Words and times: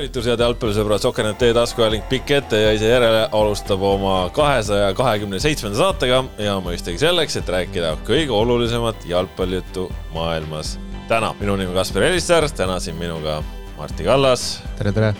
tervitus, 0.00 0.24
head 0.30 0.40
jalgpallisõbrad, 0.40 1.02
Soker.net 1.02 1.36
teie 1.36 1.52
taskuhääling 1.52 2.06
pikk 2.08 2.30
ette 2.38 2.56
ja 2.56 2.70
ise 2.72 2.88
järele 2.88 3.26
alustab 3.36 3.82
oma 3.84 4.30
kahesaja 4.32 4.94
kahekümne 4.96 5.36
seitsmenda 5.42 5.76
saatega 5.76 6.22
ja 6.40 6.54
mõistagi 6.64 6.96
selleks, 7.02 7.36
et 7.36 7.50
rääkida 7.52 7.90
kõige 8.08 8.32
olulisemat 8.32 9.04
jalgpallijuttu 9.04 9.90
maailmas. 10.14 10.78
täna, 11.08 11.34
minu 11.40 11.58
nimi 11.58 11.74
on 11.74 11.76
Kaspar 11.76 12.06
Elisser, 12.08 12.48
täna 12.48 12.80
siin 12.80 12.96
minuga 12.96 13.42
Martti 13.76 14.04
Kallas. 14.04 14.62
tere, 14.78 14.92
tere. 14.92 15.14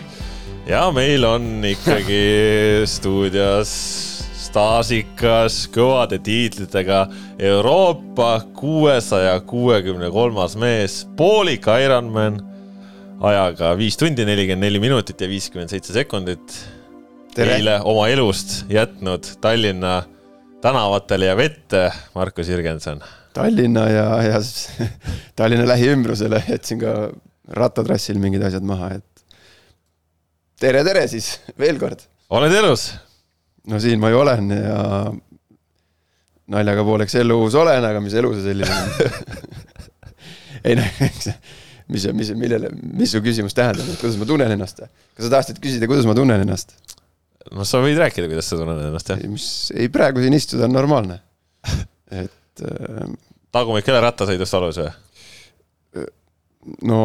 ja 0.66 0.90
meil 0.96 1.24
on 1.28 1.60
ikkagi 1.64 2.24
stuudios 2.96 3.76
staažikas, 4.48 5.66
kõvade 5.68 6.22
tiitlitega 6.24 7.06
Euroopa 7.38 8.40
kuuesaja 8.56 9.40
kuuekümne 9.40 10.08
kolmas 10.10 10.56
mees, 10.56 11.04
poolik 11.16 11.68
Ironman 11.84 12.49
ajaga 13.20 13.74
viis 13.78 13.98
tundi, 14.00 14.24
nelikümmend 14.26 14.64
neli 14.64 14.80
minutit 14.82 15.20
ja 15.20 15.28
viiskümmend 15.28 15.72
seitse 15.72 15.94
sekundit. 15.96 16.56
eile 17.36 17.78
oma 17.86 18.08
elust 18.08 18.64
jätnud 18.68 19.26
Tallinna 19.40 20.02
tänavatele 20.60 21.26
ja 21.26 21.36
vette, 21.36 21.90
Markus 22.14 22.48
Jürgenson. 22.48 23.00
Tallinna 23.32 23.88
ja, 23.88 24.22
ja 24.22 24.40
Tallinna 25.36 25.68
lähiümbrusele 25.68 26.42
jätsin 26.48 26.80
ka 26.80 27.10
rattatrassil 27.48 28.18
mingid 28.18 28.42
asjad 28.42 28.66
maha, 28.66 28.94
et 28.98 29.24
tere, 30.60 30.84
tere 30.84 31.06
siis 31.08 31.38
veel 31.58 31.78
kord. 31.78 32.06
oled 32.30 32.54
elus? 32.54 32.92
no 33.68 33.80
siin 33.80 34.00
ma 34.00 34.10
ju 34.10 34.18
olen 34.18 34.50
ja 34.50 34.82
naljaga 36.50 36.84
pooleks 36.84 37.14
elus 37.20 37.54
olen, 37.54 37.84
aga 37.84 38.00
mis 38.00 38.14
elu 38.16 38.32
see 38.34 38.46
selline 38.48 38.74
on 38.74 38.92
ei 40.70 40.78
noh, 40.78 41.02
eks 41.06 41.28
mis, 41.90 42.06
mis, 42.16 42.30
millele, 42.38 42.70
mis 42.96 43.12
su 43.14 43.20
küsimus 43.24 43.56
tähendab, 43.56 43.88
et 43.90 44.00
kuidas 44.00 44.18
ma 44.20 44.28
tunnen 44.28 44.54
ennast? 44.56 44.82
kas 44.84 45.26
sa 45.26 45.32
tahtsid 45.36 45.60
küsida, 45.62 45.88
kuidas 45.90 46.08
ma 46.08 46.16
tunnen 46.18 46.44
ennast? 46.44 46.76
no 47.54 47.66
sa 47.68 47.82
võid 47.84 47.98
rääkida, 48.00 48.28
kuidas 48.30 48.50
sa 48.50 48.60
tunned 48.60 48.82
ennast, 48.86 49.12
jah. 49.12 49.20
mis, 49.30 49.48
ei 49.76 49.90
praegu 49.92 50.22
siin 50.24 50.36
istuda 50.36 50.68
on 50.68 50.76
normaalne, 50.76 51.20
et 52.22 52.64
äh,. 52.66 53.04
tagumik 53.54 53.88
ei 53.88 53.96
ole 53.96 54.04
rattasõidust 54.06 54.58
alus 54.58 54.80
või? 54.82 56.06
no 56.86 57.02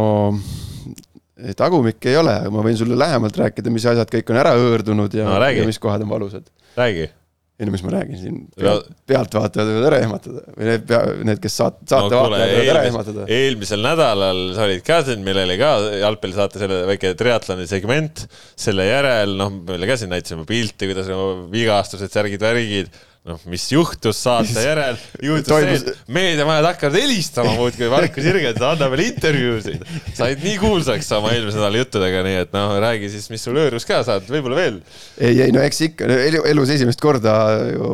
tagumik 1.57 2.05
ei 2.07 2.17
ole, 2.19 2.33
aga 2.45 2.53
ma 2.53 2.63
võin 2.65 2.77
sulle 2.79 2.97
lähemalt 2.99 3.37
rääkida, 3.43 3.73
mis 3.73 3.85
asjad 3.89 4.11
kõik 4.11 4.31
on 4.31 4.41
ära 4.41 4.55
hõõrdunud 4.55 5.17
ja 5.17 5.27
no,, 5.27 5.39
ja 5.51 5.67
mis 5.67 5.81
kohad 5.81 6.05
on 6.05 6.11
valusad. 6.13 6.47
räägi 6.77 7.09
ei 7.55 7.67
no 7.67 7.71
mis 7.71 7.83
ma 7.85 7.93
räägin 7.93 8.19
siin? 8.19 8.39
Peal,, 8.59 8.81
pealtvaatajad 9.07 9.69
võivad 9.69 9.87
ära 9.87 9.99
ehmatada. 10.03 10.41
Või 10.57 10.67
need, 10.67 10.93
need, 11.29 11.39
kes 11.43 11.55
saat-, 11.61 11.79
saate 11.87 12.11
no, 12.11 12.25
võivad 12.27 12.71
ära 12.73 12.83
ehmatada. 12.89 13.27
eelmisel 13.31 13.83
nädalal 13.85 14.41
sa 14.57 14.65
olid 14.67 14.83
ka 14.87 14.99
siin, 15.07 15.23
meil 15.23 15.39
oli 15.45 15.55
ka 15.61 15.71
jalgpallisaate 16.01 16.61
selle 16.61 16.81
väike 16.91 17.13
triatloni 17.19 17.67
segment, 17.71 18.25
selle 18.59 18.89
järel 18.89 19.37
noh, 19.39 19.53
meile 19.71 19.87
ka 19.87 19.95
siin 20.01 20.11
näitasime 20.11 20.43
pilte, 20.49 20.89
kuidas 20.91 21.11
vigastused, 21.53 22.11
särgid, 22.11 22.43
värgid 22.43 22.91
noh, 23.25 23.39
mis 23.49 23.63
juhtus 23.73 24.19
saate 24.21 24.61
järel, 24.61 24.99
juhtus 25.23 25.49
Toimus... 25.49 25.81
see, 25.81 25.93
et 25.95 26.11
meediamajad 26.13 26.67
hakkavad 26.69 26.97
helistama 26.99 27.55
muudkui, 27.57 27.87
Markus 27.89 28.27
Jürgens 28.27 28.61
annab 28.61 28.93
veel 28.93 29.07
intervjuusid. 29.07 29.87
said 30.17 30.43
nii 30.45 30.59
kuulsaks 30.61 31.09
oma 31.17 31.33
eelmise 31.33 31.57
nädala 31.57 31.81
juttudega, 31.81 32.21
nii 32.27 32.37
et 32.43 32.53
noh, 32.55 32.75
räägi 32.83 33.09
siis, 33.15 33.25
mis 33.33 33.45
sul 33.45 33.57
hõõrus 33.59 33.87
ka 33.89 34.03
saad, 34.05 34.29
võib-olla 34.29 34.61
veel. 34.61 34.79
ei, 35.17 35.41
ei 35.47 35.55
no 35.55 35.63
eks 35.65 35.81
ikka, 35.89 36.09
elu, 36.27 36.45
elus 36.53 36.75
esimest 36.77 37.01
korda 37.01 37.35
ju 37.71 37.91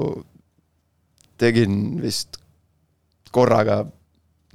tegin 1.42 1.80
vist 2.04 2.38
korraga 3.32 3.82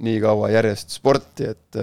nii 0.05 0.21
kaua 0.21 0.53
järjest 0.53 0.93
sporti, 0.99 1.49
et 1.49 1.81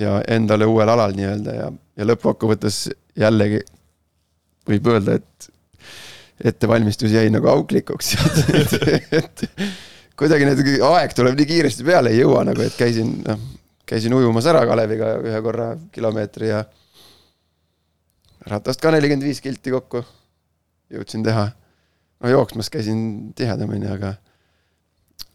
ja 0.00 0.18
endale 0.32 0.64
uuel 0.64 0.88
alal 0.88 1.12
nii-öelda 1.16 1.54
ja, 1.56 1.68
ja 2.00 2.06
lõppkokkuvõttes 2.08 2.86
jällegi 3.20 3.60
võib 4.68 4.88
öelda, 4.88 5.18
et 5.20 5.52
ettevalmistus 6.44 7.12
jäi 7.14 7.30
nagu 7.32 7.48
auklikuks 7.52 8.14
et, 8.60 8.76
et 9.12 9.44
kuidagi 10.18 10.46
need, 10.46 10.62
aeg 10.86 11.16
tuleb 11.16 11.38
nii 11.38 11.48
kiiresti 11.48 11.86
peale, 11.86 12.12
ei 12.12 12.22
jõua 12.22 12.44
nagu, 12.46 12.62
et 12.64 12.76
käisin, 12.78 13.14
noh, 13.26 13.40
käisin 13.88 14.14
ujumas 14.14 14.46
ära 14.50 14.64
Kaleviga 14.68 15.16
ühe 15.22 15.40
korra 15.44 15.72
kilomeetri 15.94 16.52
ja 16.52 16.62
ratast 18.50 18.82
ka 18.82 18.92
nelikümmend 18.94 19.26
viis 19.26 19.40
kilti 19.42 19.72
kokku 19.74 20.02
jõudsin 20.92 21.24
teha. 21.26 21.48
no 22.22 22.30
jooksmas 22.30 22.70
käisin 22.70 23.32
tihedamini, 23.38 23.88
aga, 23.90 24.14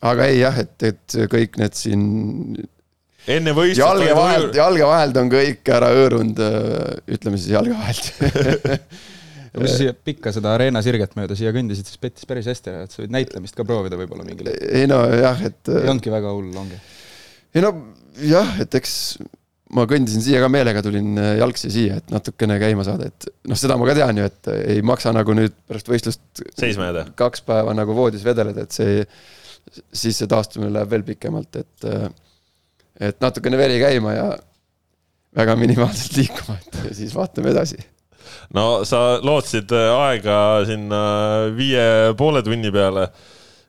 aga 0.08 0.32
ei 0.32 0.42
jah, 0.42 0.60
et, 0.64 0.76
et 0.84 1.20
kõik 1.32 1.58
need 1.60 1.76
siin 1.76 2.04
enne 3.28 3.54
võistlust. 3.58 3.82
jalge 3.84 4.16
vahelt, 4.16 4.56
jalge 4.56 4.88
vahelt 4.88 5.22
on 5.24 5.32
kõik 5.32 5.74
ära 5.74 5.92
hõõrunud, 5.96 6.42
ütleme 7.18 7.42
siis 7.42 7.56
jalge 7.58 7.76
vahelt 7.76 8.12
ja 9.58 9.64
kui 9.64 9.72
sa 9.72 9.80
siia 9.82 9.96
pikka 10.10 10.34
seda 10.36 10.54
Arena 10.54 10.84
sirget 10.86 11.18
mööda 11.18 11.38
siia 11.38 11.54
kõndisid, 11.56 11.90
siis 11.90 12.02
pettis 12.02 12.28
päris 12.30 12.48
hästi 12.50 12.72
ära, 12.74 12.86
et 12.86 12.94
sa 12.94 13.02
võid 13.02 13.16
näitlemist 13.16 13.58
ka 13.58 13.66
proovida 13.68 14.00
võib-olla 14.00 14.26
mingil 14.28 14.52
hetkel. 14.52 14.70
ei 14.82 14.90
no 14.90 15.02
jah, 15.10 15.42
et 15.50 15.74
ei 15.74 15.90
olnudki 15.90 16.14
väga 16.14 16.34
hull, 16.36 16.54
ongi? 16.62 16.78
ei 17.58 17.66
no 17.66 17.74
jah, 18.22 18.54
et 18.64 18.78
eks 18.78 18.94
ma 19.76 19.88
kõndisin 19.90 20.24
siia 20.24 20.40
ka 20.44 20.52
meelega, 20.52 20.84
tulin 20.86 21.18
äh, 21.20 21.34
jalgsi 21.42 21.72
siia, 21.74 21.98
et 22.00 22.14
natukene 22.14 22.60
käima 22.62 22.86
saada, 22.88 23.10
et 23.10 23.28
noh, 23.50 23.60
seda 23.60 23.76
ma 23.80 23.90
ka 23.90 23.98
tean 23.98 24.22
ju, 24.22 24.30
et 24.30 24.52
ei 24.58 24.86
maksa 24.86 25.12
nagu 25.16 25.36
nüüd 25.36 25.58
pärast 25.68 25.92
võistlust 25.92 26.46
seisma 26.60 26.92
jääda. 26.92 27.08
kaks 27.20 27.44
päeva 27.48 27.76
nagu 27.76 27.96
voodis 27.98 28.24
vedeleda, 28.28 28.64
et 28.64 28.78
see, 28.78 29.02
siis 29.92 30.22
see 30.22 30.30
taastumine 30.32 30.72
läheb 30.76 30.94
veel 30.94 31.04
pikemalt, 31.10 31.60
et 31.60 31.90
äh, 31.90 32.08
et 33.10 33.20
natukene 33.22 33.60
veri 33.60 33.78
käima 33.82 34.16
ja 34.16 34.30
väga 35.38 35.54
minimaalselt 35.60 36.16
liikuma, 36.18 36.58
et 36.64 36.96
siis 36.98 37.14
vaatame 37.14 37.52
edasi 37.54 37.78
no 38.58 38.68
sa 38.88 39.02
lootsid 39.24 39.74
äh, 39.76 39.90
aega 40.08 40.40
sinna 40.70 41.02
viie 41.56 42.14
poole 42.18 42.44
tunni 42.46 42.72
peale. 42.74 43.08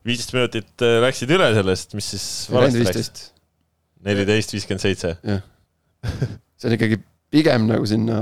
viisteist 0.06 0.34
minutit 0.36 0.86
äh, 0.86 0.98
läksid 1.04 1.32
üle 1.34 1.52
sellest, 1.56 1.94
mis 1.98 2.10
siis 2.14 2.26
valesti 2.52 2.84
läks? 2.86 3.30
neliteist, 4.06 4.54
viiskümmend 4.54 4.84
seitse. 4.84 5.16
see 6.58 6.70
on 6.70 6.76
ikkagi 6.78 7.00
pigem 7.30 7.66
nagu 7.68 7.86
sinna 7.88 8.20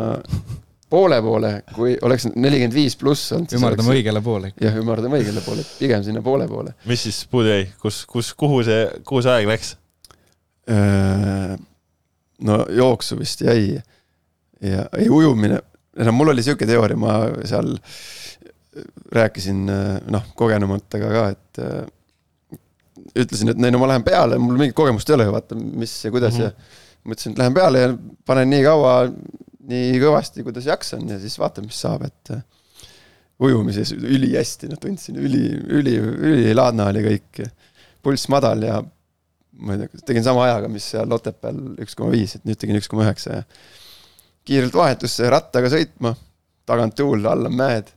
poole 0.90 1.18
poole, 1.22 1.52
kui 1.74 1.96
oleks 2.06 2.28
nelikümmend 2.34 2.74
viis 2.74 2.96
pluss 2.98 3.32
olnud. 3.34 3.52
ümardame 3.58 3.90
oleks... 3.90 4.00
õigele 4.00 4.22
poole. 4.22 4.52
jah, 4.62 4.76
ümardame 4.78 5.20
õigele 5.20 5.42
poole, 5.44 5.64
pigem 5.80 6.04
sinna 6.06 6.22
poole 6.24 6.46
poole. 6.50 6.74
mis 6.86 7.06
siis 7.08 7.22
puudu 7.30 7.50
jäi, 7.52 7.66
kus, 7.82 8.04
kus, 8.10 8.32
kuhu 8.38 8.62
see, 8.66 8.86
kuhu 9.06 9.24
see 9.26 9.34
aeg 9.34 9.50
läks? 9.50 9.74
Äh, 10.70 11.56
no 12.46 12.60
jooksu 12.74 13.18
vist 13.18 13.42
jäi 13.46 13.80
ja 14.62 14.86
ei 14.98 15.10
ujumine, 15.12 15.60
no 16.04 16.12
mul 16.12 16.34
oli 16.34 16.44
sihuke 16.44 16.68
teooria, 16.68 16.98
ma 17.00 17.18
seal 17.48 17.72
rääkisin 19.16 19.62
noh, 20.12 20.24
kogenumatega 20.36 21.12
ka, 21.12 21.28
et 21.32 21.60
äh, 21.64 21.86
ütlesin, 23.22 23.52
et 23.52 23.62
ei 23.64 23.72
no 23.72 23.80
ma 23.80 23.88
lähen 23.90 24.04
peale, 24.06 24.38
mul 24.40 24.58
mingit 24.60 24.76
kogemust 24.76 25.08
ei 25.10 25.16
ole 25.16 25.28
ju, 25.28 25.36
vaata, 25.36 25.56
mis 25.56 25.94
ja 26.04 26.12
kuidas 26.12 26.36
mm 26.36 26.44
-hmm. 26.44 26.66
ja 27.06 27.10
mõtlesin, 27.12 27.32
et 27.32 27.40
lähen 27.40 27.56
peale 27.56 27.84
ja 27.84 27.94
panen 28.26 28.50
nii 28.50 28.64
kaua, 28.66 28.96
nii 29.70 30.00
kõvasti, 30.02 30.44
kuidas 30.46 30.66
jaksan 30.68 31.08
ja 31.08 31.18
siis 31.22 31.38
vaatame, 31.38 31.70
mis 31.70 31.80
saab, 31.80 32.04
et 32.04 32.34
äh, 32.34 32.42
ujumises 33.42 33.92
ülihästi, 33.92 34.68
noh 34.68 34.80
tundsin, 34.80 35.16
üli, 35.20 35.48
üli, 35.78 35.96
ülilaadne 36.00 36.90
oli 36.90 37.04
kõik. 37.10 37.46
pulss 38.06 38.28
madal 38.30 38.62
ja 38.62 38.82
ma 39.58 39.74
ei 39.74 39.80
tea, 39.82 40.04
tegin 40.06 40.24
sama 40.24 40.44
ajaga, 40.46 40.68
mis 40.70 40.84
seal 40.92 41.12
Otepääl 41.12 41.58
üks 41.82 41.96
koma 41.98 42.12
viis, 42.12 42.36
et 42.36 42.44
nüüd 42.46 42.58
tegin 42.60 42.78
üks 42.78 42.88
koma 42.88 43.06
üheksa 43.06 43.40
ja 43.40 43.42
kiirelt 44.46 44.74
vahetusse 44.74 45.30
rattaga 45.30 45.70
sõitma, 45.72 46.14
tagant 46.66 46.94
tuul, 46.98 47.24
all 47.26 47.48
on 47.48 47.56
mäed, 47.58 47.90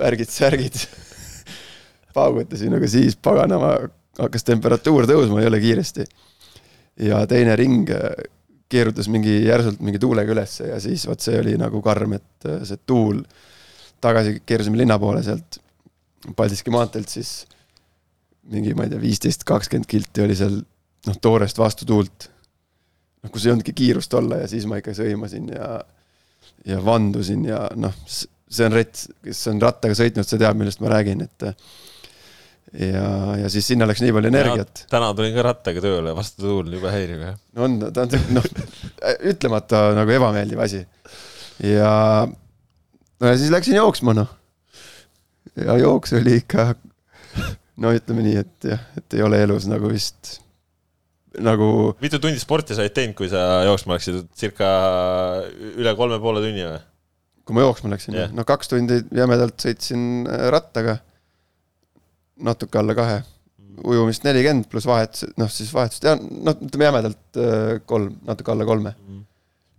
värgid-särgid 0.00 0.78
paugutasin, 2.16 2.74
aga 2.78 2.88
siis 2.90 3.16
paganama 3.22 3.74
hakkas 4.16 4.46
temperatuur 4.48 5.08
tõusma 5.08 5.42
jõle 5.44 5.60
kiiresti. 5.60 6.06
ja 7.06 7.20
teine 7.28 7.56
ring 7.60 7.90
äh, 7.92 8.14
keerutas 8.72 9.08
mingi 9.12 9.42
järsult 9.44 9.82
mingi 9.84 10.00
tuulega 10.00 10.32
ülesse 10.32 10.70
ja 10.70 10.78
siis 10.80 11.04
vot 11.06 11.20
see 11.20 11.36
oli 11.40 11.56
nagu 11.60 11.82
karm, 11.84 12.16
et 12.16 12.48
äh, 12.48 12.62
see 12.64 12.80
tuul, 12.86 13.20
tagasi 14.00 14.40
keerasime 14.46 14.80
linna 14.80 14.98
poole 14.98 15.22
sealt 15.26 15.60
Paldiski 16.36 16.72
maanteelt, 16.74 17.12
siis 17.12 17.44
mingi, 18.50 18.72
ma 18.74 18.86
ei 18.86 18.90
tea, 18.90 19.02
viisteist, 19.02 19.44
kakskümmend 19.46 19.86
kilti 19.90 20.24
oli 20.24 20.34
seal 20.38 20.56
noh, 21.06 21.18
toorest 21.22 21.60
vastutuult 21.60 22.30
noh, 23.26 23.32
kus 23.34 23.46
ei 23.46 23.52
olnudki 23.52 23.74
kiirust 23.76 24.14
olla 24.14 24.42
ja 24.44 24.48
siis 24.50 24.66
ma 24.70 24.78
ikka 24.80 24.94
sõimasin 24.96 25.50
ja, 25.52 25.80
ja 26.70 26.78
vandusin 26.84 27.44
ja 27.48 27.66
noh, 27.76 27.94
see 28.06 28.68
on 28.68 28.76
rets, 28.76 29.08
kes 29.26 29.42
on 29.50 29.60
rattaga 29.62 29.96
sõitnud, 29.98 30.28
see 30.28 30.40
teab, 30.40 30.58
millest 30.58 30.82
ma 30.82 30.92
räägin, 30.94 31.26
et 31.26 31.46
ja, 32.78 33.10
ja 33.42 33.50
siis 33.52 33.66
sinna 33.72 33.88
läks 33.88 34.02
nii 34.04 34.14
palju 34.14 34.30
energiat. 34.30 34.84
täna 34.90 35.10
tulin 35.16 35.34
ka 35.36 35.44
rattaga 35.46 35.82
tööle, 35.82 36.14
vastutuul 36.16 36.70
jube 36.76 36.92
häiriv, 36.92 37.22
jah. 37.28 37.36
on, 37.66 37.78
ta 37.90 38.06
on 38.06 38.32
noh, 38.36 38.48
ütlemata 39.32 39.88
nagu 39.98 40.16
ebameeldiv 40.16 40.62
asi. 40.62 40.82
ja, 41.64 41.92
no 42.26 43.32
ja 43.32 43.36
siis 43.38 43.52
läksin 43.54 43.78
jooksma, 43.80 44.16
noh. 44.16 44.32
ja 45.58 45.78
jooks 45.82 46.14
oli 46.18 46.38
ikka, 46.42 46.72
no 47.82 47.94
ütleme 47.96 48.26
nii, 48.26 48.42
et 48.46 48.72
jah, 48.74 48.90
et 48.98 49.18
ei 49.18 49.26
ole 49.26 49.42
elus 49.46 49.68
nagu 49.70 49.90
vist 49.92 50.38
nagu 51.44 51.68
mitu 52.02 52.20
tundi 52.22 52.40
sporti 52.40 52.76
sa 52.76 52.84
olid 52.84 52.94
teinud, 52.96 53.16
kui 53.18 53.28
sa 53.32 53.62
jooksma 53.66 53.96
läksid, 53.96 54.20
circa 54.36 54.68
üle 55.76 55.92
kolme 55.98 56.18
poole 56.22 56.42
tunni 56.44 56.64
või? 56.66 56.80
kui 57.46 57.54
ma 57.56 57.62
jooksma 57.62 57.92
läksin 57.92 58.16
yeah., 58.18 58.32
no 58.34 58.44
kaks 58.46 58.72
tundi 58.72 59.00
jämedalt 59.14 59.60
sõitsin 59.62 60.26
äh, 60.26 60.48
rattaga, 60.54 60.98
natuke 62.42 62.80
alla 62.80 62.96
kahe, 62.98 63.20
ujumist 63.86 64.24
nelikümmend 64.26 64.66
pluss 64.72 64.88
vahetus, 64.88 65.28
noh 65.38 65.50
siis 65.52 65.70
vahetust 65.74 66.06
ja 66.08 66.16
noh, 66.18 66.54
ütleme 66.56 66.88
jämedalt 66.90 67.40
äh, 67.40 67.78
kolm, 67.88 68.12
natuke 68.26 68.52
alla 68.54 68.66
kolme. 68.68 68.92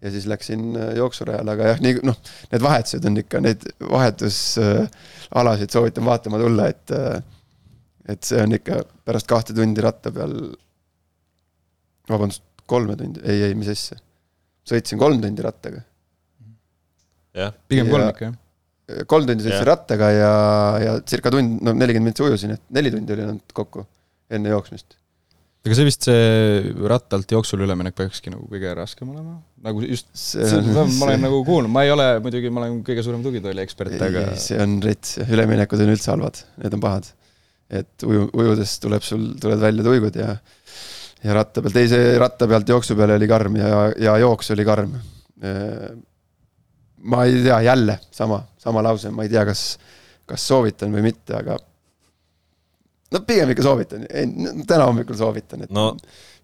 ja 0.02 0.12
siis 0.14 0.26
läksin 0.30 0.76
äh, 0.78 0.94
jooksurajale, 1.02 1.50
aga 1.58 1.64
jah, 1.74 1.80
nii 1.84 1.94
noh, 2.08 2.18
need 2.54 2.64
vahetused 2.64 3.06
on 3.10 3.16
ikka, 3.24 3.42
neid 3.44 3.66
vahetusalasid 3.82 5.74
soovitan 5.74 6.06
vaatama 6.08 6.40
tulla, 6.44 6.70
et 6.72 6.88
et 8.08 8.24
see 8.24 8.40
on 8.40 8.54
ikka 8.56 8.84
pärast 9.04 9.28
kahte 9.28 9.54
tundi 9.56 9.84
ratta 9.84 10.12
peal, 10.16 10.34
vabandust, 12.12 12.44
kolme 12.68 12.96
tundi, 13.00 13.22
ei, 13.24 13.48
ei, 13.50 13.56
mis 13.58 13.70
asja, 13.72 13.98
sõitsin 14.68 15.00
kolm 15.02 15.22
tundi 15.24 15.44
rattaga 15.46 15.84
jah, 17.38 17.54
pigem 17.70 17.88
Ja- 17.88 17.94
kolm 17.94 18.10
ikka, 18.12 18.30
jah. 18.32 19.04
kolm 19.12 19.28
tundi 19.28 19.44
sõitsin 19.46 19.60
Jah. 19.62 19.68
rattaga 19.74 20.12
ja, 20.16 20.32
ja 20.84 20.94
circa 21.08 21.32
tund, 21.34 21.60
no 21.62 21.74
nelikümmend 21.76 22.12
minutit 22.14 22.26
ujusin, 22.28 22.56
et 22.58 22.64
neli 22.78 22.92
tundi 22.94 23.14
oli 23.16 23.26
ainult 23.28 23.54
kokku 23.56 23.84
enne 24.32 24.52
jooksmist. 24.54 24.96
aga 25.68 25.76
see 25.76 25.84
vist 25.88 26.06
see 26.08 26.74
rattalt 26.88 27.32
jooksule 27.34 27.66
üleminek 27.68 27.96
peakski 27.98 28.32
nagu 28.32 28.46
kõige 28.48 28.72
raskem 28.78 29.10
olema, 29.12 29.34
nagu 29.66 29.82
just, 29.84 30.08
see 30.16 30.46
see 30.48 30.62
on, 30.64 30.94
ma 30.96 31.10
olen 31.10 31.26
nagu 31.28 31.42
kuulnud, 31.48 31.72
ma 31.74 31.84
ei 31.84 31.92
ole 31.92 32.06
muidugi, 32.24 32.52
ma 32.54 32.64
olen 32.64 32.78
kõige 32.88 33.04
suurem 33.04 33.24
tugitooli 33.26 33.64
ekspert, 33.66 33.98
aga 34.08 34.30
see 34.40 34.60
on 34.64 34.78
rets, 34.86 35.18
üleminekud 35.28 35.84
on 35.84 35.92
üldse 35.96 36.14
halvad, 36.14 36.40
need 36.64 36.78
on 36.80 36.84
pahad. 36.88 37.12
et 37.68 38.08
uju, 38.08 38.30
ujudes 38.32 38.78
tuleb 38.80 39.04
sul, 39.04 39.26
tulevad 39.44 39.66
välja 39.68 39.84
tuigud 39.84 40.16
ja, 40.16 40.38
ja 41.24 41.38
ratta 41.38 41.64
peal, 41.64 41.74
teise 41.76 42.02
ratta 42.22 42.48
pealt 42.50 42.70
jooksu 42.70 42.96
peale 42.98 43.18
oli 43.18 43.30
karm 43.30 43.58
ja, 43.60 43.70
ja 44.10 44.18
jooks 44.22 44.52
oli 44.56 44.66
karm. 44.66 44.98
ma 46.98 47.24
ei 47.26 47.42
tea, 47.44 47.62
jälle 47.62 48.00
sama, 48.12 48.42
sama 48.58 48.84
lause, 48.84 49.10
ma 49.14 49.24
ei 49.24 49.30
tea, 49.30 49.46
kas, 49.46 49.64
kas 50.26 50.48
soovitan 50.48 50.94
või 50.94 51.06
mitte, 51.10 51.36
aga 51.38 51.58
no 53.14 53.22
pigem 53.28 53.54
ikka 53.54 53.66
soovitan, 53.66 54.06
täna 54.68 54.90
hommikul 54.90 55.18
soovitan, 55.18 55.66
et 55.68 55.74
no 55.74 55.92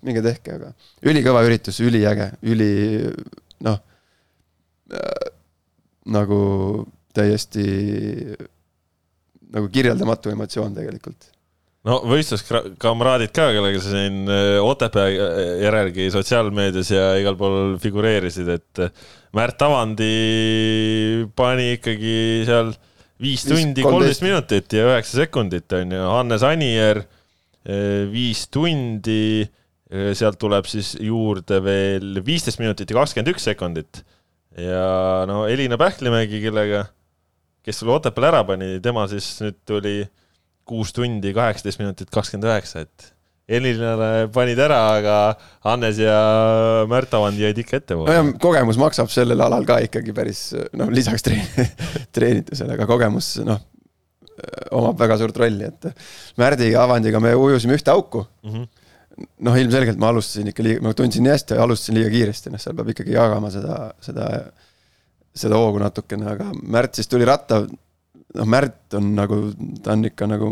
minge 0.04 0.24
tehke, 0.24 0.58
aga 0.60 0.72
ülikõva 1.10 1.44
üritus, 1.48 1.80
üliäge, 1.84 2.32
üli 2.50 2.72
noh 3.64 3.80
äh,, 4.94 5.30
nagu 6.14 6.40
täiesti 7.16 7.64
nagu 9.54 9.70
kirjeldamatu 9.72 10.34
emotsioon 10.34 10.74
tegelikult. 10.76 11.30
No 11.88 12.00
võistluskamraadid 12.08 13.34
ka, 13.36 13.50
kellega 13.56 13.82
sa 13.84 13.92
siin 13.92 14.24
äh, 14.32 14.56
Otepää 14.64 15.10
järelgi 15.64 16.08
sotsiaalmeedias 16.14 16.94
ja 16.94 17.10
igal 17.20 17.38
pool 17.40 17.76
figureerisid, 17.84 18.52
et 18.56 18.84
äh, 18.86 18.94
Märt 19.36 19.62
Avandi 19.66 21.26
pani 21.36 21.74
ikkagi 21.76 22.16
seal 22.48 22.72
viis 23.24 23.44
tundi, 23.48 23.84
kolmteist. 23.84 24.24
minutit 24.26 24.76
ja 24.78 24.88
üheksa 24.92 25.24
sekundit 25.24 25.76
on 25.76 25.96
ju, 25.96 26.08
Hannes 26.14 26.48
Anier 26.48 27.04
äh, 27.04 28.04
viis 28.12 28.48
tundi, 28.54 29.44
sealt 30.18 30.40
tuleb 30.42 30.66
siis 30.66 30.96
juurde 31.06 31.60
veel 31.62 32.18
viisteist 32.26 32.58
minutit 32.58 32.90
ja 32.90 32.98
kakskümmend 32.98 33.30
üks 33.30 33.44
sekundit. 33.46 34.00
ja 34.58 35.22
no 35.30 35.44
Elina 35.46 35.78
Pähklimägi, 35.78 36.40
kellega, 36.42 36.88
kes 37.62 37.84
sulle 37.84 38.00
Otepääl 38.00 38.32
ära 38.32 38.42
pani, 38.48 38.80
tema 38.82 39.04
siis 39.12 39.28
nüüd 39.44 39.60
tuli 39.70 40.00
kuus 40.68 40.94
tundi, 40.96 41.34
kaheksateist 41.36 41.82
minutit, 41.82 42.12
kakskümmend 42.14 42.50
üheksa, 42.50 42.86
et 42.88 43.14
Elinale 43.54 44.30
panid 44.32 44.60
ära, 44.64 44.78
aga 44.96 45.16
Hannes 45.66 45.98
ja 46.00 46.16
Märt 46.88 47.12
Avand 47.18 47.40
jäid 47.42 47.58
ikka 47.60 47.82
ettepoole 47.82 48.08
nojah, 48.08 48.30
kogemus 48.40 48.80
maksab 48.80 49.12
sellel 49.12 49.44
alal 49.44 49.68
ka 49.68 49.82
ikkagi 49.84 50.16
päris 50.16 50.46
noh, 50.80 50.88
lisaks 50.94 51.26
treen-, 51.26 51.74
treenitusele, 52.16 52.78
aga 52.78 52.88
kogemus 52.88 53.34
noh, 53.44 53.60
omab 54.72 54.96
väga 55.04 55.20
suurt 55.20 55.42
rolli, 55.44 55.68
et 55.68 55.90
Märdiga, 56.40 56.86
Avandiga 56.86 57.20
me 57.24 57.34
ujusime 57.36 57.76
ühte 57.76 57.92
auku 57.92 58.24
mm. 58.24 58.54
-hmm. 58.54 59.28
noh, 59.50 59.60
ilmselgelt 59.60 60.00
ma 60.00 60.14
alustasin 60.14 60.54
ikka 60.54 60.64
liiga, 60.64 60.88
ma 60.88 60.96
tundsin 60.96 61.28
nii 61.28 61.36
hästi, 61.36 61.60
alustasin 61.60 62.00
liiga 62.00 62.16
kiiresti, 62.16 62.54
noh, 62.54 62.64
seal 62.64 62.80
peab 62.80 62.96
ikkagi 62.96 63.18
jagama 63.18 63.52
seda, 63.52 63.80
seda, 64.08 64.30
seda 65.36 65.60
hoogu 65.60 65.84
natukene, 65.84 66.32
aga 66.32 66.48
Märt 66.64 66.96
siis 66.96 67.12
tuli 67.12 67.28
ratta, 67.28 67.66
noh, 68.40 68.50
Märt 68.50 68.98
on 68.98 69.14
nagu, 69.18 69.40
ta 69.84 69.94
on 69.96 70.10
ikka 70.10 70.28
nagu, 70.30 70.52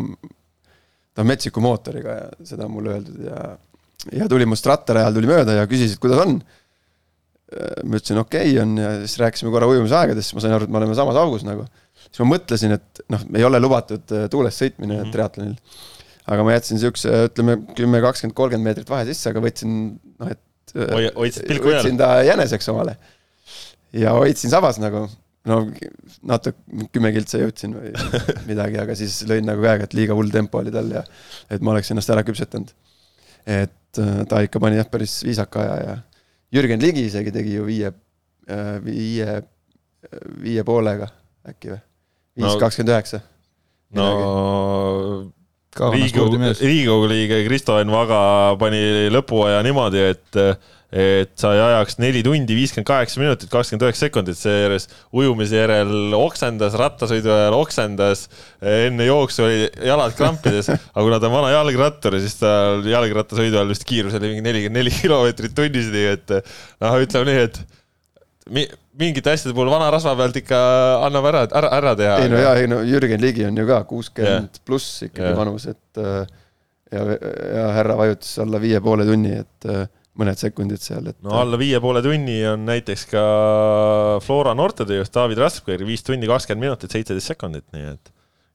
ta 1.13 1.23
on 1.23 1.29
metsiku 1.31 1.63
mootoriga 1.63 2.17
ja 2.17 2.47
seda 2.53 2.67
on 2.67 2.75
mulle 2.77 2.95
öeldud 2.95 3.27
ja 3.27 3.51
ja 4.09 4.27
tuli 4.29 4.47
must 4.49 4.65
rattarajal 4.65 5.13
tuli 5.15 5.29
mööda 5.29 5.59
ja 5.59 5.69
küsis, 5.69 5.95
et 5.95 6.01
kuidas 6.01 6.23
on. 6.23 6.39
ma 7.83 7.99
ütlesin 7.99 8.19
okei 8.21 8.53
okay, 8.53 8.59
on 8.63 8.77
ja 8.79 8.91
siis 9.03 9.17
rääkisime 9.19 9.51
korra 9.51 9.67
ujumisaegadest, 9.67 10.29
siis 10.29 10.37
ma 10.37 10.43
sain 10.43 10.53
aru, 10.55 10.69
et 10.69 10.71
me 10.71 10.79
oleme 10.79 10.95
samas 10.95 11.17
augus 11.19 11.43
nagu. 11.43 11.65
siis 12.07 12.21
ma 12.23 12.29
mõtlesin, 12.31 12.77
et 12.77 13.01
noh, 13.11 13.25
ei 13.35 13.43
ole 13.43 13.59
lubatud 13.59 14.13
äh, 14.15 14.29
tuules 14.31 14.55
sõitmine 14.55 14.95
mm. 14.95 15.01
-hmm. 15.01 15.11
triatlonil. 15.15 15.81
aga 16.31 16.45
ma 16.47 16.55
jätsin 16.55 16.79
siukse, 16.79 17.11
ütleme 17.27 17.57
kümme, 17.75 18.01
kakskümmend, 18.01 18.37
kolmkümmend 18.37 18.69
meetrit 18.69 18.89
vahe 18.89 19.05
sisse, 19.09 19.29
aga 19.33 19.43
võtsin 19.43 19.75
noh, 20.19 20.31
et. 20.31 20.39
Hoi- 20.71 21.11
hoidsid 21.17 21.49
pilku 21.49 21.67
peal. 21.67 21.81
võtsin 21.81 21.97
ta 21.99 22.21
jäneseks 22.23 22.69
omale. 22.71 22.95
ja 23.91 24.15
hoidsin 24.15 24.53
sabas 24.53 24.79
nagu, 24.79 25.09
no 25.49 25.57
natuke 26.27 26.87
kümme 26.93 27.11
kiltsa 27.15 27.41
jõudsin 27.41 27.73
või 27.77 27.91
midagi, 28.51 28.79
aga 28.83 28.95
siis 28.97 29.21
lõin 29.29 29.47
nagu 29.47 29.63
käega, 29.63 29.87
et 29.87 29.97
liiga 29.97 30.17
hull 30.17 30.33
tempo 30.33 30.61
oli 30.61 30.73
tal 30.73 30.91
ja 30.93 31.03
et 31.49 31.63
ma 31.63 31.73
oleks 31.73 31.91
ennast 31.93 32.13
ära 32.13 32.25
küpsetanud. 32.27 32.73
et 33.45 34.01
äh, 34.03 34.21
ta 34.29 34.43
ikka 34.45 34.61
pani 34.61 34.77
jah, 34.77 34.89
päris 34.91 35.21
viisaka 35.25 35.65
aja 35.65 35.77
ja 35.87 35.97
Jürgen 36.51 36.83
Ligi 36.83 37.07
isegi 37.07 37.31
tegi 37.31 37.53
ju 37.55 37.63
viie, 37.63 37.93
viie, 38.83 39.35
viie 40.43 40.63
poolega 40.67 41.07
äkki 41.47 41.71
või? 41.71 41.83
viis 42.41 42.57
kakskümmend 42.59 42.95
üheksa. 42.95 43.21
no 43.95 44.07
Riigikogu. 45.71 46.35
Riigikogu 46.59 47.07
liige 47.07 47.37
Kristo 47.45 47.77
Enn 47.79 47.91
Vaga 47.93 48.57
pani 48.59 49.07
lõpuaja 49.13 49.61
niimoodi, 49.63 50.01
et 50.11 50.39
et 50.91 51.31
sai 51.39 51.55
ajaks 51.63 51.95
neli 52.03 52.19
tundi 52.25 52.55
viiskümmend 52.57 52.87
kaheksa 52.89 53.21
minutit 53.21 53.47
kakskümmend 53.51 53.85
üheksa 53.87 54.05
sekundit, 54.09 54.35
seejuures 54.39 54.89
ujumise 55.15 55.55
järel 55.61 56.11
oksendas, 56.17 56.75
rattasõidu 56.79 57.31
ajal 57.31 57.55
oksendas, 57.55 58.25
enne 58.59 59.07
jooksu 59.07 59.45
oli 59.47 59.61
jalad 59.87 60.15
krampides, 60.19 60.67
aga 60.93 61.05
kuna 61.05 61.19
ta 61.23 61.29
on 61.31 61.35
vana 61.37 61.53
jalgrattur, 61.55 62.17
siis 62.19 62.35
tal 62.41 62.83
jalgrattasõidu 62.91 63.55
ajal 63.61 63.71
vist 63.71 63.87
kiirus 63.87 64.17
oli 64.19 64.33
mingi 64.33 64.43
nelikümmend 64.49 64.81
neli 64.81 64.91
kilomeetrit 64.97 65.55
tunnis, 65.55 65.87
nii 65.95 66.09
et 66.17 66.35
noh, 66.35 66.97
ütleme 67.05 67.29
nii, 67.31 67.45
et 67.47 67.61
mi- 68.51 68.67
mingite 68.99 69.31
asjade 69.31 69.55
puhul 69.55 69.71
vana 69.71 69.87
rasva 69.95 70.11
pealt 70.19 70.35
ikka 70.41 70.59
annab 71.07 71.29
ära, 71.31 71.45
ära, 71.55 71.69
ära 71.77 71.95
teha. 71.95 72.17
ei 72.25 72.29
no 72.33 72.41
jaa, 72.43 72.51
ei 72.59 72.67
no 72.67 72.81
Jürgen 72.83 73.23
Ligi 73.23 73.45
on 73.47 73.55
ju 73.57 73.63
ka 73.69 73.79
kuuskümmend 73.87 74.59
pluss 74.67 75.05
ikkagi 75.07 75.29
Jah. 75.31 75.37
vanus, 75.39 75.69
et 75.71 76.01
äh, 76.03 76.25
ja, 76.91 77.05
ja 77.55 77.65
härra 77.79 77.95
vajutas 78.03 78.35
alla 78.43 78.59
viie 78.59 78.81
poole 78.83 79.07
tunni, 79.07 79.37
et 79.45 79.69
äh, 79.71 79.87
mõned 80.19 80.35
sekundid 80.39 80.81
seal, 80.83 81.05
et 81.11 81.17
no 81.23 81.29
alla 81.39 81.57
viie 81.59 81.79
poole 81.83 82.01
tunni 82.03 82.37
on 82.49 82.65
näiteks 82.67 83.03
ka 83.13 83.21
Flora 84.25 84.53
noortetööjuht 84.57 85.13
David 85.15 85.39
Raskberg, 85.39 85.85
viis 85.87 86.03
tundi 86.03 86.27
kakskümmend 86.29 86.65
minutit, 86.67 86.91
seitseteist 86.91 87.31
sekundit, 87.31 87.65
nii 87.75 87.85
et 87.93 88.05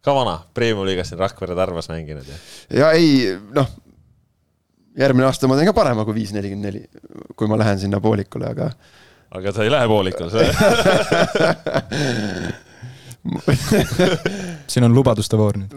ka 0.04 0.10
vana 0.14 0.36
premium-liigas 0.54 1.08
siin 1.10 1.20
Rakvere 1.22 1.54
Tarvas 1.58 1.88
mänginud 1.90 2.26
ja 2.28 2.36
ja 2.82 2.86
ei 2.98 3.06
noh, 3.56 3.68
järgmine 4.98 5.26
aasta 5.28 5.44
ma 5.50 5.56
teen 5.58 5.70
ka 5.70 5.76
parema 5.76 6.02
kui 6.06 6.14
viis 6.20 6.32
nelikümmend 6.36 6.66
neli, 6.68 6.82
kui 7.36 7.46
ma 7.50 7.56
lähen 7.60 7.78
sinna 7.82 7.98
poolikule, 8.04 8.46
aga 8.52 8.66
aga 9.36 9.48
sa 9.52 9.60
ei 9.66 9.72
lähe 9.72 9.86
poolikule, 9.90 10.30
sa 10.30 10.38
siin 14.70 14.84
on 14.86 14.94
lubaduste 14.94 15.36
voor 15.38 15.54
nüüd. 15.58 15.72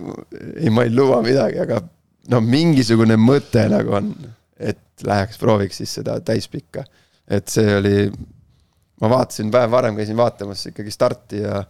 ei, 0.59 0.69
ma 0.69 0.83
ei 0.85 0.91
luba 0.93 1.17
midagi, 1.25 1.57
aga 1.63 1.75
no 2.29 2.37
mingisugune 2.45 3.17
mõte 3.19 3.65
nagu 3.71 3.95
on, 3.99 4.11
et 4.59 5.03
läheks 5.07 5.37
prooviks 5.39 5.77
siis 5.81 5.93
seda 5.99 6.19
täispikka. 6.21 6.83
et 7.29 7.47
see 7.47 7.75
oli, 7.77 8.09
ma 9.01 9.09
vaatasin 9.09 9.51
päev 9.53 9.71
varem 9.71 9.95
käisin 9.95 10.17
vaatamas 10.17 10.65
ikkagi 10.71 10.91
starti 10.91 11.41
ja 11.45 11.63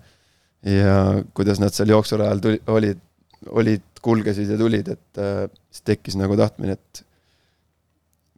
ja 0.66 0.96
kuidas 1.34 1.60
nad 1.60 1.72
seal 1.72 1.90
jooksurajal 1.94 2.40
tuli, 2.44 2.58
olid, 2.68 2.98
olid, 3.50 3.84
kulgesid 4.02 4.50
ja 4.52 4.58
tulid, 4.60 4.88
et 4.92 5.18
äh, 5.22 5.46
siis 5.72 5.82
tekkis 5.88 6.16
nagu 6.20 6.36
tahtmine, 6.40 6.74
et 6.76 7.04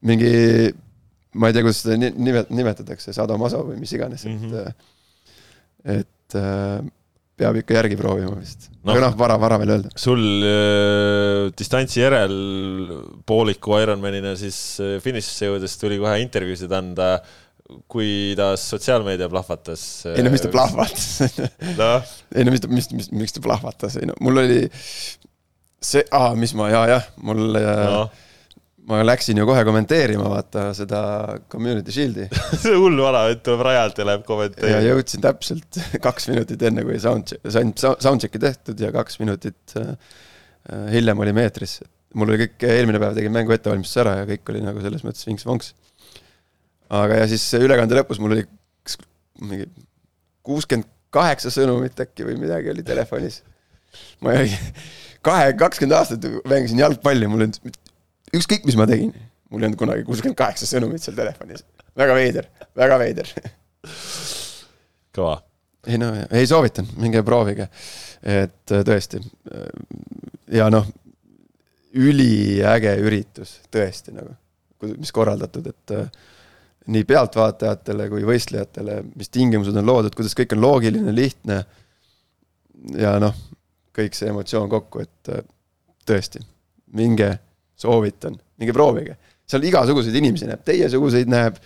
mingi, 0.05 0.29
ma 1.34 1.50
ei 1.50 1.53
tea, 1.55 1.63
kuidas 1.65 1.81
seda 1.84 1.98
ni- 1.98 2.13
nimet-, 2.17 2.50
nimetatakse, 2.53 3.13
sadomaso 3.13 3.63
või 3.65 3.79
mis 3.81 3.93
iganes, 3.98 4.25
et 4.25 4.31
Mhm. 4.36 4.46
mm, 4.46 4.51
-hmm. 4.53 4.74
et 5.98 6.36
äh, 6.36 6.81
peab 7.41 7.60
ikka 7.62 7.77
järgi 7.79 7.98
proovima 8.00 8.38
vist 8.38 8.69
no.. 8.81 8.93
aga 8.93 9.03
noh, 9.07 9.17
vara, 9.19 9.38
vara 9.41 9.60
veel 9.62 9.75
öelda. 9.75 9.91
sul 10.00 10.24
äh, 10.48 11.51
distantsi 11.57 12.03
järel 12.03 12.36
pooliku 13.27 13.77
Ironmanina 13.81 14.36
siis 14.39 14.57
äh, 14.83 14.98
finišisse 15.03 15.51
jõudes 15.51 15.77
tuli 15.81 16.00
kohe 16.01 16.17
intervjuusid 16.24 16.74
anda, 16.77 17.12
kuidas 17.91 18.65
sotsiaalmeedia 18.74 19.29
plahvatas. 19.31 19.86
ei 20.13 20.25
no 20.25 20.33
mis 20.33 20.43
ta. 20.43 20.51
plahvatas 20.53 21.07
noh, 21.81 22.17
ei 22.36 22.48
no 22.48 22.55
mis 22.55 22.63
ta, 22.63 22.71
mis, 22.71 22.91
mis, 22.95 23.13
miks 23.24 23.38
ta 23.38 23.43
plahvatas, 23.43 24.00
ei 24.01 24.10
no 24.10 24.17
mul 24.24 24.43
oli 24.43 24.65
see, 25.81 26.03
aa, 26.13 26.33
mis 26.38 26.53
ma 26.57 26.69
ja, 26.74 26.83
jah, 26.95 27.07
mul 27.25 27.48
noh 27.55 27.88
no., 27.95 28.03
ma 28.90 29.02
läksin 29.06 29.38
ju 29.38 29.46
kohe 29.46 29.62
kommenteerima, 29.68 30.26
vaata 30.32 30.70
seda 30.78 31.02
Community 31.52 31.94
Shield'i 31.94 32.28
see 32.64 32.74
hull 32.78 32.98
vanavend 33.04 33.44
tuleb 33.46 33.64
rajalt 33.68 34.02
ja 34.02 34.08
läheb 34.10 34.24
ja 34.24 34.28
kommenteerima. 34.28 34.82
jõudsin 34.88 35.24
täpselt 35.24 35.80
kaks 36.08 36.30
minutit 36.32 36.66
enne, 36.70 36.86
kui 36.88 36.98
sound, 37.02 37.36
sain 37.54 37.74
soundcheck'i 37.78 38.42
tehtud 38.42 38.82
ja 38.82 38.92
kaks 38.96 39.20
minutit 39.22 39.76
äh, 39.80 39.94
äh, 40.72 40.88
hiljem 40.96 41.22
olime 41.22 41.46
eetris. 41.48 41.80
mul 42.18 42.34
oli 42.34 42.46
kõik, 42.46 42.58
eelmine 42.68 43.02
päev 43.02 43.16
tegin 43.20 43.36
mängu 43.36 43.56
ettevalmistuse 43.56 44.04
ära 44.06 44.18
ja 44.22 44.30
kõik 44.34 44.54
oli 44.54 44.64
nagu 44.66 44.84
selles 44.84 45.06
mõttes 45.08 45.30
vinks-vonks. 45.30 45.76
aga 47.02 47.22
ja 47.22 47.30
siis 47.32 47.46
ülekande 47.60 48.00
lõpus 48.00 48.20
mul 48.24 48.38
oli 48.38 48.48
mingi 49.42 49.70
kuuskümmend 50.46 50.90
kaheksa 51.14 51.52
sõnumit 51.54 52.00
äkki 52.02 52.26
või 52.26 52.38
midagi 52.40 52.72
oli 52.72 52.84
telefonis. 52.88 53.42
ma 54.24 54.36
ei, 54.40 54.54
kahe, 55.28 55.54
kakskümmend 55.60 55.98
aastat 55.98 56.28
mängisin 56.50 56.82
jalgpalli, 56.82 57.28
mul 57.30 57.46
ei 57.46 57.50
olnud, 57.50 57.81
ükskõik 58.38 58.68
mis 58.68 58.80
ma 58.80 58.88
tegin, 58.90 59.14
mul 59.52 59.64
ei 59.64 59.70
olnud 59.70 59.80
kunagi 59.80 60.06
kuuskümmend 60.08 60.40
kaheksa 60.40 60.70
sõnumit 60.70 61.04
seal 61.04 61.18
telefonis. 61.18 61.66
väga 61.98 62.16
veider, 62.16 62.48
väga 62.78 63.00
veider 63.02 63.34
kõva. 65.16 65.38
ei 65.88 65.98
no, 65.98 66.12
ei 66.32 66.48
soovitan, 66.48 66.88
minge 67.02 67.24
proovige. 67.24 67.68
et 68.22 68.72
äh, 68.72 68.84
tõesti. 68.86 69.22
ja 70.52 70.70
noh, 70.70 70.88
üliäge 71.94 72.96
üritus 73.04 73.60
tõesti 73.72 74.14
nagu, 74.16 74.36
mis 74.94 75.12
korraldatud, 75.12 75.68
et 75.68 75.96
äh, 75.98 76.12
nii 76.92 77.06
pealtvaatajatele 77.06 78.10
kui 78.10 78.26
võistlejatele, 78.26 79.02
mis 79.16 79.30
tingimused 79.30 79.76
on 79.78 79.86
loodud, 79.86 80.16
kuidas 80.16 80.36
kõik 80.38 80.56
on 80.56 80.64
loogiline, 80.64 81.16
lihtne. 81.16 81.64
ja 82.98 83.18
noh, 83.22 83.36
kõik 83.96 84.16
see 84.18 84.32
emotsioon 84.32 84.70
kokku, 84.70 85.04
et 85.04 85.34
äh, 85.34 85.44
tõesti, 86.08 86.44
minge, 86.98 87.36
soovitan, 87.82 88.38
minge 88.62 88.76
proovige. 88.78 89.18
seal 89.52 89.66
igasuguseid 89.68 90.16
inimesi 90.16 90.48
näeb, 90.48 90.62
teiesuguseid 90.68 91.32
näeb, 91.32 91.58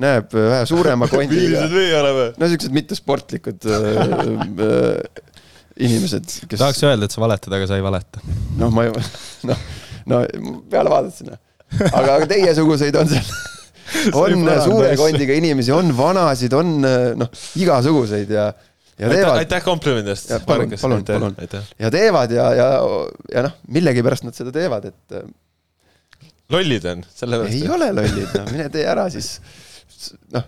näeb 0.00 0.32
äh, 0.32 0.48
vähe 0.54 0.66
suurema 0.70 1.08
kondiga 1.12 1.42
millised 1.42 1.76
meie 1.76 1.96
oleme? 2.00 2.26
no 2.40 2.50
siuksed 2.50 2.74
mittesportlikud 2.76 3.68
äh, 3.68 3.88
äh, 4.68 5.24
inimesed, 5.80 6.36
kes 6.48 6.60
tahaks 6.60 6.84
öelda, 6.86 7.08
et 7.08 7.14
sa 7.14 7.22
valetad, 7.22 7.54
aga 7.56 7.66
sa 7.68 7.78
ei 7.78 7.84
valeta. 7.84 8.22
noh, 8.60 8.70
ma 8.74 8.86
ju, 8.86 8.94
noh, 9.50 9.64
no 10.10 10.20
peale 10.70 10.92
vaadates 10.92 11.26
noh. 11.26 11.40
aga, 11.90 12.20
aga 12.20 12.28
teiesuguseid 12.30 12.96
on 13.00 13.10
seal, 13.10 13.32
on 14.22 14.46
suure 14.64 14.94
kondiga 15.00 15.36
inimesi, 15.38 15.74
on 15.74 15.90
vanasid, 15.96 16.54
on 16.56 16.76
äh, 16.86 17.10
noh, 17.18 17.44
igasuguseid 17.60 18.30
ja, 18.34 18.48
ja 18.94 19.08
aitäh, 19.10 19.20
teevad 19.20 19.40
aitäh 19.42 19.64
komplimendi 19.66 20.14
eest 20.14 20.30
Ja 20.30 20.40
palun, 20.46 20.76
palun, 20.80 21.06
palun. 21.06 21.38
ja 21.82 21.90
teevad 21.94 22.34
ja, 22.34 22.50
ja, 22.54 22.68
ja 23.34 23.48
noh, 23.48 23.56
millegipärast 23.74 24.26
nad 24.28 24.38
seda 24.38 24.54
teevad, 24.54 24.92
et 24.92 25.18
lollid 26.52 26.88
on, 26.90 27.04
sellepärast 27.14 27.56
ei. 27.56 27.70
ole 27.72 27.90
lollid, 27.94 28.34
noh, 28.36 28.50
mine 28.52 28.68
tee 28.72 28.84
ära 28.88 29.06
siis. 29.12 29.38
noh, 30.34 30.44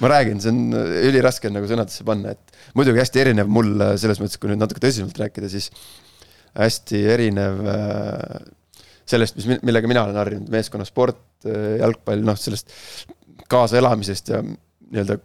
ma 0.00 0.12
räägin, 0.12 0.40
see 0.42 0.52
on 0.52 0.76
üliraske 1.08 1.50
on 1.50 1.58
nagu 1.58 1.70
sõnadesse 1.70 2.06
panna, 2.06 2.36
et 2.36 2.62
muidugi 2.78 3.02
hästi 3.02 3.24
erinev 3.24 3.50
mul 3.50 3.74
äh, 3.80 3.96
selles 4.00 4.22
mõttes, 4.22 4.38
kui 4.40 4.52
nüüd 4.52 4.62
natuke 4.62 4.82
tõsisemalt 4.82 5.18
rääkida, 5.24 5.50
siis 5.52 5.70
hästi 6.58 7.02
erinev 7.14 7.64
äh, 7.70 8.40
sellest, 9.10 9.38
mis, 9.38 9.62
millega 9.66 9.90
mina 9.90 10.04
olen 10.06 10.20
harjunud, 10.20 10.52
meeskonnasport, 10.52 11.24
jalgpall, 11.80 12.20
noh, 12.22 12.36
sellest 12.38 12.70
kaasaelamisest 13.50 14.30
ja 14.30 14.42
nii-öelda 14.44 15.16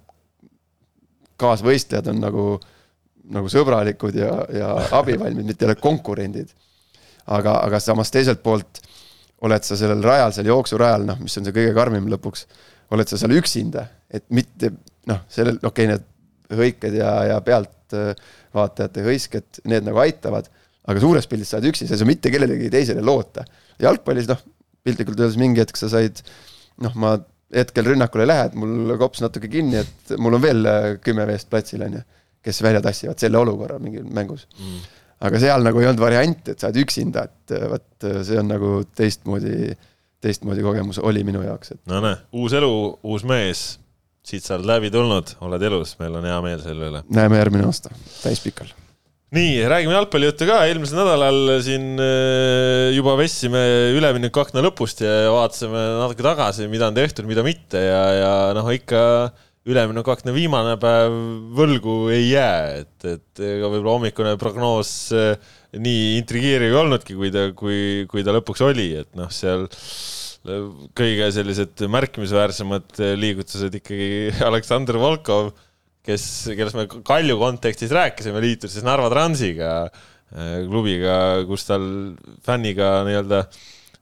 kaasvõistlejad 1.42 2.10
on 2.12 2.22
nagu, 2.24 2.46
nagu 3.36 3.52
sõbralikud 3.52 4.16
ja, 4.18 4.32
ja 4.56 4.70
abivalmid, 4.98 5.46
mitte 5.46 5.66
ei 5.66 5.72
ole 5.72 5.78
konkurendid. 5.82 6.54
aga, 7.26 7.58
aga 7.66 7.80
samas 7.82 8.12
teiselt 8.14 8.44
poolt 8.46 8.80
oled 9.46 9.68
sa 9.68 9.78
sellel 9.80 10.04
rajal, 10.06 10.34
seal 10.36 10.50
jooksurajal, 10.50 11.06
noh, 11.08 11.22
mis 11.22 11.38
on 11.40 11.48
see 11.48 11.56
kõige 11.56 11.76
karmim 11.78 12.10
lõpuks, 12.12 12.46
oled 12.96 13.10
sa 13.10 13.20
seal 13.22 13.36
üksinda, 13.38 13.88
et 14.10 14.26
mitte 14.34 14.72
noh, 15.10 15.22
sellel, 15.32 15.60
okei 15.62 15.88
okay,, 15.88 15.92
need 15.94 16.60
hõiked 16.60 16.98
ja, 17.00 17.12
ja 17.32 17.38
pealtvaatajate 17.46 19.06
hõisked, 19.06 19.62
need 19.70 19.86
nagu 19.88 20.02
aitavad, 20.04 20.50
aga 20.86 21.02
suures 21.02 21.30
pildis 21.30 21.54
sa 21.54 21.60
oled 21.60 21.72
üksi, 21.72 21.88
sa 21.90 21.96
ei 21.96 22.02
saa 22.02 22.10
mitte 22.10 22.32
kellelegi 22.34 22.72
teisele 22.74 23.02
loota. 23.06 23.46
jalgpallis 23.82 24.30
noh, 24.30 24.42
piltlikult 24.86 25.20
öeldes 25.20 25.40
mingi 25.42 25.64
hetk 25.64 25.78
sa 25.80 25.90
said, 25.92 26.22
noh, 26.86 26.94
ma 27.02 27.16
hetkel 27.56 27.88
rünnakule 27.90 28.28
lähed, 28.28 28.58
mul 28.60 28.94
kops 29.02 29.22
natuke 29.24 29.50
kinni, 29.52 29.82
et 29.82 30.14
mul 30.22 30.38
on 30.38 30.44
veel 30.44 30.70
kümme 31.06 31.26
meest 31.30 31.50
platsil, 31.50 31.84
on 31.86 32.00
ju, 32.00 32.04
kes 32.46 32.62
välja 32.62 32.82
tassivad 32.86 33.22
selle 33.22 33.42
olukorra 33.42 33.80
mingil 33.82 34.06
mängus 34.06 34.46
Mm. 34.56 34.84
Aga 35.26 35.42
seal 35.42 35.66
nagu 35.66 35.82
ei 35.82 35.90
olnud 35.90 36.04
varianti, 36.04 36.54
et 36.54 36.62
sa 36.62 36.70
oled 36.70 36.84
üksinda, 36.84 37.26
et 37.30 37.56
äh, 37.56 37.68
vot 37.72 38.08
see 38.28 38.40
on 38.42 38.50
nagu 38.52 38.78
teistmoodi, 38.98 39.74
teistmoodi 40.24 40.66
kogemus 40.66 41.02
oli 41.04 41.26
minu 41.28 41.44
jaoks, 41.46 41.76
et 41.76 41.82
no 41.92 42.02
näe, 42.04 42.20
uus 42.38 42.56
elu, 42.58 42.72
uus 43.06 43.26
mees, 43.28 43.66
siit 44.26 44.46
sa 44.46 44.58
oled 44.58 44.70
läbi 44.70 44.94
tulnud, 44.94 45.36
oled 45.46 45.70
elus, 45.70 45.96
meil 46.02 46.18
on 46.20 46.26
hea 46.30 46.40
meel 46.46 46.66
selle 46.66 46.90
üle. 46.92 47.06
näeme 47.14 47.40
järgmine 47.42 47.68
aasta 47.70 47.94
täispikal. 48.24 48.72
nii, 49.36 49.56
räägime 49.70 49.98
jalgpallijuttu 49.98 50.48
ka, 50.50 50.62
eelmisel 50.70 51.02
nädalal 51.02 51.56
siin 51.66 51.96
äh, 52.02 52.94
juba 52.96 53.18
vestsime 53.20 53.64
üleminekuakna 53.96 54.64
lõpust 54.66 55.04
ja 55.06 55.34
vaatasime 55.34 55.82
natuke 56.02 56.26
tagasi, 56.26 56.70
mida 56.72 56.90
on 56.92 56.98
tehtud, 56.98 57.28
mida 57.30 57.46
mitte 57.46 57.82
ja, 57.82 58.06
ja 58.20 58.32
noh, 58.58 58.70
ikka 58.74 59.02
üleminekuakna 59.66 60.34
viimane 60.36 60.76
päev 60.82 61.16
võlgu 61.58 61.96
ei 62.14 62.28
jää, 62.30 62.84
et, 62.84 63.08
et 63.10 63.42
ega 63.42 63.70
võib-olla 63.72 63.96
hommikune 63.96 64.36
prognoos 64.42 64.92
äh, 65.18 65.34
nii 65.82 66.20
intrigeeriv 66.20 66.70
ei 66.70 66.80
olnudki, 66.84 67.18
kui 67.18 67.32
ta, 67.34 67.48
kui, 67.58 67.80
kui 68.12 68.24
ta 68.26 68.36
lõpuks 68.36 68.62
oli, 68.66 68.92
et 69.02 69.10
noh, 69.18 69.32
seal 69.34 69.66
kõige 70.94 71.32
sellised 71.34 71.82
märkimisväärsemad 71.90 73.00
liigutused 73.18 73.80
ikkagi 73.82 74.10
Aleksandr 74.50 75.00
Volkov, 75.02 75.56
kes, 76.06 76.26
kellest 76.54 76.78
me 76.78 76.86
Kalju 76.86 77.40
kontekstis 77.42 77.94
rääkisime, 77.96 78.44
liitus 78.46 78.76
siis 78.76 78.86
Narva 78.86 79.10
Transiga, 79.10 79.72
klubiga, 80.70 81.16
kus 81.50 81.66
tal 81.66 81.88
fänniga 82.46 83.00
nii-öelda 83.08 83.48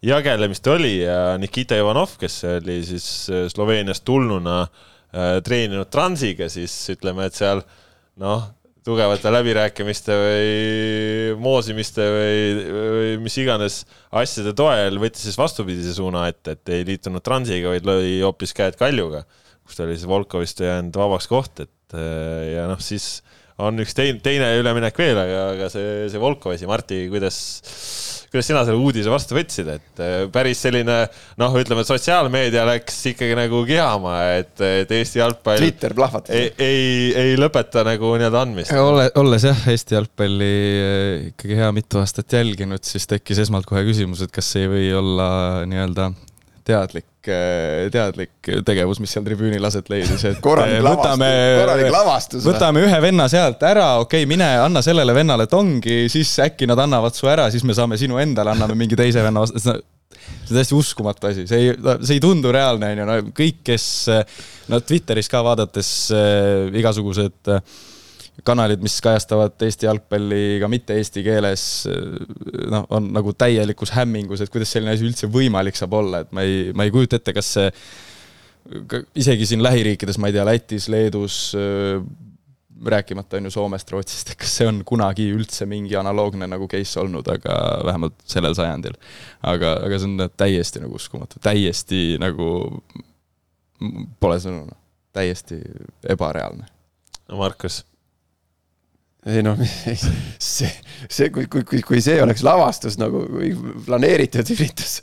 jagelemist 0.03 0.67
oli 0.67 0.97
ja 1.05 1.37
Nikita 1.39 1.79
Ivanov, 1.79 2.17
kes 2.19 2.41
oli 2.57 2.81
siis 2.83 3.05
Sloveeniast 3.53 4.03
tulnuna 4.07 4.65
äh, 4.65 4.89
treeninud 5.13 5.91
Transiga, 5.93 6.49
siis 6.49 6.73
ütleme, 6.93 7.27
et 7.29 7.37
seal 7.37 7.61
noh, 8.21 8.47
tugevate 8.83 9.31
läbirääkimiste 9.31 10.15
või 10.19 11.35
moosimiste 11.43 12.07
või, 12.11 12.39
või 12.75 13.11
mis 13.23 13.37
iganes 13.39 13.83
asjade 14.11 14.53
toel 14.57 14.99
võttis 15.01 15.27
siis 15.29 15.39
vastupidise 15.39 15.93
suuna 15.95 16.25
ette, 16.31 16.57
et 16.57 16.73
ei 16.73 16.87
liitunud 16.87 17.23
Transiga, 17.23 17.71
vaid 17.71 17.87
lõi 17.87 18.17
hoopis 18.25 18.55
käed 18.57 18.77
Kaljuga, 18.79 19.23
kus 19.63 19.79
ta 19.79 19.85
oli 19.85 19.95
siis 19.95 20.09
Volkovist 20.09 20.63
jäänud 20.65 20.99
vabaks 20.99 21.29
koht, 21.31 21.63
et 21.63 21.95
äh, 21.95 22.57
ja 22.57 22.67
noh, 22.71 22.81
siis 22.83 23.21
on 23.61 23.83
üks 23.83 23.93
teine, 23.97 24.17
teine 24.23 24.49
üleminek 24.59 24.97
veel, 24.97 25.19
aga, 25.19 25.43
aga 25.53 25.69
see, 25.71 26.07
see 26.11 26.21
Volkov 26.21 26.55
asi, 26.55 26.65
Martti, 26.69 27.03
kuidas, 27.11 27.37
kuidas 28.31 28.47
sina 28.49 28.63
selle 28.65 28.81
uudise 28.81 29.11
vastu 29.13 29.37
võtsid, 29.37 29.69
et 29.75 30.01
äh, 30.01 30.15
päris 30.33 30.63
selline 30.65 30.97
noh, 31.41 31.57
ütleme, 31.61 31.85
sotsiaalmeedia 31.85 32.65
läks 32.71 32.97
ikkagi 33.13 33.37
nagu 33.37 33.61
kihama, 33.69 34.15
et, 34.39 34.55
et 34.65 34.93
Eesti 34.97 35.21
jalgpall 35.21 35.61
Twitter 35.61 35.93
plahvatas 35.97 36.33
ei, 36.33 36.49
ei, 36.57 37.13
ei 37.25 37.37
lõpeta 37.39 37.85
nagu 37.85 38.15
nii-öelda 38.17 38.43
andmist. 38.47 38.73
ole, 38.73 39.07
olles 39.21 39.45
jah, 39.49 39.63
Eesti 39.69 39.99
jalgpalli 39.99 40.51
eh, 40.73 41.15
ikkagi 41.31 41.61
hea 41.61 41.71
mitu 41.77 42.01
aastat 42.01 42.39
jälginud, 42.39 42.81
siis 42.87 43.05
tekkis 43.11 43.45
esmalt 43.45 43.69
kohe 43.69 43.85
küsimus, 43.85 44.25
et 44.25 44.33
kas 44.33 44.49
see 44.55 44.65
ei 44.65 44.73
või 44.73 44.91
olla 44.97 45.29
nii-öelda 45.69 46.09
teadlik, 46.65 47.05
teadlik 47.93 48.51
tegevus, 48.65 48.99
mis 49.03 49.13
seal 49.13 49.25
tribüünil 49.25 49.63
aset 49.67 49.89
leidis, 49.91 50.25
et 50.27 50.41
korralik 50.43 50.77
eh, 50.79 50.83
lavastus, 50.83 51.23
korralik 51.61 51.91
lavastus. 51.93 52.45
võtame 52.47 52.83
ühe 52.87 52.99
venna 53.03 53.29
sealt 53.31 53.63
ära, 53.67 53.87
okei 54.03 54.23
okay,, 54.23 54.29
mine 54.29 54.49
anna 54.63 54.83
sellele 54.85 55.15
vennale 55.15 55.47
tongi, 55.51 56.03
siis 56.11 56.35
äkki 56.43 56.69
nad 56.69 56.81
annavad 56.83 57.15
su 57.15 57.29
ära, 57.31 57.49
siis 57.53 57.65
me 57.67 57.75
saame 57.77 57.99
sinu 58.01 58.19
endale, 58.21 58.55
anname 58.55 58.77
mingi 58.79 58.99
teise 58.99 59.23
venna 59.25 59.45
vastu, 59.45 59.61
see 59.63 59.77
on 59.77 60.57
täiesti 60.57 60.75
uskumatu 60.77 61.29
asi, 61.31 61.47
see 61.49 61.69
ei, 61.69 61.77
see 62.03 62.17
ei 62.17 62.23
tundu 62.23 62.51
reaalne, 62.53 62.93
onju, 62.93 63.07
no 63.07 63.17
kõik, 63.35 63.63
kes 63.71 63.87
no 64.71 64.79
Twitteris 64.83 65.29
ka 65.31 65.41
vaadates 65.45 65.89
äh, 66.15 66.69
igasugused 66.79 67.51
äh, 67.51 67.63
kanalid, 68.41 68.81
mis 68.81 68.95
kajastavad 69.03 69.61
Eesti 69.61 69.85
jalgpalli 69.85 70.57
ka 70.61 70.69
mitte 70.71 70.97
eesti 70.97 71.21
keeles, 71.25 71.65
noh, 72.71 72.87
on 72.93 73.11
nagu 73.13 73.35
täielikus 73.37 73.93
hämmingus, 73.93 74.41
et 74.41 74.53
kuidas 74.53 74.73
selline 74.73 74.95
asi 74.95 75.05
üldse 75.05 75.29
võimalik 75.31 75.77
saab 75.77 75.93
olla, 75.99 76.23
et 76.23 76.33
ma 76.33 76.45
ei, 76.45 76.71
ma 76.73 76.87
ei 76.87 76.93
kujuta 76.93 77.19
ette, 77.21 77.35
kas 77.35 77.53
see 77.59 77.69
isegi 79.19 79.45
siin 79.45 79.63
lähiriikides, 79.63 80.17
ma 80.17 80.29
ei 80.29 80.35
tea, 80.35 80.45
Lätis, 80.47 80.87
Leedus, 80.89 81.37
rääkimata 82.85 83.37
on 83.37 83.47
ju 83.47 83.51
Soomest, 83.51 83.91
Rootsist, 83.91 84.31
et 84.31 84.39
kas 84.39 84.57
see 84.57 84.67
on 84.67 84.81
kunagi 84.87 85.27
üldse 85.35 85.67
mingi 85.69 85.95
analoogne 85.99 86.47
nagu 86.49 86.67
case 86.71 86.99
olnud, 86.99 87.27
aga 87.31 87.55
vähemalt 87.85 88.15
sellel 88.27 88.55
sajandil. 88.57 88.97
aga, 89.41 89.77
aga 89.85 89.99
see 89.99 90.09
on 90.09 90.29
täiesti 90.37 90.83
nagu 90.83 90.99
uskumatu, 90.99 91.39
täiesti 91.43 92.17
nagu, 92.23 92.47
pole 94.19 94.39
sõnu, 94.43 94.67
täiesti 95.15 95.59
ebareaalne. 96.09 96.67
Markus, 97.33 97.83
ei 99.29 99.43
noh, 99.45 99.59
see, 100.53 100.69
see, 101.07 101.29
kui, 101.31 101.47
kui, 101.47 101.63
kui, 101.67 101.81
kui 101.85 102.01
see 102.03 102.19
oleks 102.23 102.43
lavastus 102.43 102.97
nagu, 102.99 103.23
planeeritud 103.85 104.49
üritus, 104.55 104.97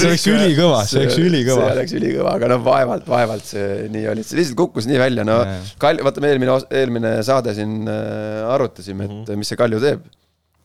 see 0.00 0.08
oleks 0.08 0.24
ülikõva, 0.30 0.80
see 0.88 1.04
oleks 1.04 1.18
ülikõva 1.22 1.66
see. 1.68 1.74
oleks 1.76 1.94
ülikõva, 1.94 2.32
aga 2.38 2.48
noh, 2.50 2.62
vaevalt, 2.66 3.06
vaevalt 3.10 3.46
see 3.46 3.84
nii 3.94 4.08
oli, 4.10 4.24
see 4.26 4.40
lihtsalt 4.40 4.58
kukkus 4.58 4.88
nii 4.90 4.98
välja, 5.02 5.26
no. 5.26 5.38
Kalju, 5.82 6.06
vaata, 6.06 6.24
me 6.24 6.32
eelmine, 6.32 6.56
eelmine 6.80 7.12
saade 7.26 7.54
siin 7.58 7.84
äh, 7.90 8.40
arutasime, 8.50 9.06
et 9.06 9.14
-hmm. 9.20 9.38
mis 9.42 9.52
see 9.52 9.60
Kalju 9.60 9.82
teeb. 9.84 10.08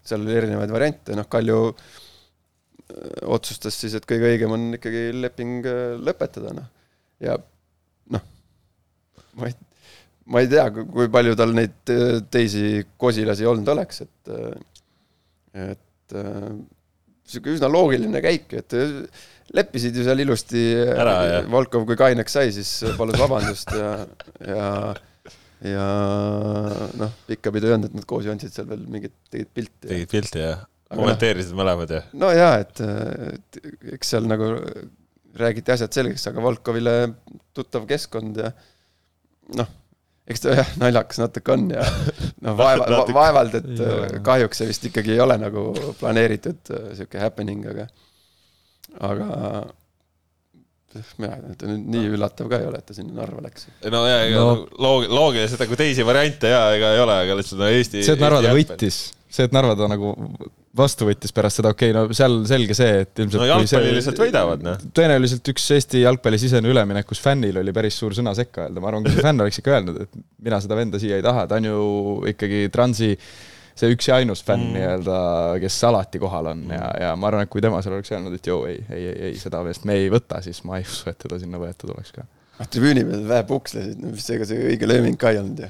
seal 0.06 0.22
oli 0.22 0.36
erinevaid 0.38 0.74
variante, 0.74 1.18
noh, 1.18 1.30
Kalju 1.30 1.60
äh, 1.70 3.30
otsustas 3.38 3.78
siis, 3.78 3.94
et 3.98 4.10
kõige 4.10 4.34
õigem 4.34 4.58
on 4.58 4.68
ikkagi 4.80 5.12
leping 5.14 5.70
äh, 5.70 5.86
lõpetada, 6.10 6.58
noh. 6.58 6.74
ja 7.22 7.38
noh, 8.10 8.26
ma 9.38 9.52
ei, 9.52 9.58
ma 10.32 10.42
ei 10.42 10.50
tea, 10.50 10.66
kui 10.74 11.10
palju 11.14 11.36
tal 11.38 11.54
neid 11.56 11.94
äh, 11.94 12.20
teisi 12.34 12.84
kosilasi 13.02 13.48
olnud 13.50 13.70
oleks, 13.76 14.02
et, 14.06 14.34
et 15.66 16.18
äh, 16.18 16.52
sihuke 17.26 17.54
üsna 17.54 17.70
loogiline 17.72 18.22
käik, 18.26 18.54
et 18.58 18.78
äh, 18.78 18.96
leppisid 19.56 19.98
ju 19.98 20.06
seal 20.08 20.24
ilusti 20.24 20.64
Ära, 20.96 21.18
jah. 21.30 21.50
Volkov, 21.52 21.86
kui 21.90 21.98
kaineks 22.00 22.38
sai, 22.38 22.54
siis 22.56 22.72
palus 22.98 23.20
vabandust 23.22 23.74
ja, 23.78 23.92
ja, 24.42 24.70
ja 25.70 25.90
noh, 26.98 27.18
pikkapidi 27.30 27.70
ei 27.70 27.76
öelnud, 27.76 27.92
et 27.92 28.00
nad 28.02 28.10
koos 28.10 28.26
joonsid 28.26 28.54
seal 28.56 28.70
veel 28.72 28.86
mingit, 28.90 29.14
tegid 29.30 29.54
pilti. 29.54 29.90
tegid 29.90 30.16
pilti 30.16 30.42
ja 30.48 30.56
Aga 30.86 31.02
kommenteerisid 31.02 31.58
mõlemad 31.58 31.90
ja 31.90 32.04
no 32.18 32.28
jaa, 32.34 32.60
et 32.62 32.82
et 32.82 33.58
eks 33.96 34.12
seal 34.14 34.28
nagu 34.30 34.52
räägiti 35.36 35.74
asjad 35.74 35.94
selgeks, 35.98 36.28
aga 36.30 36.44
Volkovile 36.46 36.94
tuttav 37.58 37.88
keskkond 37.90 38.38
ja 38.42 38.52
noh, 39.58 39.72
eks 40.26 40.42
ta 40.42 40.58
jah, 40.58 40.74
naljakas 40.82 41.22
natuke 41.22 41.54
on 41.54 41.70
ja 41.76 41.86
noh, 42.46 42.58
vaeva, 42.62 43.06
vaevalt, 43.14 43.58
et 43.62 43.72
ole. 43.78 44.20
kahjuks 44.26 44.62
see 44.62 44.70
vist 44.72 44.90
ikkagi 44.90 45.16
ei 45.16 45.24
ole 45.24 45.38
nagu 45.42 45.70
planeeritud 46.00 46.74
äh, 46.74 46.92
sihuke 46.98 47.22
happening, 47.22 47.66
aga 47.72 47.88
aga 49.06 49.28
mina 51.20 51.36
ei 51.36 51.42
tea, 51.44 51.54
et 51.54 51.64
nüüd 51.68 51.88
nii 51.92 52.12
üllatav 52.16 52.50
ka 52.52 52.60
ei 52.62 52.68
ole, 52.70 52.80
et 52.80 52.88
ta 52.88 52.96
sinna 52.96 53.18
Narva 53.20 53.44
läks. 53.44 53.68
no 53.92 54.04
ja, 54.08 54.20
ega 54.26 54.42
no. 54.42 54.54
loog-, 54.80 55.10
loogiliselt 55.12 55.66
nagu 55.66 55.80
teisi 55.80 56.06
variante 56.08 56.52
ja 56.52 56.62
ega 56.76 56.94
ei 56.96 57.02
ole, 57.04 57.18
aga 57.26 57.40
lihtsalt 57.40 57.62
no 57.62 57.72
Eesti. 57.72 58.04
see, 58.06 58.16
et 58.16 58.24
Narva 58.24 58.44
ta. 58.46 58.54
võitis, 58.56 59.02
see, 59.28 59.48
et 59.50 59.56
Narva 59.56 59.76
ta 59.80 59.90
nagu 59.92 60.14
vastu 60.76 61.08
võttis 61.08 61.34
pärast 61.36 61.62
seda, 61.62 61.72
okei 61.76 61.94
okay,, 61.94 61.96
no 61.96 62.18
seal 62.18 62.38
selge 62.50 62.76
see, 62.78 63.02
et 63.06 63.24
ilmselt 63.24 63.42
no 63.42 63.48
kui 63.48 63.70
see- 63.70 63.80
jalgpalliliselt 63.80 64.22
võidavad, 64.22 64.64
noh. 64.66 64.86
tõenäoliselt 64.98 65.52
üks 65.54 65.66
Eesti 65.78 66.04
jalgpalli 66.04 66.40
sisene 66.42 66.72
üleminek, 66.72 67.08
kus 67.10 67.22
fännil 67.24 67.62
oli 67.62 67.74
päris 67.76 67.98
suur 68.02 68.16
sõna 68.18 68.36
sekka 68.38 68.68
öelda, 68.68 68.84
ma 68.84 68.92
arvan, 68.92 69.06
kui 69.06 69.16
see 69.16 69.26
fänn 69.26 69.44
oleks 69.46 69.62
ikka 69.62 69.76
öelnud, 69.78 70.00
et 70.06 70.24
mina 70.46 70.62
seda 70.64 70.80
venda 70.80 71.02
siia 71.02 71.20
ei 71.20 71.26
taha, 71.26 71.48
ta 71.50 71.60
on 71.62 71.70
ju 71.70 71.84
ikkagi 72.34 72.66
Transi 72.74 73.14
see 73.76 73.92
üks 73.92 74.08
ja 74.08 74.20
ainus 74.22 74.44
fänn 74.48 74.70
mm. 74.70 74.78
nii-öelda, 74.78 75.18
kes 75.64 75.80
alati 75.90 76.22
kohal 76.22 76.52
on 76.54 76.64
ja, 76.72 76.86
ja 77.06 77.12
ma 77.20 77.30
arvan, 77.32 77.48
et 77.48 77.52
kui 77.52 77.64
tema 77.64 77.82
seal 77.84 77.98
oleks 77.98 78.14
öelnud, 78.14 78.36
et 78.38 78.48
joo, 78.48 78.64
ei, 78.70 78.80
ei, 78.88 79.04
ei, 79.12 79.18
ei, 79.30 79.40
seda 79.40 79.62
meest 79.66 79.88
me 79.88 80.00
ei 80.00 80.12
võta, 80.12 80.40
siis 80.46 80.62
ma 80.68 80.80
ei 80.80 80.88
usu, 80.88 81.10
et 81.12 81.20
teda 81.22 81.40
sinna 81.42 81.60
võetud 81.62 81.92
oleks 81.96 82.16
ka. 82.16 82.28
noh, 82.60 82.70
tribüüni 82.72 83.04
peal 83.08 83.26
vähe 83.30 83.46
pukslesid, 83.50 83.98
no 84.02 84.14
mis 84.14 84.28
ega 84.32 84.48
see 84.48 84.62
õige 84.72 84.88
lööming 84.90 85.18
ka 85.20 85.34
ei 85.34 85.42
olnud 85.42 85.66
ju. 85.66 85.70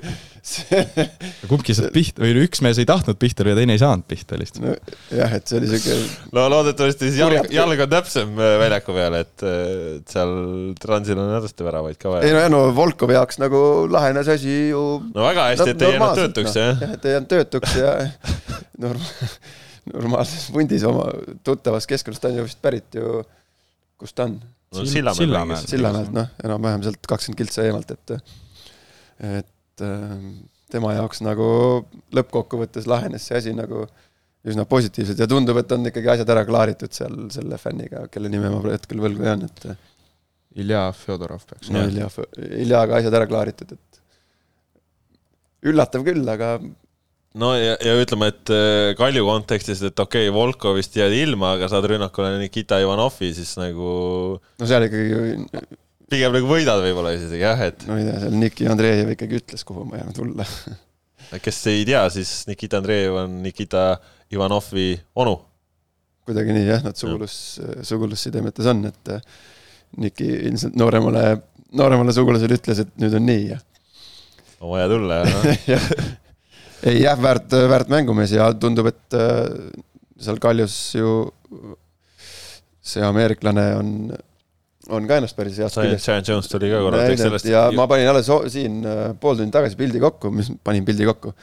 see 0.50 1.06
kumbki 1.50 1.74
sealt 1.76 1.92
pihta 1.92 2.22
või 2.24 2.32
no 2.36 2.44
üks 2.46 2.62
mees 2.64 2.78
ei 2.80 2.88
tahtnud 2.88 3.18
pihta 3.20 3.44
lüüa, 3.44 3.56
teine 3.58 3.76
ei 3.76 3.80
saanud 3.82 4.06
pihta 4.08 4.38
lihtsalt. 4.40 4.92
nojah, 5.12 5.34
et 5.36 5.50
see 5.50 5.58
oli 5.60 5.70
siuke 5.70 5.96
no 6.36 6.46
loodetavasti 6.52 7.10
siis 7.10 7.20
jalg, 7.20 7.50
jalg 7.52 7.84
on 7.84 7.92
täpsem 7.92 8.32
äh, 8.40 8.54
väljaku 8.62 8.96
peal, 8.96 9.18
et 9.20 9.44
äh, 9.44 9.72
et 9.98 10.14
seal 10.14 10.32
Transil 10.80 11.20
on 11.20 11.32
hädasti 11.34 11.66
väravaid 11.66 12.00
ka 12.00 12.08
ei 12.08 12.14
vaja. 12.14 12.36
no 12.36 12.44
ja 12.44 12.52
no 12.52 12.62
Volkovi 12.76 13.16
jaoks 13.16 13.40
nagu 13.42 13.62
lahenes 13.92 14.30
asi 14.32 14.70
ju 14.70 14.84
no 15.10 15.26
väga 15.26 15.50
hästi, 15.52 15.74
et 15.74 15.84
ei 15.84 15.96
jäänud 15.96 16.22
töötuks 16.22 16.54
noh. 16.54 16.62
jah. 16.62 16.84
jah, 16.86 16.94
et 16.96 17.08
ei 17.08 17.16
jäänud 17.16 17.32
töötuks 17.34 17.76
ja 17.80 17.96
norm-, 18.86 19.10
normaalses 19.92 20.48
pundis 20.54 20.86
oma 20.88 21.10
tuttavas 21.44 21.88
keskkonnas, 21.90 22.22
ta 22.22 22.32
on 22.32 22.40
ju 22.40 22.48
vist 22.48 22.62
pärit 22.64 22.96
ju, 22.96 23.20
kust 24.00 24.16
ta 24.16 24.28
on? 24.28 24.40
No 24.74 24.84
Sill- 24.84 24.92
Sillamäel 24.92 25.18
Sillamäel. 25.18 25.48
mängis. 25.56 25.70
Sillamäelt, 25.70 26.12
noh, 26.14 26.28
enam-vähem 26.44 26.84
sealt 26.86 27.06
kakskümmend 27.10 27.40
kiltsa 27.42 27.64
eemalt, 27.66 27.90
et 27.90 28.14
et 29.40 29.84
ähm, 29.84 30.30
tema 30.72 30.94
jaoks 30.96 31.20
nagu 31.26 31.46
lõppkokkuvõttes 32.16 32.86
lahenes 32.88 33.26
see 33.26 33.36
asi 33.40 33.52
nagu 33.56 33.84
üsna 34.48 34.64
positiivselt 34.64 35.18
ja 35.20 35.26
tundub, 35.28 35.58
et 35.60 35.72
on 35.76 35.84
ikkagi 35.90 36.08
asjad 36.14 36.30
ära 36.32 36.46
klaaritud 36.48 36.94
seal 36.96 37.16
selle 37.34 37.58
fänniga, 37.60 38.06
kelle 38.12 38.30
nime 38.32 38.48
ma 38.52 38.62
hetkel 38.70 39.02
võlgu 39.02 39.26
jään, 39.26 39.42
et 39.50 39.66
Ilja 40.60 40.86
Fjodorov 40.96 41.44
peaks 41.46 41.68
no. 41.70 41.82
Ilja, 41.86 42.08
Iljaga 42.62 42.96
asjad 42.98 43.14
ära 43.18 43.26
klaaritud, 43.30 43.74
et 43.76 44.00
üllatav 45.70 46.06
küll, 46.06 46.24
aga 46.32 46.54
no 47.38 47.52
ja, 47.54 47.76
ja 47.84 47.94
ütleme, 48.00 48.30
et 48.32 48.50
äh, 48.54 48.92
Kalju 48.98 49.26
kontekstis, 49.26 49.82
et 49.86 50.02
okei 50.02 50.28
okay,, 50.28 50.34
Volkovist 50.34 50.96
jääd 50.98 51.14
ilma, 51.14 51.54
aga 51.56 51.68
saad 51.70 51.86
rünnakule 51.90 52.32
Nikita 52.40 52.80
Ivanovi, 52.82 53.30
siis 53.36 53.52
nagu 53.60 53.92
no 54.40 54.68
seal 54.70 54.88
ikkagi, 54.88 55.36
pigem 56.10 56.34
nagu 56.34 56.50
võidad 56.50 56.82
võib-olla 56.82 57.14
isegi 57.16 57.44
jah, 57.44 57.60
et 57.68 57.86
no 57.88 57.98
ei 58.00 58.08
tea, 58.08 58.16
seal 58.24 58.38
Niki 58.40 58.70
Andreev 58.70 59.12
ikkagi 59.14 59.38
ütles, 59.42 59.66
kuhu 59.68 59.86
ma 59.86 60.00
jään 60.00 60.16
tulla. 60.16 60.46
kes 61.44 61.60
ei 61.70 61.86
tea, 61.86 62.02
siis 62.10 62.34
Nikita 62.50 62.80
Andreev 62.80 63.20
on 63.22 63.38
Nikita 63.44 63.84
Ivanovi 64.34 64.92
onu. 65.22 65.38
kuidagi 66.26 66.54
nii 66.54 66.66
jah, 66.66 66.82
nad 66.84 66.98
sugulus, 66.98 67.34
sugulussidemetes 67.86 68.66
on, 68.70 68.84
et 68.90 69.14
äh, 69.14 69.22
Niki 70.02 70.26
ilmselt 70.50 70.76
nooremale, 70.78 71.24
nooremale 71.74 72.14
sugulasele 72.14 72.58
ütles, 72.58 72.82
et 72.82 72.90
nüüd 73.02 73.14
on 73.18 73.26
nii 73.26 73.50
ja 73.50 73.58
on 74.60 74.74
vaja 74.74 74.88
tulla 74.92 75.14
ja 75.14 75.54
jah, 75.72 75.86
ei 76.88 77.02
jah, 77.02 77.18
väärt, 77.20 77.52
väärt 77.70 77.92
mängumees 77.92 78.34
ja 78.36 78.48
tundub, 78.56 78.88
et 78.90 79.16
äh, 79.18 79.46
seal 80.20 80.40
Kaljus 80.42 80.76
ju 80.96 81.14
see 82.90 83.04
ameeriklane 83.04 83.64
on, 83.76 83.88
on 84.90 85.08
ka 85.08 85.18
ennast 85.20 85.36
päris 85.38 85.58
heast 85.60 85.78
küljest 85.78 86.08
Giant 86.08 86.30
Jones 86.30 86.48
tuli 86.50 86.70
ka 86.72 86.80
korra, 86.84 87.02
eks 87.08 87.24
sellest 87.26 87.48
ja 87.50 87.66
ma 87.76 87.86
panin 87.90 88.10
alles 88.10 88.30
siin 88.52 88.80
äh, 88.88 89.10
pool 89.20 89.38
tundi 89.38 89.54
tagasi 89.54 89.78
pildi 89.80 90.02
kokku, 90.02 90.32
mis 90.34 90.52
panin 90.64 90.86
pildi 90.86 91.08
kokku. 91.10 91.34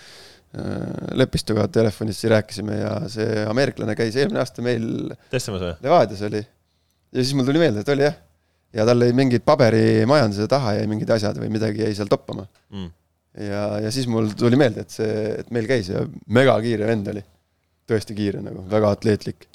Lepistuga 1.20 1.66
telefonis 1.70 2.22
rääkisime 2.32 2.78
ja 2.80 2.92
see 3.12 3.42
ameeriklane 3.46 3.94
käis 4.00 4.16
eelmine 4.18 4.40
aasta 4.42 4.64
meil? 4.66 4.86
Levadias 5.84 6.24
oli. 6.26 6.40
ja 6.40 7.20
siis 7.20 7.36
mul 7.38 7.46
tuli 7.46 7.60
meelde, 7.62 7.84
et 7.84 7.92
oli 7.94 8.06
jah. 8.08 8.16
ja 8.74 8.86
tal 8.88 9.04
jäi 9.04 9.14
mingid 9.14 9.44
paberimajanduse 9.46 10.48
taha 10.50 10.78
jäi 10.80 10.88
mingid 10.90 11.12
asjad 11.14 11.38
või 11.38 11.52
midagi 11.54 11.84
jäi 11.84 11.94
seal 12.00 12.10
toppama. 12.10 12.48
Mm. 12.74 12.90
ja, 13.36 13.64
ja 13.84 13.92
siis 13.94 14.08
mul 14.12 14.32
tuli 14.38 14.60
meelde, 14.60 14.86
et 14.86 14.94
see, 14.94 15.14
et 15.42 15.52
meil 15.56 15.68
käis 15.70 15.92
ja 15.92 16.04
megakiire 16.34 16.88
vend 16.90 17.12
oli. 17.14 17.24
tõesti 17.88 18.16
kiire 18.18 18.42
nagu, 18.44 18.66
väga 18.68 18.92
atleetlik. 18.98 19.48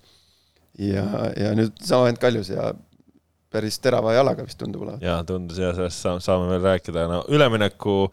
ja, 0.78 1.04
ja 1.36 1.52
nüüd 1.56 1.76
sama 1.84 2.08
vend 2.08 2.20
Kaljus 2.22 2.52
ja 2.52 2.72
päris 3.52 3.76
terava 3.84 4.14
jalaga 4.16 4.46
vist 4.46 4.58
tundub 4.60 4.86
olevat. 4.86 5.02
ja 5.04 5.18
tundus 5.28 5.58
ja 5.60 5.72
sellest 5.76 6.06
saame, 6.24 6.48
veel 6.50 6.62
rääkida, 6.64 7.06
no 7.10 7.22
ülemineku 7.28 8.06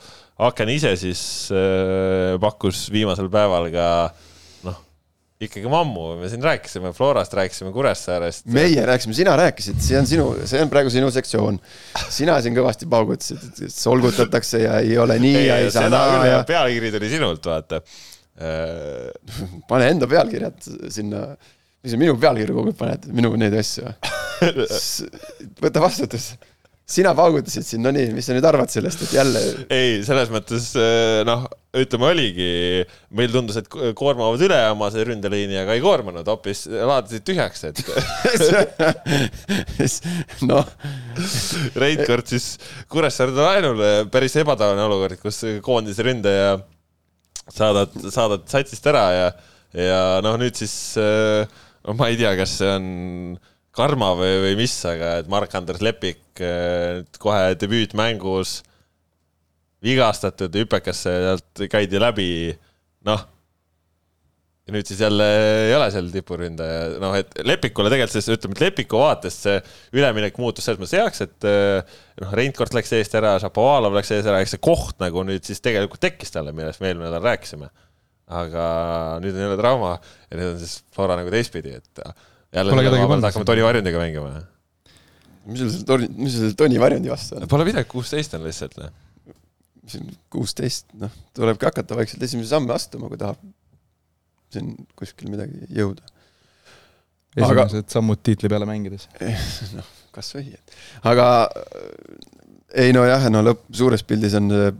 aken 0.50 0.74
ise 0.74 0.96
siis 1.00 1.22
äh, 1.56 2.36
pakkus 2.42 2.88
viimasel 2.94 3.32
päeval 3.32 3.70
ka 3.74 3.88
noh, 4.10 4.26
ikkagi 5.40 5.70
ammu, 5.72 6.18
me 6.20 6.28
siin 6.28 6.42
rääkisime 6.44 6.90
Florast, 6.92 7.34
rääkisime 7.34 7.72
Kuressaarest. 7.72 8.46
meie 8.52 8.82
rääkisime, 8.86 9.14
sina 9.16 9.38
rääkisid, 9.40 9.78
see 9.80 9.96
on 9.96 10.08
sinu, 10.08 10.26
see 10.44 10.60
on 10.60 10.72
praegu 10.72 10.92
sinu 10.92 11.08
sektsioon. 11.16 11.60
sina 12.12 12.36
siin 12.44 12.58
kõvasti 12.58 12.90
paugutasid, 12.92 13.46
et 13.64 13.72
solgutatakse 13.72 14.60
ja 14.66 14.82
ei 14.84 14.98
ole 15.00 15.16
nii 15.24 15.46
ja 15.46 15.62
ei 15.64 15.72
saa 15.72 15.88
naa 15.90 16.26
ja 16.28 16.42
pealkiri 16.48 16.92
tuli 16.92 17.12
sinult, 17.14 17.48
vaata. 17.48 17.80
Pane 19.70 19.88
enda 19.94 20.08
pealkirjad 20.12 20.60
sinna, 20.92 21.24
mis 21.84 21.96
sa 21.96 22.02
minu 22.04 22.18
pealkirja 22.20 22.56
kogu 22.60 22.74
aeg 22.74 22.80
paned, 22.84 23.08
minu 23.16 23.32
neid 23.40 23.56
asju 23.64 23.88
võta 25.64 25.88
vastutus. 25.88 26.34
Sina 26.90 27.12
paugutasid 27.18 27.66
siin, 27.66 27.84
no 27.86 27.92
nii, 27.94 28.10
mis 28.16 28.26
sa 28.26 28.36
nüüd 28.36 28.46
arvad 28.50 28.72
sellest, 28.74 29.04
et 29.06 29.12
jälle 29.20 29.42
ei, 29.74 30.00
selles 30.06 30.32
mõttes 30.34 30.72
äh, 30.80 31.20
noh, 31.28 31.46
ütleme 31.78 32.08
oligi, 32.10 32.48
meil 33.18 33.30
tundus, 33.34 33.60
et 33.62 33.68
koormavad 33.70 34.42
üle 34.46 34.58
oma 34.72 34.90
see 34.94 35.06
ründeliini, 35.06 35.60
aga 35.62 35.76
ei 35.78 35.84
koormanud, 35.84 36.26
hoopis 36.30 36.66
laadisid 36.70 37.28
tühjaks, 37.30 37.62
et 37.70 37.84
noh, 40.50 40.74
Reinkord 41.84 42.34
siis 42.34 42.56
Kuressaare 42.90 43.38
laenule, 43.38 43.92
päris 44.10 44.40
ebatavaline 44.42 44.88
olukord, 44.88 45.22
kus 45.22 45.44
koondise 45.66 46.06
ründaja 46.10 46.58
saadad, 47.54 47.94
saadad 48.10 48.50
satsist 48.50 48.90
ära 48.90 49.06
ja, 49.14 49.30
ja 49.78 50.02
noh, 50.26 50.42
nüüd 50.42 50.58
siis 50.58 50.74
noh, 50.98 51.94
ma 51.98 52.10
ei 52.10 52.18
tea, 52.18 52.34
kas 52.40 52.58
see 52.64 52.74
on 52.80 52.92
karma 53.76 54.14
või, 54.18 54.36
või 54.46 54.56
mis, 54.60 54.76
aga 54.90 55.18
et 55.22 55.30
Mark-Andres 55.32 55.84
Lepik 55.86 56.42
eh, 56.44 57.04
kohe 57.22 57.54
debüütmängus 57.60 58.60
vigastatud, 59.86 60.56
hüpekasse 60.60 61.12
sealt 61.24 61.68
käidi 61.72 62.02
läbi, 62.02 62.32
noh 63.08 63.28
ja 64.70 64.76
nüüd 64.76 64.86
siis 64.86 65.02
jälle 65.02 65.26
ei 65.66 65.74
ole 65.74 65.88
seal 65.94 66.10
tipuründaja, 66.14 66.82
noh 67.02 67.16
et 67.18 67.32
Lepikule 67.48 67.90
tegelikult 67.90 68.18
siis 68.20 68.30
ütleme, 68.36 68.56
et 68.58 68.64
Lepiku 68.68 69.02
vaatest 69.02 69.48
see 69.48 69.56
üleminek 69.98 70.38
muutus 70.42 70.68
selles 70.68 70.82
mõttes 70.82 70.98
heaks, 71.00 71.24
et 71.26 71.48
eh, 71.50 71.98
noh, 72.22 72.34
Reinkord 72.38 72.76
läks 72.78 72.94
eest 72.98 73.16
ära, 73.18 73.36
Šapovalov 73.42 73.98
läks 73.98 74.14
eest 74.14 74.30
ära, 74.30 74.44
eks 74.44 74.54
see 74.56 74.64
koht 74.70 75.00
nagu 75.02 75.24
nüüd 75.26 75.48
siis 75.48 75.64
tegelikult 75.66 76.04
tekkis 76.06 76.36
talle, 76.36 76.54
millest 76.56 76.84
me 76.84 76.92
eelmine 76.92 77.10
nädal 77.10 77.26
rääkisime. 77.26 77.72
aga 78.30 78.64
nüüd 79.24 79.34
on 79.34 79.42
jälle 79.42 79.56
trauma 79.58 79.96
ja 80.30 80.38
nüüd 80.38 80.52
on 80.52 80.60
siis 80.62 80.84
Flora 80.94 81.16
nagu 81.18 81.32
teistpidi, 81.34 81.80
et 81.80 82.04
jälle 82.56 82.72
Pole 82.74 82.84
kedagi 82.88 83.08
pannud. 83.12 83.28
hakkame 83.30 83.46
Toni 83.50 83.64
Varjundiga 83.66 84.02
mängima 84.02 84.32
või? 84.34 84.46
mis 85.50 85.60
sul 85.64 85.70
selle 85.74 85.86
Toni, 85.90 86.10
mis 86.18 86.34
sul 86.36 86.44
selle 86.48 86.58
Toni 86.60 86.80
Varjundi 86.82 87.12
vastu 87.12 87.38
on? 87.38 87.48
Pole 87.52 87.66
midagi, 87.68 87.90
kuusteist 87.92 88.34
on 88.38 88.44
lihtsalt. 88.48 88.78
noh. 88.82 88.92
siin 89.90 90.06
kuusteist, 90.30 90.86
noh, 91.02 91.10
tulebki 91.34 91.66
hakata 91.66 91.96
vaikselt 91.98 92.22
esimesi 92.28 92.52
samme 92.52 92.74
astuma, 92.76 93.08
kui 93.10 93.18
tahab 93.18 93.40
siin 94.54 94.76
kuskil 94.98 95.32
midagi 95.34 95.66
jõuda. 95.74 96.04
Aga- 97.40 97.66
esimesed 97.66 97.90
sammud 97.94 98.22
tiitli 98.26 98.50
peale 98.52 98.68
mängides. 98.70 99.08
noh, 99.78 99.88
kasvõi, 100.14 100.52
et 100.58 100.76
aga 101.10 101.26
äh, 101.48 102.84
ei 102.86 102.94
nojah, 102.94 103.26
no 103.34 103.42
lõpp, 103.46 103.66
suures 103.74 104.04
pildis 104.06 104.36
on 104.38 104.50
see- 104.54 104.76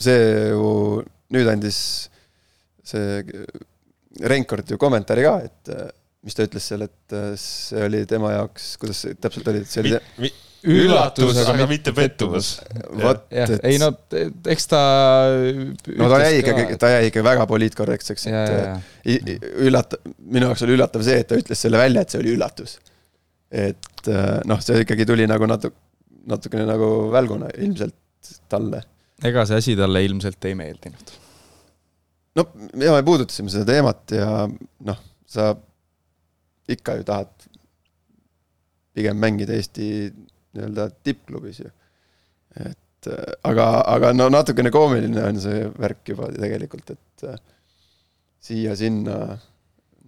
see 0.00 0.22
ju 0.52 0.70
nüüd 1.34 1.50
andis 1.52 1.80
see 2.90 3.22
Reinkord 4.30 4.70
ju 4.70 4.78
kommentaari 4.80 5.26
ka, 5.26 5.34
et 5.46 5.70
äh, 5.74 5.90
mis 6.26 6.36
ta 6.36 6.44
ütles 6.44 6.66
seal, 6.68 6.84
et 6.84 7.16
äh, 7.16 7.32
see 7.40 7.82
oli 7.86 8.04
tema 8.08 8.34
jaoks, 8.34 8.74
kuidas 8.80 9.04
see 9.06 9.16
täpselt 9.16 9.48
oli, 9.50 9.62
et 9.64 9.72
see 9.72 9.84
oli, 9.84 10.30
üllatus, 10.68 11.38
aga 11.48 11.66
mitte 11.68 11.92
pettumus. 11.96 12.50
vot, 13.00 13.22
et 13.32 13.54
ei 13.64 13.78
no 13.80 13.90
eks 14.52 14.68
ta. 14.68 14.80
no 15.96 16.10
ta 16.12 16.20
jäi 16.26 16.42
ikkagi, 16.42 16.66
ta 16.80 16.90
jäi 16.92 17.08
ikka 17.08 17.24
väga 17.24 17.46
poliitkorrektseks, 17.50 18.26
et 18.28 18.36
ja, 18.36 18.74
äh, 18.76 19.30
üllatav, 19.64 20.02
minu 20.20 20.50
jaoks 20.50 20.66
oli 20.66 20.76
üllatav 20.76 21.04
see, 21.06 21.22
et 21.22 21.30
ta 21.30 21.40
ütles 21.40 21.64
selle 21.64 21.80
välja, 21.80 22.04
et 22.04 22.12
see 22.12 22.20
oli 22.20 22.34
üllatus. 22.36 22.76
et 23.50 24.12
äh, 24.12 24.36
noh, 24.48 24.60
see 24.64 24.84
ikkagi 24.84 25.08
tuli 25.08 25.24
nagu 25.30 25.48
natuke, 25.48 25.76
natukene 26.30 26.68
nagu 26.68 26.90
välguna 27.14 27.48
ilmselt 27.56 28.34
talle. 28.52 28.84
ega 29.24 29.46
see 29.48 29.64
asi 29.64 29.78
talle 29.78 30.04
ilmselt 30.04 30.44
ei 30.44 30.58
meeldinud. 30.58 31.16
no 32.36 32.46
ja 32.84 32.92
me 32.98 33.02
puudutasime 33.06 33.52
seda 33.52 33.64
teemat 33.72 34.18
ja 34.20 34.44
noh, 34.44 35.02
sa 35.24 35.54
ikka 36.76 36.98
ju 37.00 37.06
tahad 37.08 37.48
pigem 38.96 39.18
mängida 39.20 39.54
Eesti 39.56 39.88
nii-öelda 40.54 40.88
tippklubis 41.04 41.60
ju. 41.62 41.70
et 42.58 43.06
äh, 43.06 43.34
aga, 43.46 43.66
aga 43.86 44.12
no 44.16 44.28
natukene 44.32 44.72
koomiline 44.74 45.22
on 45.28 45.38
see 45.40 45.68
värk 45.78 46.10
juba 46.12 46.30
tegelikult, 46.34 46.90
et 46.96 47.26
äh, 47.28 47.38
siia-sinna 48.42 49.20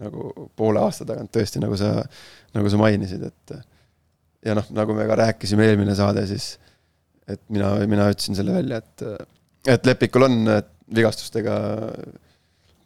nagu 0.02 0.48
poole 0.58 0.82
aasta 0.82 1.06
tagant 1.06 1.30
tõesti, 1.34 1.60
nagu 1.62 1.76
sa, 1.78 1.94
nagu 2.56 2.72
sa 2.72 2.80
mainisid, 2.80 3.22
et 3.28 3.54
äh, 3.54 3.62
ja 4.48 4.58
noh, 4.58 4.66
nagu 4.74 4.96
me 4.98 5.06
ka 5.06 5.20
rääkisime 5.22 5.68
eelmine 5.68 5.94
saade, 5.98 6.26
siis 6.26 6.56
et 7.30 7.42
mina, 7.54 7.76
mina 7.86 8.10
ütlesin 8.10 8.38
selle 8.38 8.58
välja, 8.58 8.82
et 8.82 9.06
et 9.70 9.86
Lepikul 9.86 10.26
on 10.26 10.40
vigastustega 10.90 11.54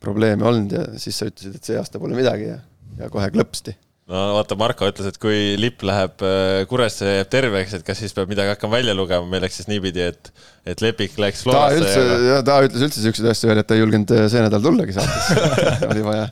probleeme 0.00 0.44
olnud 0.44 0.74
ja 0.76 0.82
siis 1.00 1.16
sa 1.16 1.30
ütlesid, 1.30 1.56
et 1.56 1.64
see 1.64 1.78
aasta 1.80 2.00
pole 2.02 2.18
midagi 2.18 2.50
ja, 2.50 2.58
ja 3.00 3.10
kohe 3.12 3.28
klõpsti. 3.34 3.76
no 4.10 4.22
vaata, 4.36 4.58
Marko 4.58 4.88
ütles, 4.90 5.08
et 5.10 5.18
kui 5.22 5.56
lipp 5.60 5.82
läheb 5.86 6.22
äh, 6.26 6.60
Kuresse 6.70 7.08
ja 7.08 7.16
jääb 7.20 7.32
terveks, 7.32 7.74
et 7.78 7.86
kas 7.86 8.02
siis 8.02 8.14
peab 8.16 8.30
midagi 8.30 8.54
hakkama 8.54 8.78
välja 8.78 8.94
lugema, 8.96 9.26
meil 9.30 9.44
läks 9.46 9.60
siis 9.60 9.70
niipidi, 9.70 10.04
et, 10.12 10.30
et 10.68 10.84
Lepik 10.84 11.18
läks 11.22 11.42
ta 11.42 11.50
Florasse 11.50 11.82
üldse 11.82 12.30
ja, 12.30 12.38
ta 12.46 12.60
ütles 12.66 12.86
üldse 12.88 13.02
siukseid 13.04 13.32
asju 13.32 13.50
veel, 13.50 13.62
et 13.62 13.68
ta 13.68 13.78
ei 13.78 13.82
julgenud 13.82 14.14
äh, 14.16 14.28
see 14.32 14.44
nädal 14.46 14.64
tullagi 14.64 14.96
saatesse. 14.96 15.50
oli 15.90 16.06
vaja 16.06 16.30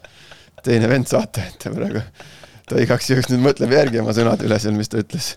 teine 0.64 0.88
vend 0.88 1.10
saata, 1.10 1.44
et 1.50 1.68
praegu 1.74 2.02
ta 2.68 2.80
igaks 2.80 3.10
juhuks 3.10 3.30
nüüd 3.32 3.42
mõtleb 3.44 3.74
järgi 3.76 4.00
oma 4.00 4.14
sõnade 4.16 4.46
üle 4.46 4.58
seal, 4.62 4.76
mis 4.76 4.90
ta 4.92 5.00
ütles. 5.02 5.34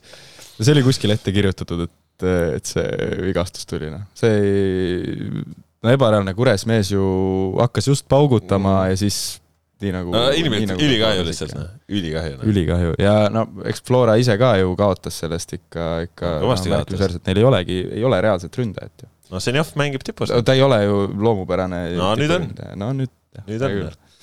see 0.60 0.74
oli 0.74 0.86
kuskil 0.86 1.12
ette 1.12 1.34
kirjutatud, 1.36 1.88
et, 1.88 2.28
et 2.58 2.70
see 2.70 2.86
vigastus 3.26 3.68
tuli, 3.68 3.90
noh, 3.92 4.06
see 4.18 4.38
ei, 4.38 5.42
no 5.84 5.92
ebareaalne 5.94 6.34
Kures 6.38 6.66
mees 6.70 6.94
ju 6.94 7.04
hakkas 7.60 7.92
just 7.92 8.08
paugutama 8.10 8.78
Mm. 8.78 8.94
ja 8.94 9.02
siis 9.04 9.20
nii 9.84 9.92
nagu 9.94 10.14
no 10.14 10.24
inimlikult 10.34 10.72
nagu 10.74 10.86
ülikahju 10.88 11.26
lihtsalt, 11.28 11.54
noh, 11.58 11.68
ülikahju. 11.90 12.38
ülikahju 12.52 12.96
ja 13.02 13.16
no 13.34 13.44
eks 13.70 13.84
Flora 13.86 14.16
ise 14.18 14.38
ka 14.42 14.56
ju 14.62 14.72
kaotas 14.80 15.20
sellest 15.24 15.54
ikka, 15.58 15.86
ikka 16.08 16.32
No, 16.38 16.48
kõvasti 16.48 16.72
no, 16.72 16.80
kaotas. 16.80 16.88
märkimisväärselt, 16.88 17.26
neil 17.30 17.42
ei 17.44 17.48
olegi, 17.52 17.78
ei 18.00 18.08
ole 18.08 18.22
reaalset 18.26 18.58
ründajat 18.58 19.06
ju. 19.06 19.10
no 19.34 19.42
Zenjov 19.44 19.74
mängib 19.80 20.06
tipus. 20.08 20.34
ta 20.46 20.56
ei 20.58 20.64
ole 20.66 20.82
ju 20.84 20.98
loomupärane. 21.28 21.84
No 21.98 22.16
nüüd 22.20 22.34
on.. 22.40 22.50
no 22.82 22.90
nüüd. 22.98 23.14
nüüd 23.48 23.68
on. 23.70 23.78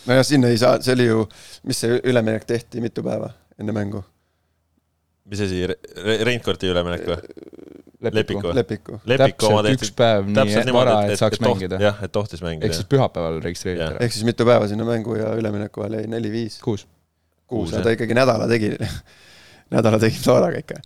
nojah, 0.09 0.27
sinna 0.27 0.51
ei 0.51 0.59
saa, 0.59 0.81
see 0.83 0.97
oli 0.97 1.07
ju, 1.07 1.23
mis 1.71 1.85
see 1.85 2.01
üleminek 2.03 2.45
tehti 2.51 2.83
mitu 2.85 3.05
päeva 3.07 3.31
enne 3.61 3.73
mängu? 3.77 4.03
mis 5.31 5.41
asi, 5.41 5.63
Reinkordi 6.27 6.69
üleminek 6.75 7.07
või? 7.09 7.21
Lepiku? 8.13 8.53
Lepiku. 8.57 8.99
Täpselt 9.07 9.69
üks 9.73 9.93
päev 9.97 10.27
nii 10.29 10.75
vara, 10.75 10.97
et 11.07 11.15
et, 11.15 11.21
saaks 11.23 11.39
et 11.39 11.45
toht- 11.45 11.55
mängida. 11.55 11.79
jah, 11.83 12.03
et 12.05 12.13
tohtis 12.15 12.43
mängida 12.45 12.69
ehk. 12.69 12.77
siis 12.79 12.89
pühapäeval 12.91 13.41
registreeriti 13.45 13.87
ära. 13.87 14.03
ehk 14.05 14.17
siis 14.17 14.27
mitu 14.29 14.47
päeva 14.49 14.69
sinna 14.71 14.87
mängu 14.89 15.17
ja 15.19 15.33
ülemineku 15.39 15.85
vahel 15.85 15.99
jäi 16.01 16.11
neli-viis. 16.13 16.59
kuus. 16.65 16.87
kuus, 17.47 17.71
Kuus, 17.71 17.73
no 17.77 17.83
ta 17.87 17.95
ikkagi 17.95 18.17
nädala 18.17 18.49
tegi, 18.51 18.75
nädala 19.75 20.01
tegi 20.03 20.21
Floraga 20.21 20.61
ikka. 20.61 20.81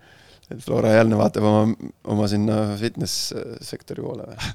et 0.51 0.65
Flora 0.65 0.95
jälle 0.95 1.19
vaatab 1.19 1.45
oma, 1.51 1.91
oma 2.05 2.29
sinna 2.31 2.63
fitness 2.81 3.35
sektori 3.61 4.05
poole 4.05 4.31
või? 4.31 4.51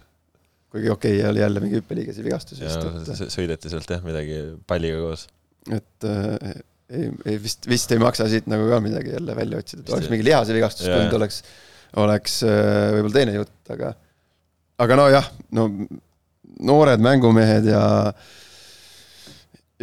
kuigi 0.73 0.89
okei 0.89 1.17
okay,, 1.19 1.29
oli 1.29 1.39
jälle 1.43 1.61
mingi 1.61 1.81
hüppeliigese 1.81 2.23
vigastus 2.25 2.61
vist, 2.63 2.85
et, 3.13 3.27
sõideti 3.33 3.69
sealt 3.69 3.89
jah, 3.93 4.01
midagi 4.05 4.39
palliga 4.67 5.01
koos. 5.03 5.27
et 5.69 6.07
äh, 6.09 6.61
ei, 6.93 7.11
ei 7.25 7.37
vist, 7.41 7.67
vist 7.69 7.91
ei 7.93 8.01
maksa 8.01 8.27
siit 8.31 8.47
nagu 8.51 8.65
ka 8.69 8.79
midagi 8.83 9.13
jälle 9.13 9.35
välja 9.37 9.59
otsida, 9.61 9.83
et 9.85 9.93
oleks 9.93 10.09
mingi 10.11 10.25
lihase 10.27 10.55
vigastus 10.55 10.87
Jaa. 10.87 10.97
tulnud, 10.97 11.17
oleks, 11.19 11.43
oleks 12.01 12.39
äh, 12.47 12.91
võib-olla 12.95 13.17
teine 13.19 13.35
jutt, 13.37 13.53
aga 13.73 13.93
aga 14.83 14.97
nojah, 14.99 15.27
no 15.53 15.67
noored 16.63 17.01
mängumehed 17.03 17.67
ja 17.69 17.83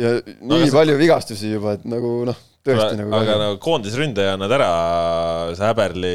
ja 0.01 0.15
nii 0.23 0.57
aga 0.57 0.67
see- 0.67 0.77
palju 0.79 0.97
vigastusi 1.01 1.51
juba, 1.55 1.75
et 1.79 1.85
nagu 1.89 2.13
noh, 2.29 2.39
tõesti 2.67 2.95
aga, 2.95 2.99
nagu 3.03 3.15
aga 3.19 3.37
nagu 3.45 3.59
koondisründaja 3.63 4.35
annad 4.37 4.55
ära, 4.57 4.69
see 5.57 5.67
Häberli 5.67 6.15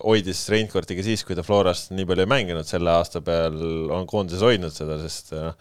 hoidis 0.00 0.42
Reinkordiga 0.52 1.04
siis, 1.04 1.22
kui 1.26 1.36
ta 1.36 1.44
Florast 1.46 1.90
nii 1.94 2.06
palju 2.08 2.24
ei 2.24 2.30
mänginud, 2.30 2.68
selle 2.68 2.92
aasta 2.94 3.20
peal 3.24 3.58
on 3.92 4.06
koondises 4.10 4.44
hoidnud 4.44 4.72
seda, 4.74 4.96
sest 5.02 5.34
noh, 5.36 5.54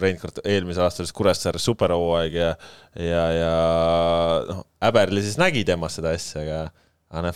Reinkord 0.00 0.40
eelmisel 0.44 0.86
aastal 0.86 1.06
siis 1.06 1.14
Kuressaares 1.16 1.66
superhooaeg 1.68 2.34
ja 2.40 2.50
ja, 2.98 3.24
ja 3.36 3.52
noh, 4.50 4.64
Häberli 4.82 5.22
siis 5.24 5.38
nägi 5.40 5.64
temas 5.68 5.98
seda 6.00 6.14
asja, 6.16 6.42
aga 6.42 6.60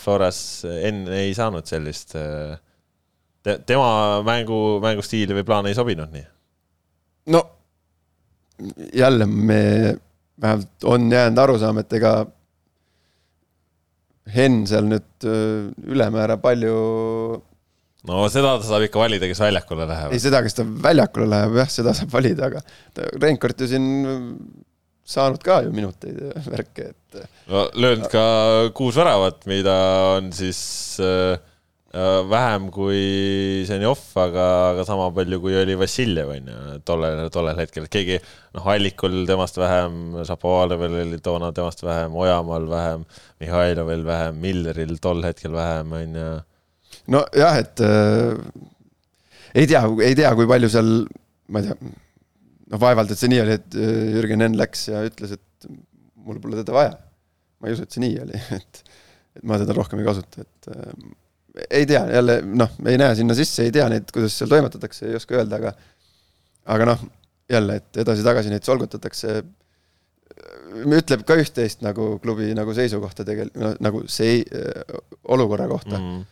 Floras 0.01 0.41
enne 0.67 1.21
ei 1.23 1.33
saanud 1.37 1.65
sellist 1.69 2.15
te, 2.15 3.57
tema 3.65 4.21
mängu, 4.25 4.79
mängustiili 4.83 5.35
või 5.37 5.47
plaane 5.47 5.71
ei 5.71 5.77
sobinud 5.77 6.11
nii. 6.13 6.25
no 7.33 7.43
jälle 8.93 9.25
me 9.25 9.61
vähemalt 10.41 10.85
on 10.89 11.11
jäänud 11.11 11.39
arusaam, 11.41 11.81
et 11.81 11.93
ega 11.93 12.13
Henn 14.31 14.67
seal 14.69 14.85
nüüd 14.87 15.25
öö, 15.25 15.71
ülemäära 15.91 16.37
palju, 16.39 16.75
no 18.07 18.19
seda 18.31 18.53
ta 18.61 18.67
saab 18.67 18.85
ikka 18.85 19.01
valida, 19.01 19.27
kes 19.27 19.41
väljakule 19.41 19.87
läheb 19.89 20.13
ei. 20.13 20.21
seda, 20.21 20.43
kes 20.45 20.55
ta 20.59 20.65
väljakule 20.85 21.25
läheb, 21.29 21.57
jah, 21.57 21.71
seda 21.73 21.93
saab 21.97 22.13
valida, 22.13 22.51
aga 22.51 22.61
Reinkord 23.17 23.65
ju 23.65 23.69
siin 23.71 23.87
saanud 25.07 25.41
ka 25.43 25.61
ju 25.65 25.71
minuteid 25.75 26.19
ja 26.21 26.41
värke, 26.45 26.91
et 26.91 27.23
no 27.51 27.67
löönud 27.75 28.09
ka 28.11 28.25
kuus 28.77 28.97
väravat, 28.99 29.45
mida 29.49 29.75
on 30.17 30.29
siis 30.35 30.61
äh, 31.03 31.39
äh, 31.93 32.19
vähem 32.29 32.69
kui 32.73 33.63
Zenjov, 33.67 34.03
aga, 34.21 34.45
aga 34.71 34.85
sama 34.87 35.09
palju, 35.15 35.41
kui 35.43 35.57
oli 35.59 35.77
Vassiljev 35.79 36.31
on 36.35 36.51
ju 36.53 36.77
tollel, 36.87 37.23
tollel 37.33 37.59
hetkel, 37.59 37.87
et 37.87 37.95
keegi 37.95 38.19
noh, 38.21 38.69
Allikul 38.75 39.23
temast 39.29 39.59
vähem, 39.59 40.21
Šapovalevil 40.27 40.99
oli 41.03 41.21
toona 41.23 41.51
temast 41.55 41.83
vähem, 41.85 42.15
Ojamaal 42.15 42.69
vähem, 42.71 43.07
Mihhailovil 43.43 44.05
vähem, 44.07 44.39
Milleril 44.43 44.95
tol 45.03 45.23
hetkel 45.25 45.57
vähem 45.57 45.97
on 45.97 46.21
ju. 46.21 46.29
nojah, 47.11 47.59
et 47.59 47.83
äh, 47.83 48.37
ei 49.55 49.67
tea, 49.67 49.83
ei 50.05 50.15
tea, 50.15 50.31
kui 50.37 50.47
palju 50.47 50.71
seal, 50.71 50.95
ma 51.51 51.59
ei 51.59 51.71
tea, 51.71 51.91
noh, 52.71 52.81
vaevalt, 52.81 53.13
et 53.13 53.21
see 53.21 53.31
nii 53.31 53.43
oli, 53.43 53.55
et 53.59 53.79
äh, 53.79 53.95
Jürgen 54.17 54.45
Henn 54.45 54.59
läks 54.59 54.87
ja 54.89 55.03
ütles, 55.07 55.37
et 55.37 55.71
mul 56.21 56.41
pole 56.43 56.59
teda 56.61 56.75
vaja. 56.75 56.97
ma 57.61 57.69
ei 57.69 57.77
usu, 57.77 57.85
et 57.85 57.95
see 57.95 58.03
nii 58.03 58.19
oli, 58.23 58.43
et, 58.59 58.83
et 59.37 59.47
ma 59.47 59.59
teda 59.61 59.75
rohkem 59.77 60.01
ei 60.01 60.07
kasuta, 60.07 60.45
et 60.45 60.71
äh, 60.73 60.91
ei 61.67 61.87
tea, 61.87 62.03
jälle 62.15 62.41
noh, 62.47 62.77
ei 62.87 62.99
näe 62.99 63.15
sinna 63.19 63.35
sisse, 63.37 63.65
ei 63.67 63.73
tea 63.75 63.87
neid, 63.91 64.11
kuidas 64.13 64.37
seal 64.39 64.51
toimetatakse, 64.51 65.09
ei 65.09 65.17
oska 65.19 65.35
öelda, 65.39 65.59
aga 65.59 65.73
aga 66.71 66.93
noh, 66.93 67.03
jälle, 67.51 67.81
et 67.81 68.03
edasi-tagasi 68.03 68.53
neid 68.53 68.67
solgutatakse 68.67 69.41
ütleb 70.71 71.25
ka 71.27 71.35
üht-teist 71.39 71.83
nagu 71.83 72.15
klubi 72.23 72.51
nagu 72.57 72.73
seisukohta 72.75 73.25
tegelikult, 73.27 73.81
nagu 73.83 74.03
see 74.11 74.39
olukorra 75.33 75.67
kohta 75.69 75.97
mm.. 75.97 76.21
Mm. 76.21 76.25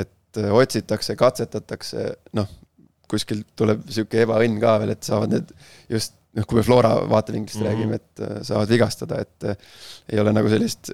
et 0.00 0.40
äh, 0.40 0.52
otsitakse, 0.54 1.16
katsetatakse, 1.18 2.06
noh, 2.38 2.50
kuskilt 3.10 3.48
tuleb 3.58 3.84
sihuke 3.90 4.24
ebaõnn 4.24 4.60
ka 4.62 4.78
veel, 4.82 4.94
et 4.94 5.06
saavad 5.06 5.34
need 5.34 5.52
just 5.90 6.16
noh, 6.36 6.46
kui 6.46 6.60
me 6.60 6.64
Flora 6.66 6.94
vaatevinklist 7.10 7.60
mm. 7.60 7.66
-hmm. 7.66 7.70
räägime, 7.70 7.94
et 8.00 8.24
äh, 8.26 8.42
saavad 8.46 8.70
vigastada, 8.70 9.20
et 9.20 9.44
äh, 9.44 9.56
ei 10.12 10.20
ole 10.22 10.34
nagu 10.36 10.50
sellist 10.52 10.92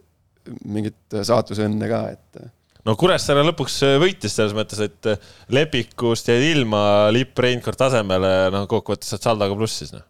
mingit 0.64 1.14
äh, 1.14 1.24
saatusõnne 1.26 1.90
ka, 1.90 2.02
et 2.16 2.40
äh, 2.42 2.50
no 2.86 2.96
Kuressaare 2.96 3.44
lõpuks 3.50 3.80
võitis 4.02 4.36
selles 4.36 4.54
mõttes, 4.56 4.80
et 4.80 5.10
Lepikust 5.52 6.28
jäid 6.32 6.44
ilma 6.54 7.10
Lipp 7.14 7.38
Reinkord 7.38 7.78
tasemele, 7.80 8.34
noh 8.54 8.68
kokkuvõttes 8.70 9.12
saad 9.12 9.30
saldaga 9.30 9.58
plussis 9.58 9.92
noh. 9.92 10.06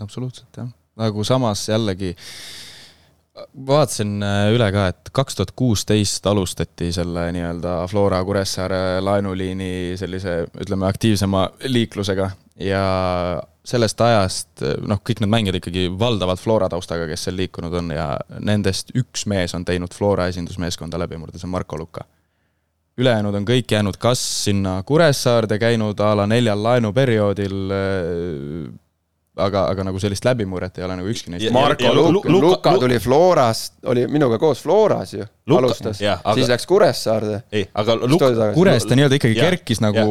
absoluutselt 0.00 0.62
jah. 0.62 0.70
nagu 1.00 1.24
samas 1.24 1.66
jällegi 1.68 2.14
vaatasin 3.66 4.22
äh, 4.22 4.52
üle 4.54 4.68
ka, 4.74 4.86
et 4.92 5.10
kaks 5.14 5.38
tuhat 5.38 5.52
kuusteist 5.58 6.26
alustati 6.26 6.92
selle 6.94 7.26
nii-öelda 7.34 7.80
Flora 7.90 8.20
Kuressaare 8.24 9.00
laenuliini 9.02 9.98
sellise, 9.98 10.44
ütleme, 10.60 10.86
aktiivsema 10.86 11.48
liiklusega 11.66 12.30
ja 12.62 12.84
sellest 13.64 14.00
ajast 14.04 14.62
noh, 14.86 15.00
kõik 15.02 15.22
need 15.22 15.32
mängijad 15.32 15.58
ikkagi 15.58 15.86
valdavalt 15.98 16.42
Flora 16.42 16.68
taustaga, 16.70 17.08
kes 17.10 17.26
seal 17.26 17.38
liikunud 17.40 17.74
on 17.80 17.90
ja 17.96 18.12
nendest 18.38 18.92
üks 18.94 19.26
mees 19.30 19.56
on 19.56 19.64
teinud 19.66 19.94
Flora 19.96 20.28
esindusmeeskonda 20.30 21.00
läbimurde, 21.00 21.40
see 21.40 21.48
on 21.48 21.56
Marko 21.56 21.78
Luka. 21.80 22.04
ülejäänud 22.98 23.34
on 23.34 23.46
kõik 23.48 23.72
jäänud 23.72 23.96
kas 23.98 24.20
sinna 24.44 24.82
Kuressaarde 24.86 25.58
käinud 25.58 25.98
a 26.00 26.14
la 26.16 26.26
neljal 26.30 26.62
laenuperioodil 26.62 27.72
aga, 29.34 29.64
aga 29.72 29.84
nagu 29.88 30.00
sellist 30.02 30.24
läbimurret 30.26 30.78
ei 30.78 30.84
ole 30.86 30.96
nagu 31.00 31.10
ükski 31.10 31.32
neist. 31.32 31.50
Marko 31.54 31.90
Luka, 31.94 32.32
Luka 32.32 32.74
tuli 32.80 32.98
Florast, 33.02 33.76
oli 33.90 34.06
minuga 34.10 34.38
koos 34.42 34.62
Floras 34.62 35.14
ju, 35.16 35.26
alustas, 35.56 36.00
aga... 36.04 36.34
siis 36.38 36.50
läks 36.52 36.68
Kuressaarde. 36.70 37.40
ei, 37.54 37.66
aga 37.82 37.96
Luka, 38.02 38.30
Kurest 38.54 38.90
ta 38.90 38.98
nii-öelda 38.98 39.18
ikkagi 39.18 39.38
ja, 39.38 39.48
kerkis 39.50 39.82
nagu 39.84 40.06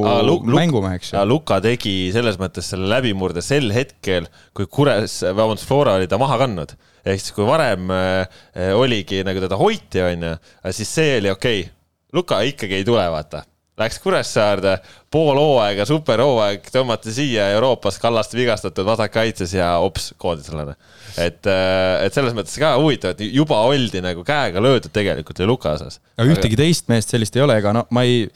mängumeheks. 0.49 1.13
Luka 1.29 1.61
tegi 1.63 1.95
selles 2.15 2.39
mõttes 2.41 2.73
selle 2.73 2.89
läbimurde 2.91 3.43
sel 3.45 3.71
hetkel, 3.75 4.27
kui 4.57 4.67
Kures, 4.71 5.21
vabandust, 5.29 5.69
Flora 5.69 5.95
oli 5.99 6.09
ta 6.11 6.19
maha 6.21 6.41
kandnud. 6.43 6.75
ehk 7.03 7.19
siis, 7.19 7.33
kui 7.35 7.47
varem 7.47 7.89
äh, 7.91 8.43
oligi 8.75 9.23
nagu 9.27 9.41
teda 9.43 9.59
hoiti, 9.59 10.03
onju, 10.03 10.35
siis 10.71 10.93
see 10.99 11.17
oli 11.21 11.31
okei 11.31 11.63
okay.. 11.63 11.71
Luka 12.13 12.43
ikkagi 12.45 12.77
ei 12.77 12.85
tule, 12.85 13.03
vaata 13.09 13.41
Läks 13.81 13.97
Kuressaarde, 14.03 14.75
pool 15.09 15.39
hooaega, 15.39 15.85
superhooaeg, 15.89 16.67
tõmmati 16.69 17.13
siia 17.15 17.47
Euroopas 17.55 17.97
Kallaste 18.01 18.37
vigastatud 18.37 18.85
vasakkaitses 18.85 19.55
ja 19.57 19.71
hops, 19.81 20.11
koondisele. 20.21 20.75
et, 21.17 21.41
äh, 21.49 22.05
et 22.05 22.13
selles 22.13 22.35
mõttes 22.37 22.53
ka 22.59 22.75
huvitav, 22.77 23.15
et 23.15 23.23
juba 23.33 23.63
oldi 23.65 24.01
nagu 24.01 24.23
käega 24.23 24.61
löödud 24.61 24.93
tegelikult 24.93 25.39
ju 25.39 25.47
Luka 25.49 25.73
osas. 25.73 25.99
aga 26.17 26.35
ühtegi 26.35 26.59
teist 26.59 26.87
meest 26.87 27.09
sellist 27.09 27.35
ei 27.35 27.41
ole, 27.41 27.57
ega 27.57 27.73
no 27.73 27.87
ma 27.89 28.05
ei 28.05 28.29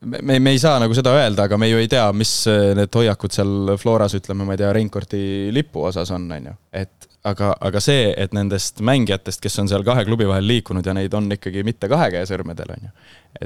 me, 0.00 0.38
me 0.38 0.50
ei 0.50 0.58
saa 0.58 0.78
nagu 0.78 0.94
seda 0.94 1.12
öelda, 1.18 1.48
aga 1.48 1.58
me 1.58 1.68
ju 1.68 1.82
ei 1.82 1.88
tea, 1.90 2.06
mis 2.16 2.32
äh, 2.50 2.70
need 2.78 2.94
hoiakud 2.94 3.34
seal 3.34 3.76
Floras, 3.80 4.14
ütleme, 4.14 4.46
ma 4.46 4.54
ei 4.54 4.62
tea, 4.62 4.72
Reinkordi 4.76 5.24
lipu 5.54 5.82
osas 5.90 6.14
on, 6.14 6.30
on 6.30 6.52
ju. 6.52 6.58
et 6.72 7.09
aga, 7.28 7.50
aga 7.60 7.82
see, 7.84 8.08
et 8.16 8.32
nendest 8.36 8.80
mängijatest, 8.84 9.42
kes 9.44 9.58
on 9.62 9.68
seal 9.70 9.84
kahe 9.86 10.04
klubi 10.08 10.28
vahel 10.28 10.46
liikunud 10.48 10.86
ja 10.86 10.94
neid 10.96 11.14
on 11.16 11.28
ikkagi 11.36 11.64
mitte 11.66 11.90
kahe 11.92 12.08
käe 12.14 12.24
sõrmedel, 12.28 12.72
on 12.76 12.88
ju. 12.88 12.92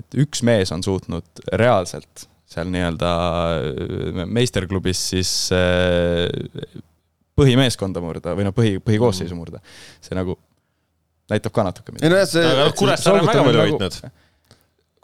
et 0.00 0.18
üks 0.26 0.44
mees 0.46 0.72
on 0.74 0.84
suutnud 0.86 1.44
reaalselt 1.60 2.28
seal 2.54 2.70
nii-öelda 2.70 3.12
äh, 3.58 4.24
meisterklubis 4.30 5.00
siis 5.14 5.30
äh, 5.54 6.28
põhimeeskonda 7.34 8.02
murda 8.04 8.34
või 8.38 8.46
noh, 8.46 8.54
põhi, 8.54 8.76
põhikoosseisu 8.84 9.38
murda. 9.38 9.62
see 10.04 10.14
nagu 10.16 10.36
näitab 11.32 11.54
ka 11.56 11.64
natuke 11.66 11.94
midagi. 11.94 12.06
ei 12.06 12.14
nojah, 12.14 12.28
see. 12.30 12.68
Kuressaare 12.78 13.24
on 13.24 13.30
väga 13.30 13.46
palju 13.48 13.58
nagu- 13.58 13.72
hoidnud 13.72 13.98
nagu 14.04 14.23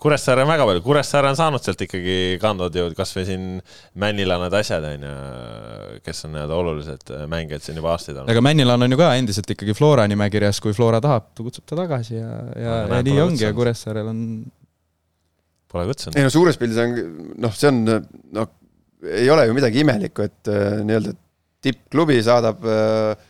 Kuressaare 0.00 0.44
on 0.46 0.48
väga 0.48 0.64
palju, 0.68 0.82
Kuressaare 0.84 1.28
on 1.28 1.36
saanud 1.36 1.64
sealt 1.64 1.82
ikkagi 1.84 2.14
kandvad 2.40 2.76
jõud, 2.78 2.94
kasvõi 2.96 3.26
siin 3.28 3.42
Männila 4.00 4.38
need 4.40 4.54
asjad 4.56 4.86
on 4.88 5.04
ju, 5.04 5.10
kes 6.06 6.24
on 6.24 6.32
nii-öelda 6.36 6.56
olulised 6.56 7.12
mängijad 7.28 7.66
siin 7.66 7.80
juba 7.80 7.92
aastaid 7.92 8.16
olnud. 8.16 8.32
aga 8.32 8.44
Männilan 8.44 8.86
on 8.86 8.96
ju 8.96 9.00
ka 9.00 9.10
endiselt 9.20 9.52
ikkagi 9.52 9.76
Flora 9.76 10.06
nimekirjas, 10.08 10.62
kui 10.64 10.72
Flora 10.76 11.02
tahab, 11.04 11.28
ta 11.36 11.44
kutsub 11.44 11.66
ta 11.68 11.76
tagasi 11.82 12.16
ja, 12.16 12.30
ja, 12.54 12.62
ja, 12.64 12.78
ja 12.94 13.02
nii 13.10 13.20
ongi 13.26 13.44
ja 13.44 13.52
Kuressaarel 13.56 14.08
on. 14.12 14.22
Pole 15.70 15.84
kutsunud. 15.90 16.16
ei 16.18 16.24
no 16.26 16.32
suures 16.32 16.56
pildis 16.58 16.80
on, 16.82 16.96
noh, 17.44 17.52
see 17.54 17.68
on, 17.70 17.84
noh, 18.38 18.48
ei 19.20 19.28
ole 19.30 19.44
ju 19.50 19.56
midagi 19.56 19.84
imelikku, 19.84 20.24
et 20.26 20.50
äh, 20.50 20.80
nii-öelda 20.80 21.12
tippklubi 21.60 22.16
saadab 22.24 22.64
öö, 22.64 23.12
äh, 23.12 23.28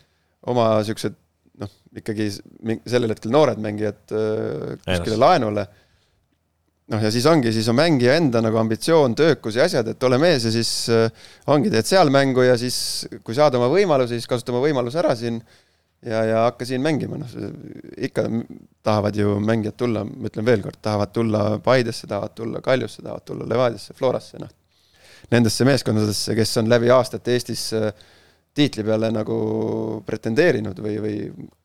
oma 0.50 0.70
siuksed 0.87 1.18
noh, 1.61 1.70
ikkagi 1.98 2.30
sellel 2.30 3.12
hetkel 3.12 3.35
noored 3.35 3.59
mängijad 3.62 4.14
äh, 4.14 4.78
kuskile 4.87 5.18
laenule 5.18 5.66
noh, 6.90 7.03
ja 7.03 7.11
siis 7.14 7.26
ongi, 7.31 7.53
siis 7.55 7.68
on 7.70 7.79
mängija 7.79 8.16
enda 8.18 8.42
nagu 8.44 8.59
ambitsioon, 8.61 9.14
töökus 9.18 9.59
ja 9.59 9.66
asjad, 9.68 9.92
et 9.92 10.07
ole 10.09 10.18
mees 10.22 10.46
ja 10.46 10.53
siis 10.55 10.70
äh, 10.92 11.26
ongi, 11.50 11.72
teed 11.72 11.88
seal 11.88 12.12
mängu 12.12 12.44
ja 12.46 12.57
siis 12.61 12.76
kui 13.24 13.37
saad 13.37 13.57
oma 13.59 13.70
võimalusi, 13.72 14.18
siis 14.18 14.31
kasuta 14.31 14.55
oma 14.55 14.62
võimaluse 14.64 15.00
ära 15.03 15.14
siin 15.18 15.40
ja, 16.07 16.22
ja 16.24 16.44
hakka 16.48 16.66
siin 16.68 16.83
mängima, 16.85 17.18
noh, 17.20 17.35
ikka 18.09 18.26
tahavad 18.87 19.16
ju 19.16 19.37
mängijad 19.44 19.76
tulla, 19.81 20.05
ma 20.05 20.31
ütlen 20.31 20.46
veel 20.46 20.64
kord, 20.64 20.81
tahavad 20.83 21.12
tulla 21.14 21.42
Paidesse, 21.64 22.09
tahavad 22.11 22.35
tulla 22.37 22.62
Kaljusse, 22.64 23.03
tahavad 23.03 23.26
tulla 23.26 23.48
Levadiasse, 23.48 23.96
Florasse, 23.98 24.40
noh. 24.42 24.57
Nendesse 25.31 25.62
meeskondadesse, 25.68 26.35
kes 26.35 26.57
on 26.59 26.70
läbi 26.72 26.88
aastate 26.90 27.37
Eestis 27.37 27.68
äh, 27.76 27.92
tiitli 28.57 28.83
peale 28.83 29.12
nagu 29.14 29.37
pretendeerinud 30.07 30.81
või, 30.83 30.96
või 31.05 31.18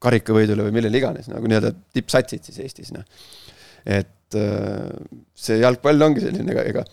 karikavõidule 0.03 0.67
või 0.67 0.75
millele 0.75 0.99
iganes, 0.99 1.31
nagu 1.31 1.49
nii-öelda 1.49 1.71
tippsatsid 1.95 2.45
siis 2.45 2.61
Eestis, 2.61 2.91
noh. 2.93 3.07
et 3.85 4.11
et 4.35 4.41
äh, 4.43 5.17
see 5.35 5.59
jalgpall 5.61 6.07
ongi 6.07 6.23
selline, 6.23 6.51
ega, 6.53 6.65
ega 6.71 6.85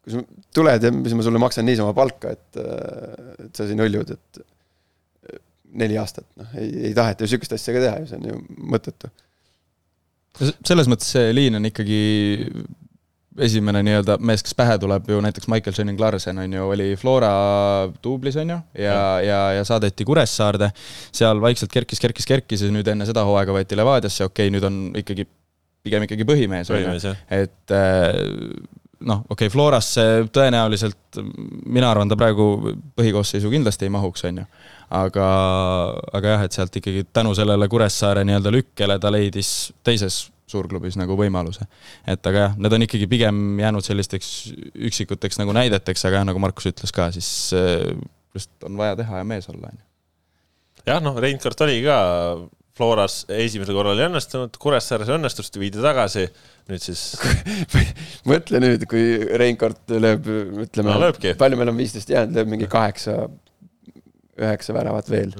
kui 0.00 0.14
sa 0.14 0.22
tuled 0.56 0.86
ja 0.86 0.92
siis 0.92 1.16
ma 1.16 1.26
sulle 1.26 1.42
maksan 1.42 1.66
niisama 1.68 1.94
palka, 1.96 2.34
et, 2.36 2.60
äh, 2.60 3.46
et 3.46 3.56
sa 3.56 3.68
siin 3.68 3.82
hõljud, 3.82 4.14
et 4.16 4.42
äh, 4.42 5.40
neli 5.82 5.98
aastat, 6.00 6.28
noh, 6.40 6.52
ei, 6.58 6.90
ei 6.90 6.94
taheta 6.96 7.24
ju 7.26 7.34
sihukest 7.34 7.56
asja 7.58 7.76
ka 7.76 7.84
teha 7.86 8.02
ju, 8.02 8.10
see 8.10 8.20
on 8.20 8.30
ju 8.32 8.42
mõttetu. 8.74 9.12
selles 10.40 10.88
mõttes 10.88 11.10
see 11.12 11.34
liin 11.34 11.58
on 11.58 11.68
ikkagi 11.68 12.00
esimene 13.40 13.82
nii-öelda 13.86 14.16
mees, 14.26 14.42
kes 14.42 14.56
pähe 14.58 14.74
tuleb 14.82 15.06
ju 15.10 15.20
näiteks 15.22 15.48
Michael 15.50 15.74
Shannon 15.76 15.98
Larsen 16.00 16.38
on 16.42 16.54
ju, 16.54 16.64
oli 16.74 16.88
Flora 16.98 17.30
duublis 18.02 18.36
on 18.40 18.50
ju 18.50 18.56
ja, 18.74 18.84
ja, 18.84 19.02
ja, 19.24 19.40
ja 19.58 19.66
saadeti 19.66 20.04
Kuressaarde. 20.04 20.70
seal 21.12 21.40
vaikselt 21.42 21.70
kerkis, 21.72 22.02
kerkis, 22.02 22.26
kerkis 22.26 22.64
ja 22.64 22.72
nüüd 22.74 22.88
enne 22.90 23.06
seda 23.06 23.24
hooaega 23.26 23.54
võeti 23.54 23.78
Levadiasse, 23.78 24.26
okei 24.26 24.48
okay,, 24.48 24.54
nüüd 24.56 24.66
on 24.66 24.80
ikkagi 24.98 25.28
pigem 25.86 26.04
ikkagi 26.06 26.26
põhimees, 26.28 26.70
on 26.74 26.82
ju, 26.84 27.14
et 27.32 27.74
äh, 27.76 28.18
noh, 29.06 29.22
okei 29.28 29.46
okay,, 29.46 29.52
Florasse 29.52 30.06
tõenäoliselt, 30.32 31.20
mina 31.64 31.90
arvan, 31.90 32.10
ta 32.10 32.18
praegu 32.20 32.74
põhikoosseisu 32.98 33.52
kindlasti 33.52 33.88
ei 33.88 33.94
mahuks, 33.94 34.24
on 34.28 34.42
ju. 34.42 34.46
aga, 34.96 35.30
aga 36.18 36.34
jah, 36.34 36.44
et 36.46 36.58
sealt 36.58 36.76
ikkagi 36.80 37.06
tänu 37.12 37.32
sellele 37.38 37.68
Kuressaare 37.70 38.24
nii-öelda 38.28 38.52
lükkele 38.54 38.98
ta 39.00 39.12
leidis 39.12 39.70
teises 39.86 40.26
suurklubis 40.50 40.98
nagu 40.98 41.16
võimaluse. 41.18 41.66
et 42.08 42.26
aga 42.26 42.46
jah, 42.46 42.56
need 42.58 42.76
on 42.76 42.86
ikkagi 42.86 43.08
pigem 43.10 43.60
jäänud 43.62 43.86
sellisteks 43.86 44.30
üksikuteks 44.90 45.40
nagu 45.40 45.54
näideteks, 45.56 46.04
aga 46.08 46.20
jah, 46.20 46.26
nagu 46.32 46.42
Markus 46.42 46.68
ütles 46.72 46.92
ka, 46.94 47.10
siis 47.14 47.30
äh, 47.56 47.92
just 48.34 48.52
on 48.66 48.76
vaja 48.80 48.98
teha 49.00 49.22
ja 49.22 49.26
mees 49.26 49.48
olla, 49.52 49.70
on 49.70 49.78
ju. 49.78 49.86
jah, 50.90 51.02
noh, 51.04 51.20
Reinkart 51.22 51.66
oli 51.66 51.80
ka 51.86 52.00
Floras 52.80 53.26
esimesel 53.36 53.76
korral 53.76 53.98
ei 54.00 54.06
õnnestunud, 54.08 54.54
Kuressaares 54.60 55.10
õnnestus, 55.12 55.50
viidi 55.60 55.82
tagasi, 55.84 56.22
nüüd 56.70 56.80
siis 56.80 57.02
mõtle 58.30 58.62
nüüd, 58.62 58.86
kui 58.88 59.18
Reinkord 59.40 59.92
lööb, 59.92 60.28
ütleme 60.64 60.94
no,, 60.96 61.10
palju 61.40 61.58
meil 61.60 61.72
on 61.72 61.76
viisteist 61.76 62.12
jäänud, 62.12 62.38
lööb 62.38 62.48
mingi 62.54 62.68
kaheksa, 62.72 63.18
üheksa 64.40 64.76
väravat 64.76 65.10
veel. 65.12 65.34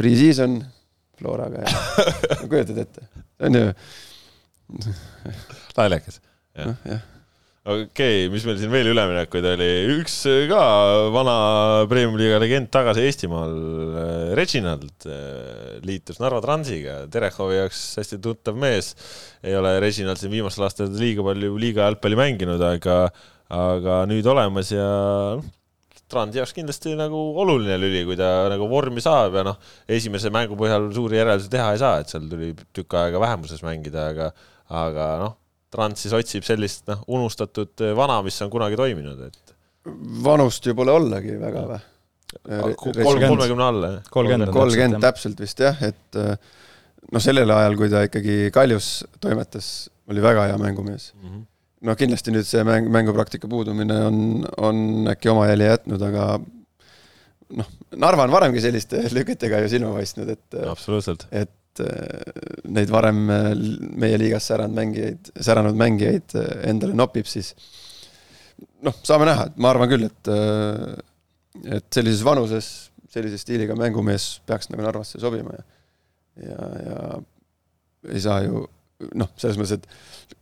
Pre-season 0.00 0.62
Floraga 1.20 1.66
ja 1.66 1.74
kujutad 2.50 2.80
ette, 2.86 3.04
on 3.44 3.60
ju. 3.60 3.66
naljakas. 5.76 6.22
jah 6.56 6.72
no, 6.72 6.78
ja 6.88 7.02
okei 7.66 7.82
okay,, 7.90 8.26
mis 8.30 8.44
meil 8.46 8.58
siin 8.60 8.70
veel 8.70 8.92
üleminekuid 8.92 9.46
oli, 9.50 9.68
üks 9.96 10.14
ka 10.46 10.58
vana 11.10 11.36
Premium-liiga 11.90 12.38
legend 12.38 12.70
tagasi 12.70 13.02
Eestimaal, 13.02 13.54
Reginald 14.38 15.06
liitus 15.86 16.20
Narva 16.22 16.38
Transiga, 16.44 17.00
Terehovi 17.10 17.56
jaoks 17.58 17.80
hästi 17.98 18.20
tuttav 18.22 18.58
mees. 18.62 18.92
ei 19.42 19.56
ole 19.58 19.80
Reginald 19.82 20.20
siin 20.20 20.30
viimastel 20.30 20.68
aastatel 20.68 20.94
liiga 21.00 21.26
palju 21.26 21.56
liiga 21.58 21.88
jalgpalli 21.88 22.18
mänginud, 22.20 22.62
aga, 22.62 22.98
aga 23.50 23.96
nüüd 24.10 24.28
olemas 24.30 24.70
ja 24.70 24.86
noh, 25.40 25.48
Transi 26.06 26.38
jaoks 26.38 26.54
kindlasti 26.54 26.92
nagu 26.94 27.18
oluline 27.42 27.80
lüli, 27.82 28.04
kui 28.06 28.14
ta 28.20 28.44
nagu 28.52 28.68
vormi 28.70 29.02
saab 29.02 29.40
ja 29.40 29.42
noh, 29.48 29.58
esimese 29.90 30.30
mängu 30.30 30.54
põhjal 30.60 30.86
suuri 30.94 31.18
järeldusi 31.18 31.50
teha 31.50 31.72
ei 31.74 31.82
saa, 31.82 31.98
et 31.98 32.14
seal 32.14 32.30
tuli 32.30 32.52
tükk 32.70 32.94
aega 33.02 33.24
vähemuses 33.24 33.66
mängida, 33.66 34.06
aga, 34.14 34.30
aga 34.84 35.08
noh 35.24 35.34
Trans 35.76 36.00
siis 36.06 36.14
otsib 36.16 36.46
sellist 36.46 36.86
noh, 36.88 37.02
unustatud 37.12 37.84
eh, 37.84 37.92
vana, 37.96 38.22
mis 38.24 38.38
on 38.44 38.52
kunagi 38.52 38.78
toiminud, 38.80 39.26
et. 39.28 39.56
vanust 40.24 40.64
ju 40.66 40.74
pole 40.76 40.94
ollagi 40.96 41.36
väga 41.40 41.66
või? 41.72 41.82
kolmekümne 42.76 43.64
alla, 43.64 43.90
jah? 43.96 44.08
kolmkümmend, 44.12 44.52
kolmkümmend 44.52 45.04
täpselt 45.04 45.38
vist 45.40 45.60
jah, 45.62 45.76
et 45.86 46.18
noh, 46.18 47.22
sellel 47.22 47.52
ajal, 47.54 47.76
kui 47.78 47.90
ta 47.92 48.02
ikkagi 48.08 48.50
Kaljus 48.52 48.88
toimetas, 49.22 49.68
oli 50.10 50.24
väga 50.24 50.48
hea 50.50 50.56
mängumees 50.60 51.12
mm. 51.14 51.28
-hmm. 51.28 51.44
noh, 51.88 51.98
kindlasti 52.00 52.34
nüüd 52.34 52.48
see 52.48 52.64
mäng, 52.66 52.90
mängupraktika 52.92 53.48
puudumine 53.48 54.00
on, 54.08 54.18
on 54.58 55.12
äkki 55.14 55.30
oma 55.32 55.46
jälje 55.52 55.70
jätnud, 55.70 56.02
aga 56.08 56.26
noh, 57.60 57.70
Narva 57.96 58.26
on 58.26 58.34
varemgi 58.34 58.64
selliste 58.64 59.04
lüketega 59.16 59.62
ju 59.64 59.70
silma 59.76 59.94
paistnud, 59.94 60.34
et 60.34 60.60
absoluutselt. 60.66 61.28
et 61.30 61.52
Äh, 61.52 61.55
neid 61.82 62.92
varem 62.92 63.26
äh, 63.32 63.50
meie 64.04 64.18
liigas 64.20 64.48
säranud 64.50 64.76
mängijaid, 64.76 65.30
säranud 65.48 65.78
mängijaid 65.78 66.36
äh, 66.38 66.50
endale 66.70 66.96
nopib, 66.98 67.28
siis 67.30 67.52
noh, 68.86 68.96
saame 69.06 69.28
näha, 69.28 69.50
et 69.50 69.60
ma 69.60 69.72
arvan 69.74 69.92
küll, 69.92 70.08
et 70.08 70.32
et 71.72 71.86
sellises 71.88 72.20
vanuses 72.24 72.66
sellise 73.08 73.38
stiiliga 73.40 73.72
mängumees 73.78 74.26
peaks 74.44 74.68
nagu 74.68 74.84
Narvasse 74.84 75.20
sobima 75.22 75.54
ja 75.56 75.64
ja, 76.44 76.66
ja 76.84 76.98
ei 78.12 78.20
saa 78.20 78.42
ju 78.44 78.66
noh, 79.16 79.30
selles 79.40 79.58
mõttes, 79.60 79.80
et 79.80 80.36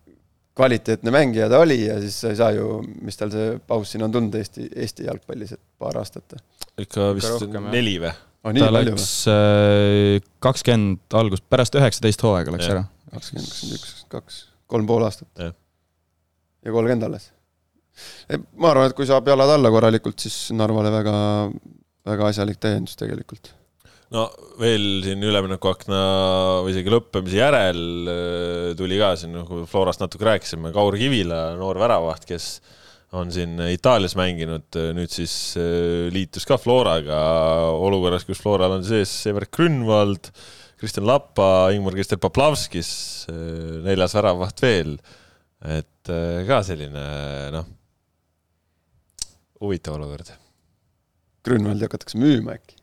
kvaliteetne 0.55 1.11
mängija 1.15 1.49
ta 1.51 1.61
oli 1.63 1.81
ja 1.85 1.97
siis 2.03 2.17
sa 2.23 2.31
ei 2.31 2.39
saa 2.39 2.53
ju, 2.55 2.79
mis 3.03 3.19
tal 3.19 3.33
see 3.35 3.57
paus 3.67 3.95
siin 3.95 4.07
on 4.07 4.15
tulnud 4.15 4.35
Eesti, 4.39 4.69
Eesti 4.75 5.09
jalgpallis, 5.09 5.57
et 5.57 5.63
paar 5.79 5.99
aastat. 5.99 6.37
ikka 6.79 7.11
vist 7.17 7.31
rohkem, 7.35 7.71
neli 7.75 7.97
või? 8.03 8.13
Oh, 8.45 8.53
ta 8.53 8.69
läks 8.69 9.07
äh, 9.33 10.21
kakskümmend 10.45 11.17
algus, 11.17 11.41
pärast 11.49 11.77
üheksateist 11.79 12.21
hooaega 12.27 12.53
läks 12.53 12.67
ja. 12.69 12.75
ära. 12.75 12.83
kakskümmend, 13.15 13.49
kakskümmend 13.49 13.79
üks, 13.79 13.95
kaks, 14.13 14.41
kolm 14.69 14.89
pool 14.89 15.07
aastat. 15.07 15.31
ja 15.41 16.75
kolmkümmend 16.75 17.09
alles. 17.09 17.31
ma 18.61 18.75
arvan, 18.75 18.91
et 18.91 18.97
kui 18.99 19.09
saab 19.09 19.33
jalad 19.33 19.55
alla 19.57 19.73
korralikult, 19.73 20.21
siis 20.21 20.51
Narvale 20.53 20.93
väga, 20.93 21.17
väga 22.11 22.33
asjalik 22.35 22.61
täiendus 22.61 23.01
tegelikult 23.01 23.55
no 24.13 24.29
veel 24.61 25.01
siin 25.07 25.25
üleminekuakna 25.25 26.01
või 26.67 26.75
isegi 26.75 26.93
lõppemise 26.93 27.41
järel 27.41 27.83
äh, 28.13 28.71
tuli 28.79 29.01
ka 29.01 29.15
siin, 29.19 29.35
nagu 29.41 29.65
Florast 29.71 30.05
natuke 30.05 30.29
rääkisime, 30.29 30.73
Kaur 30.75 31.01
Kivila, 31.01 31.47
noor 31.59 31.81
väravaht, 31.81 32.27
kes 32.29 32.59
on 33.15 33.31
siin 33.35 33.59
Itaalias 33.71 34.17
mänginud, 34.19 34.67
äh, 34.79 34.91
nüüd 34.97 35.13
siis 35.13 35.33
äh, 35.61 36.11
liitus 36.15 36.47
ka 36.49 36.59
Floraga 36.61 37.21
olukorras, 37.79 38.27
kus 38.29 38.43
Floral 38.43 38.77
on 38.79 38.87
sees 38.87 39.13
Evert 39.31 39.53
Grünwald, 39.55 40.31
Kristjan 40.81 41.07
Lappa, 41.09 41.71
Ingmar-Krister 41.73 42.19
Poplavskis, 42.21 42.91
neljas 43.87 44.17
väravaht 44.19 44.59
veel. 44.61 44.99
et 45.65 46.11
ka 46.45 46.59
selline 46.67 47.05
noh, 47.55 47.69
huvitav 49.63 49.97
olukord. 49.97 50.35
Grünwaldi 51.47 51.87
hakatakse 51.89 52.21
müüma 52.21 52.59
äkki? 52.59 52.77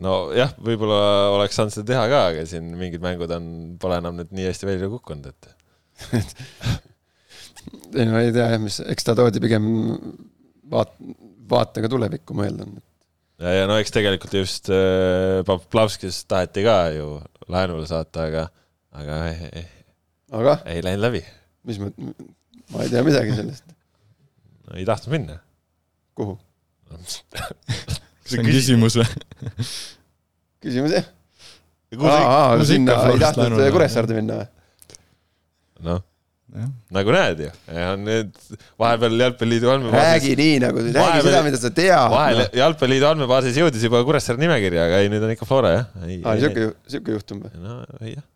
nojah, 0.00 0.54
võib-olla 0.62 1.00
oleks 1.34 1.58
saanud 1.58 1.74
seda 1.74 1.88
teha 1.90 2.04
ka, 2.08 2.20
aga 2.30 2.46
siin 2.48 2.70
mingid 2.78 3.02
mängud 3.04 3.32
on, 3.34 3.48
pole 3.80 3.98
enam 4.00 4.16
nüüd 4.16 4.30
nii 4.32 4.48
hästi 4.48 4.68
välja 4.68 4.88
kukkunud, 4.92 5.28
et 5.28 5.50
ei 7.94 8.06
no 8.08 8.18
ei 8.20 8.32
tea 8.34 8.48
jah, 8.54 8.62
mis, 8.62 8.78
eks 8.92 9.06
ta 9.06 9.14
toodi 9.18 9.42
pigem 9.42 9.66
vaat-, 10.72 10.96
vaatega 11.50 11.90
tulevikku, 11.92 12.36
ma 12.36 12.46
eeldan. 12.48 12.74
ja, 13.42 13.54
ja 13.60 13.68
no 13.70 13.78
eks 13.80 13.94
tegelikult 13.94 14.36
just 14.40 14.70
äh, 14.72 15.42
Poplavskis 15.48 16.22
taheti 16.30 16.64
ka 16.66 16.76
ju 16.96 17.14
laenule 17.52 17.86
saata, 17.90 18.28
aga, 18.28 18.46
aga 18.96 19.18
ei, 19.30 19.50
ei, 19.62 19.66
aga? 20.40 20.58
ei 20.72 20.84
läinud 20.84 21.06
läbi. 21.06 21.24
mis 21.68 21.80
ma, 21.82 21.90
ma 22.74 22.86
ei 22.86 22.92
tea 22.92 23.04
midagi 23.06 23.36
sellest 23.38 23.66
no,. 24.66 24.76
ei 24.76 24.86
tahtnud 24.88 25.16
minna. 25.16 25.40
kuhu 26.18 26.38
see 28.28 28.40
on 28.40 28.48
küsimus 28.48 28.98
või? 29.00 29.08
küsimus 30.62 30.96
jah. 30.98 31.12
sinna 32.68 32.98
ei 33.10 33.20
tahtnud 33.22 33.68
Kuressaarde 33.74 34.18
minna 34.20 34.42
või? 34.42 34.50
noh, 35.82 36.02
nagu 36.92 37.14
näed 37.14 37.38
ju, 37.46 37.50
need 38.02 38.34
vahepeal 38.80 39.14
Jalgpalliliidu 39.22 39.70
andmebaasis. 39.72 40.08
räägi 40.08 40.34
nii 40.36 40.58
nagu, 40.60 40.84
räägi 40.84 41.22
seda, 41.24 41.40
mida 41.46 41.60
sa 41.60 41.70
tead. 41.72 42.12
vahel 42.12 42.42
Jalgpalliliidu 42.60 43.08
andmebaasis 43.08 43.56
jõudis 43.62 43.86
juba 43.86 44.02
Kuressaare 44.04 44.42
nimekirja, 44.42 44.84
aga 44.90 45.00
ei, 45.00 45.08
nüüd 45.12 45.24
on 45.24 45.32
ikka 45.32 45.48
Flora 45.48 45.72
jah. 45.72 45.88
aa, 45.96 46.36
siuke, 46.42 46.68
siuke 46.92 47.16
juhtum 47.16 47.40
või? 47.46 47.54
no 47.62 47.78
ei 48.02 48.16
jah. 48.18 48.26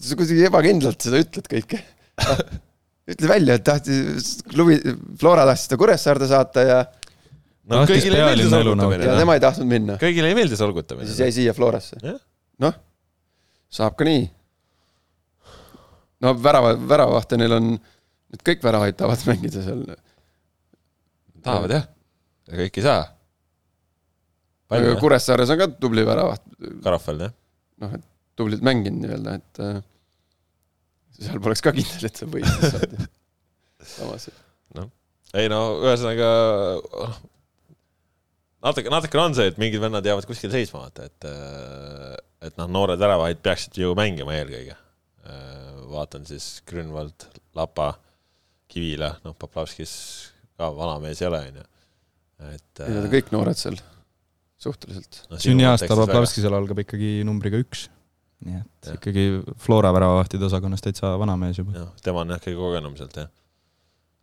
sa 0.00 0.18
kuidagi 0.20 0.48
ebakindlalt 0.48 1.04
seda 1.04 1.20
ütled 1.26 1.50
kõike 1.52 1.82
ütle 3.12 3.30
välja, 3.34 3.58
et 3.60 3.68
tahtis, 3.68 4.32
klubi, 4.48 4.80
Flora 5.20 5.44
tahtis 5.50 5.68
seda 5.68 5.80
Kuressaarde 5.82 6.32
saata 6.32 6.66
ja 6.66 6.82
no 7.68 7.84
kõigile 7.88 8.18
ei 8.18 8.28
meeldi 8.30 8.48
solgutamine. 8.48 9.08
ja 9.10 9.16
tema 9.20 9.36
ei 9.36 9.42
tahtnud 9.44 9.68
minna. 9.70 9.98
kõigile 10.00 10.32
ei 10.32 10.38
meeldi 10.38 10.58
solgutamine. 10.58 11.08
siis 11.10 11.20
jäi 11.26 11.34
siia 11.42 11.56
Florasse. 11.56 12.00
noh, 12.62 12.78
saab 13.72 13.98
ka 13.98 14.08
nii. 14.08 14.24
No 16.22 16.34
värava, 16.38 16.74
väravahte 16.88 17.38
neil 17.40 17.56
on, 17.56 17.72
nüüd 18.32 18.44
kõik 18.46 18.62
väravaid 18.64 18.98
tahavad 18.98 19.24
mängida 19.30 19.64
seal. 19.64 19.82
tahavad 21.42 21.76
jah, 21.76 21.88
kõik 22.52 22.78
ei 22.80 22.86
saa. 22.86 23.04
aga 24.72 24.96
Kuressaares 25.00 25.52
on 25.52 25.60
ka 25.60 25.70
tubli 25.76 26.04
väravaht. 26.06 26.44
Karafel 26.84 27.26
jah. 27.26 27.34
noh, 27.82 27.96
et 27.98 28.06
tublilt 28.38 28.64
mänginud 28.64 29.04
nii-öelda, 29.04 29.34
et 29.40 29.62
äh, 29.64 29.82
seal 31.18 31.42
poleks 31.44 31.64
ka 31.64 31.74
kindel, 31.76 32.08
et 32.08 32.22
sa 32.22 32.28
võidad 32.30 32.64
saad. 32.72 32.96
samas. 33.96 34.30
noh, 34.78 34.88
ei 35.36 35.50
no 35.52 35.60
ühesõnaga 35.82 36.30
natuke, 38.62 38.92
natukene 38.92 39.26
on 39.26 39.36
see, 39.36 39.50
et 39.52 39.60
mingid 39.60 39.82
vennad 39.82 40.06
jäävad 40.06 40.28
kuskil 40.28 40.52
seisma, 40.54 40.86
vaata, 40.86 41.08
et, 41.10 41.28
äh, 41.28 42.16
et 42.48 42.56
noh, 42.60 42.70
noored 42.70 43.00
väravaid 43.00 43.42
peaksid 43.44 43.82
ju 43.82 43.92
mängima 43.98 44.38
eelkõige. 44.38 44.78
Äh, 45.92 45.96
vaatan 45.98 46.26
siis 46.28 46.46
Grünwald, 46.68 47.28
Lapa, 47.58 47.92
Kivila, 48.72 49.12
noh, 49.26 49.36
Poplavskis 49.38 49.94
ka 50.56 50.70
vana 50.76 50.98
mees 51.02 51.20
ei 51.22 51.28
ole, 51.28 51.42
onju. 51.50 51.66
et. 52.48 52.70
ei, 52.80 52.94
nad 52.96 53.04
on 53.04 53.10
kõik 53.12 53.32
noored 53.34 53.58
seal, 53.58 53.76
suhteliselt 54.62 55.24
no,. 55.30 55.40
sünniaasta 55.42 55.92
Poplavskisel 55.92 56.56
algab 56.56 56.80
ikkagi 56.82 57.20
numbriga 57.28 57.60
üks. 57.62 57.88
nii 58.42 58.58
et 58.58 58.88
ja. 58.88 58.96
ikkagi 58.96 59.26
Flora 59.62 59.92
väravavahtide 59.94 60.48
osakonnas 60.48 60.82
täitsa 60.82 61.12
vana 61.20 61.36
mees 61.38 61.60
juba. 61.60 61.86
tema 62.02 62.24
on 62.24 62.34
jah 62.34 62.42
kõige 62.42 62.58
kogenum 62.58 62.96
sealt, 62.98 63.20
jah. 63.20 63.30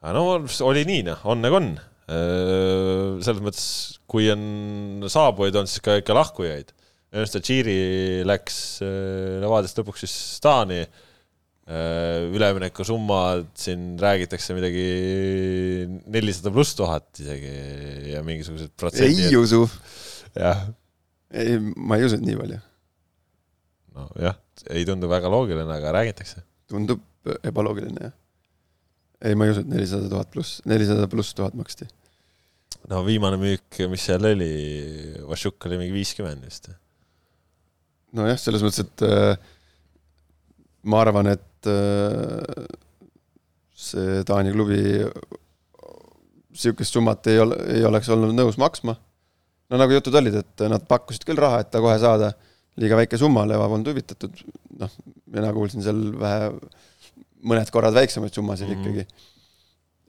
aga 0.02 0.18
no 0.18 0.26
oli 0.68 0.84
nii, 0.90 1.06
noh, 1.12 1.24
on 1.30 1.46
nagu 1.46 1.62
on 1.62 1.72
Äh, 2.10 3.20
selles 3.22 3.42
mõttes, 3.44 3.66
kui 4.10 4.30
on 4.34 5.06
saabujaid, 5.12 5.60
on 5.62 5.70
siis 5.70 5.84
ka 5.86 6.00
ikka 6.00 6.16
lahkujaid. 6.18 6.72
Ernst 7.14 7.38
Tširi 7.42 8.24
läks 8.26 8.58
äh, 8.86 9.38
Levadiast 9.44 9.78
lõpuks 9.82 10.06
siis 10.06 10.16
Taani. 10.42 10.82
Äh, 11.70 12.24
üleminekusummad, 12.34 13.52
siin 13.54 13.92
räägitakse 14.02 14.56
midagi 14.58 14.86
nelisada 16.10 16.50
pluss 16.50 16.74
tuhat 16.74 17.20
isegi 17.22 17.52
ja 18.10 18.24
mingisugused 18.26 18.72
protsendid. 18.74 19.28
ei 19.28 19.36
usu. 19.38 19.68
jah. 20.34 20.64
ei, 21.30 21.60
ma 21.62 22.00
ei 22.00 22.08
usu, 22.08 22.18
et 22.18 22.24
nii 22.26 22.40
palju. 22.40 22.58
nojah, 24.00 24.40
ei 24.74 24.88
tundu 24.90 25.12
väga 25.12 25.30
loogiline, 25.30 25.70
aga 25.76 25.92
räägitakse. 26.00 26.42
tundub 26.74 27.04
ebaloogiline, 27.46 28.08
jah. 28.08 28.16
ei, 29.22 29.38
ma 29.38 29.46
ei 29.46 29.54
usu, 29.54 29.62
et 29.62 29.70
nelisada 29.70 30.10
tuhat 30.10 30.32
pluss, 30.34 30.64
nelisada 30.66 31.06
pluss 31.12 31.38
tuhat 31.38 31.54
maksti 31.60 31.86
no 32.90 33.04
viimane 33.06 33.38
müük, 33.38 33.84
mis 33.94 34.08
seal 34.10 34.26
oli, 34.32 34.50
Vašuk 35.30 35.70
oli 35.70 35.78
mingi 35.84 35.94
viiskümmend 36.00 36.50
vist. 36.50 36.72
nojah, 38.18 38.42
selles 38.42 38.66
mõttes, 38.66 38.90
et 38.90 39.06
äh, 39.06 39.54
ma 40.90 41.06
arvan, 41.06 41.30
et 41.36 41.46
äh, 41.68 42.66
see 43.80 44.24
Taani 44.28 44.54
klubi 44.56 44.82
sihukest 46.60 46.96
summat 46.96 47.28
ei 47.32 47.40
ole, 47.40 47.58
ei 47.76 47.86
oleks 47.88 48.10
olnud 48.14 48.36
nõus 48.36 48.58
maksma. 48.60 48.96
no 49.70 49.80
nagu 49.80 49.94
jutud 49.94 50.16
olid, 50.20 50.40
et 50.42 50.64
nad 50.72 50.86
pakkusid 50.90 51.26
küll 51.28 51.40
raha, 51.40 51.62
et 51.64 51.72
ta 51.72 51.82
kohe 51.84 51.98
saada, 52.02 52.32
liiga 52.80 52.98
väike 53.00 53.20
summa, 53.22 53.46
Leva 53.48 53.68
polnud 53.70 53.92
huvitatud, 53.92 54.44
noh, 54.82 54.96
mina 55.30 55.52
kuulsin 55.54 55.86
seal 55.86 56.00
vähe, 56.20 56.54
mõned 57.50 57.70
korrad 57.72 57.96
väiksemaid 57.96 58.34
summasid 58.36 58.68
mm 58.68 58.74
-hmm. 58.74 58.90
ikkagi 58.90 59.30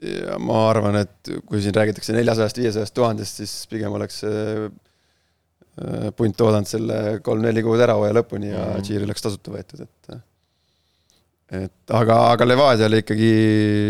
ja 0.01 0.39
ma 0.41 0.63
arvan, 0.71 0.97
et 1.03 1.33
kui 1.47 1.61
siin 1.63 1.75
räägitakse 1.77 2.15
neljasajast, 2.17 2.61
viiesajast 2.63 2.95
tuhandest, 2.97 3.43
siis 3.43 3.53
pigem 3.71 3.93
oleks 3.93 4.23
see 4.25 4.41
äh, 4.65 6.09
punt 6.17 6.41
oodanud 6.41 6.69
selle 6.69 7.21
kolm-neli 7.25 7.63
kuud 7.67 7.81
ära 7.85 7.99
hooaja 7.99 8.17
lõpuni 8.17 8.53
ja 8.53 8.65
mm. 8.65 8.87
Tšiiri 8.87 9.09
oleks 9.09 9.27
tasuta 9.27 9.53
võetud, 9.55 9.85
et 9.85 10.15
et 11.51 11.95
aga, 11.97 12.17
aga 12.35 12.47
Levadiale 12.47 13.03
ikkagi 13.03 13.31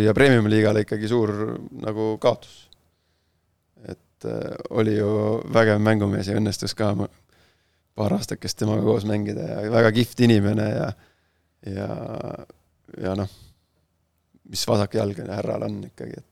ja 0.07 0.15
Premium-liigale 0.17 0.85
ikkagi 0.87 1.11
suur 1.11 1.35
nagu 1.85 2.15
kaotus. 2.23 2.69
et 3.89 4.29
äh, 4.29 4.57
oli 4.71 4.97
ju 4.97 5.11
vägev 5.53 5.81
mängumees 5.81 6.29
ja 6.29 6.39
õnnestus 6.41 6.75
ka 6.77 6.95
paar 7.95 8.17
aastakest 8.17 8.59
temaga 8.59 8.83
koos 8.87 9.05
mängida 9.09 9.45
ja 9.45 9.71
väga 9.71 9.93
kihvt 9.93 10.27
inimene 10.29 10.69
ja 10.71 10.91
ja, 11.69 11.89
ja 12.97 13.15
noh 13.15 13.31
mis 14.51 14.67
vasakjalgne 14.69 15.35
härral 15.35 15.63
on 15.63 15.79
ikkagi, 15.87 16.19
et. 16.19 16.29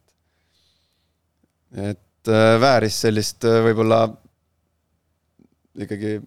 et 1.91 2.33
äh, 2.33 2.55
vääris 2.61 2.99
sellist 3.05 3.47
äh, 3.47 3.61
võib-olla 3.66 4.03
ikkagi 5.79 6.18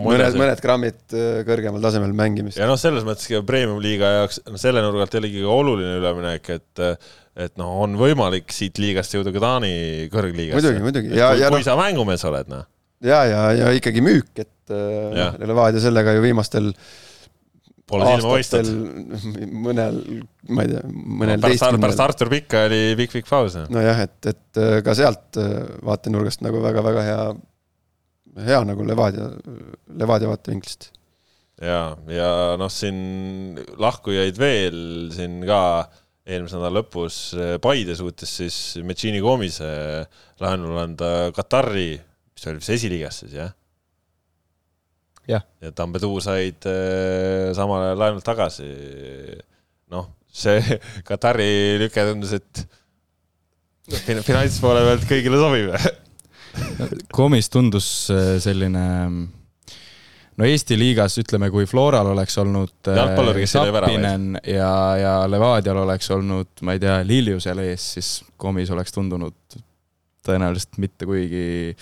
mõned, 0.00 0.38
mõned 0.40 0.62
grammid 0.64 1.16
äh, 1.16 1.42
kõrgemal 1.48 1.84
tasemel 1.84 2.14
mängimist. 2.16 2.58
ja 2.60 2.68
noh, 2.70 2.78
selles 2.80 3.06
mõttes 3.06 3.28
ka 3.30 3.42
premium-liiga 3.46 4.12
jaoks, 4.18 4.40
no 4.48 4.60
selle 4.60 4.84
nurga 4.84 5.06
alt 5.06 5.18
oligi 5.20 5.44
oluline 5.44 5.98
üleminek, 6.00 6.50
et 6.58 6.84
et 7.34 7.56
noh, 7.58 7.80
on 7.82 7.96
võimalik 7.98 8.52
siit 8.54 8.78
liigast 8.78 9.16
jõuda 9.16 9.32
ka 9.34 9.42
Taani 9.42 9.72
kõrgliigasse. 10.12 10.60
muidugi, 10.60 10.84
muidugi. 10.86 11.14
kui, 11.14 11.46
kui 11.48 11.58
no, 11.58 11.64
sa 11.66 11.78
mängumees 11.80 12.26
oled, 12.30 12.52
noh. 12.52 12.68
ja, 13.04 13.24
ja, 13.28 13.46
ja 13.64 13.72
ikkagi 13.74 14.04
müük, 14.04 14.30
et 14.38 14.50
Levadia 15.44 15.82
sellega 15.82 16.14
ju 16.16 16.22
viimastel 16.24 16.70
äh, 16.70 16.84
Pole 17.84 18.06
paistnud. 18.24 18.68
mõnel, 19.66 19.98
ma 20.48 20.64
ei 20.64 20.70
tea, 20.72 20.82
mõnel 20.88 21.36
no, 21.36 21.42
pärast, 21.44 21.66
pärast 21.82 22.00
Artur 22.00 22.30
Pikka 22.32 22.64
oli 22.70 22.80
pikk-pikk 22.96 23.28
paus. 23.28 23.58
nojah, 23.72 24.00
et, 24.06 24.16
et 24.30 24.60
äh, 24.60 24.78
ka 24.84 24.94
sealt 24.96 25.40
äh, 25.40 25.50
vaatenurgast 25.84 26.44
nagu 26.44 26.62
väga-väga 26.64 27.04
hea 27.04 27.26
hea 28.42 28.60
nagu 28.66 28.86
Levadia, 28.86 29.30
Levadia 29.94 30.30
vaatevinklist. 30.30 30.90
ja, 31.62 31.94
ja 32.10 32.30
noh, 32.60 32.72
siin 32.72 33.58
lahkujaid 33.78 34.38
veel 34.40 34.78
siin 35.14 35.40
ka 35.46 35.60
eelmise 36.24 36.56
nädala 36.56 36.80
lõpus 36.80 37.18
Paide 37.62 37.94
suutis 37.98 38.30
siis 38.40 38.56
Metšiini 38.86 39.20
Koomise 39.22 39.68
laenule 40.40 40.80
anda 40.86 41.10
Katari, 41.36 41.92
mis 42.34 42.48
oli 42.48 42.62
vist 42.62 42.74
esiliigas 42.74 43.20
siis 43.22 43.36
jah? 43.36 43.52
jah. 45.28 45.44
ja 45.60 45.72
Tambetuu 45.72 46.20
said 46.24 46.66
äh, 46.68 47.52
samale 47.56 47.94
laenult 47.98 48.24
tagasi. 48.26 48.70
noh, 49.92 50.08
see 50.32 50.78
Katari 51.08 51.78
lüke 51.82 52.08
tundus, 52.08 52.34
et 52.38 52.64
finantspoole 54.24 54.80
pealt 54.88 55.06
kõigile 55.10 55.40
sobib 55.40 55.76
Koomis 57.14 57.50
tundus 57.52 57.88
äh, 58.12 58.36
selline 58.42 58.84
no 60.34 60.48
Eesti 60.48 60.78
liigas 60.78 61.18
ütleme, 61.22 61.50
kui 61.54 61.66
Floral 61.70 62.10
oleks 62.12 62.38
olnud 62.42 62.90
Sapinen 63.50 64.40
ja, 64.50 64.72
ja 64.98 65.14
Levadial 65.30 65.82
oleks 65.84 66.10
olnud, 66.14 66.50
ma 66.66 66.74
ei 66.74 66.82
tea, 66.82 66.98
Lilju 67.06 67.40
seal 67.42 67.62
ees, 67.64 67.86
siis 67.96 68.10
Komis 68.40 68.72
oleks 68.74 68.94
tundunud 68.94 69.58
tõenäoliselt 70.24 70.78
mitte 70.80 71.06
kuigi 71.06 71.74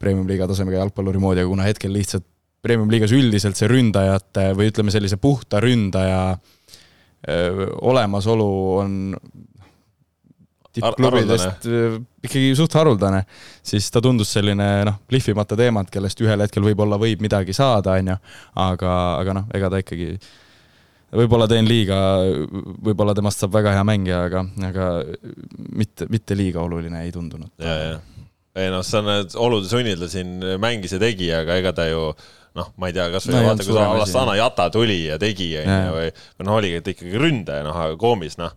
premium-liiga 0.00 0.48
tasemega 0.50 0.82
jalgpalluri 0.82 1.20
moodi, 1.22 1.42
aga 1.42 1.50
kuna 1.50 1.66
hetkel 1.66 1.94
lihtsalt 1.96 2.26
premium-liigas 2.66 3.14
üldiselt 3.14 3.58
see 3.58 3.68
ründajate 3.70 4.50
või 4.58 4.70
ütleme, 4.72 4.92
sellise 4.94 5.18
puhta 5.22 5.60
ründaja 5.62 6.20
öö, 6.34 7.68
olemasolu 7.88 8.48
on 8.82 8.96
tippklubidest 10.76 11.68
äh, 11.68 11.98
ikkagi 12.26 12.54
suht 12.58 12.74
haruldane, 12.78 13.22
siis 13.66 13.88
ta 13.92 14.02
tundus 14.04 14.32
selline 14.36 14.66
noh, 14.88 14.98
lihvimata 15.12 15.58
teemant, 15.58 15.90
kellest 15.92 16.20
ühel 16.24 16.44
hetkel 16.44 16.64
võib-olla 16.66 16.98
võib 17.00 17.22
midagi 17.24 17.54
saada, 17.56 17.96
on 18.00 18.12
ju, 18.12 18.18
aga, 18.66 18.96
aga 19.20 19.38
noh, 19.40 19.48
ega 19.56 19.70
ta 19.72 19.80
ikkagi 19.82 20.16
võib-olla 21.16 21.46
teen 21.50 21.68
liiga, 21.68 21.98
võib-olla 22.84 23.14
temast 23.16 23.42
saab 23.42 23.54
väga 23.56 23.76
hea 23.76 23.84
mängija, 23.86 24.24
aga, 24.28 24.42
aga 24.68 24.88
mitte, 25.78 26.08
mitte 26.12 26.38
liiga 26.38 26.64
oluline 26.64 27.04
ei 27.06 27.14
tundunud. 27.14 27.52
ja, 27.62 27.76
ja, 27.82 28.00
ei 28.56 28.72
noh, 28.72 28.82
sa 28.86 29.04
need 29.04 29.36
olude 29.40 29.70
sunnil 29.70 30.00
ta 30.00 30.10
siin 30.10 30.40
mängis 30.62 30.96
ja 30.96 31.00
tegi, 31.02 31.30
aga 31.34 31.60
ega 31.60 31.72
ta 31.76 31.88
ju 31.90 32.10
noh, 32.56 32.70
ma 32.80 32.88
ei 32.90 32.96
tea, 32.96 33.08
kasvõi 33.12 33.36
no, 33.36 33.42
vaata, 33.50 33.66
kui 33.68 33.80
Alastana 33.80 34.36
Jata 34.38 34.70
tuli 34.72 35.02
ja 35.10 35.18
tegi, 35.20 35.50
onju, 35.60 35.96
või, 35.96 36.12
või 36.38 36.48
noh, 36.48 36.60
oligi, 36.60 36.80
et 36.80 36.94
ikkagi 36.94 37.20
ründaja, 37.20 37.64
noh, 37.66 37.76
aga 37.86 37.98
Koomis, 38.00 38.38
noh 38.40 38.54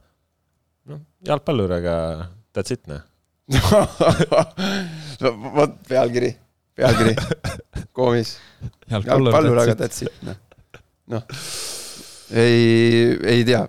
noh, 0.89 1.01
jalgpallur, 1.27 1.71
aga 1.79 1.95
that's 2.53 2.75
it, 2.75 2.83
noh 2.89 3.05
vot 5.57 5.73
pealkiri, 5.89 6.29
pealkiri, 6.77 7.15
koomis. 7.97 8.35
jalgpallur, 8.91 9.63
aga 9.63 9.75
that's 9.79 10.03
it, 10.05 10.13
noh. 10.25 10.37
noh, 11.09 11.23
ei, 12.37 13.15
ei 13.33 13.45
tea, 13.47 13.63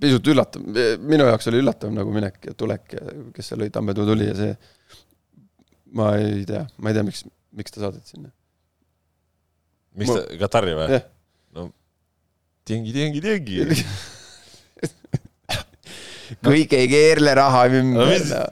pisut 0.00 0.32
üllatav, 0.32 0.64
minu 1.04 1.28
jaoks 1.28 1.50
oli 1.52 1.62
üllatav 1.62 1.94
nagu 1.94 2.12
minek 2.14 2.50
ja 2.50 2.56
tulek 2.58 2.96
ja 2.96 3.16
kes 3.36 3.52
seal 3.52 3.62
oli, 3.62 3.72
Tammetuu 3.74 4.08
tuli 4.08 4.30
ja 4.30 4.36
see. 4.38 4.54
ma 5.94 6.14
ei 6.18 6.44
tea, 6.48 6.64
ma 6.78 6.90
ei 6.90 6.98
tea, 6.98 7.06
miks, 7.06 7.26
miks 7.56 7.74
ta 7.74 7.84
saadeti 7.84 8.16
sinna. 8.16 8.32
miks 10.00 10.14
ta, 10.14 10.24
Katari 10.40 10.74
või? 10.78 11.02
no 11.58 11.70
tingi, 12.66 12.94
tingi, 12.94 13.22
tingi 13.22 13.64
kõik 16.46 16.74
ei 16.78 16.88
keerle 16.90 17.34
raha 17.38 17.66
ümber 17.80 18.24
no,. 18.30 18.42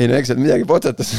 ei 0.00 0.08
no 0.10 0.18
eks 0.18 0.32
seal 0.32 0.42
midagi 0.42 0.66
potsatas 0.68 1.12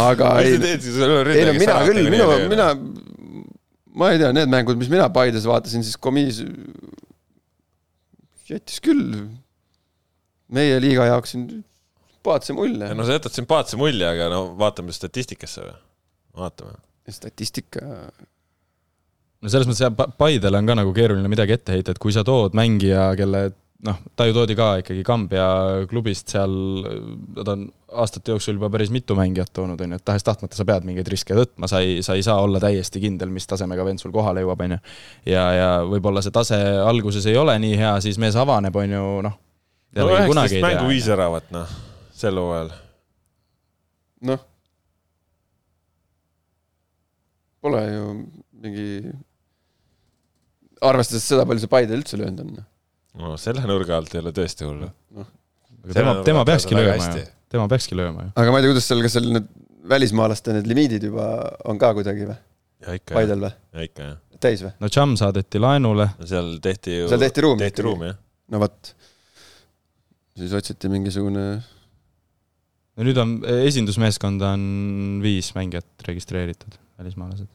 aga 0.00 0.34
ei, 0.44 0.56
ei 0.56 1.46
no 1.48 1.54
mina 1.58 1.78
küll, 1.86 2.08
minu, 2.12 2.28
mina, 2.50 2.68
ma 3.96 4.12
ei 4.12 4.20
tea, 4.20 4.32
need 4.36 4.52
mängud, 4.52 4.80
mis 4.80 4.90
mina 4.92 5.08
Paides 5.12 5.46
vaatasin, 5.48 5.84
siis 5.86 5.98
komiis 6.00 6.42
jättis 8.48 8.82
küll 8.84 9.16
meie 10.52 10.80
liiga 10.82 11.06
jaoks 11.08 11.36
sümpaatse 11.36 12.56
mulje. 12.56 12.92
no 12.96 13.06
sa 13.08 13.16
jätad 13.16 13.36
sümpaatse 13.36 13.80
mulje, 13.80 14.06
aga 14.08 14.28
no 14.32 14.44
vaatame 14.60 14.94
statistikasse 14.96 15.64
või? 15.64 15.78
vaatame. 16.42 16.76
statistika 17.12 17.86
no 19.42 19.50
selles 19.50 19.68
mõttes 19.68 19.82
jah, 19.82 20.14
Paidele 20.18 20.60
on 20.60 20.70
ka 20.70 20.78
nagu 20.78 20.94
keeruline 20.96 21.30
midagi 21.30 21.56
ette 21.56 21.74
heita, 21.74 21.94
et 21.94 22.00
kui 22.02 22.14
sa 22.14 22.24
tood 22.26 22.54
mängija, 22.58 23.10
kelle 23.18 23.48
noh, 23.86 23.98
ta 24.16 24.26
ju 24.28 24.34
toodi 24.36 24.54
ka 24.58 24.68
ikkagi 24.82 25.02
Kambja 25.06 25.46
klubist 25.90 26.30
seal, 26.32 26.52
ta 27.40 27.54
on 27.56 27.64
aastate 28.02 28.32
jooksul 28.32 28.56
juba 28.56 28.70
päris 28.72 28.92
mitu 28.94 29.16
mängijat 29.18 29.50
toonud, 29.56 29.80
on 29.82 29.94
ju, 29.94 29.98
et 29.98 30.04
tahes-tahtmata 30.06 30.56
sa 30.58 30.66
pead 30.68 30.86
mingeid 30.86 31.10
riske 31.10 31.36
võtma, 31.36 31.68
sa 31.70 31.82
ei, 31.84 31.98
sa 32.06 32.16
ei 32.18 32.22
saa 32.26 32.38
olla 32.44 32.60
täiesti 32.62 33.02
kindel, 33.02 33.32
mis 33.34 33.48
tasemega 33.50 33.86
vend 33.86 34.02
sul 34.02 34.14
kohale 34.14 34.44
jõuab, 34.44 34.62
on 34.66 34.76
ju. 34.76 34.78
ja, 35.32 35.46
ja 35.56 35.72
võib-olla 35.88 36.22
see 36.24 36.34
tase 36.34 36.60
alguses 36.84 37.26
ei 37.30 37.36
ole 37.38 37.58
nii 37.62 37.74
hea, 37.80 37.96
siis 38.04 38.20
mees 38.22 38.38
avaneb, 38.38 38.78
on 38.78 38.96
ju, 38.96 39.08
noh. 39.26 39.36
no 39.98 40.08
üheksateist 40.14 40.62
mängu 40.62 40.86
viis 40.92 41.10
äravat, 41.10 41.50
noh, 41.54 41.76
sel 42.22 42.38
hooajal. 42.38 42.72
noh. 44.30 44.48
Pole 47.62 47.82
ju 47.86 48.06
mingi 48.62 48.86
arvestades 50.88 51.26
seda, 51.28 51.46
palju 51.48 51.64
see 51.64 51.72
Paide 51.72 51.96
üldse 51.96 52.18
löönud 52.20 52.44
on. 52.44 52.64
no 53.22 53.36
selle 53.40 53.64
nurga 53.68 53.98
alt 54.00 54.14
ei 54.14 54.22
ole 54.22 54.32
tõesti 54.36 54.66
hullu 54.66 54.88
no.. 54.88 55.26
tema, 55.92 56.16
tema 56.26 56.44
peakski 56.48 56.76
lööma 56.78 57.10
ju, 57.12 57.26
tema 57.52 57.68
peakski 57.70 57.98
lööma 57.98 58.28
ju. 58.28 58.32
aga 58.42 58.54
ma 58.54 58.60
ei 58.60 58.66
tea, 58.66 58.72
kuidas 58.74 58.88
seal, 58.90 59.04
kas 59.04 59.16
seal 59.18 59.28
need 59.36 59.50
välismaalaste 59.92 60.56
need 60.56 60.68
limiidid 60.70 61.08
juba 61.10 61.28
on 61.68 61.80
ka 61.80 61.92
kuidagi 61.96 62.28
või? 62.28 62.38
Paidel 63.10 63.46
või? 63.46 63.52
ja 63.74 63.86
ikka 63.86 64.08
jah. 64.08 64.18
täis 64.42 64.64
või? 64.64 64.74
no 64.82 64.90
Cham 64.92 65.14
saadeti 65.20 65.62
laenule. 65.62 66.08
no 66.18 66.28
seal 66.28 66.54
tehti 66.62 67.00
ju. 67.02 67.08
seal 67.10 67.22
tehti 67.22 67.46
ruumi. 67.46 67.64
tehti 67.66 67.86
ruumi, 67.86 68.10
jah. 68.10 68.20
no 68.54 68.62
vot. 68.62 68.92
siis 70.38 70.54
otsiti 70.58 70.90
mingisugune. 70.92 71.46
no 72.96 73.08
nüüd 73.08 73.22
on, 73.22 73.38
esindusmeeskonda 73.70 74.54
on 74.56 74.64
viis 75.24 75.52
mängijat 75.58 76.08
registreeritud, 76.08 76.78
välismaalased 77.00 77.50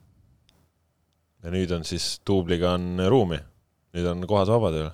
ja 1.43 1.53
nüüd 1.53 1.73
on 1.75 1.85
siis 1.87 2.17
duubliga 2.27 2.73
on 2.77 3.01
ruumi, 3.09 3.39
nüüd 3.95 4.07
on 4.09 4.23
kohad 4.29 4.49
vabad 4.51 4.77
ju. 4.77 4.87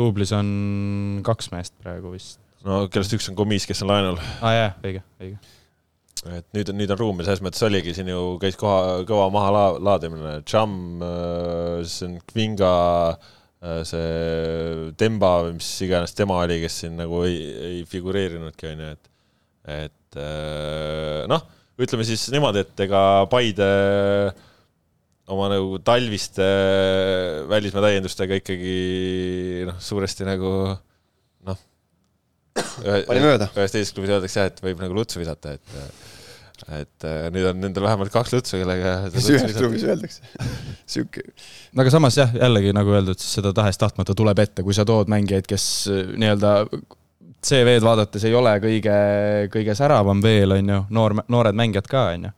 duublis 0.00 0.30
on 0.32 0.50
kaks 1.26 1.50
meest 1.52 1.74
praegu 1.82 2.14
vist. 2.14 2.38
no 2.66 2.84
kellest 2.92 3.16
üks 3.16 3.30
on 3.30 3.38
Gomis, 3.38 3.66
kes 3.68 3.82
on 3.84 3.90
laenul. 3.90 4.20
aa 4.20 4.46
ah, 4.46 4.54
jaa, 4.58 4.70
õige, 4.86 5.02
õige. 5.20 5.40
et 6.38 6.46
nüüd 6.56 6.72
on, 6.72 6.80
nüüd 6.80 6.94
on 6.94 7.02
ruumi, 7.02 7.26
selles 7.26 7.42
mõttes 7.44 7.66
oligi 7.66 7.96
siin 7.96 8.12
ju, 8.12 8.22
käis 8.42 8.58
koha, 8.60 9.02
kõva 9.08 9.28
maha 9.34 9.52
la, 9.56 9.66
laadimine, 9.90 10.38
Cham, 10.48 10.72
äh, 11.04 11.82
siis 11.82 12.06
on 12.06 12.18
Kvinga, 12.30 12.74
äh, 13.64 13.80
see 13.88 14.90
Demba 15.00 15.36
või 15.48 15.56
mis 15.58 15.72
iganes 15.86 16.14
tema 16.16 16.38
oli, 16.44 16.60
kes 16.62 16.82
siin 16.84 17.00
nagu 17.00 17.24
ei, 17.26 17.40
ei 17.70 17.86
figureerinudki, 17.88 18.74
on 18.74 18.84
ju, 18.86 18.92
et, 18.94 19.16
et 19.80 20.20
äh, 20.22 21.24
noh 21.30 21.48
ütleme 21.80 22.06
siis 22.08 22.26
niimoodi, 22.32 22.64
et 22.64 22.84
ega 22.86 23.02
Paide 23.30 23.68
oma 25.30 25.48
nagu 25.52 25.78
talviste 25.86 26.46
välismaa 27.50 27.84
täiendustega 27.86 28.40
ikkagi 28.40 28.76
noh, 29.68 29.80
suuresti 29.82 30.26
nagu 30.26 30.52
noh. 31.46 31.60
pani 32.54 33.22
mööda. 33.22 33.50
ühes 33.54 33.74
teises 33.74 33.94
klubis 33.94 34.14
öeldakse 34.16 34.40
jah, 34.42 34.50
et 34.50 34.62
võib 34.64 34.82
nagu 34.82 34.96
lutsu 34.96 35.22
visata, 35.22 35.56
et 35.58 35.76
et 36.76 37.06
nüüd 37.32 37.46
on 37.48 37.56
nendel 37.62 37.86
vähemalt 37.86 38.12
kaks 38.12 38.34
lutsu, 38.34 38.58
kellega 38.60 38.96
mis 39.14 39.28
ühes 39.32 39.54
klubis 39.56 39.86
öeldakse 39.86 40.26
sihuke. 40.92 41.24
no 41.72 41.84
aga 41.84 41.94
samas 41.94 42.18
jah, 42.18 42.34
jällegi 42.36 42.74
nagu 42.76 42.92
öeldud, 42.98 43.20
siis 43.22 43.38
seda 43.38 43.54
tahes-tahtmata 43.56 44.16
tuleb 44.18 44.42
ette, 44.44 44.66
kui 44.66 44.76
sa 44.76 44.84
tood 44.88 45.08
mängijaid, 45.12 45.48
kes 45.48 45.64
nii-öelda 45.88 46.52
CV-d 47.40 47.84
vaadates 47.84 48.24
ei 48.28 48.34
ole 48.36 48.52
kõige, 48.62 48.96
kõige 49.52 49.76
säravam 49.78 50.20
veel, 50.24 50.52
on 50.58 50.74
ju, 50.74 50.80
noor, 50.96 51.16
noored 51.32 51.56
mängijad 51.56 51.88
ka, 51.88 52.02
on 52.14 52.28
ju, 52.28 52.32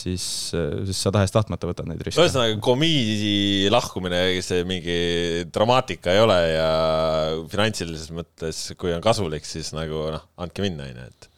siis, 0.00 0.24
siis 0.52 1.00
sa 1.04 1.12
tahes-tahtmata 1.14 1.68
võtad 1.68 1.88
neid 1.88 2.00
riske. 2.04 2.20
ühesõnaga, 2.20 2.56
komiidi 2.64 3.68
lahkumine, 3.72 4.22
see 4.44 4.64
mingi 4.68 4.98
dramaatika 5.52 6.16
ei 6.16 6.22
ole 6.24 6.38
ja 6.54 6.68
finantsilises 7.52 8.12
mõttes, 8.16 8.62
kui 8.80 8.94
on 8.96 9.04
kasulik, 9.04 9.44
siis 9.48 9.74
nagu 9.76 10.08
noh, 10.16 10.24
andke 10.40 10.64
minna, 10.64 10.88
on 10.88 11.02
ju, 11.02 11.08
et. 11.12 11.32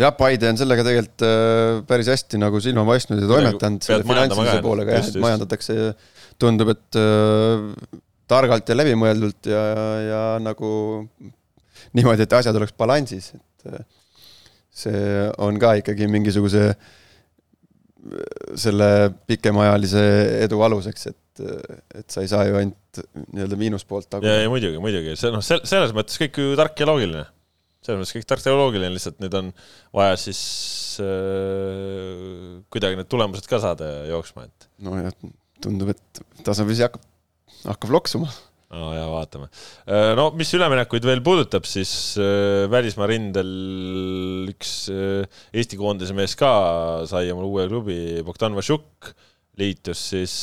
Jah, 0.00 0.14
Paide 0.16 0.48
on 0.48 0.56
sellega 0.56 0.80
tegelikult 0.86 1.22
äh, 1.26 1.82
päris 1.84 2.08
hästi 2.08 2.38
nagu 2.40 2.60
silma 2.62 2.86
paistnud 2.88 3.20
ja 3.20 3.26
toimetanud 3.28 3.84
selle 3.84 4.06
finantsilise 4.06 4.62
poolega 4.64 4.96
jah, 4.96 5.10
et 5.10 5.18
majandatakse, 5.20 5.76
tundub, 6.40 6.70
et 6.72 6.98
äh, 6.98 7.98
targalt 8.30 8.70
ja 8.70 8.78
läbimõeldult 8.78 9.50
ja, 9.50 9.64
ja 10.00 10.22
nagu 10.40 10.70
niimoodi, 11.92 12.26
et 12.26 12.36
asjad 12.40 12.56
oleks 12.56 12.74
balansis, 12.78 13.32
et 13.36 13.72
äh, 13.72 13.86
see 14.74 15.02
on 15.42 15.58
ka 15.62 15.76
ikkagi 15.80 16.08
mingisuguse 16.10 16.72
selle 18.60 18.88
pikemaajalise 19.28 20.02
edu 20.44 20.60
aluseks, 20.66 21.06
et, 21.10 21.44
et 22.00 22.10
sa 22.10 22.24
ei 22.24 22.28
saa 22.30 22.44
ju 22.48 22.58
ainult 22.58 23.00
nii-öelda 23.32 23.58
miinuspoolt 23.60 24.10
taguda. 24.10 24.34
ja, 24.34 24.44
ja 24.44 24.50
muidugi, 24.52 24.80
muidugi, 24.82 25.14
see 25.18 25.32
noh, 25.32 25.44
selles 25.44 25.94
mõttes 25.96 26.20
kõik 26.20 26.40
ju 26.40 26.58
tark 26.58 26.78
ja 26.80 26.88
loogiline. 26.90 27.24
selles 27.84 28.00
mõttes 28.00 28.16
kõik 28.18 28.28
taktioloogiline, 28.28 28.92
lihtsalt 28.92 29.22
nüüd 29.24 29.38
on 29.40 29.50
vaja 29.96 30.18
siis 30.20 30.42
äh, 31.04 32.60
kuidagi 32.72 33.00
need 33.00 33.10
tulemused 33.12 33.48
ka 33.50 33.60
saada 33.64 33.90
jooksma, 34.10 34.48
et. 34.50 34.68
nojah, 34.84 35.14
tundub, 35.64 35.94
et 35.94 36.24
tasapisi 36.44 36.84
hakkab, 36.86 37.04
hakkab 37.64 37.96
loksuma. 37.96 38.28
No 38.74 38.90
ja 38.94 39.04
vaatame. 39.10 39.48
Äh, 39.86 40.12
no 40.18 40.28
mis 40.38 40.52
üleminekuid 40.56 41.06
veel 41.06 41.22
puudutab, 41.24 41.66
siis 41.68 41.92
äh, 42.20 42.66
välismaa 42.72 43.08
rindel 43.10 43.52
üks 44.52 44.74
äh, 44.92 45.42
Eesti 45.54 45.78
koondise 45.80 46.16
mees 46.16 46.36
ka 46.38 46.52
sai 47.10 47.28
omale 47.32 47.50
uue 47.50 47.68
klubi, 47.70 47.98
Bogdan 48.26 48.56
Vašuk 48.58 49.12
liitus 49.60 50.00
siis 50.10 50.34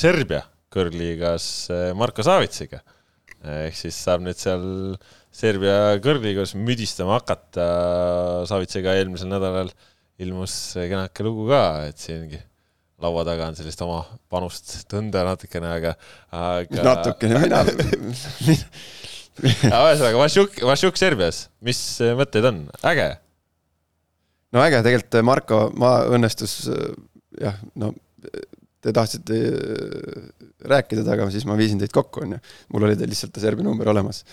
Serbia 0.00 0.42
kõrgliigas 0.72 1.46
Marko 1.96 2.24
Savitsiga. 2.24 2.82
ehk 3.40 3.76
siis 3.76 3.96
saab 3.96 4.20
nüüd 4.24 4.36
seal 4.40 4.66
Serbia 5.32 5.96
kõrgliigas 6.04 6.52
müdistama 6.58 7.16
hakata. 7.16 7.66
Savitsiga 8.48 8.98
eelmisel 9.00 9.32
nädalal 9.32 9.72
ilmus 10.20 10.76
kenake 10.76 11.24
lugu 11.24 11.48
ka, 11.48 11.62
et 11.88 12.00
siingi 12.00 12.42
laua 13.02 13.24
taga 13.28 13.48
on 13.50 13.58
sellist 13.58 13.82
oma 13.84 14.02
panust 14.32 14.74
tunda 14.90 15.24
natukene, 15.26 15.72
aga, 15.78 15.96
aga. 16.32 16.84
natukene, 16.86 17.40
mina 17.42 17.62
ühesõnaga, 19.42 20.16
Vašjuk, 20.20 20.62
Vašjuk 20.68 21.00
Serbias, 21.00 21.46
mis 21.64 21.80
mõtteid 22.18 22.48
on, 22.52 22.64
äge? 22.92 23.08
no 24.52 24.62
äge, 24.64 24.82
tegelikult 24.84 25.20
Marko, 25.26 25.62
ma 25.80 25.98
õnnestus 26.12 26.60
jah, 27.40 27.56
no 27.80 27.92
te 28.82 28.92
tahtsite 28.94 29.38
äh, 29.38 30.22
rääkida 30.72 31.04
temaga, 31.06 31.28
siis 31.32 31.46
ma 31.48 31.56
viisin 31.58 31.80
teid 31.80 31.92
kokku, 31.94 32.24
onju. 32.26 32.38
mul 32.74 32.88
oli 32.88 32.98
teil 32.98 33.10
lihtsalt 33.12 33.34
ta 33.34 33.42
Serbia 33.42 33.66
number 33.66 33.88
olemas. 33.92 34.24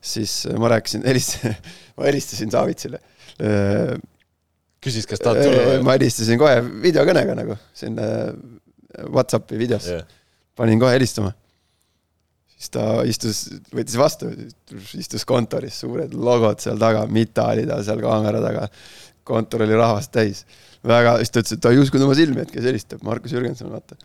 siis 0.00 0.46
ma 0.58 0.70
rääkisin, 0.72 1.04
helistasin, 1.10 1.56
ma 1.98 2.08
helistasin 2.08 2.52
Savitsile. 2.52 3.00
Küsis, 4.84 5.08
kas 5.08 5.22
tahad 5.22 5.42
tulla 5.42 5.66
või? 5.66 5.76
Äh, 5.78 5.84
ma 5.86 5.96
helistasin 5.98 6.40
kohe 6.40 6.62
videokõnega 6.86 7.36
nagu, 7.38 7.58
siin 7.76 7.98
Whatsappi 9.00 9.58
videos 9.60 9.86
yeah.. 9.90 10.08
panin 10.58 10.80
kohe 10.82 10.96
helistama. 10.96 11.34
siis 12.56 12.72
ta 12.74 12.86
istus, 13.08 13.44
võttis 13.72 13.98
vastu, 14.00 14.32
istus 14.98 15.24
kontoris, 15.28 15.78
suured 15.84 16.14
logod 16.14 16.60
seal 16.60 16.80
taga, 16.80 17.06
Mita 17.06 17.50
oli 17.54 17.68
tal 17.68 17.84
seal 17.86 18.02
kaamera 18.02 18.42
taga. 18.42 18.66
kontor 19.30 19.62
oli 19.66 19.76
rahvast 19.78 20.12
täis 20.12 20.44
väga, 20.86 21.16
siis 21.20 21.32
ta 21.32 21.42
ütles, 21.42 21.56
et 21.56 21.62
ta 21.62 21.72
ei 21.74 21.80
uskunud 21.80 22.06
oma 22.06 22.16
silmi, 22.16 22.44
et 22.44 22.52
kes 22.52 22.64
helistab, 22.64 23.02
Markus 23.06 23.34
Jürgenson, 23.34 23.70
vaata. 23.72 23.98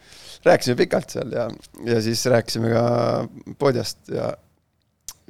rääkisime 0.45 0.77
pikalt 0.83 1.13
seal 1.15 1.31
ja, 1.33 1.47
ja 1.87 2.01
siis 2.03 2.25
rääkisime 2.31 2.71
ka 2.73 2.85
podjast 3.59 4.11
ja, 4.11 4.33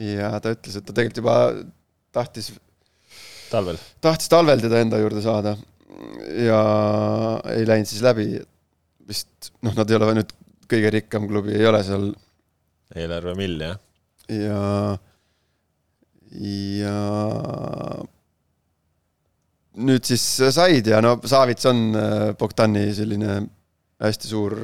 ja 0.02 0.32
ta 0.42 0.56
ütles, 0.56 0.78
et 0.80 0.86
ta 0.86 0.94
tegelikult 0.94 1.22
juba 1.22 1.38
tahtis. 2.16 2.54
Talvel? 3.56 3.80
tahtis 4.04 4.32
talvel 4.32 4.62
teda 4.64 4.84
enda 4.84 5.00
juurde 5.02 5.24
saada 5.26 5.56
ja 6.46 6.60
ei 7.54 7.66
läinud 7.68 7.90
siis 7.90 8.04
läbi. 8.06 8.28
vist 9.08 9.52
noh, 9.62 9.74
nad 9.78 9.90
ei 9.90 9.98
ole 10.00 10.14
nüüd 10.18 10.32
kõige 10.70 10.90
rikkam 10.96 11.28
klubi, 11.30 11.54
ei 11.54 11.68
ole 11.70 11.82
seal. 11.86 12.08
eelarve 12.96 13.36
mill, 13.38 13.62
jah. 13.62 13.78
ja, 14.34 14.98
ja 16.42 16.96
nüüd 19.76 20.08
siis 20.08 20.24
said 20.56 20.90
ja 20.90 21.02
no 21.04 21.18
Savits 21.28 21.70
on 21.70 21.86
äh, 22.00 22.32
Bogdani 22.40 22.88
selline 22.96 23.44
hästi 24.02 24.32
suur 24.32 24.58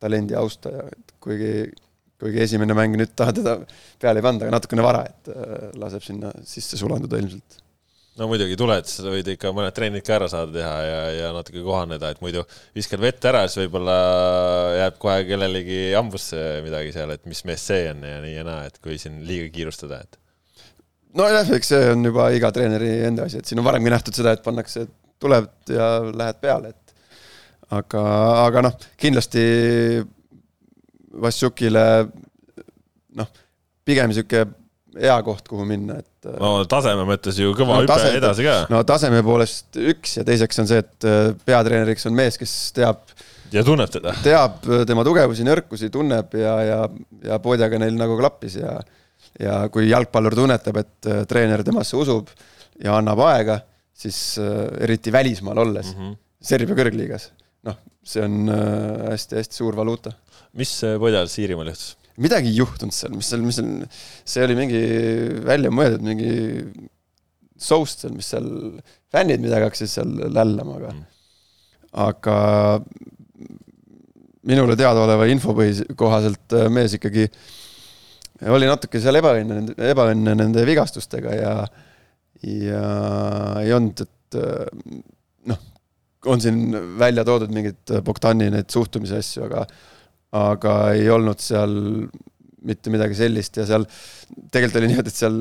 talendi 0.00 0.36
austaja, 0.38 0.84
et 0.92 1.14
kuigi, 1.22 1.52
kuigi 2.20 2.42
esimene 2.44 2.76
mäng 2.76 2.96
nüüd 3.00 3.14
taha 3.16 3.34
teda 3.36 3.58
peale 4.00 4.20
ei 4.20 4.26
panda, 4.26 4.46
aga 4.46 4.58
natukene 4.58 4.84
vara, 4.84 5.06
et 5.08 5.32
äh, 5.32 5.70
laseb 5.80 6.04
sinna 6.04 6.32
sisse 6.46 6.78
sulanduda 6.78 7.18
ilmselt. 7.20 7.62
No 8.16 8.28
muidugi 8.30 8.56
tuled, 8.58 8.86
sa 8.88 9.10
võid 9.12 9.28
ikka 9.34 9.52
mõned 9.56 9.74
trennid 9.76 10.04
ka 10.06 10.16
ära 10.16 10.28
saada 10.32 10.52
teha 10.54 10.74
ja, 10.86 11.00
ja 11.18 11.32
natuke 11.36 11.62
kohaneda, 11.64 12.12
et 12.12 12.22
muidu 12.24 12.44
viskad 12.76 13.02
vett 13.02 13.24
ära, 13.28 13.44
siis 13.46 13.64
võib-olla 13.64 13.96
jääb 14.78 14.96
kohe 15.02 15.18
kellelegi 15.28 15.80
hambusse 15.92 16.44
midagi 16.64 16.94
seal, 16.96 17.12
et 17.12 17.26
mis 17.28 17.42
mees 17.48 17.66
see 17.68 17.90
on 17.92 18.04
ja 18.08 18.20
nii 18.24 18.38
ja 18.38 18.46
naa, 18.46 18.64
et 18.70 18.80
kui 18.84 18.96
siin 19.00 19.20
liiga 19.28 19.50
kiirustada, 19.52 20.00
et. 20.06 20.20
Nojah, 21.16 21.48
eks 21.56 21.72
see 21.72 21.92
on 21.92 22.04
juba 22.08 22.30
iga 22.36 22.50
treeneri 22.52 22.90
enda 23.08 23.28
asi, 23.28 23.40
et 23.40 23.48
siin 23.48 23.60
on 23.60 23.68
varemgi 23.68 23.92
nähtud 23.92 24.16
seda, 24.16 24.34
et 24.36 24.44
pannakse, 24.44 24.86
tuled 25.20 25.72
ja 25.72 25.90
lähed 26.08 26.40
peale, 26.40 26.72
et 26.72 26.96
aga, 27.76 28.04
aga 28.46 28.68
noh, 28.70 28.84
kindlasti 29.00 29.46
Vassiukile 31.16 31.82
noh, 33.16 33.28
pigem 33.88 34.10
niisugune 34.10 34.50
hea 35.00 35.16
koht, 35.24 35.46
kuhu 35.48 35.64
minna, 35.68 35.96
et 36.00 36.15
no 36.40 36.50
taseme 36.70 37.06
mõttes 37.08 37.38
ju 37.40 37.54
kõva 37.56 37.78
no, 37.78 37.84
hüpe 37.84 37.92
tase, 37.92 38.12
edasi 38.18 38.46
ka. 38.46 38.58
no 38.72 38.82
taseme 38.88 39.22
poolest 39.26 39.80
üks 39.80 40.18
ja 40.20 40.26
teiseks 40.26 40.62
on 40.62 40.70
see, 40.70 40.82
et 40.84 41.08
äh, 41.08 41.32
peatreeneriks 41.48 42.06
on 42.10 42.16
mees, 42.18 42.38
kes 42.40 42.54
teab 42.76 43.06
ja 43.54 43.62
tunneb 43.66 43.90
teda. 43.92 44.14
teab 44.24 44.64
tema 44.88 45.04
tugevusi, 45.06 45.46
nõrkusi, 45.46 45.90
tunneb 45.94 46.34
ja, 46.38 46.54
ja, 46.66 46.78
ja 47.24 47.40
Podjaga 47.42 47.78
neil 47.82 47.98
nagu 47.98 48.18
klappis 48.18 48.58
ja 48.60 48.78
ja 49.40 49.56
kui 49.72 49.88
jalgpallur 49.90 50.36
tunnetab, 50.36 50.78
et 50.82 51.10
äh, 51.10 51.24
treener 51.28 51.64
temasse 51.66 51.96
usub 51.98 52.30
ja 52.82 52.96
annab 52.98 53.20
aega, 53.26 53.60
siis 53.96 54.20
äh, 54.42 54.64
eriti 54.86 55.12
välismaal 55.12 55.64
olles 55.66 55.92
mm, 55.94 56.00
-hmm. 56.00 56.16
Serbia 56.46 56.76
kõrgliigas, 56.78 57.30
noh, 57.66 57.78
see 58.04 58.22
on 58.22 58.50
hästi-hästi 59.10 59.54
äh, 59.54 59.58
suur 59.58 59.76
valuuta. 59.76 60.12
mis 60.52 60.80
Podjal 60.98 61.28
Siirimaal 61.28 61.72
juhtus? 61.72 61.96
Midagi 62.22 62.52
ei 62.52 62.60
juhtunud 62.60 62.94
seal, 62.94 63.16
mis 63.16 63.30
seal, 63.32 63.44
mis 63.44 63.58
seal, 63.60 63.72
see 64.24 64.46
oli 64.46 64.56
mingi 64.58 64.82
välja 65.46 65.72
mõeldud, 65.74 66.06
mingi 66.06 66.32
soust 67.56 68.04
seal, 68.04 68.16
mis 68.16 68.30
seal, 68.32 68.48
fännid 69.12 69.44
midagi 69.44 69.68
hakkasid 69.68 69.92
seal 69.92 70.16
lällama, 70.32 70.80
aga 70.80 70.94
mm., 70.94 71.04
aga 72.06 72.38
minule 74.46 74.76
teadaoleva 74.78 75.26
infopõhise 75.32 75.86
kohaselt 75.98 76.54
mees 76.70 76.94
ikkagi 76.98 77.24
äh, 77.24 77.54
oli 78.44 78.68
natuke 78.68 79.00
seal 79.00 79.16
ebaõnne, 79.20 79.62
ebaõnne 79.90 80.34
nende 80.36 80.64
vigastustega 80.68 81.34
ja, 81.36 81.52
ja 82.44 82.82
ei 83.62 83.72
olnud, 83.72 84.02
et 84.04 84.38
noh, 85.48 85.62
on 86.28 86.42
siin 86.42 86.76
välja 87.00 87.24
toodud 87.26 87.52
mingeid 87.54 87.94
Bogdani 88.04 88.50
neid 88.52 88.72
suhtumise 88.72 89.22
asju, 89.22 89.46
aga, 89.46 89.64
aga 90.34 90.76
ei 90.96 91.10
olnud 91.12 91.42
seal 91.42 91.76
mitte 92.66 92.90
midagi 92.90 93.14
sellist 93.14 93.60
ja 93.60 93.66
seal 93.68 93.86
tegelikult 94.50 94.80
oli 94.80 94.90
niimoodi, 94.90 95.12
et 95.12 95.20
seal 95.20 95.36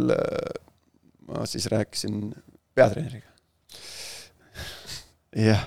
ma 1.26 1.48
siis 1.50 1.66
rääkisin 1.72 2.20
peatreeneriga. 2.76 3.32
jah, 5.42 5.66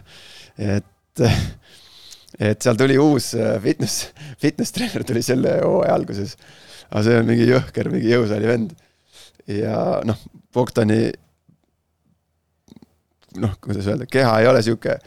et, 0.58 1.24
et 2.38 2.62
seal 2.62 2.78
tuli 2.78 2.98
uus 3.02 3.32
fitness, 3.64 4.08
fitness 4.38 4.72
treener 4.76 5.04
tuli 5.08 5.24
selle 5.26 5.58
hooaja 5.64 5.98
alguses 5.98 6.36
aga 6.88 7.04
see 7.04 7.20
on 7.20 7.28
mingi 7.28 7.48
jõhker, 7.48 7.90
mingi 7.92 8.12
jõusaali 8.12 8.48
vend. 8.48 8.74
ja 9.48 10.00
noh, 10.08 10.20
Bogdani 10.54 11.08
noh, 13.42 13.54
kuidas 13.64 13.88
öelda, 13.88 14.08
keha 14.10 14.38
ei 14.42 14.48
ole 14.50 14.62
sihuke, 14.64 14.98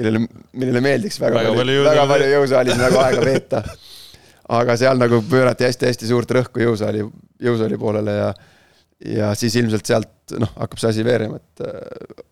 kellele, 0.00 0.24
millele 0.56 0.82
meeldiks 0.84 1.20
väga, 1.22 1.42
väga 1.42 1.54
palju, 1.60 1.84
väga 1.86 2.06
palju 2.10 2.30
jõusaalis 2.34 2.80
nagu 2.80 3.00
aega 3.04 3.26
veeta. 3.26 3.62
aga 4.60 4.76
seal 4.80 4.98
nagu 4.98 5.20
pöörati 5.30 5.68
hästi-hästi 5.68 6.08
suurt 6.10 6.32
rõhku 6.34 6.64
jõusaali, 6.64 7.04
jõusaali 7.46 7.78
poolele 7.78 8.16
ja, 8.16 8.32
ja 9.20 9.30
siis 9.38 9.54
ilmselt 9.60 9.86
sealt 9.86 10.34
noh, 10.42 10.50
hakkab 10.56 10.82
see 10.82 10.90
asi 10.94 11.06
veerema, 11.06 11.38
et 11.38 11.64
äh, 11.66 12.24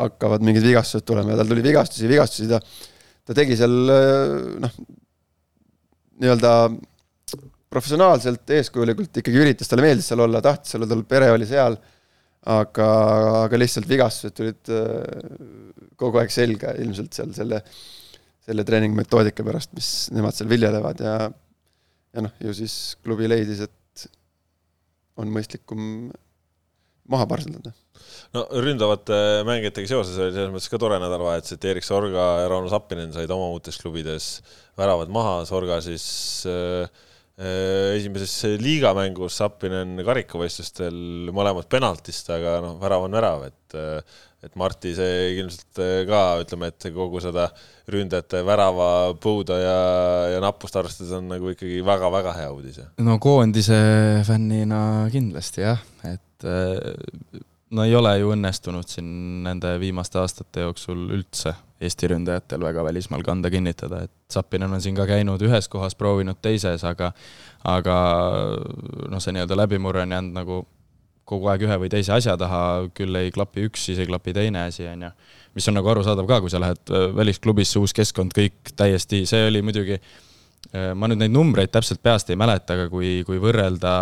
hakkavad 0.00 0.44
mingid 0.46 0.64
vigastused 0.64 1.04
tulema 1.06 1.34
ja 1.34 1.40
tal 1.42 1.52
tuli 1.52 1.64
vigastusi, 1.66 2.08
vigastusi, 2.10 2.48
ta, 2.50 2.62
ta 3.28 3.36
tegi 3.36 3.58
seal 3.60 3.76
äh, 3.92 4.34
noh, 4.64 4.78
nii-öelda 6.22 6.54
professionaalselt, 7.74 8.46
eeskujulikult 8.54 9.20
ikkagi 9.20 9.40
üritas, 9.40 9.68
talle 9.70 9.84
meeldis 9.84 10.08
seal 10.10 10.22
olla, 10.24 10.40
tahtis 10.44 10.76
olla, 10.78 10.88
tal 10.90 11.02
pere 11.10 11.32
oli 11.34 11.48
seal. 11.48 11.76
Aga, 12.50 12.88
aga 13.44 13.60
lihtsalt 13.60 13.88
vigastused 13.88 14.34
tulid 14.36 14.72
äh, 14.72 15.86
kogu 16.00 16.20
aeg 16.20 16.32
selga 16.34 16.74
ilmselt 16.80 17.16
seal 17.16 17.32
selle, 17.36 17.60
selle 18.44 18.66
treeningmetoodika 18.68 19.46
pärast, 19.46 19.72
mis 19.76 19.92
nemad 20.14 20.36
seal 20.36 20.50
viljelevad 20.50 21.00
ja, 21.04 21.14
ja 22.14 22.26
noh, 22.26 22.34
ju 22.44 22.56
siis 22.56 22.98
klubi 23.04 23.30
leidis, 23.30 23.64
et 23.64 24.08
on 25.20 25.30
mõistlikum 25.32 26.10
maha 27.10 27.26
parseldada 27.30 27.72
no 28.34 28.44
ründavate 28.64 29.16
mängijatega 29.46 29.90
seoses 29.90 30.18
oli 30.18 30.34
selles 30.34 30.52
mõttes 30.52 30.70
ka 30.72 30.80
tore 30.80 30.98
nädalavahetus, 31.02 31.56
et 31.56 31.66
Erik 31.70 31.86
Sorga 31.86 32.26
ja 32.42 32.50
Rauno 32.50 32.70
Sappinen 32.72 33.12
said 33.14 33.30
oma 33.32 33.48
uutes 33.54 33.78
klubides 33.80 34.28
väravad 34.78 35.12
maha, 35.14 35.36
Sorga 35.48 35.78
siis 35.84 36.06
äh, 36.50 37.04
esimeses 37.34 38.60
liigamängus 38.62 39.40
Sapinen 39.40 39.98
karikavõistlustel 40.06 40.94
mõlemad 41.34 41.66
penaltist, 41.66 42.28
aga 42.30 42.60
noh, 42.62 42.76
värav 42.78 43.08
on 43.08 43.16
värav, 43.18 43.48
et 43.48 43.78
äh, 43.78 44.20
et 44.44 44.56
Marti 44.60 44.92
see 44.96 45.38
ilmselt 45.38 45.80
äh, 45.80 46.02
ka 46.08 46.20
ütleme, 46.42 46.68
et 46.72 46.88
kogu 46.94 47.22
seda 47.24 47.48
ründajate 47.90 48.42
värava 48.46 48.88
põuda 49.20 49.56
ja, 49.60 49.78
ja 50.34 50.42
nappust 50.44 50.76
arvestades 50.76 51.14
on 51.16 51.30
nagu 51.32 51.52
ikkagi 51.54 51.80
väga-väga 51.86 52.34
hea 52.38 52.52
uudis. 52.52 52.82
no 53.00 53.18
koondise 53.22 53.78
fännina 54.28 54.82
kindlasti 55.12 55.64
jah, 55.64 55.80
et 56.08 56.48
äh, 56.48 57.40
no 57.74 57.84
ei 57.84 57.94
ole 57.96 58.12
ju 58.20 58.32
õnnestunud 58.34 58.88
siin 58.88 59.08
nende 59.44 59.74
viimaste 59.82 60.20
aastate 60.22 60.66
jooksul 60.68 61.06
üldse 61.16 61.54
Eesti 61.84 62.08
ründajatel 62.08 62.62
väga 62.64 62.84
välismaal 62.86 63.24
kanda 63.26 63.50
kinnitada, 63.52 64.04
et 64.06 64.12
Zappinen 64.32 64.72
on 64.72 64.80
siin 64.80 64.94
ka 64.96 65.04
käinud 65.10 65.42
ühes 65.44 65.68
kohas, 65.68 65.96
proovinud 65.98 66.38
teises, 66.42 66.84
aga 66.86 67.10
aga 67.68 67.96
noh, 69.10 69.20
see 69.20 69.34
nii-öelda 69.34 69.58
läbimurre 69.58 70.04
on 70.06 70.14
jäänud 70.16 70.38
nagu 70.38 70.60
kogu 71.28 71.48
aeg 71.50 71.64
ühe 71.66 71.76
või 71.80 71.90
teise 71.92 72.12
asja 72.14 72.36
taha, 72.40 72.60
küll 72.96 73.16
ei 73.16 73.32
klapi 73.34 73.66
üks, 73.68 73.86
siis 73.88 74.00
ei 74.00 74.08
klapi 74.08 74.32
teine 74.36 74.66
asi, 74.68 74.86
on 74.88 75.06
ju. 75.08 75.10
mis 75.56 75.68
on 75.68 75.76
nagu 75.78 75.88
arusaadav 75.88 76.28
ka, 76.28 76.40
kui 76.44 76.52
sa 76.52 76.60
lähed 76.62 76.92
äh, 76.92 77.08
välisklubisse, 77.16 77.80
uus 77.80 77.96
keskkond, 77.96 78.36
kõik 78.36 78.74
täiesti, 78.76 79.24
see 79.28 79.48
oli 79.48 79.62
muidugi 79.64 79.98
äh, 79.98 80.08
ma 80.72 81.08
nüüd 81.10 81.20
neid 81.20 81.34
numbreid 81.34 81.72
täpselt 81.74 82.00
peast 82.04 82.30
ei 82.32 82.38
mäleta, 82.40 82.76
aga 82.76 82.86
kui, 82.92 83.22
kui 83.26 83.40
võrrelda 83.42 83.92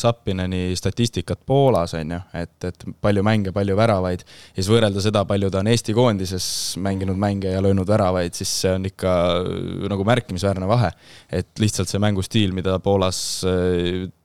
Zappineni 0.00 0.74
statistikat 0.78 1.44
Poolas, 1.46 1.94
on 1.98 2.14
ju, 2.16 2.20
et, 2.40 2.56
et 2.68 2.86
palju 3.04 3.24
mänge, 3.26 3.52
palju 3.54 3.76
väravaid, 3.78 4.24
ja 4.26 4.58
siis 4.58 4.70
võrrelda 4.72 5.04
seda, 5.04 5.24
palju 5.28 5.50
ta 5.52 5.62
on 5.62 5.70
Eesti 5.72 5.94
koondises 5.96 6.46
mänginud 6.84 7.20
mänge 7.20 7.54
ja 7.54 7.62
löönud 7.64 7.88
väravaid, 7.88 8.34
siis 8.36 8.52
see 8.64 8.74
on 8.74 8.88
ikka 8.90 9.14
äh, 9.40 9.88
nagu 9.92 10.06
märkimisväärne 10.08 10.68
vahe. 10.70 10.92
et 11.30 11.50
lihtsalt 11.60 11.90
see 11.90 12.02
mängustiil, 12.02 12.52
mida 12.56 12.78
Poolas 12.82 13.18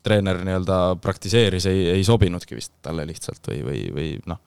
treener 0.04 0.44
nii-öelda 0.46 0.80
praktiseeris, 1.02 1.68
ei, 1.70 1.88
ei 1.96 2.04
sobinudki 2.08 2.58
vist 2.58 2.74
talle 2.86 3.06
lihtsalt 3.10 3.52
või, 3.52 3.62
või, 3.66 3.82
või 3.96 4.12
noh, 4.30 4.42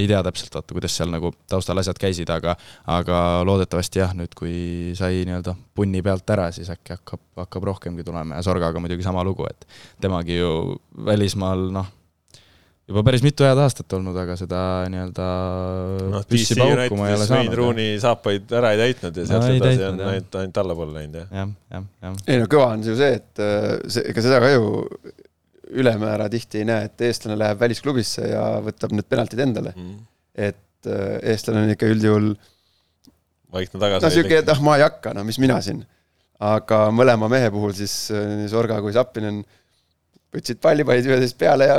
ei 0.00 0.08
tea 0.10 0.22
täpselt, 0.26 0.54
vaata, 0.54 0.76
kuidas 0.76 0.96
seal 0.98 1.12
nagu 1.12 1.32
taustal 1.50 1.82
asjad 1.82 2.00
käisid, 2.00 2.30
aga 2.32 2.56
aga 2.92 3.20
loodetavasti 3.48 4.02
jah, 4.02 4.14
nüüd 4.16 4.34
kui 4.38 4.56
sai 4.98 5.24
nii-öelda 5.28 5.56
punni 5.76 6.02
pealt 6.06 6.34
ära, 6.36 6.48
siis 6.54 6.70
äkki 6.72 6.96
hakkab, 6.96 7.22
hakkab 7.44 7.68
rohkemgi 7.70 8.06
tulema 8.06 8.38
ja 8.38 8.46
Sorgaga 8.46 8.82
muidugi 8.82 9.06
sama 9.06 9.24
lugu, 9.26 9.48
et 9.50 9.68
temagi 10.02 10.38
ju 10.40 10.50
välismaal 11.06 11.68
noh, 11.74 11.92
juba 12.86 13.02
päris 13.06 13.24
mitu 13.26 13.46
head 13.46 13.58
aastat 13.58 13.92
olnud, 13.98 14.16
aga 14.22 14.36
seda 14.38 14.60
nii-öelda 14.92 15.26
noh, 16.12 16.26
DC 16.30 16.58
Unitedis 16.62 17.32
Wayne 17.32 17.58
Rooney 17.58 18.00
saapaid 18.02 18.52
ära 18.54 18.72
ei 18.74 18.82
täitnud 18.84 19.20
ja 19.20 19.26
sealt 19.26 19.48
no, 19.48 19.54
edasi 19.58 19.86
on 19.88 20.02
ainult, 20.06 20.40
ainult 20.42 20.60
allapoole 20.62 20.94
läinud, 21.00 21.20
jah. 21.22 21.32
jah, 21.32 21.54
jah, 21.74 21.86
jah. 22.06 22.18
ei 22.30 22.42
no 22.42 22.50
kõva 22.52 22.72
on 22.76 22.86
ju 22.86 22.94
see, 22.98 23.16
et 23.18 23.42
äh, 23.42 23.72
see, 23.90 24.06
ega 24.12 24.26
seda 24.28 24.42
ka 24.44 24.52
ju 24.54 24.68
ülemäära 25.70 26.28
tihti 26.30 26.62
ei 26.62 26.68
näe, 26.68 26.86
et 26.88 27.02
eestlane 27.08 27.38
läheb 27.38 27.60
välisklubisse 27.60 28.28
ja 28.30 28.44
võtab 28.64 28.94
need 28.94 29.08
penaltid 29.10 29.42
endale 29.42 29.72
mm.. 29.74 29.98
et 30.48 30.90
äh, 30.90 31.18
eestlane 31.32 31.64
on 31.66 31.74
ikka 31.74 31.90
üldjuhul 31.90 32.32
vaikne 33.56 33.80
tagasi. 33.80 34.04
no 34.04 34.12
sihuke, 34.14 34.40
et 34.42 34.50
ah, 34.52 34.62
ma 34.64 34.76
ei 34.78 34.86
hakka, 34.86 35.14
no 35.16 35.24
mis 35.26 35.40
mina 35.42 35.58
siin. 35.64 35.82
aga 36.46 36.86
mõlema 36.94 37.30
mehe 37.32 37.50
puhul 37.54 37.74
siis 37.76 37.94
äh, 38.14 38.26
nii 38.42 38.50
Sorga 38.52 38.78
kui 38.84 38.94
Zappinen 38.94 39.42
võtsid 40.36 40.60
palli, 40.62 40.84
panid 40.84 41.08
üksteist 41.08 41.38
peale 41.40 41.70
ja, 41.70 41.78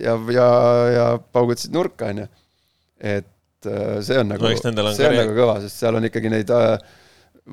ja, 0.00 0.16
ja, 0.32 0.48
ja 0.96 1.06
paugutasid 1.34 1.74
nurka, 1.76 2.08
on 2.12 2.24
ju. 2.24 2.30
et 2.98 3.68
äh, 3.68 3.98
see 4.02 4.18
on 4.18 4.32
nagu 4.32 4.48
no,, 4.48 4.54
see 4.56 4.72
on 4.72 4.82
karjär... 4.82 5.18
nagu 5.22 5.36
kõva, 5.36 5.60
sest 5.64 5.82
seal 5.84 5.98
on 5.98 6.08
ikkagi 6.08 6.32
neid 6.32 6.50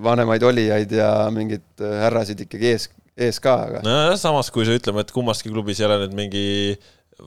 vanemaid 0.05 0.43
olijaid 0.45 0.91
ja 0.93 1.11
mingeid 1.33 1.81
härrasid 1.81 2.45
ikkagi 2.45 2.73
ees, 2.73 2.89
ees 3.19 3.41
ka, 3.43 3.55
aga. 3.67 3.83
nojah, 3.85 4.15
samas 4.19 4.51
kui 4.53 4.67
sa 4.67 4.77
ütleme, 4.77 5.03
et 5.03 5.11
kummaski 5.15 5.51
klubis 5.51 5.81
ei 5.81 5.89
ole 5.89 6.01
nüüd 6.05 6.17
mingi 6.17 6.47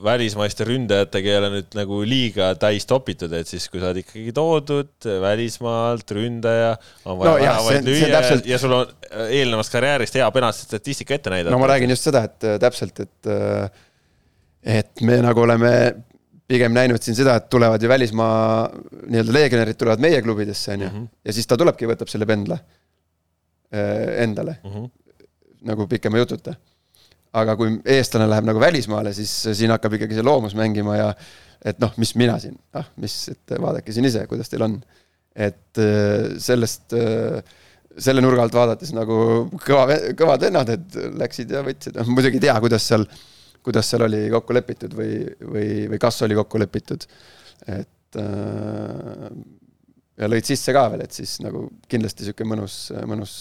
välismaiste 0.01 0.65
ründajatega 0.67 1.29
ei 1.29 1.37
ole 1.37 1.49
nüüd 1.53 1.75
nagu 1.77 1.99
liiga 2.07 2.49
täis 2.59 2.87
topitud, 2.89 3.33
et 3.37 3.49
siis 3.49 3.67
kui 3.69 3.81
sa 3.81 3.91
oled 3.91 4.01
ikkagi 4.01 4.33
toodud 4.35 5.07
välismaalt 5.21 6.13
ründaja, 6.17 6.73
on 7.05 7.19
vaja 7.19 7.33
no, 7.33 7.41
väravaid 7.41 7.89
lüüa 7.89 8.09
täpselt... 8.15 8.47
ja 8.49 8.59
sul 8.61 8.73
on 8.79 8.93
äh, 9.09 9.35
eelnevast 9.41 9.73
karjäärist 9.73 10.17
hea 10.17 10.29
penalti 10.33 10.65
statistika 10.65 11.17
ette 11.17 11.33
näidata. 11.33 11.53
no 11.53 11.61
ma 11.61 11.69
räägin 11.69 11.93
just 11.93 12.09
seda, 12.09 12.23
et 12.29 12.47
äh, 12.47 12.57
täpselt, 12.63 13.03
et 13.05 13.29
äh, 13.29 13.83
et 14.79 15.05
me 15.05 15.19
nagu 15.21 15.43
oleme 15.43 15.73
pigem 16.49 16.73
näinud 16.75 17.03
siin 17.03 17.17
seda, 17.17 17.37
et 17.39 17.49
tulevad 17.53 17.81
ju 17.81 17.91
välismaa 17.91 18.39
nii-öelda 19.13 19.35
legionärid 19.35 19.79
tulevad 19.79 20.01
meie 20.03 20.21
klubidesse, 20.25 20.73
on 20.73 20.87
ju, 20.87 20.89
mhm. 20.89 21.11
ja 21.25 21.37
siis 21.37 21.49
ta 21.49 21.59
tulebki, 21.59 21.89
võtab 21.89 22.09
selle 22.11 22.29
pendla 22.29 22.57
endale 23.73 24.59
mm, 24.61 24.69
-hmm. 24.69 24.89
Nagu 25.67 25.87
pikema 25.89 26.21
jututa 26.21 26.55
aga 27.39 27.55
kui 27.57 27.77
eestlane 27.95 28.27
läheb 28.29 28.45
nagu 28.45 28.61
välismaale, 28.61 29.13
siis 29.17 29.31
siin 29.57 29.73
hakkab 29.73 29.97
ikkagi 29.97 30.19
see 30.19 30.25
loomus 30.25 30.53
mängima 30.57 30.97
ja 30.99 31.09
et 31.65 31.79
noh, 31.81 31.93
mis 32.01 32.13
mina 32.19 32.35
siin, 32.41 32.55
ah, 32.77 32.89
mis, 33.01 33.15
et 33.31 33.55
vaadake 33.61 33.95
siin 33.95 34.07
ise, 34.09 34.25
kuidas 34.29 34.51
teil 34.51 34.65
on. 34.67 34.77
et 35.33 35.79
äh, 35.81 36.35
sellest, 36.37 36.93
äh, 36.93 37.39
selle 37.97 38.21
nurga 38.21 38.43
alt 38.45 38.53
vaadates 38.53 38.91
nagu 38.93 39.15
kõva, 39.63 39.97
kõvad 40.19 40.45
vennad, 40.45 40.69
et 40.69 40.97
läksid 41.17 41.53
ja 41.55 41.63
võtsid, 41.65 41.97
noh 41.97 42.11
muidugi 42.13 42.37
ei 42.37 42.43
tea, 42.45 42.53
kuidas 42.61 42.85
seal, 42.91 43.07
kuidas 43.65 43.89
seal 43.89 44.05
oli 44.05 44.27
kokku 44.33 44.53
lepitud 44.53 44.93
või, 44.97 45.23
või, 45.41 45.67
või 45.89 46.01
kas 46.03 46.21
oli 46.27 46.37
kokku 46.37 46.61
lepitud. 46.61 47.07
et 47.65 48.21
äh, 48.21 49.27
ja 50.19 50.29
lõid 50.29 50.47
sisse 50.47 50.73
ka 50.75 50.85
veel, 50.93 51.05
et 51.05 51.15
siis 51.15 51.37
nagu 51.43 51.65
kindlasti 51.89 52.27
sihuke 52.27 52.45
mõnus, 52.47 52.77
mõnus 53.09 53.35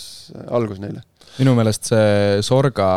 algus 0.48 0.80
neile. 0.82 1.04
minu 1.38 1.54
meelest 1.58 1.92
see 1.92 2.42
Sorga 2.44 2.88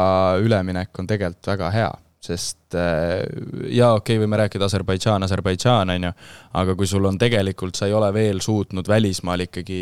üleminek 0.43 0.95
on 0.99 1.09
tegelikult 1.09 1.51
väga 1.53 1.71
hea, 1.76 1.89
sest 2.26 2.78
äh, 2.80 3.21
jaa, 3.69 3.93
okei 3.97 4.15
okay,, 4.15 4.21
võime 4.23 4.39
rääkida 4.39 4.69
Aserbaidžaan, 4.69 5.28
Aserbaidžaan, 5.28 5.91
on 5.95 6.07
ju, 6.09 6.13
aga 6.61 6.78
kui 6.80 6.89
sul 6.89 7.05
on 7.09 7.19
tegelikult, 7.21 7.76
sa 7.78 7.89
ei 7.89 7.97
ole 7.97 8.11
veel 8.15 8.41
suutnud 8.43 8.88
välismaal 8.89 9.45
ikkagi 9.47 9.82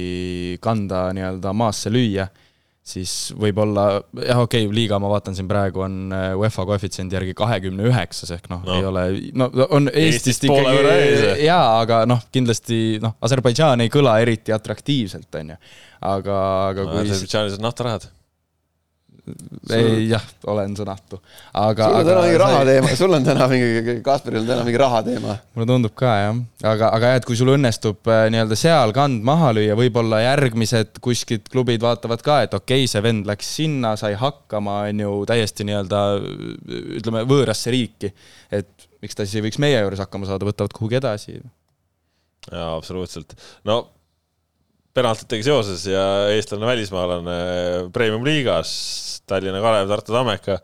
kanda 0.63 1.05
nii-öelda 1.15 1.53
maasse 1.57 1.93
lüüa 1.93 2.27
siis 2.83 3.31
võib-olla 3.39 3.85
jah, 3.95 4.41
okei 4.43 4.65
okay,, 4.65 4.75
liiga 4.75 4.99
ma 4.99 5.07
vaatan 5.13 5.37
siin 5.37 5.47
praegu 5.47 5.85
on 5.85 6.11
äh, 6.11 6.25
UEFA 6.35 6.65
koefitsiendi 6.67 7.15
järgi 7.15 7.35
kahekümne 7.39 7.85
üheksas 7.87 8.33
ehk 8.35 8.49
noh 8.51 8.65
no., 8.67 8.75
ei 8.75 8.87
ole, 8.87 9.05
no 9.39 9.47
on 9.69 9.87
Eestist, 9.87 10.43
Eestist 10.43 10.47
ikkagi 10.49 11.45
jaa, 11.45 11.79
aga 11.79 12.01
noh, 12.09 12.25
kindlasti 12.33 12.99
noh, 13.03 13.15
Aserbaidžaan 13.23 13.85
ei 13.85 13.93
kõla 13.93 14.17
eriti 14.23 14.55
atraktiivselt, 14.55 15.31
on 15.39 15.55
ju. 15.55 15.61
aga, 16.09 16.41
aga 16.73 16.83
no, 16.83 16.91
kui 16.91 17.05
Aserbaidžaanis 17.05 17.57
on 17.59 17.65
naftarahad 17.69 18.09
ei 19.71 20.07
jah, 20.09 20.23
olen 20.51 20.73
sõnatu, 20.75 21.19
aga. 21.55 21.87
sul 21.87 21.99
on 22.01 22.07
täna 22.07 22.23
mingi 22.25 22.39
rahateema, 22.41 22.89
sul 22.99 23.15
on 23.15 23.27
täna 23.27 23.47
mingi, 23.51 23.95
Kasparil 24.03 24.41
on 24.41 24.49
täna 24.49 24.65
mingi 24.67 24.81
rahateema. 24.81 25.35
mulle 25.55 25.67
tundub 25.69 25.95
ka 25.99 26.11
jah, 26.19 26.41
aga, 26.73 26.89
aga 26.97 27.13
jah, 27.13 27.21
et 27.21 27.27
kui 27.29 27.39
sul 27.39 27.53
õnnestub 27.53 28.11
äh, 28.11 28.25
nii-öelda 28.33 28.57
seal 28.59 28.91
kand 28.95 29.23
maha 29.27 29.53
lüüa, 29.55 29.77
võib-olla 29.79 30.19
järgmised 30.25 30.99
kuskilt 31.03 31.47
klubid 31.53 31.85
vaatavad 31.85 32.25
ka, 32.25 32.41
et 32.47 32.57
okei 32.57 32.83
okay,, 32.83 32.91
see 32.91 33.03
vend 33.05 33.29
läks 33.29 33.55
sinna, 33.61 33.95
sai 33.99 34.17
hakkama, 34.19 34.81
on 34.91 35.03
ju, 35.05 35.15
täiesti 35.31 35.69
nii-öelda 35.71 36.03
ütleme, 36.99 37.23
võõrasse 37.29 37.71
riiki. 37.73 38.11
et 38.51 38.89
miks 39.03 39.15
ta 39.15 39.23
siis 39.23 39.39
ei 39.39 39.47
võiks 39.47 39.61
meie 39.63 39.79
juures 39.79 40.03
hakkama 40.03 40.27
saada, 40.27 40.47
võtavad 40.51 40.75
kuhugi 40.75 40.99
edasi. 40.99 41.39
jaa, 42.51 42.71
absoluutselt. 42.75 43.37
no 43.63 43.85
penaltitega 44.93 45.45
seoses 45.47 45.87
ja 45.89 46.03
eestlane 46.33 46.67
välismaalane 46.69 47.37
premium-liigas 47.93 48.73
Tallinna 49.29 49.61
Kalev, 49.63 49.89
Tartu 49.89 50.13
Tammeka 50.13 50.59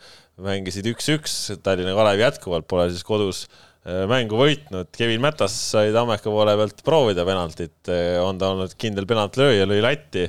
mängisid 0.45 0.87
üks-üks, 0.91 1.35
Tallinna 1.65 1.95
Kalev 1.97 2.21
jätkuvalt 2.21 2.67
pole 2.69 2.87
siis 2.93 3.05
kodus 3.07 3.43
äh, 3.47 4.05
mängu 4.09 4.37
võitnud, 4.39 4.91
Kevin 4.95 5.23
Mätas 5.25 5.55
sai 5.73 5.93
Tammeka 5.95 6.29
poole 6.29 6.55
pealt 6.59 6.83
proovida 6.85 7.25
penaltit, 7.27 7.79
äh, 7.89 8.19
on 8.21 8.39
ta 8.41 8.53
olnud 8.53 8.77
kindel 8.79 9.09
penaltilööja, 9.09 9.65
lõi 9.69 9.81
latti, 9.83 10.27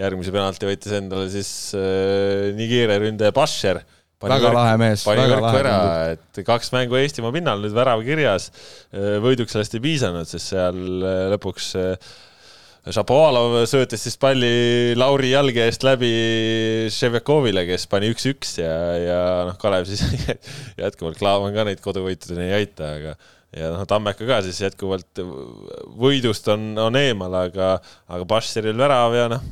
järgmise 0.00 0.32
penalti 0.34 0.70
võttis 0.70 0.96
endale 0.96 1.28
siis 1.32 1.52
äh, 1.76 2.50
Nigeeria 2.56 2.98
ründaja 3.02 3.36
Basher 3.36 3.84
väga 4.24 4.40
võrk, 4.40 4.56
lahe 4.56 4.76
mees, 4.80 5.04
väga 5.04 5.40
lahe 5.42 5.58
ära, 5.60 5.78
et 6.14 6.44
kaks 6.46 6.72
mängu 6.72 6.96
Eestimaa 6.96 7.34
pinnal, 7.34 7.60
nüüd 7.60 7.74
värav 7.76 8.00
kirjas. 8.06 8.48
Äh, 8.94 9.18
võiduks 9.20 9.52
sellest 9.52 9.76
ei 9.76 9.84
piisanud, 9.84 10.30
sest 10.30 10.54
seal 10.54 10.78
lõpuks 11.34 11.74
Šapovalov 12.92 13.62
söötis 13.70 14.02
siis 14.04 14.18
palli 14.20 14.92
Lauri 14.98 15.30
jalge 15.30 15.62
eest 15.64 15.86
läbi 15.86 16.10
Ševekovile, 16.92 17.64
kes 17.68 17.86
pani 17.88 18.10
üks-üks 18.12 18.58
ja, 18.60 18.74
ja 19.00 19.20
noh, 19.48 19.56
Kalev 19.60 19.88
siis 19.88 20.02
jätkuvalt 20.82 21.16
Klaavan 21.16 21.56
ka 21.56 21.64
neid 21.64 21.80
koduvõitudeni 21.84 22.50
ei 22.50 22.58
aita, 22.58 22.90
aga 22.98 23.16
ja 23.56 23.72
noh, 23.72 23.86
Tammeka 23.88 24.28
ka 24.28 24.42
siis 24.44 24.60
jätkuvalt 24.66 25.22
võidust 25.96 26.48
on, 26.52 26.74
on 26.80 27.00
eemal, 27.00 27.40
aga, 27.46 27.78
aga 28.12 28.28
Bašeril 28.28 28.76
värav 28.76 29.16
ja 29.16 29.26
noh, 29.32 29.48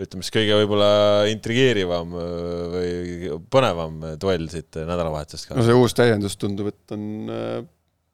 ütleme 0.00 0.24
siis 0.24 0.32
kõige 0.38 0.56
võib-olla 0.62 0.90
intrigeerivam 1.28 2.16
või 2.16 3.36
põnevam 3.52 4.00
duell 4.20 4.48
siit 4.52 4.80
nädalavahetusest 4.80 5.50
ka. 5.50 5.60
no 5.60 5.64
see 5.66 5.76
uus 5.76 5.96
täiendus 5.96 6.40
tundub, 6.40 6.72
et 6.72 6.96
on 6.96 7.04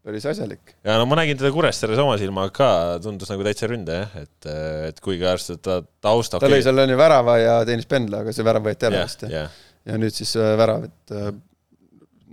päris 0.02 0.26
asjalik. 0.26 0.74
ja 0.84 0.96
no 0.98 1.06
ma 1.06 1.18
nägin 1.20 1.38
teda 1.38 1.52
Kuressaares 1.54 2.00
oma 2.02 2.18
silmaga 2.20 2.52
ka, 2.56 2.70
tundus 3.04 3.30
nagu 3.30 3.46
täitsa 3.46 3.70
ründaja 3.70 4.04
jah, 4.04 4.14
et, 4.24 4.52
et 4.90 5.02
kuigi 5.02 5.26
arvestades 5.28 5.62
ta 5.62 5.80
tausta. 6.04 6.40
ta 6.42 6.50
lõi 6.50 6.62
seal 6.64 6.82
on 6.82 6.94
ju 6.94 6.98
värava 6.98 7.38
ja 7.38 7.56
teenis 7.68 7.88
pendla, 7.90 8.24
aga 8.24 8.34
see 8.34 8.46
värav 8.46 8.66
võeti 8.66 8.88
ära 8.90 9.02
vist 9.06 9.26
jah 9.26 9.34
yeah.? 9.44 9.58
ja 9.86 9.98
nüüd 9.98 10.14
siis 10.14 10.34
äh, 10.38 10.54
värav, 10.58 10.88
et 10.90 11.14
äh, 11.18 11.28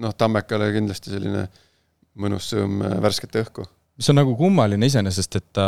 noh, 0.01 0.15
Tammekale 0.17 0.71
kindlasti 0.73 1.13
selline 1.13 1.45
mõnus 2.19 2.49
sõõm 2.53 2.81
värsket 3.05 3.37
õhku 3.43 3.67
mis 3.99 4.07
on 4.13 4.15
nagu 4.15 4.31
kummaline 4.39 4.87
iseenesest, 4.87 5.35
et 5.35 5.47
ta, 5.53 5.65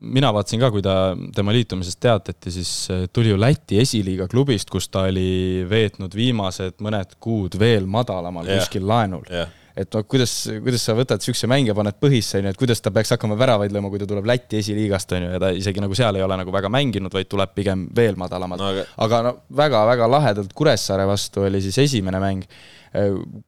mina 0.00 0.30
vaatasin 0.32 0.62
ka, 0.62 0.70
kui 0.72 0.80
ta, 0.80 1.12
tema 1.36 1.52
liitumisest 1.52 1.98
teatati, 2.00 2.52
siis 2.54 2.70
tuli 3.12 3.34
ju 3.34 3.36
Läti 3.36 3.76
esiliiga 3.82 4.30
klubist, 4.32 4.72
kus 4.72 4.88
ta 4.88 5.04
oli 5.10 5.66
veetnud 5.68 6.16
viimased 6.16 6.80
mõned 6.80 7.18
kuud 7.20 7.58
veel 7.60 7.84
madalamal 7.84 8.48
yeah. 8.48 8.64
kuskil 8.64 8.88
laenul 8.88 9.28
yeah 9.28 9.52
et 9.80 9.96
noh, 9.96 10.04
kuidas, 10.08 10.32
kuidas 10.64 10.84
sa 10.86 10.96
võtad 10.98 11.22
siukse 11.24 11.48
mängija, 11.50 11.76
paned 11.76 11.98
põhisse, 12.02 12.40
on 12.40 12.48
ju, 12.48 12.54
et 12.54 12.60
kuidas 12.60 12.82
ta 12.84 12.92
peaks 12.94 13.14
hakkama 13.14 13.38
väravaid 13.40 13.74
lööma, 13.74 13.92
kui 13.92 14.02
ta 14.02 14.08
tuleb 14.10 14.28
Läti 14.30 14.60
esiliigast, 14.60 15.14
on 15.16 15.26
ju, 15.26 15.30
ja 15.36 15.40
ta 15.42 15.52
isegi 15.56 15.84
nagu 15.84 15.96
seal 15.98 16.18
ei 16.18 16.26
ole 16.26 16.38
nagu 16.40 16.54
väga 16.54 16.72
mänginud, 16.72 17.14
vaid 17.14 17.30
tuleb 17.30 17.54
pigem 17.56 17.86
veel 17.96 18.18
madalamalt 18.20 18.62
no,. 18.62 18.72
aga, 18.74 18.86
aga 19.06 19.22
no 19.26 19.34
väga-väga 19.62 20.10
lahedalt 20.10 20.52
Kuressaare 20.56 21.06
vastu 21.08 21.46
oli 21.48 21.62
siis 21.64 21.78
esimene 21.86 22.20
mäng. 22.22 22.44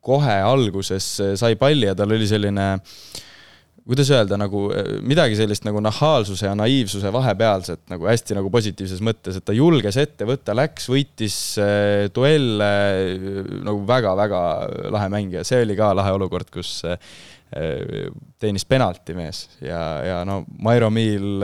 kohe 0.00 0.34
alguses 0.46 1.06
sai 1.34 1.56
palli 1.58 1.88
ja 1.88 1.96
tal 1.98 2.12
oli 2.14 2.28
selline 2.30 2.66
äh, 2.76 3.22
kuidas 3.88 4.10
öelda, 4.14 4.38
nagu 4.38 4.66
eh, 4.74 4.94
midagi 5.02 5.36
sellist 5.38 5.66
nagu 5.66 5.82
nahaalsuse 5.82 6.46
ja 6.46 6.54
naiivsuse 6.58 7.10
vahepealset 7.14 7.82
nagu 7.90 8.06
hästi 8.06 8.38
nagu 8.38 8.50
positiivses 8.54 9.02
mõttes, 9.02 9.38
et 9.38 9.46
ta 9.46 9.56
julges 9.56 9.98
ette 9.98 10.26
võtta, 10.28 10.54
läks, 10.56 10.86
võitis 10.92 11.36
äh, 11.62 12.06
duelle 12.14 12.72
äh, 13.02 13.52
nagu 13.66 13.82
väga-väga 13.88 14.42
lahe 14.94 15.12
mängija, 15.12 15.46
see 15.46 15.64
oli 15.66 15.78
ka 15.78 15.92
lahe 15.98 16.14
olukord, 16.14 16.52
kus 16.54 16.80
äh, 16.86 16.98
teenis 18.40 18.64
penalti 18.64 19.12
mees 19.12 19.42
ja, 19.60 19.80
ja 20.06 20.20
no 20.24 20.38
Mairo 20.64 20.86
Miil, 20.94 21.42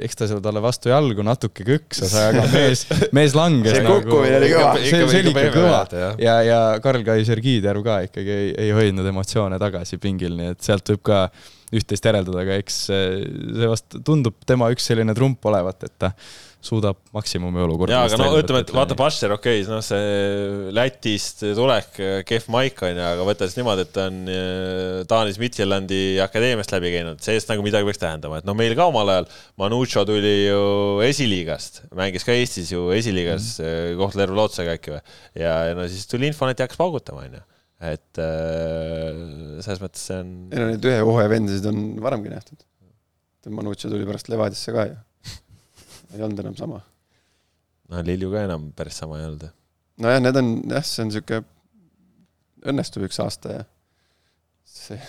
eks 0.00 0.16
ta 0.16 0.28
seal 0.30 0.40
talle 0.44 0.62
vastu 0.64 0.88
jalgu 0.88 1.26
natuke 1.26 1.66
kõksas, 1.68 2.14
aga 2.16 2.46
mees, 2.54 2.86
mees 3.18 3.34
langes. 3.36 3.76
see 3.76 3.84
kukkumine 3.84 4.38
nagu, 4.38 4.46
oli 4.46 4.54
kõva. 4.54 4.70
see, 4.78 5.02
see 5.10 5.20
oli 5.20 5.34
ikka 5.34 5.50
kõva 5.58 5.82
ja, 6.22 6.38
ja 6.46 6.62
Karl-Kai 6.86 7.26
Sergiidjärv 7.28 7.84
ka 7.84 7.98
ikkagi 8.06 8.38
ei, 8.38 8.48
ei 8.68 8.72
hoidnud 8.78 9.10
emotsioone 9.10 9.60
tagasi 9.60 10.00
pingil, 10.00 10.38
nii 10.38 10.54
et 10.54 10.64
sealt 10.64 10.94
võib 10.94 11.04
ka 11.10 11.26
üht-teist 11.74 12.08
järeldada, 12.08 12.42
aga 12.44 12.58
eks 12.62 12.80
see 12.88 13.70
vast 13.70 14.00
tundub 14.06 14.36
tema 14.48 14.70
üks 14.74 14.86
selline 14.90 15.14
trump 15.16 15.44
olevat, 15.50 15.86
et 15.88 15.96
ta 16.00 16.14
suudab 16.64 16.96
maksimumi 17.12 17.60
olukorda. 17.64 17.92
jaa, 17.92 18.06
aga 18.08 18.18
no 18.20 18.28
ütleme, 18.40 18.62
et 18.64 18.72
vaata 18.74 18.96
Passer, 18.96 19.32
okei 19.34 19.60
okay,, 19.60 19.68
noh, 19.68 19.82
see 19.84 20.72
Lätist 20.74 21.44
tulek, 21.56 21.98
kehv 22.28 22.48
maik 22.54 22.80
on 22.86 22.94
ju, 22.94 23.04
aga 23.04 23.26
võta 23.28 23.48
siis 23.48 23.58
niimoodi, 23.58 23.84
et 23.84 23.92
ta 23.94 24.06
on 24.08 24.20
äh, 24.32 25.02
Taanis 25.10 25.40
Midtjylandi 25.42 26.02
akadeemiast 26.24 26.72
läbi 26.74 26.94
käinud, 26.96 27.20
see-eest 27.24 27.52
nagu 27.52 27.64
midagi 27.66 27.88
peaks 27.88 28.00
tähendama, 28.00 28.40
et 28.40 28.48
noh, 28.48 28.56
meil 28.58 28.76
ka 28.78 28.88
omal 28.92 29.12
ajal 29.12 29.28
Manucho 29.60 30.06
tuli 30.08 30.34
ju 30.46 30.62
esiliigast, 31.04 31.82
mängis 31.96 32.24
ka 32.26 32.36
Eestis 32.36 32.72
ju 32.72 32.88
esiliigas 32.96 33.58
mm 33.58 33.66
-hmm. 33.66 33.98
Kohtla-Järve 34.00 34.40
Lootsaga 34.40 34.78
äkki 34.78 34.96
või, 34.96 35.02
ja, 35.44 35.58
no 35.76 35.88
siis 35.88 36.08
tuli 36.08 36.32
Infonet 36.32 36.58
ja 36.58 36.68
hakkas 36.68 36.80
paugutama, 36.80 37.28
on 37.28 37.36
ju 37.40 37.48
et 37.92 38.20
äh, 38.22 39.18
selles 39.64 39.82
mõttes 39.82 40.04
see 40.08 40.20
on. 40.22 40.30
ei 40.52 40.60
no 40.60 40.68
neid 40.70 40.86
ühe 40.88 41.00
hooaja 41.02 41.30
vendasid 41.32 41.66
on 41.70 41.82
varemgi 42.04 42.32
nähtud. 42.32 42.62
Manucci 43.52 43.90
tuli 43.92 44.06
pärast 44.08 44.30
Levadiasse 44.32 44.72
ka 44.72 44.86
ju. 44.88 44.94
ei 46.14 46.22
olnud 46.24 46.40
enam 46.44 46.56
sama. 46.56 46.80
no 47.90 48.04
Lilju 48.06 48.30
ka 48.32 48.44
enam 48.48 48.70
päris 48.76 49.00
sama 49.02 49.20
ei 49.20 49.28
olnud. 49.28 49.48
nojah, 50.04 50.22
need 50.22 50.40
on 50.40 50.50
jah, 50.70 50.86
see 50.86 51.04
on 51.04 51.12
sihuke, 51.14 51.42
õnnestub 52.72 53.04
üks 53.08 53.20
aasta 53.24 53.58
ja 53.58 53.66
see, 54.64 55.00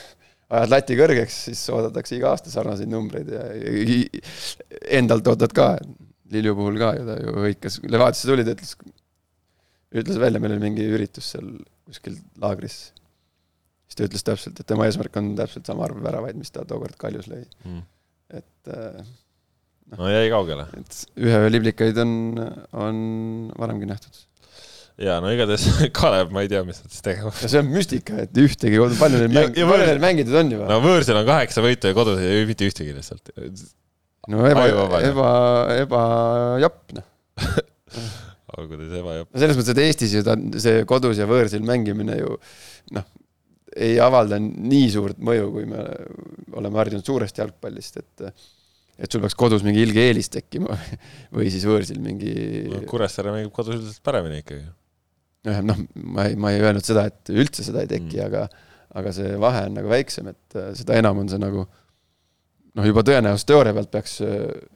ajad 0.49 0.73
lati 0.73 0.97
kõrgeks, 0.99 1.37
siis 1.49 1.61
oodatakse 1.73 2.17
iga 2.17 2.33
aasta 2.33 2.51
sarnaseid 2.53 2.91
numbreid 2.91 3.31
ja, 3.31 3.45
ja 3.55 4.89
endalt 4.99 5.27
ootad 5.31 5.55
ka. 5.55 5.75
Lilju 6.33 6.55
puhul 6.57 6.81
ka 6.81 6.91
ju 6.97 7.05
ta 7.05 7.15
ju 7.21 7.37
hõikas, 7.37 7.79
Levadiasse 7.85 8.27
tuli, 8.27 8.43
ta 8.43 8.55
ütles, 8.57 8.75
ütles 10.01 10.17
välja, 10.19 10.41
meil 10.41 10.55
oli 10.57 10.63
mingi 10.71 10.87
üritus 10.89 11.29
seal 11.35 11.53
kuskil 11.85 12.17
laagris. 12.41 12.77
siis 13.85 13.99
ta 13.99 14.07
ütles 14.07 14.25
täpselt, 14.25 14.59
et 14.59 14.69
tema 14.69 14.87
eesmärk 14.89 15.17
on 15.21 15.33
täpselt 15.37 15.67
sama 15.69 15.85
arv 15.87 16.01
väravaid, 16.03 16.37
mis 16.39 16.53
ta 16.53 16.65
tookord 16.67 16.97
Kaljus 17.01 17.29
lõi 17.31 17.43
mm.. 17.45 17.83
et 18.41 18.71
äh, 18.73 19.03
no, 19.91 19.99
no 20.03 20.13
jäi 20.13 20.29
kaugele. 20.33 20.67
et 20.79 21.01
ühe 21.21 21.43
öö 21.43 21.51
liblikaid 21.53 21.99
on, 22.01 22.15
on 22.73 23.03
varemgi 23.59 23.89
nähtud. 23.89 24.23
ja 25.01 25.19
no 25.23 25.31
igatahes 25.33 25.67
Kalev, 25.99 26.33
ma 26.35 26.45
ei 26.45 26.51
tea, 26.51 26.65
mis 26.67 26.81
nad 26.81 26.91
siis 26.91 27.05
tegema. 27.05 27.33
no 27.35 27.53
see 27.53 27.61
on 27.61 27.71
müstika, 27.71 28.19
et 28.25 28.43
ühtegi, 28.45 28.81
palju 28.99 29.23
neil 29.23 29.33
mäng-, 29.37 29.55
palju 29.55 29.89
neil 29.91 30.03
mängitud 30.09 30.41
on 30.41 30.53
juba? 30.57 30.69
no 30.73 30.81
võõrsil 30.85 31.21
on 31.21 31.29
kaheksa 31.29 31.65
võitu 31.65 31.91
ja 31.91 31.97
kodus 31.97 32.21
ei 32.25 32.45
mitte 32.49 32.67
ühtegi 32.69 32.97
lihtsalt. 32.97 33.33
no 34.33 34.45
eba, 34.49 34.67
eba, 35.05 35.31
ebajapp, 35.85 36.97
noh 36.97 37.11
aga 38.53 38.65
kuidas 38.69 38.97
ebajapp. 39.01 39.29
no 39.31 39.41
selles 39.41 39.59
mõttes, 39.59 39.73
et 39.73 39.83
Eestis 39.85 40.15
ju 40.17 40.23
ta, 40.25 40.35
see 40.61 40.83
kodus 40.89 41.21
ja 41.21 41.27
võõrsil 41.29 41.65
mängimine 41.65 42.19
ju 42.19 42.35
noh, 42.97 43.07
ei 43.75 43.97
avalda 43.99 44.39
nii 44.41 44.85
suurt 44.93 45.19
mõju, 45.23 45.49
kui 45.55 45.65
me 45.69 45.81
oleme 46.55 46.79
harjunud 46.79 47.07
suurest 47.07 47.41
jalgpallist, 47.41 47.99
et 48.03 48.29
et 48.95 49.11
sul 49.11 49.19
peaks 49.19 49.35
kodus 49.35 49.63
mingi 49.65 49.81
ilge 49.83 50.05
eelis 50.07 50.29
tekkima 50.31 50.77
või 51.35 51.49
siis 51.51 51.65
võõrsil 51.67 51.99
mingi 52.03 52.35
no,. 52.71 52.79
Kuressaare 52.87 53.33
mängib 53.33 53.51
kodus 53.55 53.81
üldiselt 53.81 54.03
paremini 54.05 54.39
ikkagi. 54.39 54.63
noh, 55.67 55.81
ma 56.15 56.29
ei, 56.29 56.37
ma 56.39 56.53
ei 56.55 56.63
öelnud 56.63 56.85
seda, 56.85 57.09
et 57.11 57.33
üldse 57.33 57.65
seda 57.65 57.83
ei 57.83 57.91
teki 57.91 58.21
mm., 58.21 58.29
aga 58.29 58.47
aga 58.95 59.11
see 59.11 59.33
vahe 59.41 59.65
on 59.67 59.73
nagu 59.75 59.89
väiksem, 59.91 60.29
et 60.31 60.57
seda 60.79 60.95
enam 60.95 61.17
on 61.19 61.27
see 61.27 61.41
nagu 61.41 61.65
noh, 62.75 62.87
juba 62.89 63.03
tõenäosus 63.07 63.47
teooria 63.47 63.75
pealt 63.75 63.91
peaks. 63.93 64.17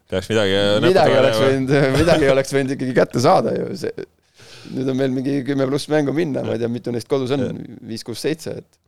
peaks 0.10 0.32
midagi. 0.32 0.58
midagi 0.86 1.20
oleks 1.20 1.42
võinud, 1.44 1.76
midagi 1.98 2.34
oleks 2.34 2.56
võinud 2.56 2.76
ikkagi 2.76 2.98
kätte 2.98 3.24
saada 3.24 3.54
ju, 3.56 3.70
see. 3.80 4.10
nüüd 4.76 4.92
on 4.92 5.02
veel 5.04 5.16
mingi 5.16 5.40
kümme 5.48 5.68
pluss 5.70 5.90
mängu 5.92 6.16
minna, 6.16 6.44
ma 6.46 6.56
ei 6.56 6.62
tea, 6.62 6.72
mitu 6.72 6.94
neist 6.96 7.10
kodus 7.12 7.34
on, 7.36 7.48
viis, 7.88 8.06
kuus, 8.08 8.22
seitse, 8.26 8.60
et. 8.62 8.80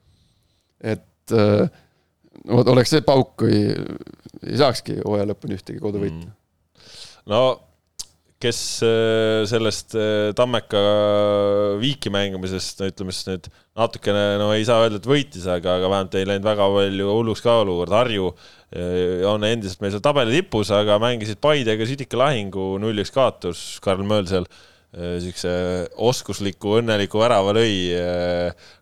et 0.97 1.35
äh, 1.37 1.65
oleks 2.47 2.93
see 2.95 3.03
pauk, 3.05 3.35
kui 3.43 3.65
ei 3.71 4.61
saakski 4.61 5.01
hooaja 5.03 5.27
lõpuni 5.33 5.59
ühtegi 5.59 5.83
koduvõitu 5.83 6.23
mm.. 6.23 6.39
no 7.31 7.41
kes 8.41 8.59
äh, 8.81 9.43
sellest 9.45 9.93
äh, 9.93 10.31
Tammeka 10.33 10.79
viiki 11.77 12.09
mängimisest, 12.09 12.79
no 12.81 12.87
ütleme 12.89 13.13
siis 13.13 13.27
nüüd 13.27 13.51
natukene, 13.77 14.23
no 14.41 14.47
ei 14.55 14.65
saa 14.65 14.81
öelda, 14.81 14.97
et 14.97 15.05
võitis, 15.05 15.45
aga, 15.45 15.75
aga 15.77 15.91
vähemalt 15.91 16.17
ei 16.17 16.25
läinud 16.25 16.47
väga 16.47 16.65
palju 16.73 17.11
hulluks 17.19 17.43
ka 17.45 17.59
olukord, 17.61 17.93
Harju 17.93 18.31
äh, 18.31 18.47
on 19.27 19.43
endiselt 19.43 19.81
meil 19.83 19.91
seal 19.91 20.03
tabeli 20.03 20.37
tipus, 20.39 20.69
aga 20.71 20.95
mängisid 21.01 21.41
Paidega 21.43 21.87
südika 21.89 22.19
lahingu, 22.19 22.75
null-üks 22.79 23.11
kaotus, 23.11 23.63
Karl 23.83 24.05
Mölsel 24.07 24.47
niisuguse 24.91 25.51
oskusliku, 26.03 26.73
õnneliku 26.81 27.21
värava 27.21 27.53
lõi. 27.55 27.75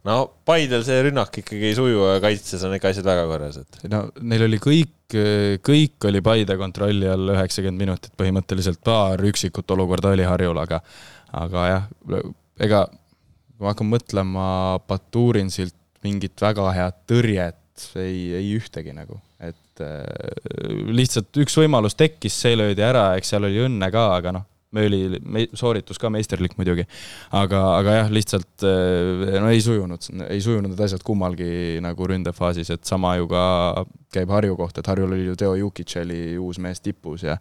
no 0.09 0.15
Paidel 0.45 0.81
see 0.85 1.03
rünnak 1.05 1.35
ikkagi 1.41 1.69
ei 1.69 1.75
suju 1.77 2.07
ja 2.15 2.21
kaitses 2.23 2.63
on 2.65 2.73
ikka 2.77 2.89
asjad 2.93 3.05
väga 3.05 3.27
korras, 3.29 3.59
et. 3.61 3.83
no 3.91 4.07
neil 4.21 4.47
oli 4.47 4.57
kõik 4.63 4.95
kõik 5.65 6.05
oli 6.09 6.21
Paide 6.25 6.57
kontrolli 6.57 7.09
all 7.09 7.33
üheksakümmend 7.33 7.81
minutit 7.81 8.13
põhimõtteliselt, 8.17 8.81
paar 8.85 9.21
üksikut 9.25 9.69
olukorda 9.73 10.13
oli 10.13 10.25
Harjul, 10.25 10.57
aga, 10.61 10.81
aga 11.37 11.65
jah, 11.69 11.87
ega 12.61 12.83
kui 12.89 13.65
ma 13.65 13.73
hakkan 13.73 13.89
mõtlema 13.91 14.49
Baturinsilt 14.89 15.75
mingit 16.05 16.41
väga 16.41 16.69
head 16.77 17.01
tõrjet, 17.09 17.89
ei, 17.99 18.29
ei 18.37 18.53
ühtegi 18.57 18.93
nagu, 18.95 19.19
et 19.79 19.87
äh, 19.87 20.85
lihtsalt 20.93 21.41
üks 21.43 21.57
võimalus 21.59 21.97
tekkis, 21.99 22.35
see 22.43 22.57
löödi 22.59 22.83
ära, 22.85 23.13
eks 23.17 23.33
seal 23.33 23.47
oli 23.47 23.63
õnne 23.65 23.91
ka, 23.93 24.05
aga 24.19 24.35
noh, 24.35 24.47
me 24.75 24.85
oli, 24.85 25.19
me, 25.25 25.45
sooritus 25.57 25.97
ka 26.01 26.11
meisterlik 26.13 26.53
muidugi, 26.59 26.85
aga, 27.35 27.61
aga 27.79 27.95
jah, 27.99 28.13
lihtsalt 28.13 28.65
eh, 28.67 29.37
no 29.41 29.49
ei 29.49 29.61
sujunud, 29.65 30.09
ei 30.29 30.41
sujunud 30.45 30.73
need 30.73 30.83
asjad 30.85 31.03
kummalgi 31.05 31.79
nagu 31.83 32.09
ründefaasis, 32.11 32.69
et 32.75 32.85
sama 32.89 33.15
ju 33.17 33.29
ka 33.31 33.43
käib 34.13 34.33
Harju 34.35 34.57
kohta, 34.59 34.83
et 34.83 34.91
Harjul 34.91 35.15
oli 35.15 35.29
ju 35.31 35.37
Teo 35.39 35.55
Jukic 35.57 35.95
oli 36.03 36.21
uus 36.37 36.61
mees 36.61 36.83
tipus 36.85 37.25
ja 37.25 37.39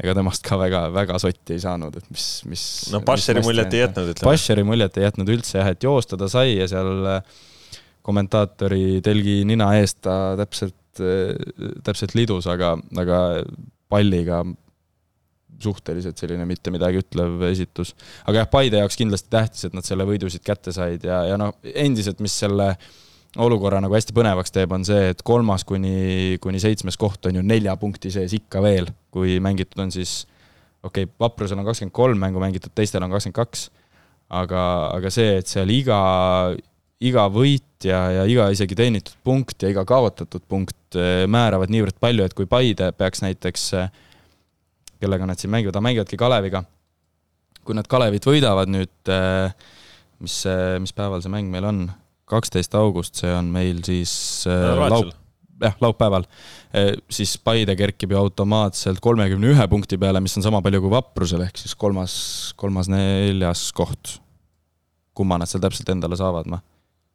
ega 0.00 0.14
temast 0.16 0.44
ka 0.46 0.56
väga, 0.58 0.86
väga 0.94 1.18
sotti 1.22 1.58
ei 1.58 1.62
saanud, 1.62 2.00
et 2.00 2.06
mis, 2.10 2.28
mis. 2.48 2.64
no 2.94 3.02
Bascheri 3.04 3.44
muljet 3.44 3.76
ei 3.76 3.84
jätnud, 3.84 4.14
ütleme. 4.14 4.30
Bascheri 4.30 4.64
muljet 4.66 4.96
ei 4.98 5.04
jätnud 5.06 5.34
üldse 5.36 5.60
jah, 5.60 5.68
et 5.76 5.84
joosta 5.84 6.18
ta 6.20 6.30
sai 6.32 6.56
ja 6.56 6.70
seal 6.70 7.10
eh, 7.12 7.36
kommentaatori 8.04 9.02
telgi 9.04 9.42
nina 9.48 9.70
eest 9.78 10.00
ta 10.04 10.16
täpselt, 10.40 10.76
eh, 11.02 11.32
täpselt 11.86 12.14
lidus, 12.18 12.48
aga, 12.50 12.74
aga 13.00 13.20
palliga 13.90 14.42
suhteliselt 15.62 16.18
selline 16.18 16.46
mitte 16.48 16.72
midagi 16.74 17.00
ütlev 17.04 17.46
esitus. 17.50 17.94
aga 18.26 18.42
jah, 18.42 18.50
Paide 18.50 18.82
jaoks 18.82 18.98
kindlasti 18.98 19.30
tähtis, 19.32 19.64
et 19.68 19.76
nad 19.76 19.86
selle 19.86 20.06
võidu 20.08 20.30
siit 20.32 20.44
kätte 20.46 20.74
said 20.74 21.06
ja, 21.06 21.22
ja 21.30 21.38
noh, 21.40 21.54
endiselt, 21.62 22.20
mis 22.24 22.34
selle 22.42 22.74
olukorra 23.40 23.80
nagu 23.82 23.94
hästi 23.96 24.14
põnevaks 24.14 24.54
teeb, 24.54 24.72
on 24.74 24.84
see, 24.86 25.10
et 25.14 25.22
kolmas 25.26 25.64
kuni, 25.66 26.36
kuni 26.42 26.60
seitsmes 26.62 26.98
koht 27.00 27.26
on 27.26 27.40
ju 27.40 27.42
nelja 27.46 27.74
punkti 27.80 28.12
sees 28.14 28.34
ikka 28.36 28.62
veel, 28.62 28.90
kui 29.14 29.40
mängitud 29.42 29.82
on 29.82 29.94
siis 29.94 30.22
okei 30.84 31.06
okay,, 31.06 31.14
Vaprusel 31.20 31.58
on 31.58 31.66
kakskümmend 31.66 31.96
kolm 31.96 32.20
mängu 32.20 32.42
mängitud, 32.42 32.74
teistel 32.76 33.02
on 33.02 33.14
kakskümmend 33.14 33.40
kaks, 33.40 33.68
aga, 34.34 34.62
aga 34.94 35.10
see, 35.14 35.38
et 35.40 35.50
seal 35.50 35.70
iga, 35.74 35.98
iga 37.04 37.26
võit 37.32 37.86
ja, 37.88 38.00
ja 38.18 38.24
iga 38.28 38.48
isegi 38.54 38.76
teenitud 38.78 39.16
punkt 39.26 39.64
ja 39.64 39.70
iga 39.72 39.84
kaotatud 39.88 40.44
punkt 40.48 40.98
eh, 40.98 41.24
määravad 41.30 41.72
niivõrd 41.72 41.98
palju, 42.02 42.26
et 42.26 42.36
kui 42.36 42.48
Paide 42.50 42.90
peaks 42.96 43.24
näiteks 43.24 43.66
äh, 43.80 43.90
kellega 45.02 45.28
nad 45.28 45.40
siin 45.40 45.52
mängivad, 45.52 45.76
nad 45.76 45.88
mängivadki 45.88 46.20
Kaleviga. 46.20 46.64
kui 47.64 47.76
nad 47.76 47.88
Kalevit 47.88 48.26
võidavad 48.28 48.68
nüüd, 48.68 48.94
äh, 49.08 49.52
mis, 50.20 50.42
mis 50.80 50.92
päeval 50.96 51.24
see 51.24 51.32
mäng 51.32 51.52
meil 51.52 51.64
on, 51.68 51.84
kaksteist 52.28 52.74
august, 52.76 53.20
see 53.20 53.32
on 53.32 53.48
meil 53.52 53.80
siis 53.84 54.12
laup-, 54.48 55.14
jah, 55.60 55.76
laupäeval, 55.80 56.26
siis 57.12 57.36
Paide 57.44 57.76
kerkib 57.76 58.12
ju 58.12 58.20
automaatselt 58.20 59.00
kolmekümne 59.04 59.52
ühe 59.52 59.66
punkti 59.72 59.98
peale, 60.00 60.20
mis 60.24 60.36
on 60.40 60.44
sama 60.44 60.60
palju 60.64 60.82
kui 60.84 60.92
Vaprusel, 60.92 61.44
ehk 61.46 61.60
siis 61.60 61.76
kolmas, 61.76 62.14
kolmas-neljas 62.60 63.70
koht. 63.76 64.18
kumma 65.14 65.38
nad 65.38 65.48
seal 65.48 65.62
täpselt 65.62 65.92
endale 65.92 66.16
saavad, 66.18 66.48
ma 66.50 66.60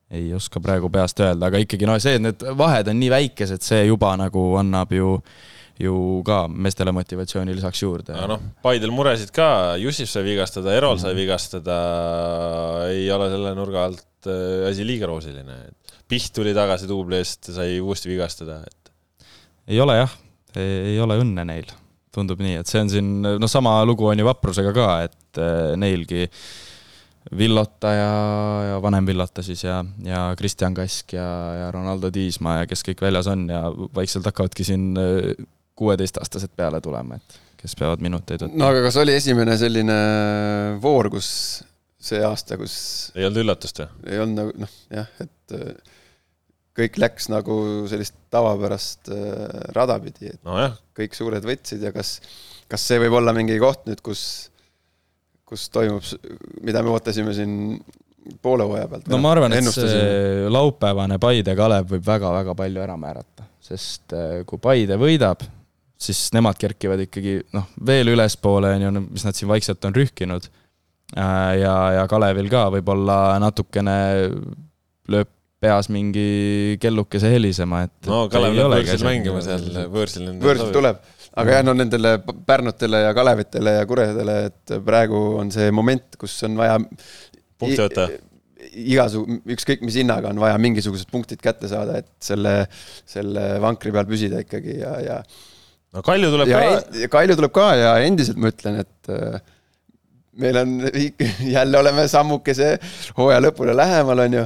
ei 0.09 0.33
oska 0.33 0.61
praegu 0.63 0.89
peast 0.93 1.21
öelda, 1.21 1.49
aga 1.49 1.61
ikkagi 1.61 1.87
noh, 1.87 1.99
see, 2.01 2.17
et 2.17 2.23
need 2.23 2.43
vahed 2.57 2.89
on 2.89 2.97
nii 2.97 3.11
väikesed, 3.13 3.63
see 3.65 3.85
juba 3.85 4.15
nagu 4.19 4.51
annab 4.61 4.93
ju 4.95 5.17
ju 5.79 5.95
ka 6.27 6.41
meestele 6.51 6.91
motivatsiooni 6.91 7.53
lisaks 7.55 7.83
juurde. 7.85 8.15
noh, 8.27 8.41
Paidel 8.63 8.91
muresid 8.91 9.31
ka, 9.35 9.77
Jussif 9.79 10.09
sai 10.11 10.25
vigastada, 10.25 10.73
Erol 10.75 10.99
sai 10.99 11.13
mhm. 11.13 11.21
vigastada, 11.21 11.77
ei 12.91 13.05
ole 13.15 13.29
selle 13.31 13.53
nurga 13.55 13.85
alt 13.87 14.27
äh, 14.27 14.67
asi 14.71 14.87
liiga 14.87 15.07
roosiline. 15.07 15.61
Piht 16.09 16.33
tuli 16.35 16.55
tagasi 16.57 16.89
duubli 16.89 17.19
eest, 17.21 17.51
sai 17.55 17.77
uuesti 17.79 18.11
vigastada, 18.11 18.59
et. 18.65 18.91
ei 19.69 19.79
ole 19.79 20.01
jah, 20.01 20.17
ei 20.59 20.97
ole 20.99 21.19
õnne 21.21 21.45
neil, 21.47 21.69
tundub 22.11 22.41
nii, 22.43 22.57
et 22.59 22.67
see 22.67 22.81
on 22.83 22.91
siin, 22.91 23.13
noh, 23.21 23.51
sama 23.51 23.77
lugu 23.87 24.09
on 24.09 24.19
ju 24.19 24.27
Vaprusega 24.27 24.73
ka, 24.75 24.89
et 25.05 25.39
äh, 25.39 25.77
neilgi 25.79 26.25
äh, 26.25 26.43
Villota 27.37 27.91
ja, 27.93 28.13
ja 28.71 28.79
vanem 28.81 29.05
Villota 29.05 29.43
siis 29.45 29.61
ja, 29.63 29.83
ja 30.05 30.23
Kristjan 30.37 30.73
Kask 30.73 31.13
ja, 31.13 31.27
ja 31.59 31.67
Ronaldo 31.71 32.09
Diismaa 32.13 32.61
ja 32.61 32.69
kes 32.69 32.81
kõik 32.87 33.03
väljas 33.05 33.29
on 33.29 33.45
ja 33.51 33.67
vaikselt 33.95 34.25
hakkavadki 34.25 34.65
siin 34.65 34.91
äh, 34.97 35.45
kuueteistaastased 35.79 36.55
peale 36.57 36.81
tulema, 36.81 37.19
et 37.19 37.39
kes 37.59 37.75
peavad 37.79 38.01
minuteid 38.03 38.43
võtma. 38.43 38.59
no 38.59 38.71
aga 38.73 38.81
kas 38.87 38.97
oli 39.01 39.15
esimene 39.19 39.55
selline 39.61 39.99
voor, 40.81 41.11
kus 41.13 41.29
see 41.99 42.21
aasta, 42.25 42.57
kus 42.59 42.75
ei 43.15 43.27
olnud 43.27 43.43
üllatust 43.43 43.83
või? 43.83 43.89
ei 44.09 44.21
olnud 44.23 44.41
nagu 44.41 44.65
noh, 44.65 44.75
jah, 44.95 45.09
et 45.21 45.55
äh, 45.55 45.97
kõik 46.79 46.99
läks 47.01 47.27
nagu 47.31 47.55
sellist 47.91 48.17
tavapärast 48.33 49.11
äh, 49.13 49.65
rada 49.75 49.99
pidi, 50.03 50.33
et 50.33 50.41
no, 50.47 50.57
kõik 50.97 51.17
suured 51.17 51.45
võtsid 51.45 51.83
ja 51.85 51.93
kas, 51.95 52.17
kas 52.71 52.89
see 52.89 53.01
võib 53.05 53.19
olla 53.19 53.35
mingi 53.35 53.59
koht 53.61 53.85
nüüd, 53.89 54.01
kus 54.05 54.23
kus 55.49 55.67
toimub, 55.73 56.05
mida 56.65 56.83
me 56.85 56.93
ootasime 56.93 57.33
siin 57.33 57.53
poole 58.41 58.67
hooaja 58.67 58.89
pealt. 58.91 59.07
no 59.09 59.19
ma 59.21 59.33
arvan, 59.33 59.55
et 59.57 59.69
see 59.73 60.49
laupäevane 60.51 61.17
Paide-Kalev 61.21 61.89
võib 61.95 62.05
väga-väga 62.05 62.55
palju 62.57 62.83
ära 62.85 62.97
määrata, 63.01 63.47
sest 63.63 64.15
äh, 64.17 64.41
kui 64.49 64.61
Paide 64.61 64.99
võidab, 65.01 65.43
siis 65.99 66.27
nemad 66.35 66.59
kerkivad 66.59 67.01
ikkagi 67.07 67.39
noh, 67.55 67.69
veel 67.85 68.13
ülespoole, 68.13 68.75
on 68.77 68.87
ju, 68.87 68.93
mis 69.09 69.25
nad 69.27 69.37
siin 69.37 69.49
vaikselt 69.51 69.83
on 69.89 69.95
rühkinud. 69.97 70.47
Äh, 71.17 71.59
ja, 71.63 71.75
ja 71.97 72.07
Kalevil 72.11 72.51
ka 72.51 72.67
võib-olla 72.75 73.39
natukene 73.41 73.97
lööb 75.09 75.33
peas 75.59 75.89
mingi 75.91 76.77
kellukese 76.79 77.31
helisema, 77.33 77.83
et. 77.89 77.95
no 78.07 78.27
Kalev 78.31 78.55
läheb 78.55 78.75
võõrsil 78.77 79.07
mängima 79.07 79.41
seal, 79.43 79.65
võõrsil. 79.91 80.29
võõrsil 80.39 80.69
tuleb 80.75 81.01
aga 81.37 81.59
jah, 81.59 81.65
no 81.67 81.75
nendele 81.77 82.15
Pärnutele 82.47 83.03
ja 83.05 83.13
Kalevitele 83.17 83.75
ja 83.79 83.85
Kuredele, 83.89 84.39
et 84.49 84.73
praegu 84.85 85.19
on 85.39 85.51
see 85.53 85.69
moment, 85.75 86.17
kus 86.19 86.37
on 86.47 86.57
vaja 86.59 86.79
punkti 87.59 87.81
võtta 87.83 88.09
igasugu, 88.69 89.39
ükskõik 89.55 89.83
mis 89.85 89.97
hinnaga 89.99 90.31
on 90.33 90.41
vaja 90.41 90.57
mingisugused 90.61 91.09
punktid 91.11 91.41
kätte 91.43 91.69
saada, 91.71 91.99
et 92.01 92.09
selle, 92.23 92.53
selle 93.07 93.45
vankri 93.63 93.93
peal 93.95 94.07
püsida 94.09 94.41
ikkagi 94.43 94.79
ja, 94.81 94.95
ja. 95.03 95.19
no 95.95 96.03
Kalju 96.05 96.31
tuleb 96.33 96.51
ja 96.51 96.59
ka. 96.59 97.05
Kalju 97.15 97.37
tuleb 97.39 97.53
ka 97.55 97.69
ja 97.79 97.93
endiselt 98.05 98.39
ma 98.41 98.51
ütlen, 98.51 98.81
et 98.83 99.13
äh, 99.13 99.39
meil 100.43 100.59
on, 100.61 100.75
jälle 101.55 101.81
oleme 101.81 102.07
sammukese 102.11 102.75
hooaja 103.17 103.41
lõpule 103.47 103.75
lähemal, 103.77 104.25
on 104.25 104.37
ju. 104.41 104.45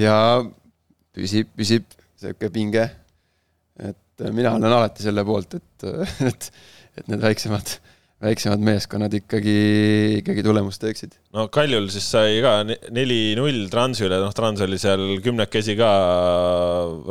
ja 0.00 0.16
püsib, 1.16 1.52
püsib 1.56 1.86
sihuke 2.20 2.50
pinge 2.54 2.88
et 4.24 4.34
mina 4.34 4.56
olen 4.56 4.72
alati 4.80 5.06
selle 5.06 5.24
poolt, 5.26 5.56
et, 5.60 5.88
et, 6.30 6.50
et 7.00 7.08
need 7.10 7.22
väiksemad, 7.22 7.72
väiksemad 8.20 8.60
meeskonnad 8.60 9.14
ikkagi, 9.16 9.54
ikkagi 10.18 10.42
tulemust 10.44 10.82
teeksid. 10.82 11.14
no 11.36 11.46
Kaljul 11.52 11.86
siis 11.92 12.08
sai 12.12 12.40
ka 12.44 12.58
neli-null 12.68 13.68
Transi 13.72 14.04
üle, 14.04 14.18
noh, 14.20 14.34
Trans 14.36 14.60
oli 14.66 14.76
seal 14.80 15.04
kümnekesi 15.24 15.76
ka 15.78 15.90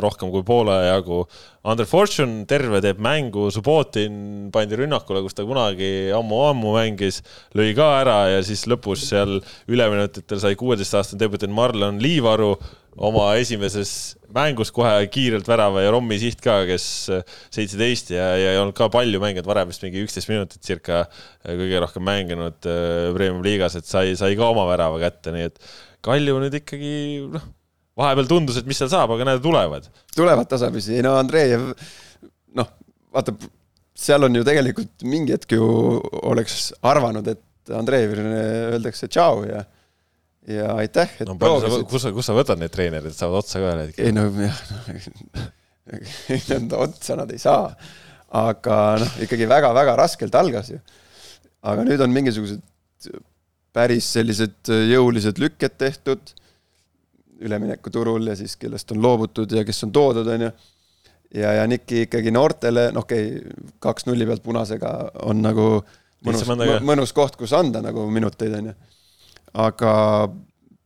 rohkem 0.05 0.29
kui 0.33 0.45
poole 0.45 0.75
jagu. 0.85 1.23
Under 1.69 1.89
Fortune 1.89 2.45
terve 2.49 2.79
teeb 2.85 3.01
mängu, 3.03 3.47
Subbotin 3.51 4.51
pandi 4.53 4.77
rünnakule, 4.79 5.23
kus 5.25 5.35
ta 5.37 5.47
kunagi 5.49 6.11
ammu-ammu 6.15 6.75
mängis, 6.77 7.23
lõi 7.57 7.73
ka 7.77 7.89
ära 8.03 8.19
ja 8.35 8.43
siis 8.45 8.67
lõpus 8.69 9.09
seal 9.09 9.39
üleminutitel 9.67 10.39
sai 10.43 10.59
kuueteistaastane 10.59 11.25
debütant 11.25 11.57
Marlon 11.57 11.97
Liivaru 12.03 12.53
oma 12.99 13.29
esimeses 13.39 13.91
mängus 14.35 14.73
kohe 14.75 14.91
kiirelt 15.11 15.47
värava 15.47 15.83
ja 15.85 15.91
Rommi 15.93 16.17
siht 16.19 16.41
ka, 16.43 16.57
kes 16.67 16.85
seitseteist 17.55 18.11
ja, 18.13 18.25
ja 18.37 18.53
ei 18.53 18.59
olnud 18.59 18.75
ka 18.77 18.89
palju 18.91 19.21
mänginud, 19.23 19.47
varem 19.47 19.71
vist 19.71 19.85
mingi 19.85 20.03
üksteist 20.03 20.31
minutit 20.31 20.65
circa 20.65 21.05
kõige 21.45 21.79
rohkem 21.85 22.05
mänginud 22.05 22.67
äh, 22.67 23.11
Premium 23.15 23.45
liigas, 23.45 23.77
et 23.79 23.87
sai, 23.87 24.17
sai 24.19 24.35
ka 24.39 24.51
oma 24.51 24.67
värava 24.69 24.99
kätte, 25.01 25.33
nii 25.35 25.47
et 25.51 25.63
Kalju 26.05 26.37
nüüd 26.39 26.53
ikkagi 26.55 26.91
noh, 27.33 27.47
vahepeal 27.99 28.29
tundus, 28.29 28.59
et 28.59 28.67
mis 28.69 28.77
seal 28.79 28.91
saab, 28.91 29.11
aga 29.15 29.27
näed, 29.27 29.41
tulevad. 29.43 29.89
tulevad 30.15 30.47
tasapisi, 30.51 30.99
no 31.03 31.17
Andreev, 31.19 31.65
noh, 32.59 32.69
vaata, 33.15 33.35
seal 33.99 34.27
on 34.27 34.39
ju 34.39 34.45
tegelikult 34.47 35.03
mingi 35.07 35.35
hetk 35.35 35.57
ju 35.57 35.65
oleks 36.31 36.69
arvanud, 36.87 37.27
et 37.27 37.75
Andreevile 37.75 38.23
öeldakse 38.75 39.09
tšau 39.11 39.43
ja 39.49 39.65
ja 40.49 40.73
aitäh, 40.81 41.11
et 41.21 41.27
no, 41.29 41.35
proovisid. 41.39 41.85
kus 41.89 42.05
sa, 42.05 42.11
kus 42.15 42.29
sa 42.29 42.35
võtad 42.37 42.59
neid 42.61 42.73
treenereid, 42.73 43.15
saavad 43.15 43.43
otsa 43.43 43.61
ka 43.61 43.69
ühel 43.69 43.81
hetkel? 43.85 44.07
ei 44.07 44.15
no 44.15 44.23
jah, 44.41 44.61
no 46.69 46.81
otsa 46.85 47.17
nad 47.19 47.31
ei 47.33 47.41
saa. 47.41 47.69
aga 48.39 48.79
noh, 49.03 49.13
ikkagi 49.25 49.49
väga-väga 49.49 49.95
raskelt 49.99 50.35
algas 50.39 50.73
ju. 50.73 50.81
aga 51.69 51.85
nüüd 51.87 52.01
on 52.05 52.13
mingisugused 52.15 52.65
päris 53.75 54.09
sellised 54.15 54.71
jõulised 54.89 55.39
lükked 55.41 55.77
tehtud 55.77 56.33
üleminekuturul 57.45 58.31
ja 58.31 58.35
siis 58.35 58.57
kellest 58.59 58.91
on 58.91 59.01
loobutud 59.03 59.51
ja 59.55 59.63
kes 59.67 59.85
on 59.85 59.93
toodud, 59.95 60.27
on 60.27 60.49
ju. 60.49 60.51
ja, 61.39 61.55
ja 61.61 61.67
Niki 61.69 62.05
ikkagi 62.07 62.33
noortele, 62.35 62.89
noh 62.95 63.05
okei 63.05 63.31
okay,, 63.37 63.65
kaks 63.85 64.09
nulli 64.09 64.27
pealt 64.27 64.43
punasega 64.43 64.93
on 65.29 65.43
nagu 65.45 65.71
mõnus, 66.25 66.81
mõnus 66.83 67.13
koht, 67.15 67.37
kus 67.39 67.53
anda 67.55 67.83
nagu 67.85 68.09
minuteid, 68.11 68.57
on 68.59 68.71
ju 68.73 68.79
aga 69.53 69.93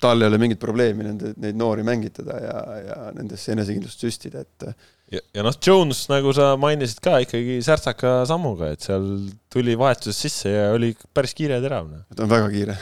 tal 0.03 0.22
ei 0.22 0.28
ole 0.28 0.39
mingit 0.41 0.59
probleemi 0.61 1.05
nende, 1.05 1.32
neid 1.39 1.57
noori 1.59 1.86
mängitada 1.88 2.39
ja, 2.41 2.57
ja 2.84 2.97
nendesse 3.16 3.53
enesekindlust 3.55 4.03
süstida, 4.03 4.43
et. 4.43 4.68
ja, 5.16 5.22
ja 5.38 5.45
noh, 5.45 5.55
Jones, 5.64 6.05
nagu 6.11 6.34
sa 6.36 6.53
mainisid 6.59 6.99
ka 7.03 7.20
ikkagi 7.24 7.59
särtsaka 7.66 8.16
sammuga, 8.30 8.74
et 8.76 8.84
seal 8.84 9.07
tuli 9.53 9.78
vahetuses 9.80 10.20
sisse 10.26 10.51
ja 10.51 10.72
oli 10.76 10.91
päris 11.16 11.36
kiire 11.38 11.59
ja 11.59 11.64
terav. 11.64 11.88
Noh. 11.91 12.07
ta 12.11 12.26
on 12.26 12.34
väga 12.34 12.49
kiire 12.53 12.80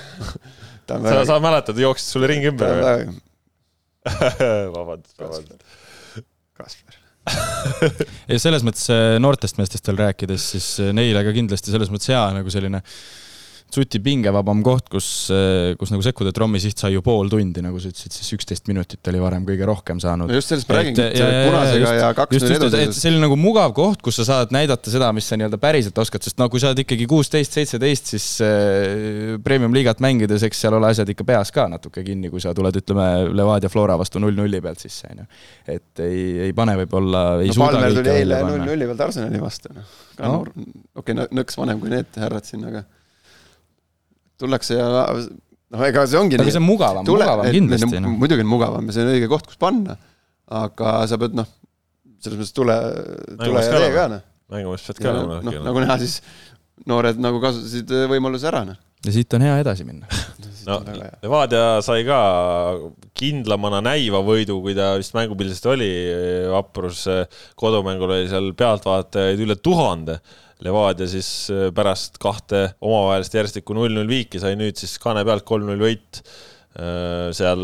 sa 0.88 0.98
väga..., 0.98 1.28
sa 1.30 1.38
mäletad, 1.44 1.84
jooksis 1.86 2.16
sulle 2.16 2.32
ringi 2.32 2.50
ümber 2.52 2.74
või? 2.74 2.88
Väga... 2.88 3.20
vabandust, 4.78 5.16
vabandust. 5.22 5.80
Kasper 6.58 6.98
ja 8.32 8.38
selles 8.42 8.64
mõttes 8.66 8.88
äh, 8.90 9.20
noortest 9.22 9.60
meestest 9.60 9.86
veel 9.86 10.00
rääkides, 10.00 10.46
siis 10.56 10.72
äh, 10.82 10.90
neile 10.96 11.22
ka 11.22 11.36
kindlasti 11.36 11.70
selles 11.70 11.92
mõttes 11.94 12.10
hea 12.10 12.22
nagu 12.34 12.50
selline 12.50 12.82
äh, 12.82 12.96
suti 13.76 14.00
pingevabam 14.04 14.62
koht, 14.66 14.90
kus, 14.92 15.08
eh, 15.34 15.74
kus 15.80 15.92
nagu 15.94 16.04
sekkuda, 16.06 16.32
et 16.34 16.40
Rommi 16.42 16.60
siht 16.62 16.82
sai 16.82 16.94
ju 16.96 17.04
pool 17.06 17.30
tundi, 17.32 17.64
nagu 17.64 17.80
sa 17.82 17.92
ütlesid, 17.92 18.14
siis 18.16 18.36
üksteist 18.36 18.68
minutit 18.70 19.08
oli 19.12 19.22
varem 19.24 19.46
kõige 19.48 19.68
rohkem 19.68 20.02
saanud. 20.04 20.32
just 20.36 20.52
sellest 20.52 20.70
ma 20.70 20.80
räägingi, 20.80 21.06
punasega 21.48 21.94
ja 21.98 22.10
kaks 22.18 22.44
null 22.44 22.56
edu. 22.58 22.70
see 22.98 23.12
oli 23.12 23.22
nagu 23.24 23.38
mugav 23.40 23.74
koht, 23.78 24.02
kus 24.06 24.20
sa 24.22 24.28
saad 24.28 24.54
näidata 24.56 24.94
seda, 24.94 25.12
mis 25.16 25.28
sa 25.28 25.40
nii-öelda 25.40 25.60
päriselt 25.62 25.98
oskad, 26.04 26.24
sest 26.26 26.40
no 26.42 26.50
kui 26.52 26.62
sa 26.64 26.72
oled 26.72 26.84
ikkagi 26.84 27.08
kuusteist, 27.10 27.58
seitseteist, 27.58 28.14
siis 28.14 28.28
äh, 28.46 29.40
premium-liigat 29.44 30.04
mängides, 30.04 30.46
eks 30.48 30.64
seal 30.66 30.78
ole 30.78 30.92
asjad 30.92 31.10
ikka 31.16 31.28
peas 31.28 31.54
ka 31.56 31.68
natuke 31.72 32.04
kinni, 32.08 32.32
kui 32.34 32.44
sa 32.44 32.56
tuled, 32.58 32.82
ütleme, 32.84 33.10
Levadia 33.32 33.72
Flora 33.72 33.98
vastu 34.00 34.22
null-nulli 34.24 34.62
pealt 34.64 34.84
sisse, 34.84 35.12
on 35.12 35.24
ju. 35.24 35.28
et 35.78 36.06
ei, 36.06 36.24
ei 36.48 36.56
pane 36.58 36.78
võib-olla, 36.84 37.26
ei 37.42 37.52
no, 37.52 37.60
suuda 37.60 37.78
Palmer 37.78 38.00
tuli 38.02 38.16
eile 38.16 38.42
null-nulli 38.48 38.90
pealt 38.92 39.06
Arsenali 39.08 39.44
vastu, 39.44 39.76
noh. 40.22 40.42
okei 41.02 41.22
nõks 41.22 41.60
vanem 41.60 41.80
kui 41.82 41.94
need 41.94 42.20
härrad 42.20 42.48
siin, 42.48 42.68
aga 42.68 42.84
tullakse 44.42 44.78
ja 44.78 44.90
noh, 45.72 45.86
ega 45.88 46.06
see 46.10 46.20
ongi 46.20 46.38
aga 46.38 46.46
nii. 46.46 46.56
see 46.56 46.62
on 46.62 46.68
mugavam, 46.68 47.08
mugavam 47.08 47.50
kindlasti. 47.56 48.04
No. 48.04 48.14
muidugi 48.22 48.46
on 48.46 48.52
mugavam 48.52 48.90
ja 48.90 48.98
see 48.98 49.06
on 49.06 49.14
õige 49.16 49.32
koht, 49.32 49.50
kus 49.50 49.60
panna. 49.62 49.98
aga 50.62 50.94
sa 51.10 51.20
pead 51.22 51.38
noh, 51.38 51.50
selles 52.22 52.42
mõttes 52.42 52.56
tule, 52.56 52.78
tule 53.40 53.66
ja 53.66 53.74
tee 53.78 53.92
ka 53.96 54.08
noh. 54.16 54.24
mängumees 54.52 54.88
pead 54.90 55.04
ka 55.04 55.12
olema. 55.14 55.42
noh, 55.48 55.60
nagu 55.70 55.84
näha, 55.86 56.00
siis 56.02 56.20
noored 56.90 57.22
nagu 57.22 57.42
kasutasid 57.44 57.94
võimaluse 58.12 58.50
ära 58.52 58.66
noh. 58.68 58.80
ja 59.06 59.16
siit 59.16 59.38
on 59.38 59.46
hea 59.48 59.60
edasi 59.64 59.88
minna 59.88 60.10
no 60.70 60.82
Levadia 61.24 61.80
sai 61.86 62.04
ka 62.06 62.20
kindlamana 63.18 63.82
näiva 63.86 64.22
võidu, 64.26 64.60
kui 64.64 64.76
ta 64.78 64.94
vist 65.00 65.16
mängupildist 65.18 65.66
oli, 65.70 65.90
vaprus 66.52 67.06
kodumängul 67.60 68.14
oli 68.18 68.30
seal 68.32 68.52
pealtvaatajaid 68.58 69.42
üle 69.46 69.58
tuhande 69.62 70.20
Levadia 70.62 71.10
siis 71.10 71.28
äh, 71.54 71.70
pärast 71.74 72.20
kahte 72.22 72.72
omavahelist 72.84 73.36
järjestikku 73.38 73.76
null-null 73.76 74.10
viiki 74.10 74.42
sai 74.42 74.54
nüüd 74.60 74.78
siis 74.78 74.98
kaane 75.02 75.24
pealt 75.28 75.46
kolm-null 75.48 75.82
võit. 75.82 76.22
Äh, 76.78 77.32
seal 77.36 77.64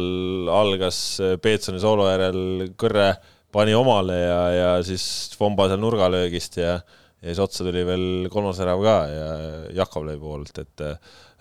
algas 0.52 1.00
äh, 1.24 1.36
Peetsoni 1.42 1.82
soolo 1.84 2.08
järel 2.10 2.72
Kõrre 2.80 3.12
pani 3.54 3.76
omale 3.78 4.18
ja, 4.20 4.40
ja 4.52 4.72
siis 4.86 5.06
Fomba 5.38 5.70
seal 5.70 5.82
nurgalöögist 5.84 6.58
ja, 6.60 6.74
ja 7.22 7.30
siis 7.30 7.44
otsa 7.46 7.68
tuli 7.68 7.86
veel 7.88 8.28
kolmas 8.34 8.60
värav 8.64 8.84
ka 8.84 8.98
ja 9.12 9.30
Jakovlevi 9.78 10.22
poolt, 10.22 10.64
et 10.66 10.86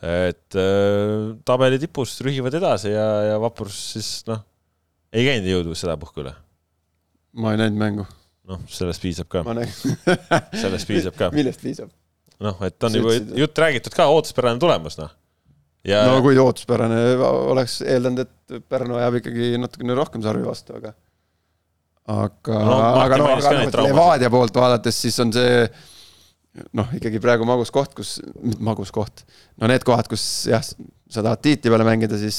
et 0.06 0.56
tabeli 1.48 1.80
tipus 1.80 2.12
rühivad 2.22 2.54
edasi 2.58 2.92
ja, 2.92 3.06
ja 3.32 3.38
Vaprus 3.40 3.78
siis 3.94 4.10
noh, 4.28 4.44
ei 5.08 5.24
käinud 5.24 5.48
jõudvus 5.50 5.82
sedapuhku 5.82 6.20
üle? 6.22 6.36
ma 7.40 7.56
ei 7.56 7.64
näinud 7.64 7.80
mängu. 7.80 8.06
Noh, 8.46 8.62
sellest 8.70 9.02
piisab 9.04 9.30
ka. 9.32 9.44
sellest 10.62 10.88
piisab 10.88 11.16
ka. 11.18 11.30
millest 11.34 11.62
piisab? 11.64 11.92
noh, 12.42 12.60
et 12.66 12.88
on 12.88 12.98
juba 12.98 13.16
jutt 13.40 13.62
räägitud 13.64 13.96
ka, 13.96 14.08
ootuspärane 14.12 14.60
tulemus, 14.62 14.98
noh. 15.00 15.12
Ja... 15.86 16.02
no 16.10 16.20
kui 16.24 16.38
ootuspärane, 16.42 17.00
oleks 17.52 17.78
eeldanud, 17.86 18.26
et 18.26 18.64
Pärnu 18.70 18.98
ajab 18.98 19.20
ikkagi 19.20 19.52
natukene 19.60 19.94
rohkem 19.98 20.24
sarvi 20.24 20.46
vastu, 20.46 20.78
aga 20.80 20.94
aga 22.06 22.56
no,, 22.62 22.78
aga 23.02 23.18
noh, 23.18 23.30
aga 23.34 23.52
noh, 23.58 23.84
Levadia 23.86 24.30
poolt 24.30 24.58
vaadates, 24.58 24.98
siis 25.06 25.16
on 25.22 25.32
see 25.34 25.62
noh, 26.76 26.90
ikkagi 26.96 27.20
praegu 27.22 27.46
magus 27.48 27.72
koht, 27.74 27.94
kus, 27.96 28.16
magus 28.62 28.92
koht. 28.94 29.24
no 29.60 29.70
need 29.70 29.84
kohad, 29.86 30.08
kus 30.10 30.24
jah, 30.50 30.62
sa 30.62 31.22
tahad 31.22 31.42
tiitli 31.44 31.72
peale 31.72 31.86
mängida, 31.86 32.18
siis 32.20 32.38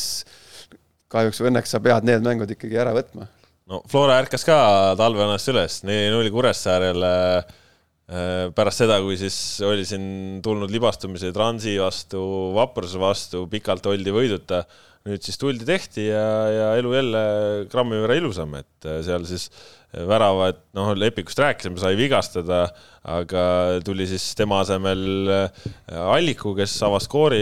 kahjuks 1.11 1.41
või 1.41 1.51
õnneks 1.51 1.73
sa 1.75 1.81
pead 1.83 2.07
need 2.07 2.23
mängud 2.25 2.51
ikkagi 2.51 2.79
ära 2.79 2.93
võtma. 2.95 3.29
No 3.67 3.83
Flora 3.91 4.17
ärkas 4.21 4.45
ka 4.47 4.57
talve 4.99 5.25
ennast 5.25 5.51
üles, 5.51 5.81
neli-null 5.87 6.31
Kuressaarele 6.33 7.13
äh, 7.37 8.49
pärast 8.55 8.83
seda, 8.83 8.99
kui 9.03 9.19
siis 9.19 9.37
oli 9.67 9.85
siin 9.87 10.41
tulnud 10.45 10.71
libastumisi 10.73 11.33
Transi 11.35 11.77
vastu, 11.81 12.21
Vapruse 12.55 13.01
vastu, 13.01 13.45
pikalt 13.51 13.89
oldi 13.91 14.13
võiduta 14.15 14.63
nüüd 15.07 15.23
siis 15.23 15.39
tuldi, 15.39 15.65
tehti 15.67 16.09
ja, 16.09 16.27
ja 16.51 16.69
elu 16.79 16.93
jälle 16.95 17.23
grammi 17.71 17.99
võrra 18.01 18.17
ilusam, 18.19 18.55
et 18.59 18.87
äh, 18.87 18.99
seal 19.05 19.27
siis 19.29 19.49
väravad, 19.95 20.57
noh, 20.75 20.91
Lepikust 20.99 21.39
rääkisime, 21.39 21.79
sai 21.79 21.95
vigastada, 21.95 22.65
aga 23.07 23.41
tuli 23.87 24.03
siis 24.09 24.23
tema 24.35 24.59
asemel 24.59 25.29
äh, 25.31 25.67
Alliku, 26.11 26.51
kes 26.57 26.73
avas 26.83 27.05
skoori, 27.07 27.39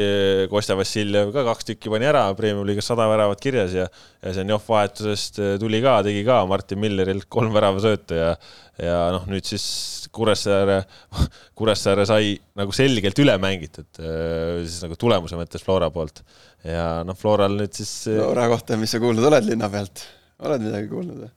Kostja 0.51 0.77
Vassiljev 0.77 1.31
ka 1.33 1.41
kaks 1.47 1.71
tükki 1.71 1.89
pani 1.89 2.05
ära, 2.05 2.27
Premium-liigas 2.37 2.85
sada 2.91 3.07
väravat 3.09 3.41
kirjas 3.41 3.73
ja 3.73 3.87
ja 4.21 4.33
see 4.33 4.45
Njov 4.45 4.61
vahetusest 4.69 5.41
äh, 5.41 5.55
tuli 5.61 5.81
ka, 5.81 5.97
tegi 6.05 6.21
ka 6.27 6.43
Martin 6.49 6.81
Millerilt 6.83 7.25
kolm 7.33 7.53
väravasöötu 7.55 8.19
ja 8.19 8.35
ja 8.77 8.97
noh, 9.15 9.25
nüüd 9.31 9.47
siis 9.47 9.65
Kuressaare, 10.13 10.81
Kuressaare 11.57 12.05
sai 12.05 12.35
nagu 12.59 12.75
selgelt 12.75 13.21
üle 13.23 13.37
mängitud 13.41 13.87
siis 13.97 14.81
nagu 14.83 14.99
tulemuse 14.99 15.39
mõttes 15.39 15.63
Flora 15.65 15.89
poolt 15.95 16.21
ja 16.67 17.01
noh, 17.07 17.17
Floral 17.17 17.57
nüüd 17.57 17.73
siis. 17.73 18.03
Flora 18.11 18.45
kohta, 18.51 18.77
mis 18.77 18.93
sa 18.93 19.01
kuulnud 19.01 19.31
oled 19.31 19.49
linna 19.49 19.71
pealt, 19.71 20.03
oled 20.45 20.67
midagi 20.67 20.91
kuulnud 20.91 21.23
või? 21.23 21.33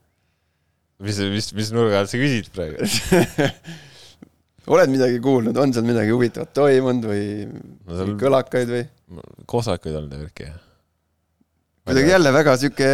Mis, 1.04 1.18
mis, 1.34 1.50
mis 1.56 1.72
nurga 1.74 2.02
alt 2.02 2.12
sa 2.12 2.20
küsid 2.20 2.50
praegu? 2.54 2.86
Oled 4.72 4.90
midagi 4.92 5.20
kuulnud, 5.24 5.56
on 5.56 5.72
seal 5.72 5.86
midagi 5.88 6.12
huvitavat 6.12 6.50
toimunud 6.56 7.08
või 7.08 7.26
no, 7.48 7.92
seal... 7.92 8.16
kõlakaid 8.20 8.72
või? 8.72 8.86
koosolekuid 9.48 9.94
olnud 9.96 10.16
ja 10.16 10.24
värki 10.26 10.48
kuidagi 11.88 12.10
jälle 12.10 12.32
väga 12.32 12.56
sihuke, 12.60 12.88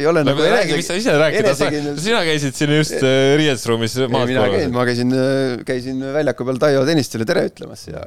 ei 0.00 0.06
ole 0.10 0.24
no, 0.24 0.32
nagu 0.32 0.42
räägi, 0.42 0.74
mis 0.78 0.88
sa 0.90 0.96
ise 0.98 1.14
rääkida 1.18 1.52
saad, 1.54 1.76
sina 2.02 2.24
käisid 2.26 2.56
siin 2.58 2.74
just 2.74 2.96
äh, 2.98 3.36
riietusruumis 3.38 3.94
maas 4.10 4.26
mina 4.30 4.48
käin, 4.50 4.74
ma 4.74 4.86
käisin, 4.88 5.14
äh, 5.14 5.62
käisin 5.68 6.02
väljaku 6.16 6.46
peal 6.48 6.58
Taio 6.62 6.82
Tõnistele 6.88 7.26
tere 7.28 7.46
ütlemas 7.52 7.86
ja 7.86 8.02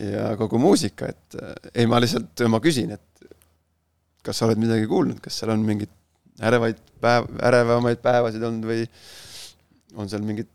ja 0.00 0.32
kogu 0.40 0.60
muusika, 0.62 1.10
et 1.12 1.36
äh, 1.36 1.54
ei, 1.74 1.88
ma 1.90 2.00
lihtsalt, 2.00 2.40
ma 2.48 2.62
küsin, 2.64 2.94
et 2.96 3.28
kas 4.24 4.40
sa 4.40 4.48
oled 4.48 4.60
midagi 4.60 4.88
kuulnud, 4.88 5.20
kas 5.20 5.42
seal 5.42 5.52
on 5.52 5.64
mingeid 5.66 5.92
ärevaid 6.50 6.80
päev, 7.02 7.28
ärevamaid 7.50 8.02
päevasid 8.04 8.44
olnud 8.46 8.68
või 8.68 8.84
on 9.98 10.10
seal 10.10 10.24
mingid, 10.26 10.50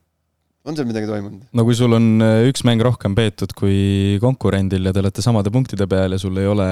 on 0.66 0.78
seal 0.78 0.88
midagi 0.90 1.10
toimunud? 1.10 1.48
no 1.52 1.66
kui 1.68 1.78
sul 1.78 1.98
on 1.98 2.12
äh, 2.24 2.46
üks 2.50 2.66
mäng 2.68 2.84
rohkem 2.86 3.18
peetud 3.18 3.56
kui 3.58 4.20
konkurendil 4.24 4.88
ja 4.88 4.96
te 4.96 5.04
olete 5.04 5.26
samade 5.26 5.54
punktide 5.54 5.90
peal 5.92 6.16
ja 6.16 6.22
sul 6.22 6.38
ei 6.42 6.48
ole 6.50 6.70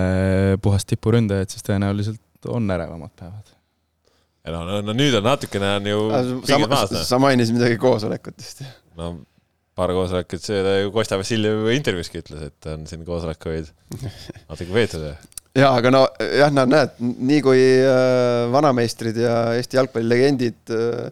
puhast 0.63 0.89
tipuründajat, 0.93 1.53
siis 1.53 1.67
tõenäoliselt 1.67 2.49
on 2.53 2.71
ärevamad 2.75 3.13
päevad. 3.19 3.53
no, 4.53 4.63
no, 4.69 4.79
no 4.85 4.97
nüüd 4.97 5.19
on 5.19 5.27
natukene 5.27 5.75
on 5.77 5.91
ju 5.93 6.07
pingid 6.47 6.71
maas. 6.71 6.97
sa 7.09 7.21
mainisid 7.21 7.59
midagi 7.59 7.79
koosolekutest. 7.81 8.65
no 8.99 9.15
paar 9.77 9.93
koosolekut, 9.95 10.43
seda 10.43 10.77
ju 10.81 10.91
Kostja 10.93 11.17
Vassiljev 11.19 11.69
intervjuuski 11.73 12.21
ütles, 12.21 12.49
et 12.49 12.67
on 12.69 12.85
siin 12.89 13.05
koosolekuid 13.07 13.71
natuke 14.49 14.69
peetud. 14.69 15.07
Ja 15.57 15.73
aga 15.77 15.91
no 15.93 16.03
jah, 16.17 16.53
no 16.53 16.65
näed, 16.69 16.95
nii 17.01 17.43
kui 17.45 17.61
äh, 17.61 18.45
vanameistrid 18.53 19.19
ja 19.21 19.35
Eesti 19.57 19.79
jalgpallilegendid 19.79 20.73
äh, 20.73 21.11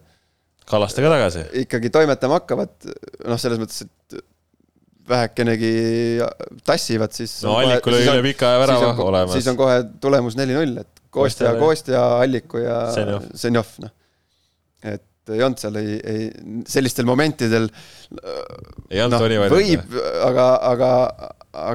Kallaste 0.71 1.03
ka 1.03 1.11
tagasi. 1.11 1.45
ikkagi 1.65 1.91
toimetama 1.91 2.39
hakkavad, 2.39 2.73
noh, 3.27 3.39
selles 3.41 3.59
mõttes, 3.59 3.83
et 3.83 4.21
vähekenegi 5.11 5.71
tassivad, 6.67 7.11
siis. 7.15 7.33
no 7.43 7.57
Allikul 7.59 7.97
oli 7.97 8.07
üle 8.07 8.23
pika 8.29 8.53
aja 8.53 8.61
värava 8.63 8.91
olemas. 9.03 9.35
siis 9.35 9.49
on 9.51 9.59
kohe 9.59 9.81
tulemus 10.03 10.37
neli-null, 10.39 10.77
et 10.83 11.01
Kostja, 11.11 11.51
Kostja, 11.59 12.01
Alliku 12.21 12.61
ja 12.61 12.85
Senjov, 13.35 13.73
noh. 13.83 13.91
et 14.87 15.03
ei 15.31 15.43
olnud 15.43 15.59
seal, 15.59 15.75
ei, 15.81 15.97
ei, 16.07 16.29
sellistel 16.67 17.05
momentidel. 17.07 17.67
ei 18.89 19.03
olnud 19.03 19.17
no, 19.17 19.21
Toni 19.25 19.39
Varjundi? 19.41 19.75
võib, 19.75 19.99
aga, 20.27 20.47
aga, 20.71 20.91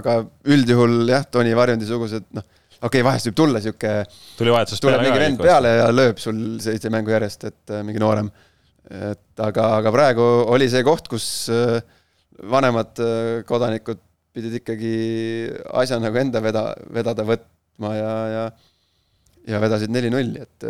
aga 0.01 0.17
üldjuhul 0.57 1.03
jah, 1.13 1.29
Toni 1.31 1.53
Varjundi-sugused, 1.59 2.31
noh, 2.37 2.47
okei 2.87 3.03
okay,, 3.03 3.07
vahest 3.07 3.31
võib 3.31 3.39
tulla 3.43 3.63
sihuke. 3.63 3.93
tuli 4.39 4.55
vahetusest 4.55 4.85
tuleb 4.85 5.05
mingi 5.05 5.23
vend 5.23 5.43
peale 5.43 5.73
ja 5.81 5.89
lööb 5.95 6.21
sul 6.23 6.39
seitse 6.63 6.93
mängu 6.93 7.15
järjest, 7.15 7.47
et 7.51 7.75
äh, 7.75 7.85
mingi 7.87 8.03
noorem. 8.03 8.31
et 8.87 9.43
aga, 9.43 9.69
aga 9.81 9.93
praegu 9.95 10.27
oli 10.55 10.69
see 10.73 10.85
koht, 10.87 11.11
kus 11.11 11.27
äh, 11.53 11.81
vanemad 12.53 13.03
äh, 13.03 13.43
kodanikud 13.49 14.03
pidid 14.37 14.59
ikkagi 14.61 14.95
asja 15.81 15.99
nagu 16.03 16.19
enda 16.21 16.43
veda, 16.45 16.69
vedada 16.93 17.25
võtma 17.27 17.93
ja, 17.97 18.15
ja 18.35 18.47
ja 19.47 19.61
vedasid 19.63 19.93
neli-nulli, 19.95 20.43
et 20.43 20.65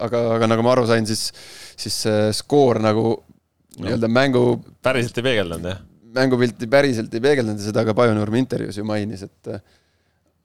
aga, 0.00 0.20
aga 0.38 0.46
nagu 0.48 0.62
ma 0.64 0.70
aru 0.72 0.86
sain, 0.88 1.04
siis, 1.04 1.26
siis 1.76 1.98
see 2.06 2.30
skoor 2.32 2.78
nagu 2.80 3.02
no, 3.12 3.82
nii-öelda 3.84 4.08
mängu. 4.08 4.44
päriselt 4.80 5.20
ei 5.20 5.26
peegeldanud, 5.26 5.68
jah? 5.68 5.82
mängupilti 6.16 6.68
päriselt 6.72 7.14
ei 7.14 7.22
peegeldanud 7.24 7.60
ja 7.60 7.68
seda 7.70 7.84
ka 7.88 7.94
Pajunurm 7.96 8.36
intervjuus 8.40 8.78
ju 8.80 8.84
mainis, 8.88 9.24
et 9.28 9.52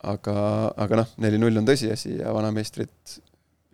aga, 0.03 0.35
aga 0.77 1.01
noh, 1.01 1.09
neli-null 1.23 1.61
on 1.61 1.67
tõsiasi 1.67 2.19
ja 2.19 2.33
vanameistrit 2.35 3.17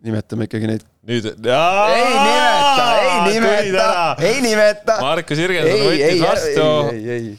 nimetame 0.04 0.48
ikkagi 0.48 0.68
neid. 0.68 0.82
nüüd. 1.08 1.30
ei 1.30 2.10
nimeta, 2.12 2.88
ei 2.96 3.22
nimeta, 3.28 3.86
ei 4.20 4.42
nimeta. 4.44 4.98
Markus 5.00 5.40
Jürgenson 5.40 5.86
võttis 5.86 6.20
vastu, 6.24 6.66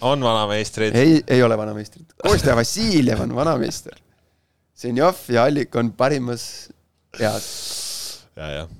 on 0.09 0.25
vanameistrid. 0.25 0.97
ei, 0.97 1.19
ei 1.27 1.43
ole 1.45 1.57
vanameistrid. 1.59 2.07
Kostja 2.25 2.57
Vassiljev 2.57 3.21
on 3.25 3.35
vanameister 3.37 4.01
Zenjov 4.75 5.21
ja 5.31 5.45
Allik 5.47 5.75
on 5.79 5.93
parimas 5.95 6.67
eas. 7.15 7.45
ja, 8.35 8.49
jah. 8.51 8.73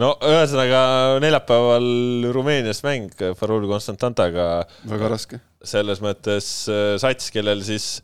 no 0.00 0.14
ühesõnaga 0.24 0.84
neljapäeval 1.20 1.88
Rumeeniast 2.32 2.86
mäng 2.86 3.26
Farul 3.36 3.66
Konstantantaga. 3.68 4.64
väga 4.88 5.10
raske. 5.12 5.42
selles 5.64 6.00
mõttes 6.04 6.48
äh, 6.72 6.94
sats, 7.02 7.28
kellel 7.34 7.60
siis 7.66 7.98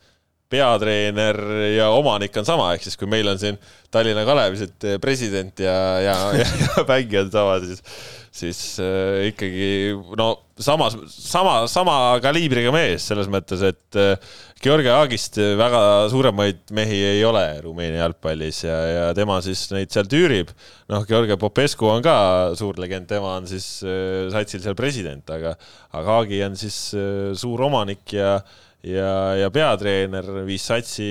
peatreener 0.50 1.38
ja 1.76 1.90
omanik 1.94 2.34
on 2.40 2.48
sama, 2.48 2.72
ehk 2.74 2.86
siis 2.86 2.98
kui 3.00 3.10
meil 3.10 3.28
on 3.30 3.38
siin 3.40 3.58
Tallinna 3.90 4.24
Kalevisid 4.26 4.88
president 5.02 5.62
ja, 5.62 5.76
ja, 6.02 6.16
ja, 6.38 6.48
ja 6.64 6.86
mängijad 6.88 7.30
samad, 7.34 7.68
siis 7.68 7.84
siis 8.30 8.78
äh, 8.78 9.26
ikkagi 9.30 9.90
no 10.18 10.28
samas, 10.60 10.94
sama, 11.10 11.64
sama 11.70 11.94
kaliibriga 12.22 12.70
mees 12.74 13.08
selles 13.10 13.26
mõttes, 13.32 13.62
et 13.66 13.98
äh, 13.98 14.30
Georgi 14.62 14.90
Aagist 14.92 15.38
väga 15.58 15.80
suuremaid 16.12 16.70
mehi 16.76 17.00
ei 17.14 17.24
ole 17.26 17.42
Rumeenia 17.64 18.04
jalgpallis 18.04 18.62
ja, 18.66 18.76
ja 18.92 19.04
tema 19.16 19.40
siis 19.42 19.64
neid 19.74 19.90
seal 19.90 20.06
tüürib. 20.10 20.52
noh, 20.92 21.04
Georgi 21.08 21.38
Popescu 21.40 21.90
on 21.90 22.04
ka 22.04 22.16
suur 22.58 22.78
legend, 22.82 23.08
tema 23.10 23.34
on 23.40 23.50
siis 23.50 23.80
äh, 23.82 24.28
satsil 24.32 24.62
seal 24.62 24.78
president, 24.78 25.26
aga, 25.34 25.56
aga 25.90 26.18
Aagi 26.20 26.42
on 26.46 26.58
siis 26.60 26.78
äh, 26.94 27.32
suur 27.38 27.66
omanik 27.66 28.14
ja, 28.14 28.38
ja, 28.84 29.12
ja 29.40 29.50
peatreener, 29.54 30.30
viis 30.46 30.64
satsi 30.70 31.10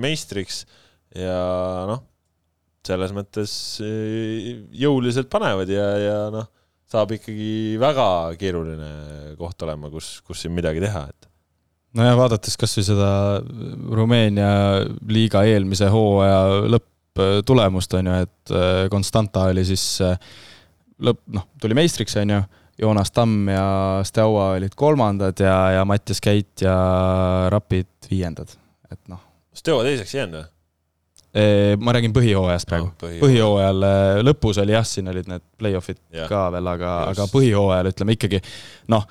meistriks 0.00 0.64
ja 1.16 1.40
noh 1.88 2.04
selles 2.86 3.14
mõttes 3.14 3.52
äh, 3.84 4.52
jõuliselt 4.76 5.30
panevad 5.32 5.70
ja, 5.70 5.86
ja 6.00 6.18
noh, 6.32 6.48
saab 6.90 7.16
ikkagi 7.16 7.76
väga 7.82 8.08
keeruline 8.38 8.90
koht 9.38 9.64
olema, 9.66 9.90
kus, 9.92 10.20
kus 10.26 10.44
siin 10.44 10.54
midagi 10.56 10.82
teha, 10.84 11.06
et. 11.10 11.30
nojah, 11.98 12.18
vaadates 12.18 12.58
kasvõi 12.60 12.86
seda 12.86 13.10
Rumeenia 13.98 14.50
liiga 15.10 15.42
eelmise 15.48 15.90
hooaja 15.92 16.68
lõpptulemust 16.70 17.98
on 17.98 18.12
ju, 18.12 18.20
et 18.28 18.54
Constanta 18.92 19.48
äh, 19.48 19.56
oli 19.56 19.66
siis 19.66 19.88
lõpp, 21.02 21.24
noh, 21.34 21.50
tuli 21.60 21.76
meistriks, 21.76 22.16
on 22.22 22.36
ju. 22.36 22.44
Joonas 22.82 23.10
Tamm 23.10 23.48
ja 23.48 23.66
Steaua 24.04 24.50
olid 24.58 24.74
kolmandad 24.76 25.40
ja, 25.40 25.54
ja 25.78 25.84
Mattias 25.88 26.20
Käit 26.20 26.60
ja 26.60 26.76
Rapid 27.52 28.10
viiendad, 28.10 28.52
et 28.90 29.00
noh. 29.08 29.22
Steaua 29.56 29.86
teiseks 29.86 30.14
ei 30.14 30.20
jäänud 30.20 30.42
või? 30.42 30.50
ma 31.80 31.92
räägin 31.92 32.14
põhihooajast 32.16 32.68
praegu 32.68 32.86
no,. 32.86 32.94
Põhihooajal, 32.96 33.20
põhihooajal 33.20 33.82
äh, 33.84 34.20
lõpus 34.24 34.60
oli 34.62 34.72
jah, 34.72 34.86
siin 34.88 35.10
olid 35.12 35.26
need 35.28 35.44
play-off'id 35.60 35.98
ja. 36.16 36.28
ka 36.30 36.46
veel, 36.54 36.68
aga, 36.72 36.92
aga 37.10 37.26
põhihooajal 37.28 37.90
ütleme 37.90 38.16
ikkagi 38.16 38.40
noh, 38.92 39.04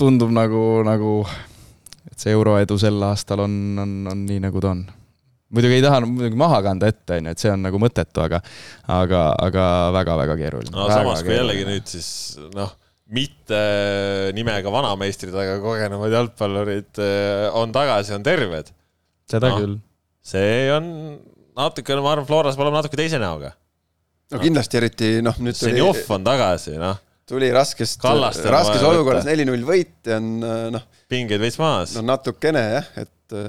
tundub 0.00 0.32
nagu, 0.32 0.62
nagu, 0.86 1.18
et 2.08 2.16
see 2.16 2.32
euroedu 2.32 2.78
sel 2.80 3.02
aastal 3.04 3.44
on, 3.44 3.58
on, 3.82 3.92
on 4.14 4.24
nii, 4.24 4.40
nagu 4.46 4.64
ta 4.64 4.72
on. 4.72 4.86
Muidugi 5.54 5.78
ei 5.78 5.84
taha 5.84 6.02
muidugi 6.04 6.38
maha 6.38 6.60
kanda 6.64 6.90
ette, 6.90 7.18
on 7.18 7.30
ju, 7.30 7.34
et 7.34 7.42
see 7.42 7.50
on 7.52 7.64
nagu 7.66 7.80
mõttetu, 7.82 8.22
aga, 8.22 8.40
aga, 8.94 9.24
aga 9.48 9.64
väga-väga 9.98 10.36
keeruline. 10.38 10.74
no 10.74 10.86
väga 10.86 11.00
samas, 11.00 11.24
kui 11.26 11.34
jällegi 11.34 11.66
nüüd 11.68 11.90
siis 11.90 12.10
noh, 12.54 12.72
mitte 13.10 13.60
nimega 14.36 14.72
vanameistrid, 14.72 15.34
aga 15.34 15.58
kogenumad 15.62 16.14
jalgpallurid 16.14 17.02
eh, 17.02 17.46
on 17.58 17.74
tagasi, 17.74 18.14
on 18.18 18.26
terved. 18.26 18.70
seda 19.30 19.50
no, 19.50 19.60
küll. 19.62 19.76
see 20.32 20.70
on 20.74 20.90
natukene, 21.58 22.02
ma 22.04 22.14
arvan, 22.14 22.30
Floras 22.30 22.58
peab 22.58 22.68
olema 22.68 22.82
natuke 22.82 22.98
teise 23.00 23.18
näoga. 23.22 23.54
no 24.30 24.42
kindlasti, 24.42 24.82
eriti 24.82 25.14
noh, 25.26 25.38
nüüd 25.42 25.58
tuli. 25.58 25.74
Senjov 25.74 26.04
on 26.14 26.26
tagasi, 26.26 26.78
noh. 26.80 27.02
tuli 27.30 27.50
raskest, 27.54 28.06
raskes 28.06 28.86
olukorras 28.86 29.26
neli-null 29.26 29.66
võit 29.66 29.98
ja 30.06 30.22
on 30.22 30.36
noh. 30.78 30.90
pingeid 31.10 31.42
veits 31.42 31.58
maas. 31.58 31.98
no 31.98 32.06
natukene 32.06 32.68
jah, 32.76 32.92
et 33.02 33.40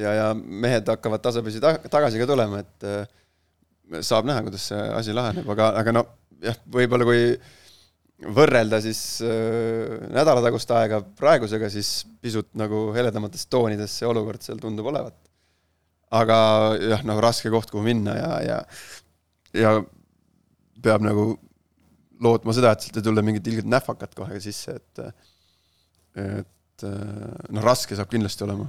ja, 0.00 0.12
ja 0.16 0.26
mehed 0.34 0.88
hakkavad 0.90 1.22
tasapisi 1.24 1.62
ta 1.62 1.76
tagasi 1.90 2.20
ka 2.20 2.28
tulema, 2.28 2.62
et 2.64 2.86
äh, 2.88 4.02
saab 4.06 4.28
näha, 4.28 4.44
kuidas 4.46 4.68
see 4.70 4.82
asi 4.96 5.14
laheneb, 5.16 5.48
aga, 5.54 5.72
aga 5.80 5.94
no 5.94 6.04
jah, 6.44 6.58
võib-olla 6.72 7.06
kui 7.08 7.24
võrrelda 8.36 8.80
siis 8.84 9.00
äh, 9.24 9.96
nädalatagust 10.12 10.72
aega 10.76 11.00
praegusega, 11.18 11.70
siis 11.72 12.04
pisut 12.22 12.50
nagu 12.58 12.88
heledamates 12.96 13.46
toonides 13.50 13.98
see 14.00 14.08
olukord 14.08 14.44
seal 14.44 14.60
tundub 14.62 14.90
olevat. 14.92 15.16
aga 16.10 16.36
jah, 16.82 17.04
noh, 17.06 17.20
raske 17.22 17.52
koht, 17.52 17.70
kuhu 17.70 17.84
minna 17.86 18.16
ja, 18.16 18.30
ja, 18.42 18.58
ja 19.54 19.76
peab 20.82 21.04
nagu 21.06 21.32
lootma 22.20 22.52
seda, 22.56 22.74
et 22.74 22.84
sealt 22.84 22.98
ei 23.00 23.06
tule 23.06 23.22
mingit 23.24 23.46
ilget 23.46 23.68
nähvakat 23.68 24.16
kohe 24.18 24.40
sisse, 24.42 24.76
et 24.76 25.04
et 26.20 26.84
noh, 26.84 27.62
raske 27.62 27.94
saab 27.96 28.10
kindlasti 28.10 28.42
olema 28.44 28.66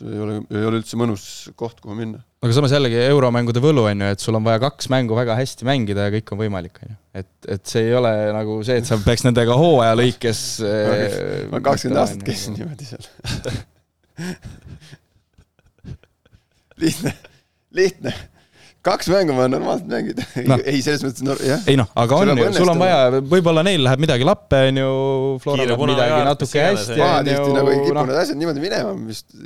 ei 0.00 0.20
ole, 0.24 0.38
ei 0.50 0.66
ole 0.68 0.80
üldse 0.80 0.98
mõnus 1.00 1.24
koht, 1.58 1.80
kuhu 1.82 1.96
minna. 1.98 2.22
aga 2.42 2.56
samas 2.56 2.74
jällegi 2.74 2.98
euromängude 3.10 3.62
võlu 3.62 3.84
on 3.90 4.04
ju, 4.04 4.14
et 4.14 4.24
sul 4.24 4.38
on 4.38 4.46
vaja 4.46 4.62
kaks 4.64 4.88
mängu 4.92 5.18
väga 5.18 5.36
hästi 5.38 5.68
mängida 5.68 6.08
ja 6.08 6.14
kõik 6.16 6.34
on 6.34 6.40
võimalik, 6.40 6.80
on 6.82 6.94
ju. 6.94 6.98
et, 7.22 7.32
et 7.56 7.74
see 7.74 7.84
ei 7.90 7.96
ole 7.98 8.14
nagu 8.36 8.58
see, 8.66 8.80
et 8.82 8.88
sa 8.88 8.98
peaks 9.04 9.26
nendega 9.28 9.58
hooaja 9.58 9.98
lõikes 9.98 10.42
ma 11.52 11.62
kakskümmend 11.64 12.02
aastat 12.04 12.26
käisin 12.26 12.58
niimoodi 12.58 12.88
seal 12.88 13.04
lihtne, 16.82 17.14
lihtne 17.76 18.12
kaks 18.86 19.08
mängu 19.12 19.34
ma 19.36 19.46
normaalselt 19.50 19.90
mängida 19.90 20.24
no.. 20.50 20.58
ei, 20.66 20.80
selles 20.84 21.02
mõttes 21.06 21.24
no,, 21.26 21.36
jah. 21.46 21.62
ei 21.70 21.78
noh, 21.78 21.88
aga 22.02 22.18
on 22.18 22.32
ju, 22.34 22.46
sul 22.56 22.70
on 22.72 22.80
vaja, 22.82 23.20
võib-olla 23.20 23.64
neil 23.66 23.84
läheb 23.86 24.02
midagi 24.02 24.26
lappe, 24.26 24.62
on 24.70 24.80
ju, 24.82 24.94
Flora 25.42 25.66
läheb 25.66 25.84
midagi 25.92 26.22
natuke 26.26 26.64
hästi. 26.66 26.96
pahatihti 26.98 27.56
nagu 27.56 27.72
ei 27.72 27.82
kipu 27.84 27.96
no. 27.98 28.06
need 28.10 28.22
asjad 28.22 28.40
niimoodi 28.40 28.64
minema 28.64 28.94
vist 29.06 29.36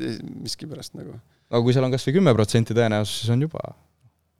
miskipärast 0.46 0.96
nagu. 0.96 1.18
aga 1.52 1.62
kui 1.66 1.76
seal 1.76 1.88
on 1.88 1.92
kasvõi 1.94 2.16
kümme 2.16 2.36
protsenti 2.36 2.76
tõenäosus, 2.76 3.22
siis 3.22 3.34
on 3.34 3.44
juba, 3.44 3.64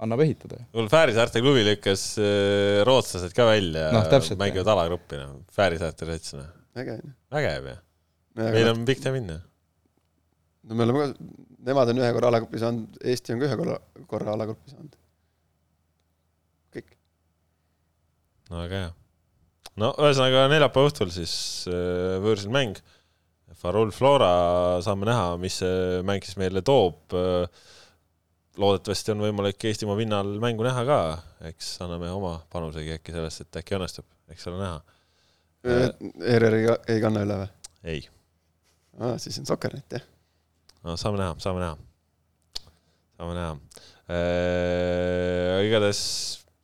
annab 0.06 0.24
ehitada. 0.24 0.62
mul 0.76 0.88
Fääri 0.92 1.16
saarte 1.16 1.44
klubi 1.44 1.64
lükkas 1.68 2.06
äh, 2.20 2.80
rootslased 2.88 3.36
ka 3.36 3.50
välja 3.50 3.90
no,, 3.92 4.04
mängivad 4.40 4.72
alagruppi, 4.76 5.20
noh, 5.20 5.42
Fääri 5.56 5.80
saarte 5.82 6.08
sats, 6.08 6.38
noh. 6.38 6.48
vägev. 6.78 7.04
vägev, 7.36 7.72
jah. 7.74 7.82
meil 8.48 8.72
on 8.72 8.88
pikk 8.88 9.04
tee 9.04 9.12
minna. 9.18 9.42
no 10.64 10.78
me 10.78 10.88
oleme 10.88 11.04
ka 11.04 11.44
nemad 11.66 11.90
on 11.90 12.02
ühe 12.02 12.12
korra 12.14 12.30
alagruppi 12.30 12.60
saanud, 12.62 12.98
Eesti 13.12 13.34
on 13.34 13.42
ka 13.42 13.48
ühe 13.48 13.58
korra, 13.58 13.76
korra 14.10 14.34
alagruppi 14.36 14.72
saanud. 14.72 14.98
kõik. 16.76 16.92
no 18.50 18.60
väga 18.62 18.82
hea. 18.82 18.90
no 19.82 19.92
ühesõnaga 19.94 20.46
neljapäeva 20.52 20.92
õhtul 20.92 21.14
siis 21.14 21.34
äh, 21.70 22.18
võõrsil 22.24 22.52
mäng. 22.54 22.82
Farul 23.56 23.88
Flora, 23.94 24.82
saame 24.84 25.06
näha, 25.08 25.36
mis 25.40 25.54
see 25.62 26.02
mäng 26.04 26.24
siis 26.26 26.36
meile 26.36 26.60
toob 26.66 27.14
äh,. 27.16 27.46
loodetavasti 28.60 29.14
on 29.14 29.22
võimalik 29.24 29.64
Eestimaa 29.68 29.96
pinnal 29.96 30.34
mängu 30.42 30.66
näha 30.66 30.82
ka, 30.88 30.98
eks 31.50 31.76
anname 31.84 32.10
oma 32.12 32.34
panusegi 32.52 32.96
äkki 32.98 33.14
sellest, 33.16 33.46
et 33.46 33.60
äkki 33.62 33.78
õnnestub, 33.78 34.08
eks 34.34 34.50
ole 34.50 34.60
näha 34.60 34.82
äh,. 35.64 35.88
ERR 36.34 36.58
ei, 36.58 36.68
ei 36.96 37.00
kanna 37.04 37.24
üle 37.24 37.40
või? 37.44 37.48
ei 37.94 38.04
ah,. 38.98 39.16
siis 39.22 39.40
on 39.40 39.48
Soker.net 39.48 39.98
jah 39.98 40.12
no 40.86 40.94
saame 41.00 41.20
näha, 41.20 41.34
saame 41.42 41.62
näha, 41.62 41.76
saame 43.18 43.36
näha 43.36 43.54
äh,. 44.06 45.64
igatahes 45.66 46.00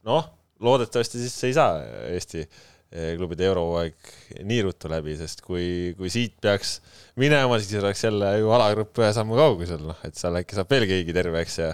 noh, 0.06 0.28
loodetavasti 0.62 1.22
siis 1.22 1.34
ei 1.48 1.56
saa 1.56 1.80
Eesti 2.12 2.44
äh, 2.44 3.12
klubide 3.18 3.48
eurohooaeg 3.48 4.12
nii 4.46 4.60
ruttu 4.68 4.90
läbi, 4.92 5.16
sest 5.18 5.42
kui, 5.46 5.94
kui 5.98 6.12
siit 6.12 6.36
peaks 6.42 6.76
minema, 7.20 7.58
siis 7.60 7.82
oleks 7.82 8.04
jälle 8.06 8.34
ju 8.38 8.52
alagrupp 8.54 9.02
ühe 9.02 9.10
sammu 9.16 9.38
kaugusel, 9.38 9.82
noh, 9.90 9.98
et 10.06 10.18
seal 10.18 10.38
äkki 10.38 10.58
saab 10.58 10.70
veel 10.72 10.86
keegi 10.90 11.16
terveks 11.16 11.58
ja, 11.62 11.72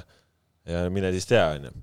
ja 0.69 0.87
mine 0.95 1.13
siis 1.17 1.29
tea, 1.29 1.45
onju. 1.59 1.75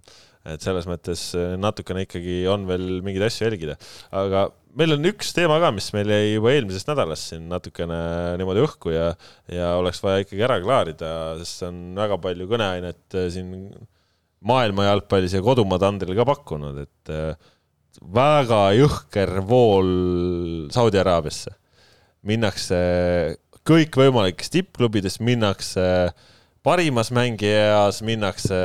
et 0.55 0.65
selles 0.65 0.89
mõttes 0.89 1.29
äh, 1.37 1.53
natukene 1.61 2.07
ikkagi 2.07 2.41
on 2.49 2.65
veel 2.69 3.01
mingeid 3.05 3.29
asju 3.29 3.49
jälgida, 3.49 3.77
aga 4.17 4.47
meil 4.75 4.95
on 4.95 5.07
üks 5.09 5.31
teema 5.35 5.57
ka, 5.63 5.71
mis 5.75 5.87
meil 5.95 6.11
jäi 6.11 6.35
juba 6.35 6.53
eelmisest 6.53 6.89
nädalast 6.91 7.31
siin 7.31 7.47
natukene 7.51 7.97
niimoodi 8.39 8.63
õhku 8.65 8.93
ja, 8.93 9.09
ja 9.51 9.73
oleks 9.79 10.01
vaja 10.03 10.23
ikkagi 10.25 10.45
ära 10.45 10.59
klaarida, 10.63 11.11
sest 11.41 11.65
on 11.69 11.81
väga 11.97 12.19
palju 12.23 12.47
kõneainet 12.51 13.17
äh, 13.17 13.27
siin 13.33 13.51
maailma 14.45 14.89
jalgpallis 14.89 15.35
ja 15.35 15.43
kodumaa 15.45 15.81
tandril 15.81 16.17
ka 16.17 16.27
pakkunud, 16.27 16.83
et 16.83 17.13
äh, 17.13 17.53
väga 18.15 18.61
jõhker 18.75 19.39
vool 19.47 19.89
Saudi 20.75 20.99
Araabiasse. 20.99 21.55
minnakse 22.25 22.77
kõikvõimalikes 23.65 24.51
tippklubides, 24.53 25.19
minnakse 25.21 25.85
parimas 26.65 27.11
mängijas, 27.13 28.01
minnakse 28.05 28.57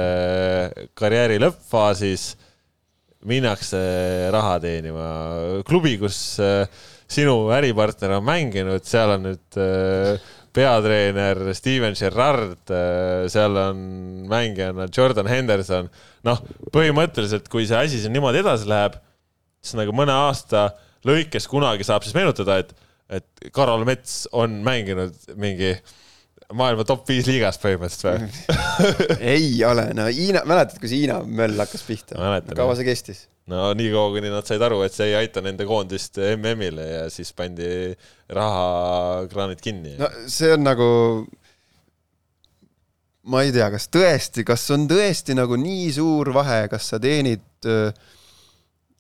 karjääri 0.98 1.38
lõppfaasis 1.40 2.34
minnakse 3.28 3.80
raha 4.32 4.58
teenima. 4.62 5.06
klubi, 5.66 5.96
kus 6.00 6.38
äh, 6.40 6.66
sinu 7.10 7.50
äripartner 7.54 8.16
on 8.16 8.26
mänginud, 8.26 8.84
seal 8.88 9.16
on 9.16 9.26
nüüd 9.28 9.60
äh, 9.60 10.20
peatreener 10.56 11.42
Steven 11.54 11.96
Gerrard, 11.98 12.62
äh, 12.72 13.28
seal 13.32 13.58
on 13.60 13.82
mängijana 14.30 14.88
Jordan 14.88 15.28
Henderson. 15.30 15.90
noh, 16.24 16.42
põhimõtteliselt, 16.72 17.48
kui 17.52 17.68
see 17.68 17.78
asi 17.78 18.00
siin 18.00 18.14
niimoodi 18.16 18.42
edasi 18.42 18.68
läheb, 18.70 18.98
siis 19.60 19.76
nagu 19.78 19.92
mõne 19.96 20.16
aasta 20.26 20.70
lõikes 21.08 21.48
kunagi 21.48 21.84
saab 21.84 22.04
siis 22.04 22.16
meenutada, 22.16 22.60
et, 22.60 22.74
et 23.20 23.50
Karol 23.56 23.84
Mets 23.88 24.26
on 24.36 24.60
mänginud 24.64 25.16
mingi 25.40 25.74
äh, 25.76 25.98
maailma 26.56 26.84
top 26.88 27.04
viis 27.08 27.28
liigas 27.28 27.58
põhimõtteliselt 27.62 28.06
või 28.20 29.18
ei 29.34 29.50
ole, 29.66 29.90
no 29.96 30.06
Hiina, 30.10 30.42
mäletad, 30.48 30.78
kui 30.80 30.90
see 30.90 31.04
Hiina 31.04 31.20
möll 31.26 31.58
hakkas 31.60 31.84
pihta? 31.86 32.18
kaua 32.56 32.76
see 32.78 32.86
kestis? 32.88 33.26
no 33.50 33.70
nii 33.76 33.90
kaua, 33.92 34.14
kuni 34.16 34.32
nad 34.32 34.48
said 34.48 34.62
aru, 34.66 34.80
et 34.86 34.94
see 34.94 35.10
ei 35.10 35.18
aita 35.22 35.42
nende 35.44 35.66
koondist 35.68 36.18
MM-ile 36.34 36.86
ja 36.86 37.04
siis 37.12 37.32
pandi 37.36 37.68
rahakraanid 38.36 39.62
kinni. 39.64 39.96
no 40.00 40.10
see 40.30 40.52
on 40.54 40.66
nagu, 40.66 40.88
ma 43.30 43.44
ei 43.46 43.54
tea, 43.54 43.70
kas 43.74 43.90
tõesti, 43.92 44.46
kas 44.46 44.66
on 44.74 44.88
tõesti 44.90 45.36
nagu 45.38 45.58
nii 45.60 45.90
suur 46.00 46.32
vahe, 46.36 46.64
kas 46.72 46.90
sa 46.94 47.02
teenid 47.02 47.70
äh, 47.70 47.94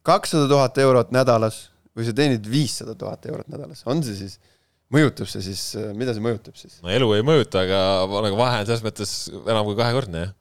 kakssada 0.06 0.48
tuhat 0.50 0.78
eurot 0.82 1.12
nädalas 1.14 1.66
või 1.96 2.06
sa 2.06 2.14
teenid 2.16 2.46
viissada 2.46 2.94
tuhat 2.98 3.26
eurot 3.30 3.50
nädalas, 3.50 3.82
on 3.90 4.02
see 4.06 4.18
siis 4.22 4.38
mõjutab 4.94 5.30
see 5.30 5.44
siis, 5.44 5.62
mida 5.96 6.14
see 6.16 6.24
mõjutab 6.24 6.58
siis? 6.58 6.80
no 6.84 6.90
elu 6.92 7.08
ei 7.16 7.24
mõjuta, 7.26 7.64
aga 7.64 8.20
nagu 8.26 8.38
vahe 8.38 8.60
on 8.62 8.68
selles 8.68 8.84
mõttes 8.84 9.14
enam 9.40 9.64
kui 9.68 9.78
kahekordne, 9.78 10.24
jah. 10.24 10.34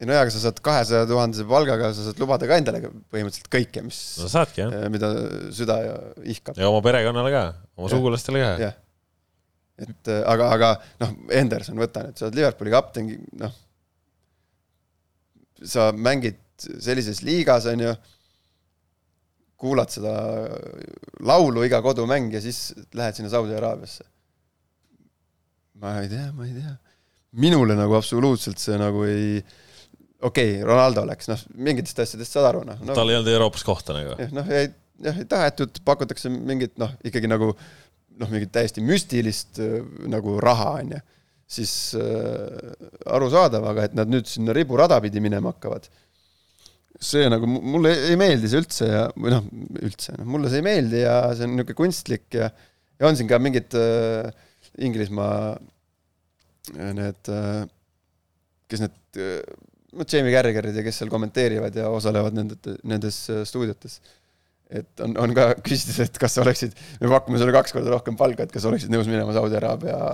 ei 0.00 0.08
no 0.08 0.16
jaa, 0.16 0.26
aga 0.26 0.34
sa 0.34 0.42
saad 0.44 0.60
kahesaja 0.64 1.08
tuhandese 1.10 1.46
palgaga, 1.48 1.92
sa 1.96 2.08
saad 2.08 2.22
lubada 2.22 2.48
ka 2.50 2.58
endale 2.60 2.82
põhimõtteliselt 2.90 3.50
kõike, 3.52 3.84
mis 3.86 4.02
no 4.20 4.30
saadki, 4.32 4.64
jah. 4.64 4.76
Eh, 4.76 4.86
mida 4.92 5.12
süda 5.56 5.80
ihkab. 6.34 6.58
ja 6.58 6.70
oma 6.70 6.82
perekonnale 6.86 7.34
ka, 7.34 7.46
oma 7.78 7.88
ja. 7.90 7.94
sugulastele 7.94 8.44
ka. 8.44 8.52
jah. 8.66 8.78
et 9.86 10.14
eh, 10.14 10.22
aga, 10.34 10.52
aga 10.58 10.72
noh, 11.04 11.16
Henderson, 11.30 11.78
võta 11.80 12.06
nüüd, 12.08 12.18
sa 12.18 12.28
oled 12.28 12.40
Liverpooli 12.40 12.74
kapten, 12.74 13.12
noh, 13.40 13.58
sa 15.60 15.90
mängid 15.94 16.40
sellises 16.60 17.22
liigas, 17.24 17.70
on 17.70 17.86
ju 17.86 17.94
kuulad 19.60 19.92
seda 19.92 20.14
laulu 21.26 21.64
iga 21.66 21.80
kodumäng 21.84 22.32
ja 22.32 22.40
siis 22.42 22.70
lähed 22.96 23.18
sinna 23.18 23.30
Saudi 23.32 23.56
Araabiasse. 23.56 24.06
ma 25.80 25.96
ei 26.00 26.08
tea, 26.12 26.28
ma 26.36 26.46
ei 26.46 26.54
tea. 26.56 26.74
minule 27.40 27.76
nagu 27.78 27.96
absoluutselt 27.96 28.60
see 28.60 28.78
nagu 28.80 29.04
ei, 29.08 29.38
okei 30.20 30.56
okay,, 30.56 30.64
Ronaldo 30.66 31.04
läks, 31.08 31.30
noh, 31.30 31.44
mingitest 31.68 32.02
asjadest 32.04 32.36
saad 32.36 32.50
aru, 32.50 32.64
noh 32.68 32.80
no,. 32.80 32.96
tal 32.96 33.12
ei 33.12 33.20
olnud 33.20 33.32
Euroopas 33.32 33.64
kohta 33.66 33.96
nagu. 33.96 34.16
noh, 34.36 34.50
ei, 34.56 34.72
jah, 35.04 35.20
ei 35.20 35.28
tahetud, 35.28 35.82
pakutakse 35.86 36.32
mingit 36.32 36.76
noh, 36.80 36.96
ikkagi 37.06 37.30
nagu 37.30 37.52
noh, 37.54 38.28
mingit 38.32 38.52
täiesti 38.52 38.84
müstilist 38.84 39.60
nagu 40.10 40.38
raha, 40.42 40.74
on 40.82 40.96
ju. 40.96 41.02
siis 41.50 41.74
äh, 41.98 42.76
arusaadav, 43.10 43.64
aga 43.72 43.88
et 43.88 43.96
nad 43.98 44.10
nüüd 44.10 44.28
sinna 44.30 44.56
riburada 44.56 45.00
pidi 45.04 45.22
minema 45.24 45.52
hakkavad 45.52 45.88
see 47.00 47.28
nagu 47.32 47.48
mulle 47.48 47.94
ei 48.10 48.16
meeldi 48.20 48.50
see 48.50 48.60
üldse 48.60 48.86
ja, 48.90 49.04
või 49.16 49.32
noh, 49.32 49.46
üldse, 49.80 50.14
noh 50.18 50.28
mulle 50.28 50.50
see 50.52 50.60
ei 50.60 50.66
meeldi 50.66 51.00
ja 51.00 51.16
see 51.32 51.46
on 51.46 51.54
niisugune 51.54 51.78
kunstlik 51.78 52.36
ja, 52.36 52.50
ja 53.00 53.08
on 53.08 53.16
siin 53.16 53.30
ka 53.30 53.40
mingid 53.40 53.76
äh, 53.78 54.28
Inglismaa 54.84 55.56
äh, 56.76 56.92
need 56.96 57.30
äh, 57.32 57.64
kes 58.70 58.84
need, 58.84 58.96
no 59.96 60.06
Jamie 60.06 60.34
Carragherid 60.34 60.76
ja 60.76 60.84
kes 60.86 61.00
seal 61.00 61.10
kommenteerivad 61.12 61.74
ja 61.80 61.88
osalevad 61.90 62.36
nende, 62.36 62.76
nendes 62.86 63.24
stuudiotes. 63.48 63.96
et 64.70 65.02
on, 65.02 65.16
on 65.18 65.32
ka 65.34 65.48
küsitud, 65.66 66.04
et 66.04 66.20
kas 66.20 66.36
oleksid, 66.38 66.76
me 67.00 67.08
pakume 67.10 67.40
sulle 67.40 67.56
kaks 67.56 67.74
korda 67.74 67.90
rohkem 67.96 68.20
palka, 68.20 68.44
et 68.44 68.52
kas 68.54 68.68
oleksid 68.68 68.92
nõus 68.92 69.08
minema 69.10 69.34
Saudi 69.34 69.56
Araabia 69.58 70.12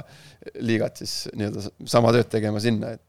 liigat 0.65 1.03
siis 1.03 1.27
nii-öelda 1.35 1.67
sama 1.91 2.15
tööd 2.17 2.31
tegema 2.33 2.63
sinna, 2.63 2.95
et 2.97 3.05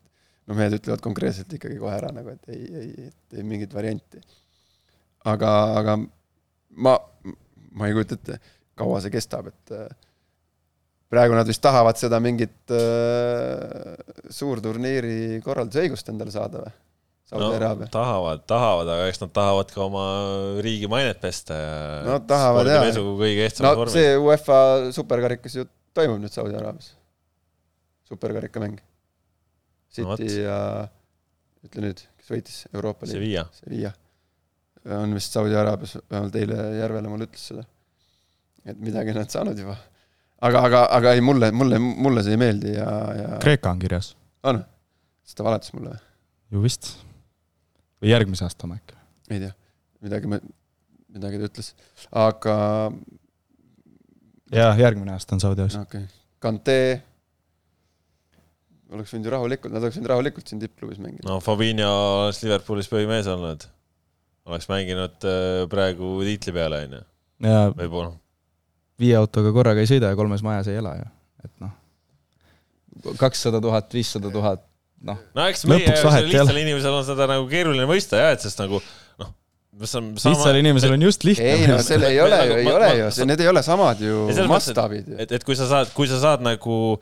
no 0.47 0.57
mehed 0.57 0.77
ütlevad 0.79 1.03
konkreetselt 1.03 1.53
ikkagi 1.57 1.79
kohe 1.81 1.95
ära 1.97 2.11
nagu, 2.15 2.33
et 2.33 2.51
ei, 2.53 2.65
ei, 2.81 3.11
ei 3.35 3.45
mingit 3.47 3.73
varianti. 3.75 4.21
aga, 5.27 5.53
aga 5.81 5.97
ma, 6.77 6.97
ma 7.75 7.87
ei 7.87 7.95
kujuta 7.97 8.17
ette, 8.17 8.39
kaua 8.79 9.01
see 9.03 9.13
kestab, 9.13 9.51
et 9.51 9.75
äh, 9.75 9.87
praegu 11.11 11.35
nad 11.37 11.47
vist 11.47 11.63
tahavad 11.63 11.99
seda 11.99 12.19
mingit 12.23 12.73
äh, 12.73 13.95
suurturniiri 14.39 15.39
korraldusõigust 15.45 16.13
endale 16.13 16.35
saada 16.35 16.65
või? 16.65 16.75
Saudi 17.27 17.59
no,. 17.59 17.87
tahavad, 17.91 18.43
tahavad, 18.47 18.87
aga 18.87 19.07
eks 19.11 19.19
nad 19.19 19.31
tahavad 19.35 19.71
ka 19.75 19.81
oma 19.83 20.03
riigi 20.63 20.87
mainet 20.87 21.17
pesta 21.19 21.57
ja. 21.59 21.81
no 22.05 22.21
tahavad 22.23 22.69
jaa. 22.71 22.85
kõige 22.95 23.43
ehtsamas 23.43 23.67
no, 23.67 23.79
vormis. 23.81 23.97
see 23.97 24.13
UEFA 24.15 24.59
superkarikas 24.95 25.57
ju 25.59 25.65
toimub 25.97 26.21
nüüd 26.23 26.31
Saudi 26.31 26.55
Araabias. 26.55 26.93
superkarika 28.07 28.63
mäng. 28.63 28.79
City 29.97 30.29
no, 30.29 30.43
ja 30.45 30.59
ütle 31.67 31.83
nüüd, 31.87 32.03
kes 32.19 32.31
võitis 32.33 32.61
Euroopa 32.73 33.07
Liidu? 33.07 33.17
Sevilla. 33.17 33.45
Sevilla. 33.57 33.91
on 35.01 35.17
vist 35.17 35.35
Saudi 35.35 35.57
Araabias, 35.57 35.97
vähemalt 36.09 36.35
eile 36.39 36.63
Järvele 36.77 37.11
mulle 37.11 37.27
ütles 37.27 37.49
seda. 37.51 37.65
et 38.65 38.79
midagi 38.79 39.15
nad 39.15 39.31
saanud 39.31 39.59
juba 39.59 39.77
aga, 40.41 40.61
aga, 40.67 40.81
aga 40.97 41.13
ei, 41.17 41.21
mulle, 41.25 41.49
mulle, 41.55 41.79
mulle 41.79 42.23
see 42.25 42.35
ei 42.35 42.41
meeldi 42.41 42.73
ja, 42.75 42.89
ja. 43.17 43.29
Kreeka 43.43 43.71
on 43.73 43.81
kirjas. 43.81 44.11
on? 44.47 44.61
siis 45.25 45.37
ta 45.37 45.45
valetas 45.47 45.73
mulle 45.73 45.93
või? 45.93 46.03
ju 46.53 46.63
vist. 46.63 46.91
või 48.01 48.13
järgmise 48.13 48.45
aasta 48.47 48.67
oma 48.67 48.77
äkki? 48.79 48.97
ei 49.33 49.41
tea, 49.45 49.53
midagi 50.05 50.31
me, 50.31 50.41
midagi 51.15 51.41
ta 51.41 51.51
ütles, 51.51 51.73
aga. 52.25 52.57
jah, 54.53 54.83
järgmine 54.85 55.15
aasta 55.15 55.37
on 55.37 55.43
Saudi 55.43 55.65
Araabias. 55.65 55.81
okei 55.87 56.05
okay., 56.05 56.13
Kante. 56.37 56.77
Oleks 58.93 59.13
võinud 59.13 59.27
ju 59.27 59.33
rahulikult, 59.33 59.73
nad 59.73 59.83
oleks 59.83 59.97
võinud 59.99 60.13
rahulikult 60.13 60.47
siin 60.47 60.61
tippklubis 60.61 61.01
mängida. 61.03 61.27
no 61.27 61.41
Fabinho 61.43 61.89
oleks 62.27 62.43
Liverpoolis 62.45 62.91
põhimees 62.91 63.27
olnud. 63.31 63.67
oleks 64.47 64.69
mänginud 64.71 65.27
äh, 65.27 65.65
praegu 65.71 66.17
tiitli 66.23 66.55
peale, 66.55 66.85
on 66.87 66.97
ju. 66.99 67.03
võib-olla 67.81 68.15
viie 69.01 69.17
autoga 69.17 69.53
korraga 69.55 69.83
ei 69.83 69.89
sõida 69.89 70.11
ja 70.11 70.17
kolmes 70.19 70.43
majas 70.45 70.69
ei 70.71 70.79
ela 70.81 70.95
ju, 70.97 71.09
et 71.45 71.53
noh. 71.63 71.73
kakssada 73.19 73.61
tuhat, 73.63 73.91
viissada 73.93 74.31
tuhat, 74.33 74.63
noh. 75.05 75.19
no 75.37 75.49
eks 75.51 75.67
meie 75.69 75.91
lihtsal 76.25 76.63
inimesel 76.63 76.97
on 76.97 77.05
seda 77.07 77.29
nagu 77.29 77.45
keeruline 77.51 77.85
mõista 77.89 78.21
jah, 78.21 78.33
et 78.37 78.43
sest 78.43 78.61
nagu 78.63 78.81
noh, 79.21 79.29
sama... 79.85 80.15
lihtsal 80.17 80.57
inimesel 80.63 80.97
on 80.97 81.05
just 81.05 81.27
lihtne. 81.27 81.53
ei 81.53 81.69
no 81.69 81.77
seal 81.85 82.07
ei 82.09 82.19
ole 82.23 82.41
ju, 82.41 82.57
ei 82.63 82.73
ole 82.73 82.91
ju, 83.03 83.13
see, 83.19 83.29
need 83.29 83.45
ei 83.45 83.51
ole 83.53 83.63
samad 83.65 84.01
ju 84.01 84.25
mastaabid 84.49 85.13
ju. 85.13 85.21
et, 85.21 85.37
et 85.37 85.45
kui 85.45 85.57
sa 85.59 85.69
saad, 85.69 85.93
kui 85.97 86.09
sa 86.09 86.21
saad 86.23 86.45
nagu 86.45 86.97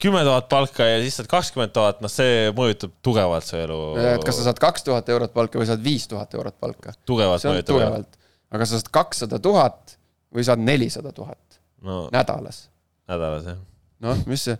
kümme 0.00 0.22
tuhat 0.26 0.48
palka 0.50 0.86
ja 0.88 0.98
siis 1.02 1.18
saad 1.20 1.28
kakskümmend 1.30 1.74
tuhat, 1.76 2.00
noh, 2.04 2.10
see 2.12 2.50
mõjutab 2.56 2.92
tugevalt 3.04 3.46
su 3.46 3.58
elu. 3.60 3.80
et 4.14 4.26
kas 4.26 4.40
sa 4.40 4.48
saad 4.48 4.60
kaks 4.62 4.86
tuhat 4.86 5.08
eurot 5.12 5.34
palka 5.36 5.60
või 5.60 5.68
saad 5.68 5.82
viis 5.84 6.08
tuhat 6.10 6.34
eurot 6.38 6.56
palka. 6.60 6.94
tugevalt 7.08 7.44
mõjutab. 7.44 8.20
aga 8.50 8.68
sa 8.68 8.78
saad 8.78 8.92
kakssada 8.94 9.40
tuhat 9.42 9.96
või 10.34 10.46
saad 10.46 10.62
nelisada 10.62 11.12
tuhat 11.16 11.60
no, 11.82 12.06
nädalas. 12.12 12.68
nädalas, 13.10 13.48
jah. 13.50 13.58
noh, 14.06 14.22
mis 14.30 14.44
see, 14.48 14.56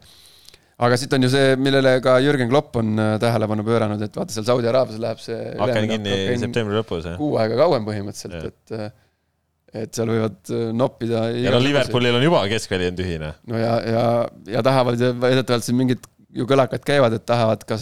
aga 0.81 0.99
siit 1.01 1.15
on 1.17 1.27
ju 1.27 1.33
see, 1.33 1.55
millele 1.61 1.97
ka 2.05 2.19
Jürgen 2.25 2.51
Klopp 2.53 2.77
on 2.81 2.95
äh, 3.01 3.15
tähelepanu 3.23 3.65
pööranud, 3.67 4.03
et 4.05 4.17
vaata 4.17 4.35
seal 4.35 4.49
Saudi 4.49 4.71
Araabias 4.71 5.01
läheb 5.03 5.23
see 5.23 5.39
aken 5.57 5.89
kinni 5.95 6.19
septembri 6.41 6.81
lõpus, 6.81 7.07
jah. 7.09 7.21
kuu 7.21 7.39
aega 7.41 7.59
kauem 7.61 7.87
põhimõtteliselt, 7.89 8.51
et 8.53 8.77
äh, 8.77 8.91
et 9.75 9.95
seal 9.95 10.11
võivad 10.11 10.39
äh, 10.51 10.71
noppida 10.77 11.27
ja 11.35 11.53
no 11.55 11.61
Liverpoolil 11.63 12.19
on 12.19 12.25
juba 12.27 12.43
keskväli 12.51 12.89
on 12.91 12.99
tühine. 12.99 13.35
no 13.51 13.61
ja, 13.61 13.77
ja, 13.87 14.07
ja 14.57 14.65
tahavad 14.67 15.01
ja 15.01 15.13
väidetavalt 15.15 15.67
siin 15.67 15.79
mingid 15.79 16.09
ju 16.35 16.47
kõlakad 16.47 16.85
käivad, 16.87 17.15
et 17.17 17.27
tahavad 17.27 17.65
ka 17.67 17.79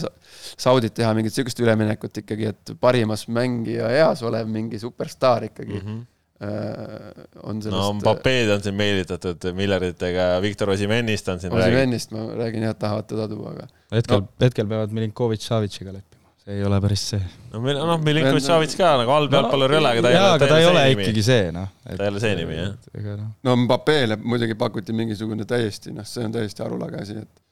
Saudit 0.59 0.95
teha 0.97 1.11
mingit 1.13 1.35
sihukest 1.35 1.59
üleminekut 1.61 2.23
ikkagi, 2.23 2.49
et 2.49 2.71
parimas 2.81 3.27
mängija 3.29 3.91
eas 3.93 4.23
olev 4.25 4.49
mingi 4.49 4.79
superstaar 4.81 5.45
ikkagi 5.51 5.77
mm. 5.77 5.85
-hmm 5.85 6.07
Äh, 6.39 7.25
on 7.43 7.61
sellest. 7.61 7.81
no 7.83 7.93
Mbapped 7.93 8.49
on 8.53 8.61
siin 8.63 8.75
meelitatud 8.79 9.43
miljarditega, 9.57 10.27
Viktor 10.39 10.69
Osimennist 10.71 11.27
on 11.27 11.41
siin 11.41 11.51
Osimennist 11.51 12.13
ma 12.15 12.21
räägin 12.31 12.63
jah, 12.63 12.77
tahavad 12.79 13.09
teda 13.09 13.25
tuua, 13.27 13.51
aga. 13.57 13.65
hetkel 13.91 14.21
no., 14.21 14.29
hetkel 14.39 14.69
peavad 14.69 14.93
Milinkovic 14.95 15.43
Savitšiga 15.43 15.91
leppima, 15.97 16.08
see 16.49 16.57
ei 16.57 16.65
ole 16.65 16.79
päris 16.81 17.03
see. 17.11 17.25
no 17.53 17.61
meil, 17.61 17.77
noh, 17.77 17.99
Milinkovic 18.01 18.45
Savits 18.45 18.77
ka 18.77 18.95
nagu 19.01 19.13
halb 19.13 19.33
jalgpallur 19.33 19.73
ei 19.75 19.79
ole, 19.79 19.91
aga 19.93 20.01
ta 20.01 20.09
ei 20.09 20.17
ole. 20.17 20.29
aga 20.37 20.47
ta 20.49 20.57
ei 20.61 20.69
ole 20.69 20.85
ikkagi 20.95 21.25
see, 21.25 21.51
noh. 21.55 21.67
ta 21.85 21.97
ei 21.97 22.13
ole 22.13 22.21
see 22.23 22.37
nimi, 22.39 22.55
jah. 22.57 22.71
No. 23.19 23.27
no 23.45 23.55
Mbappele 23.65 24.17
muidugi 24.23 24.57
pakuti 24.57 24.95
mingisugune 24.97 25.45
täiesti, 25.49 25.93
noh, 25.93 26.07
see 26.09 26.25
on 26.25 26.33
täiesti 26.33 26.65
arulage 26.65 27.03
asi, 27.03 27.19
et 27.21 27.43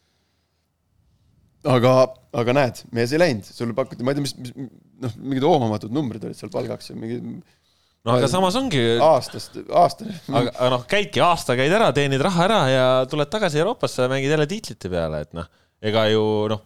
aga, 1.77 1.93
aga 2.41 2.55
näed, 2.57 2.81
mees 2.95 3.13
ei 3.13 3.21
läinud, 3.21 3.51
sulle 3.59 3.75
pakuti, 3.77 4.05
ma 4.05 4.15
ei 4.15 4.17
tea, 4.17 4.25
mis, 4.25 4.33
mis 4.41 4.55
noh, 5.03 5.19
mingid 5.19 5.45
hoomamatud 5.45 5.93
numbrid 5.93 6.25
olid 6.25 6.39
seal 6.39 6.51
palgaks 6.53 6.89
ja 6.91 6.97
mingid 6.97 7.27
no 7.27 8.15
aga 8.15 8.29
samas 8.31 8.57
ongi. 8.57 8.81
aastast, 9.03 9.59
aastani. 9.67 10.15
aga, 10.31 10.55
aga 10.55 10.71
noh, 10.73 10.87
käidki 10.89 11.21
aasta, 11.21 11.57
käid 11.59 11.75
ära, 11.75 11.91
teenid 11.93 12.23
raha 12.25 12.47
ära 12.47 12.61
ja 12.71 12.87
tuled 13.11 13.29
tagasi 13.29 13.61
Euroopasse 13.61 14.07
ja 14.07 14.11
mängid 14.11 14.33
jälle 14.33 14.49
tiitlite 14.49 14.89
peale, 14.89 15.21
et 15.27 15.37
noh, 15.37 15.45
ega 15.85 16.07
ju 16.09 16.23
noh, 16.53 16.65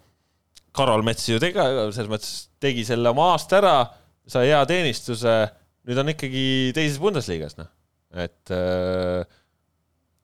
Karol 0.75 1.03
Mets 1.05 1.27
ju 1.27 1.39
tegi, 1.41 1.57
selles 1.91 2.09
mõttes 2.11 2.31
tegi 2.63 2.85
selle 2.87 3.11
oma 3.11 3.31
aasta 3.33 3.59
ära, 3.59 3.75
sai 4.29 4.47
hea 4.51 4.61
teenistuse, 4.69 5.35
nüüd 5.89 6.01
on 6.01 6.13
ikkagi 6.13 6.45
teises 6.77 6.99
Bundesligas, 7.01 7.57
noh, 7.59 7.69
et 8.23 8.53
äh.... 8.55 9.21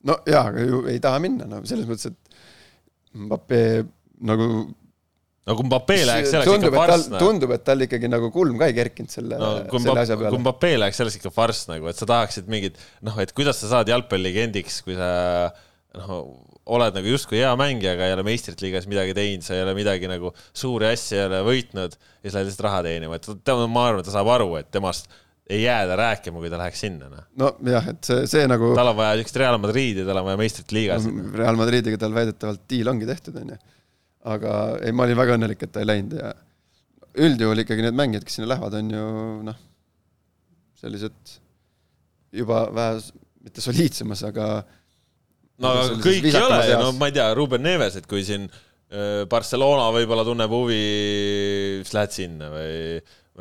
no 0.07 0.19
jaa, 0.29 0.47
aga 0.51 0.65
ju 0.67 0.83
ei 0.91 1.01
taha 1.03 1.21
minna, 1.23 1.49
no 1.49 1.63
selles 1.67 1.89
mõttes, 1.89 2.13
et 2.13 2.43
Mbappe 3.17 3.59
nagu 4.27 4.47
no 5.47 5.55
kui 5.55 5.67
Mbappe 5.67 5.97
läheks, 6.09 6.31
see 6.31 6.39
oleks 6.41 6.51
tundub, 6.51 6.73
ikka 6.73 6.81
farss. 6.83 7.09
Noh. 7.11 7.21
tundub, 7.23 7.53
et 7.55 7.63
tal 7.67 7.85
ikkagi 7.85 8.09
nagu 8.11 8.29
kulm 8.35 8.59
ka 8.59 8.67
ei 8.69 8.75
kerkinud 8.77 9.13
selle 9.13 9.39
no,, 9.39 9.51
selle 9.71 10.03
asja 10.03 10.17
peale. 10.19 10.33
kui 10.35 10.43
Mbappe 10.43 10.73
läheks, 10.81 10.99
see 10.99 11.07
oleks 11.07 11.19
ikka 11.21 11.31
farss 11.33 11.69
nagu, 11.71 11.87
et 11.91 11.99
sa 11.99 12.07
tahaksid 12.09 12.51
mingit, 12.51 12.79
noh, 13.07 13.15
et 13.23 13.31
kuidas 13.37 13.61
sa 13.63 13.71
saad 13.71 13.91
jalgpallilegendiks, 13.91 14.81
kui 14.85 14.97
sa 14.99 15.09
noh, 15.97 16.13
oled 16.75 16.97
nagu 16.97 17.13
justkui 17.13 17.39
hea 17.39 17.53
mängija, 17.59 17.93
aga 17.95 18.09
ei 18.09 18.15
ole 18.17 18.25
meistrite 18.27 18.65
liigas 18.65 18.89
midagi 18.91 19.15
teinud, 19.17 19.45
sa 19.45 19.55
ei 19.55 19.63
ole 19.63 19.75
midagi 19.77 20.09
nagu 20.11 20.33
suuri 20.51 20.89
asju 20.91 21.19
ei 21.19 21.23
ole 21.27 21.39
võitnud 21.47 21.95
ja 21.95 22.25
siis 22.25 22.35
lähed 22.35 22.49
lihtsalt 22.49 22.65
raha 22.67 22.83
teenima, 22.89 23.19
et 23.19 23.31
tema, 23.47 23.69
ma 23.71 23.87
arvan, 23.91 24.03
et 24.03 24.09
ta 24.09 24.17
saab 24.17 24.33
aru, 24.35 24.51
et 24.59 24.69
temast 24.73 25.07
ei 25.47 25.61
jääda 25.63 25.95
rääkima, 25.95 26.41
kui 26.43 26.51
ta 26.51 26.59
läheks 26.59 26.83
sinna, 26.83 27.07
noh. 27.07 27.55
nojah, 27.63 27.85
et 27.93 28.09
see, 28.09 28.25
see 28.27 28.43
nagu 28.51 28.73
tal 28.75 28.91
on 28.91 28.97
vaja 28.99 29.15
niisugust 29.15 29.39
Real 29.39 29.55
Madridi, 29.63 30.03
tal 30.03 30.19
on 30.19 30.27
vaja 30.27 30.39
meistrite 30.41 30.75
liigas 30.75 31.07
no,. 31.07 31.31
Real 31.39 31.59
Madridiga 31.59 31.99
tal 32.01 32.15
väidetavalt 32.15 32.65
diil 32.67 32.91
ongi 32.91 33.07
tehtud, 33.07 33.39
on 33.39 33.55
ju 33.55 33.59
aga 34.27 34.53
ei, 34.83 34.93
ma 34.95 35.05
olin 35.05 35.19
väga 35.19 35.37
õnnelik, 35.37 35.63
et 35.63 35.73
ta 35.73 35.83
ei 35.83 35.87
läinud 35.87 36.17
ja 36.19 36.33
üldjuhul 37.27 37.63
ikkagi 37.63 37.85
need 37.85 37.97
mängijad, 37.97 38.25
kes 38.27 38.37
sinna 38.37 38.51
lähevad, 38.51 38.75
on 38.79 38.91
ju 38.93 39.05
noh, 39.47 39.61
sellised 40.81 41.37
juba 42.37 42.65
vähe, 42.75 42.99
mitte 43.47 43.63
soliidsemas, 43.63 44.23
aga 44.27 44.47
no 45.63 45.73
aga 45.73 45.99
kõik 46.03 46.27
ei 46.29 46.41
ole 46.41 46.79
no 46.79 46.89
ma 46.97 47.09
ei 47.09 47.15
tea, 47.17 47.27
Ruben 47.37 47.63
Neves, 47.65 47.99
et 47.99 48.09
kui 48.09 48.25
siin 48.27 48.47
äh, 48.47 49.23
Barcelona 49.29 49.89
võib-olla 49.95 50.25
tunneb 50.27 50.53
huvi, 50.53 50.81
siis 51.83 51.93
lähed 51.97 52.15
sinna 52.15 52.51
või 52.53 52.73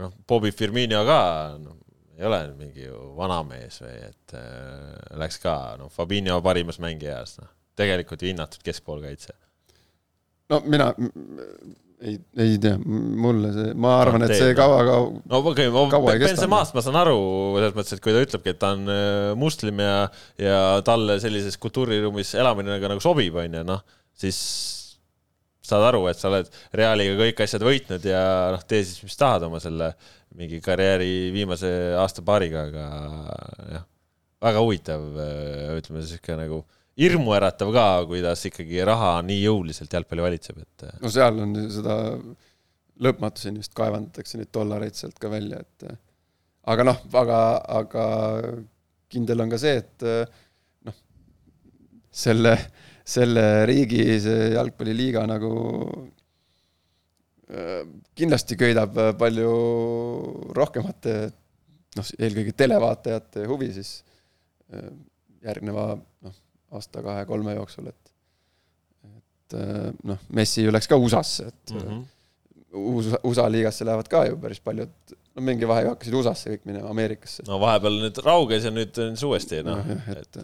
noh, 0.03 0.15
Bobby 0.29 0.53
Firmino 0.55 1.03
ka, 1.09 1.21
noh, 1.63 1.81
ei 2.17 2.25
ole 2.29 2.43
mingi 2.57 2.87
ju 2.87 3.11
vanamees 3.17 3.81
või 3.85 3.97
et 4.11 4.37
äh, 4.39 5.17
läks 5.23 5.41
ka, 5.43 5.57
noh, 5.81 5.93
Fabinho 5.93 6.39
parimas 6.45 6.81
mängijas, 6.83 7.39
noh, 7.43 7.53
tegelikult 7.77 8.23
ju 8.25 8.33
hinnatud 8.33 8.65
keskpoolkaitse 8.65 9.37
no 10.51 10.61
mina 10.67 10.93
ei, 12.01 12.17
ei 12.43 12.57
tea, 12.61 12.77
mulle 12.85 13.51
see, 13.55 13.73
ma 13.81 13.97
arvan, 14.03 14.27
et 14.27 14.35
see 14.37 14.55
kaua, 14.57 14.81
kaua. 14.87 15.11
no 15.31 15.41
okei 15.53 15.69
okay,, 15.71 16.19
Benzemast 16.21 16.77
ma 16.77 16.85
saan 16.85 16.99
aru, 17.01 17.19
selles 17.57 17.77
mõttes, 17.77 17.97
et 17.97 18.05
kui 18.05 18.15
ta 18.15 18.25
ütlebki, 18.25 18.53
et 18.53 18.61
ta 18.63 18.73
on 18.77 18.93
äh, 18.93 19.33
muslim 19.39 19.81
ja, 19.85 19.95
ja 20.41 20.59
talle 20.87 21.19
sellises 21.23 21.57
kultuuriruumis 21.63 22.35
elamine 22.41 22.75
nagu, 22.75 22.91
nagu 22.93 23.05
sobib, 23.05 23.39
on 23.41 23.61
ju, 23.61 23.65
noh, 23.69 23.83
siis 24.17 24.41
saad 25.67 25.89
aru, 25.89 26.05
et 26.11 26.21
sa 26.21 26.31
oled 26.31 26.51
Realiga 26.77 27.17
kõik 27.19 27.43
asjad 27.43 27.65
võitnud 27.67 28.05
ja 28.07 28.23
noh, 28.55 28.63
tee 28.69 28.85
siis, 28.85 29.01
mis 29.07 29.19
tahad 29.19 29.49
oma 29.49 29.61
selle 29.63 29.95
mingi 30.37 30.61
karjääri 30.63 31.31
viimase 31.35 31.71
aasta-paariga, 31.97 32.67
aga 32.69 32.87
jah, 33.73 33.87
väga 34.47 34.63
huvitav, 34.63 35.07
äh, 35.23 35.77
ütleme, 35.81 36.05
sihuke 36.07 36.37
nagu 36.39 36.61
hirmuäratav 36.97 37.73
ka, 37.75 37.87
kuidas 38.09 38.47
ikkagi 38.49 38.81
raha 38.89 39.19
nii 39.27 39.43
jõuliselt 39.43 39.93
jalgpalli 39.93 40.25
valitseb, 40.25 40.63
et. 40.65 40.89
no 41.03 41.13
seal 41.13 41.43
on 41.45 41.55
seda 41.73 41.97
lõpmatuseni 43.05 43.61
vist 43.61 43.75
kaevandatakse 43.77 44.41
neid 44.41 44.53
dollareid 44.55 44.97
sealt 44.97 45.19
ka 45.21 45.31
välja, 45.33 45.61
et 45.61 45.91
aga 46.73 46.87
noh, 46.89 47.03
aga, 47.21 47.41
aga 47.83 48.05
kindel 49.13 49.45
on 49.45 49.53
ka 49.53 49.61
see, 49.61 49.83
et 49.83 50.07
noh, 50.89 50.97
selle, 52.25 52.55
selle 53.05 53.47
riigi 53.69 54.05
see 54.25 54.53
jalgpalliliiga 54.57 55.27
nagu 55.29 55.53
kindlasti 58.17 58.57
köidab 58.59 58.97
palju 59.21 59.51
rohkemate, 60.57 61.13
noh, 62.01 62.09
eelkõige 62.19 62.57
televaatajate 62.59 63.45
huvi 63.47 63.69
siis 63.77 63.93
järgneva 65.47 65.93
aasta-kahe-kolme 66.75 67.57
jooksul, 67.59 67.91
et 67.93 68.13
et 69.47 69.57
noh, 70.11 70.19
Messi 70.35 70.65
ju 70.65 70.73
läks 70.75 70.89
ka 70.91 70.99
USA-sse, 70.99 71.47
et 71.53 71.75
mm 71.75 71.81
-hmm. 71.81 72.05
USA, 72.77 73.19
USA 73.25 73.47
liigasse 73.51 73.85
lähevad 73.87 74.09
ka 74.11 74.25
ju 74.27 74.37
päris 74.43 74.61
paljud, 74.61 74.91
no 75.35 75.43
mingi 75.43 75.69
vahe 75.69 75.87
hakkasid 75.87 76.15
USA-sse 76.15 76.51
kõik 76.51 76.65
minema, 76.65 76.91
Ameerikasse. 76.91 77.45
no 77.47 77.61
vahepeal 77.61 78.01
nüüd 78.03 78.19
rauges 78.25 78.65
ja 78.65 78.71
nüüd 78.71 78.99
on 78.99 79.15
siis 79.17 79.23
uuesti, 79.29 79.63
noh 79.63 79.87
no,. 79.87 79.99
et, 80.21 80.39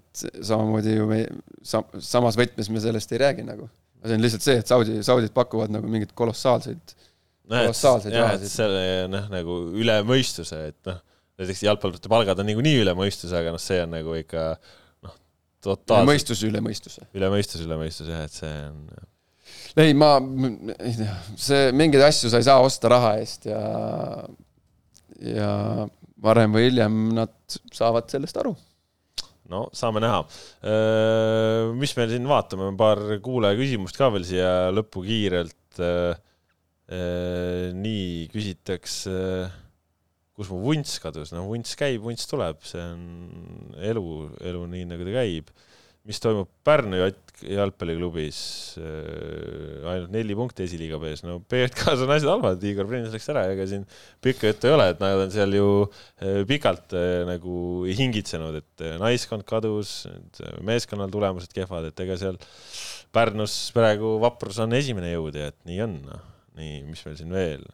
et 0.00 0.24
samamoodi 0.42 0.96
ju 0.96 1.06
me 1.06 1.26
sam, 1.62 1.84
samas 2.00 2.38
võtmes 2.40 2.70
me 2.70 2.80
sellest 2.80 3.12
ei 3.12 3.18
räägi 3.18 3.44
nagu. 3.44 3.68
see 4.06 4.14
on 4.14 4.22
lihtsalt 4.22 4.42
see, 4.42 4.56
et 4.62 4.66
Saudi, 4.66 5.02
Saudid 5.02 5.34
pakuvad 5.34 5.70
nagu 5.74 5.86
mingeid 5.86 6.14
kolossaalseid 6.14 6.96
no,, 7.44 7.56
kolossaalseid 7.56 8.14
rahasid. 8.14 8.48
selle 8.48 9.06
noh, 9.12 9.28
nagu 9.28 9.60
üle 9.76 10.00
mõistuse, 10.02 10.64
et 10.72 10.80
noh 10.86 11.04
näiteks 11.38 11.62
jalgpallurite 11.62 12.10
palgad 12.10 12.40
on 12.42 12.48
niikuinii 12.50 12.80
üle 12.82 12.94
mõistuse, 12.98 13.36
aga 13.38 13.52
noh, 13.54 13.62
see 13.62 13.78
on 13.84 13.92
nagu 13.94 14.14
ikka 14.18 14.50
totaalselt. 15.64 16.08
mõistus 16.10 16.42
üle 16.46 16.62
mõistuse. 16.64 17.06
üle 17.16 17.30
mõistuse, 17.32 17.64
üle 17.66 17.78
mõistuse 17.80 18.14
jah, 18.14 18.24
et 18.28 18.34
see 18.34 18.54
on. 18.68 18.80
ei, 19.84 19.94
ma, 19.98 20.14
see, 21.36 21.68
mingeid 21.76 22.04
asju 22.08 22.32
sa 22.32 22.40
ei 22.40 22.48
saa 22.48 22.62
osta 22.64 22.92
raha 22.92 23.16
eest 23.22 23.48
ja, 23.50 23.60
ja 25.24 25.52
varem 26.22 26.56
või 26.56 26.68
hiljem 26.68 27.04
nad 27.16 27.34
saavad 27.74 28.10
sellest 28.10 28.40
aru 28.42 28.54
no 29.48 29.66
saame 29.76 30.02
näha. 30.04 30.22
mis 31.78 31.94
me 31.96 32.08
siin 32.10 32.26
vaatame, 32.28 32.72
paar 32.78 33.00
kuulaja 33.24 33.58
küsimust 33.58 33.96
ka 33.98 34.10
veel 34.14 34.26
siia 34.28 34.50
lõppu 34.74 35.04
kiirelt. 35.06 35.56
nii 37.78 38.28
küsitakse 38.32 39.16
kus 40.38 40.52
mu 40.54 40.60
vunts 40.62 41.00
kadus, 41.02 41.32
no 41.34 41.48
vunts 41.48 41.74
käib, 41.78 42.04
vunts 42.04 42.28
tuleb, 42.30 42.60
see 42.66 42.82
on 42.82 43.72
elu, 43.90 44.04
elu 44.46 44.68
nii 44.70 44.86
nagu 44.92 45.08
ta 45.08 45.16
käib. 45.18 45.50
mis 46.08 46.22
toimub 46.24 46.48
Pärnu 46.64 46.96
jalgpalliklubis, 47.44 48.38
äh, 48.80 49.82
ainult 49.90 50.14
neli 50.14 50.32
punkti 50.38 50.64
esiliiga 50.64 50.96
B-s, 51.02 51.20
no 51.26 51.34
BJK-s 51.50 52.04
on 52.06 52.12
asjad 52.14 52.30
halvad, 52.30 52.64
Igor 52.64 52.88
Prinnas 52.88 53.12
läks 53.12 53.28
ära, 53.34 53.42
ega 53.52 53.66
siin 53.68 53.84
pikka 54.24 54.48
juttu 54.48 54.70
ei 54.70 54.76
ole, 54.78 54.86
et 54.94 55.02
nad 55.02 55.20
on 55.26 55.34
seal 55.34 55.52
ju 55.58 55.68
äh, 55.84 56.40
pikalt 56.48 56.96
äh, 56.96 57.26
nagu 57.28 57.58
hingitsenud, 57.84 58.56
et 58.62 58.86
naiskond 59.02 59.44
kadus, 59.48 60.00
meeskonnal 60.64 61.12
tulemused 61.12 61.52
kehvad, 61.52 61.90
et 61.90 62.06
ega 62.06 62.16
seal 62.22 62.40
Pärnus 63.12 63.60
praegu 63.76 64.16
Vaprus 64.22 64.62
on 64.64 64.72
esimene 64.78 65.12
jõud 65.12 65.36
ja 65.36 65.52
et 65.52 65.60
nii 65.68 65.84
on, 65.84 66.00
noh, 66.08 66.26
nii, 66.56 66.82
mis 66.88 67.04
meil 67.04 67.20
siin 67.20 67.36
veel 67.36 67.68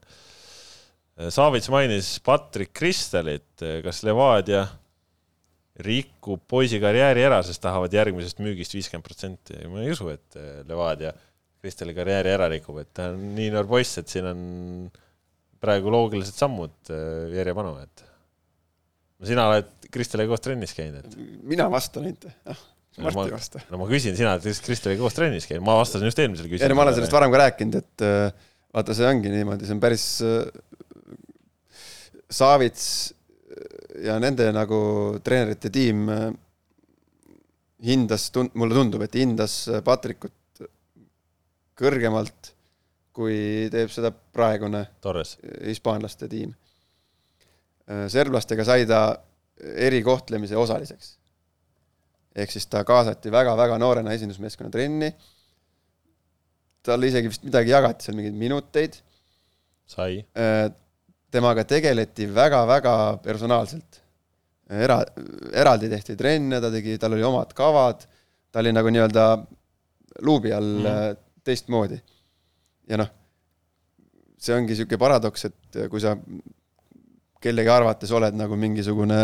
Saavits 1.14 1.70
mainis 1.70 2.16
Patrick 2.26 2.72
Kristelit, 2.74 3.62
kas 3.84 4.02
Levadia 4.02 4.64
rikub 5.84 6.42
poisi 6.50 6.80
karjääri 6.82 7.22
ära, 7.26 7.38
sest 7.46 7.62
tahavad 7.62 7.94
järgmisest 7.94 8.40
müügist 8.42 8.74
viiskümmend 8.74 9.06
protsenti. 9.06 9.58
ma 9.70 9.82
ei 9.82 9.94
usu, 9.94 10.08
et 10.10 10.38
Levadia 10.66 11.14
Kristeli 11.64 11.94
karjääri 11.96 12.34
ära 12.34 12.50
rikub, 12.52 12.76
et 12.82 12.90
ta 12.92 13.08
on 13.14 13.22
nii 13.38 13.48
noor 13.54 13.66
poiss, 13.70 13.96
et 13.96 14.10
siin 14.10 14.26
on 14.28 14.40
praegu 15.64 15.92
loogilised 15.92 16.36
sammud 16.36 16.92
äh, 16.92 17.32
järjepanu, 17.38 17.72
et 17.80 18.04
no 19.16 19.30
sina 19.30 19.46
oled 19.48 19.70
Kristeliga 19.94 20.34
koos 20.34 20.44
trennis 20.44 20.74
käinud, 20.76 21.00
et. 21.00 21.16
mina 21.46 21.70
vastan 21.72 22.08
ainult, 22.08 22.28
jah. 22.44 22.64
Martti 23.02 23.24
ei 23.26 23.32
vasta. 23.32 23.62
no 23.72 23.80
ma 23.80 23.86
küsin, 23.90 24.14
sina 24.18 24.34
oled 24.36 24.60
Kristeliga 24.66 25.00
koos 25.00 25.16
trennis 25.16 25.48
käinud, 25.48 25.64
ma 25.66 25.78
vastasin 25.80 26.10
just 26.10 26.20
eelmisele 26.20 26.50
küsimusele. 26.50 26.68
ei 26.68 26.74
no 26.74 26.78
ma 26.78 26.84
olen 26.84 26.98
sellest 26.98 27.16
varem 27.16 27.32
ka 27.32 27.40
rääkinud, 27.46 27.80
et 27.80 28.04
äh, 28.06 28.52
vaata, 28.76 28.98
see 28.98 29.08
ongi 29.08 29.32
niimoodi, 29.32 29.66
see 29.66 29.76
on 29.78 29.82
päris 29.82 30.06
äh, 30.26 30.44
Savits 32.34 32.86
ja 34.02 34.16
nende 34.22 34.48
nagu 34.54 34.78
treenerite 35.24 35.70
tiim 35.74 36.08
äh, 36.10 36.24
hindas, 37.84 38.30
mulle 38.54 38.74
tundub, 38.74 39.04
et 39.04 39.14
hindas 39.18 39.64
Patrikut 39.84 40.64
kõrgemalt, 41.78 42.52
kui 43.14 43.68
teeb 43.70 43.90
seda 43.92 44.10
praegune 44.10 44.84
Torres. 45.02 45.36
hispaanlaste 45.66 46.28
tiim. 46.30 46.54
Äh, 47.90 48.06
serblastega 48.10 48.66
sai 48.66 48.86
ta 48.88 49.04
erikohtlemise 49.60 50.56
osaliseks. 50.56 51.18
ehk 52.34 52.50
siis 52.50 52.66
ta 52.66 52.82
kaasati 52.84 53.30
väga-väga 53.30 53.78
noorena 53.78 54.12
esindusmeeskonna 54.12 54.70
trenni. 54.70 55.14
talle 56.82 57.06
isegi 57.06 57.28
vist 57.28 57.44
midagi 57.44 57.70
jagati 57.70 58.04
seal, 58.04 58.16
mingeid 58.16 58.34
minuteid. 58.34 58.96
sai 59.86 60.24
äh, 60.34 60.70
temaga 61.34 61.64
tegeleti 61.68 62.28
väga-väga 62.30 62.94
personaalselt. 63.24 64.00
Era-, 64.70 65.02
eraldi 65.52 65.90
tehti 65.92 66.16
trenne, 66.16 66.60
ta 66.62 66.70
tegi, 66.72 66.96
tal 67.00 67.16
oli 67.16 67.26
omad 67.26 67.52
kavad, 67.56 68.06
ta 68.50 68.62
oli 68.62 68.72
nagu 68.72 68.92
nii-öelda 68.94 69.26
luubi 70.24 70.54
all 70.54 70.72
mm. 70.80 71.22
teistmoodi. 71.44 71.98
ja 72.88 73.00
noh, 73.00 73.08
see 74.40 74.54
ongi 74.54 74.74
niisugune 74.74 75.00
paradoks, 75.00 75.46
et 75.48 75.78
kui 75.90 76.02
sa 76.02 76.14
kellegi 77.44 77.72
arvates 77.72 78.12
oled 78.16 78.36
nagu 78.36 78.56
mingisugune 78.60 79.18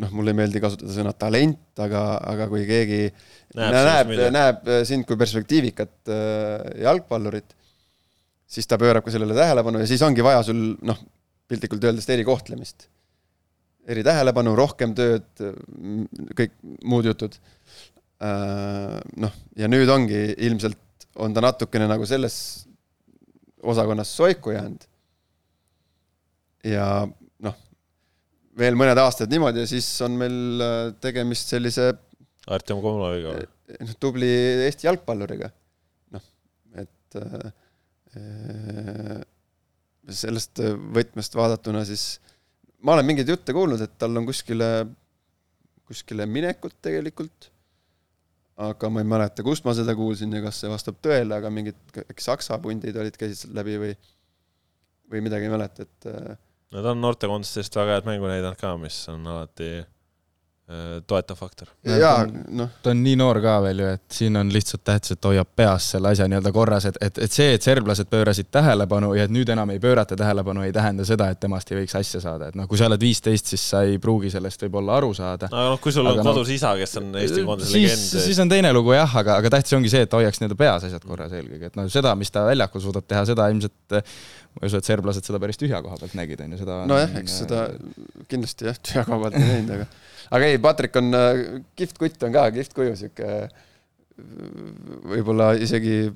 noh, 0.00 0.10
mulle 0.14 0.32
ei 0.32 0.38
meeldi 0.38 0.62
kasutada 0.62 0.94
sõna 0.94 1.12
talent, 1.18 1.66
aga, 1.82 2.04
aga 2.32 2.48
kui 2.50 2.64
keegi 2.68 3.02
näeb, 3.58 3.74
näeb, 3.74 4.14
näeb 4.34 4.72
sind 4.88 5.06
kui 5.08 5.18
perspektiivikat 5.20 6.12
äh, 6.12 6.66
jalgpallurit, 6.86 7.54
siis 8.54 8.68
ta 8.70 8.78
pöörab 8.80 9.04
ka 9.04 9.12
sellele 9.14 9.36
tähelepanu 9.36 9.82
ja 9.82 9.88
siis 9.90 10.02
ongi 10.06 10.24
vaja 10.24 10.42
sul 10.46 10.60
noh, 10.86 11.00
piltlikult 11.50 11.84
öeldes 11.84 12.08
erikohtlemist. 12.14 12.88
eritähelepanu, 13.84 14.54
rohkem 14.56 14.94
tööd, 14.96 15.26
kõik 16.38 16.54
muud 16.88 17.04
jutud. 17.04 17.34
Äh, 18.24 18.94
noh, 19.20 19.34
ja 19.60 19.68
nüüd 19.68 19.90
ongi 19.92 20.22
ilmselt, 20.46 20.80
on 21.20 21.34
ta 21.36 21.42
natukene 21.44 21.84
nagu 21.90 22.06
selles 22.08 22.36
osakonnas 23.60 24.08
soiku 24.16 24.54
jäänud. 24.54 24.86
ja 26.64 26.86
noh, 27.44 27.58
veel 28.56 28.78
mõned 28.78 28.96
aastad 29.02 29.28
niimoodi 29.32 29.66
ja 29.66 29.68
siis 29.68 29.88
on 30.06 30.16
meil 30.16 30.64
äh, 30.64 30.78
tegemist 31.04 31.52
sellise 31.52 31.90
Artjom 32.54 32.80
Komloviga 32.84 33.34
või? 33.34 33.50
noh, 33.84 33.92
tubli 34.00 34.30
Eesti 34.64 34.88
jalgpalluriga. 34.88 35.50
noh, 36.16 36.24
et 36.80 37.20
äh, 37.20 37.52
sellest 40.14 40.60
võtmest 40.94 41.36
vaadatuna, 41.36 41.84
siis 41.88 42.18
ma 42.84 42.94
olen 42.94 43.08
mingeid 43.08 43.30
jutte 43.32 43.54
kuulnud, 43.56 43.80
et 43.80 43.96
tal 43.98 44.16
on 44.20 44.26
kuskile, 44.28 44.68
kuskile 45.88 46.26
minekut 46.28 46.76
tegelikult. 46.84 47.50
aga 48.54 48.86
ma 48.86 49.02
ei 49.02 49.06
mäleta, 49.10 49.42
kust 49.42 49.64
ma 49.66 49.72
seda 49.74 49.96
kuulsin 49.98 50.30
ja 50.36 50.40
kas 50.44 50.60
see 50.62 50.68
vastab 50.70 51.00
tõele, 51.02 51.34
aga 51.34 51.50
mingid 51.50 51.96
äkki 52.04 52.22
saksa 52.22 52.54
pundid 52.62 52.94
olid, 52.94 53.16
käisid 53.18 53.50
läbi 53.50 53.74
või, 53.82 53.96
või 55.10 55.24
midagi 55.26 55.48
ei 55.48 55.54
mäleta, 55.56 55.82
et. 55.82 56.06
no 56.70 56.84
ta 56.84 56.92
on 56.94 57.02
noortekoondistest 57.02 57.74
väga 57.80 57.96
head 57.96 58.06
mängu 58.06 58.30
näidanud 58.30 58.60
ka, 58.60 58.76
mis 58.78 59.00
on 59.10 59.26
alati 59.26 59.72
Äh, 59.80 59.93
toetav 61.06 61.36
faktor. 61.36 61.68
jaa, 61.84 62.24
noh. 62.56 62.70
ta 62.82 62.94
on 62.94 63.02
nii 63.04 63.18
noor 63.20 63.36
ka 63.44 63.58
veel 63.66 63.82
ju, 63.82 63.88
et 63.98 64.16
siin 64.16 64.36
on 64.40 64.48
lihtsalt 64.52 64.80
tähtis, 64.88 65.12
et 65.12 65.26
hoiab 65.28 65.50
peas 65.56 65.90
selle 65.92 66.08
asja 66.14 66.24
nii-öelda 66.30 66.52
korras, 66.56 66.86
et, 66.88 66.96
et, 67.04 67.18
et 67.26 67.34
see, 67.36 67.50
et 67.58 67.66
serblased 67.66 68.08
pöörasid 68.08 68.48
tähelepanu 68.54 69.10
ja 69.12 69.26
et 69.28 69.34
nüüd 69.34 69.52
enam 69.52 69.74
ei 69.74 69.82
pöörata 69.82 70.16
tähelepanu, 70.16 70.62
ei 70.64 70.72
tähenda 70.72 71.04
seda, 71.04 71.28
et 71.34 71.40
temast 71.42 71.68
ei 71.68 71.82
võiks 71.82 71.92
asja 72.00 72.22
saada, 72.24 72.48
et 72.48 72.56
noh, 72.56 72.68
kui 72.70 72.80
sa 72.80 72.88
oled 72.88 73.04
viisteist, 73.04 73.52
siis 73.52 73.66
sa 73.74 73.82
ei 73.84 73.98
pruugi 74.00 74.32
sellest 74.32 74.64
võib-olla 74.64 74.96
aru 75.02 75.12
saada. 75.18 75.50
no 75.52 75.66
noh, 75.74 75.82
kui 75.84 75.92
sul 75.92 76.08
on 76.08 76.14
aga 76.14 76.24
kodus 76.30 76.48
no, 76.48 76.56
isa, 76.56 76.72
kes 76.80 76.96
on 77.02 77.12
Eesti 77.20 77.44
koondise 77.44 77.76
legend. 77.76 78.06
siis 78.24 78.40
on 78.40 78.54
teine 78.54 78.72
lugu 78.72 78.96
jah, 78.96 79.18
aga, 79.20 79.36
aga 79.42 79.52
tähtis 79.58 79.76
ongi 79.76 79.92
see, 79.92 80.08
et 80.08 80.16
hoiaks 80.16 80.40
nii-öelda 80.40 80.58
peas 80.64 80.88
asjad 80.88 81.04
korras 81.04 81.36
eelkõige, 81.36 81.74
et 81.74 81.76
noh, 81.76 81.92
seda, 81.92 82.14
mis 82.16 82.32
ta 82.32 82.46
väljakul 82.48 82.86
suudab 82.86 83.04
teha, 83.04 83.26
seda 83.28 83.50
ilmselt 83.52 84.00
ma 84.00 84.64
ei 84.64 84.72
usu, 84.72 84.80
et 84.80 84.88
serblased 84.88 85.28
seda 85.28 85.42
päris 85.42 85.60
tühja 85.60 85.84
koha 85.84 86.00
pealt 86.00 86.16
nägid, 86.16 86.40
on 86.40 86.56
ju, 86.56 86.62
seda 86.64 86.80
nojah, 86.88 87.14
eks 87.20 87.38
seda 87.42 87.66
kindlasti 88.30 88.70
jah, 88.70 88.80
tühja 88.80 89.04
koha 89.04 89.26
pealt 89.26 89.40
ei 89.42 89.48
näinud, 89.50 89.76
aga 89.76 89.88
aga 90.30 90.48
ei, 90.48 90.60
Patrick 90.62 90.96
on 91.00 91.14
äh, 91.18 91.44
kihvt 91.78 92.00
kutt 92.00 92.26
on 92.26 92.34
ka, 92.34 92.48
kihvt 92.54 92.76
kuju, 92.76 92.96
sihuke 93.00 93.30
võib-olla 95.10 95.52
isegi. 95.58 96.08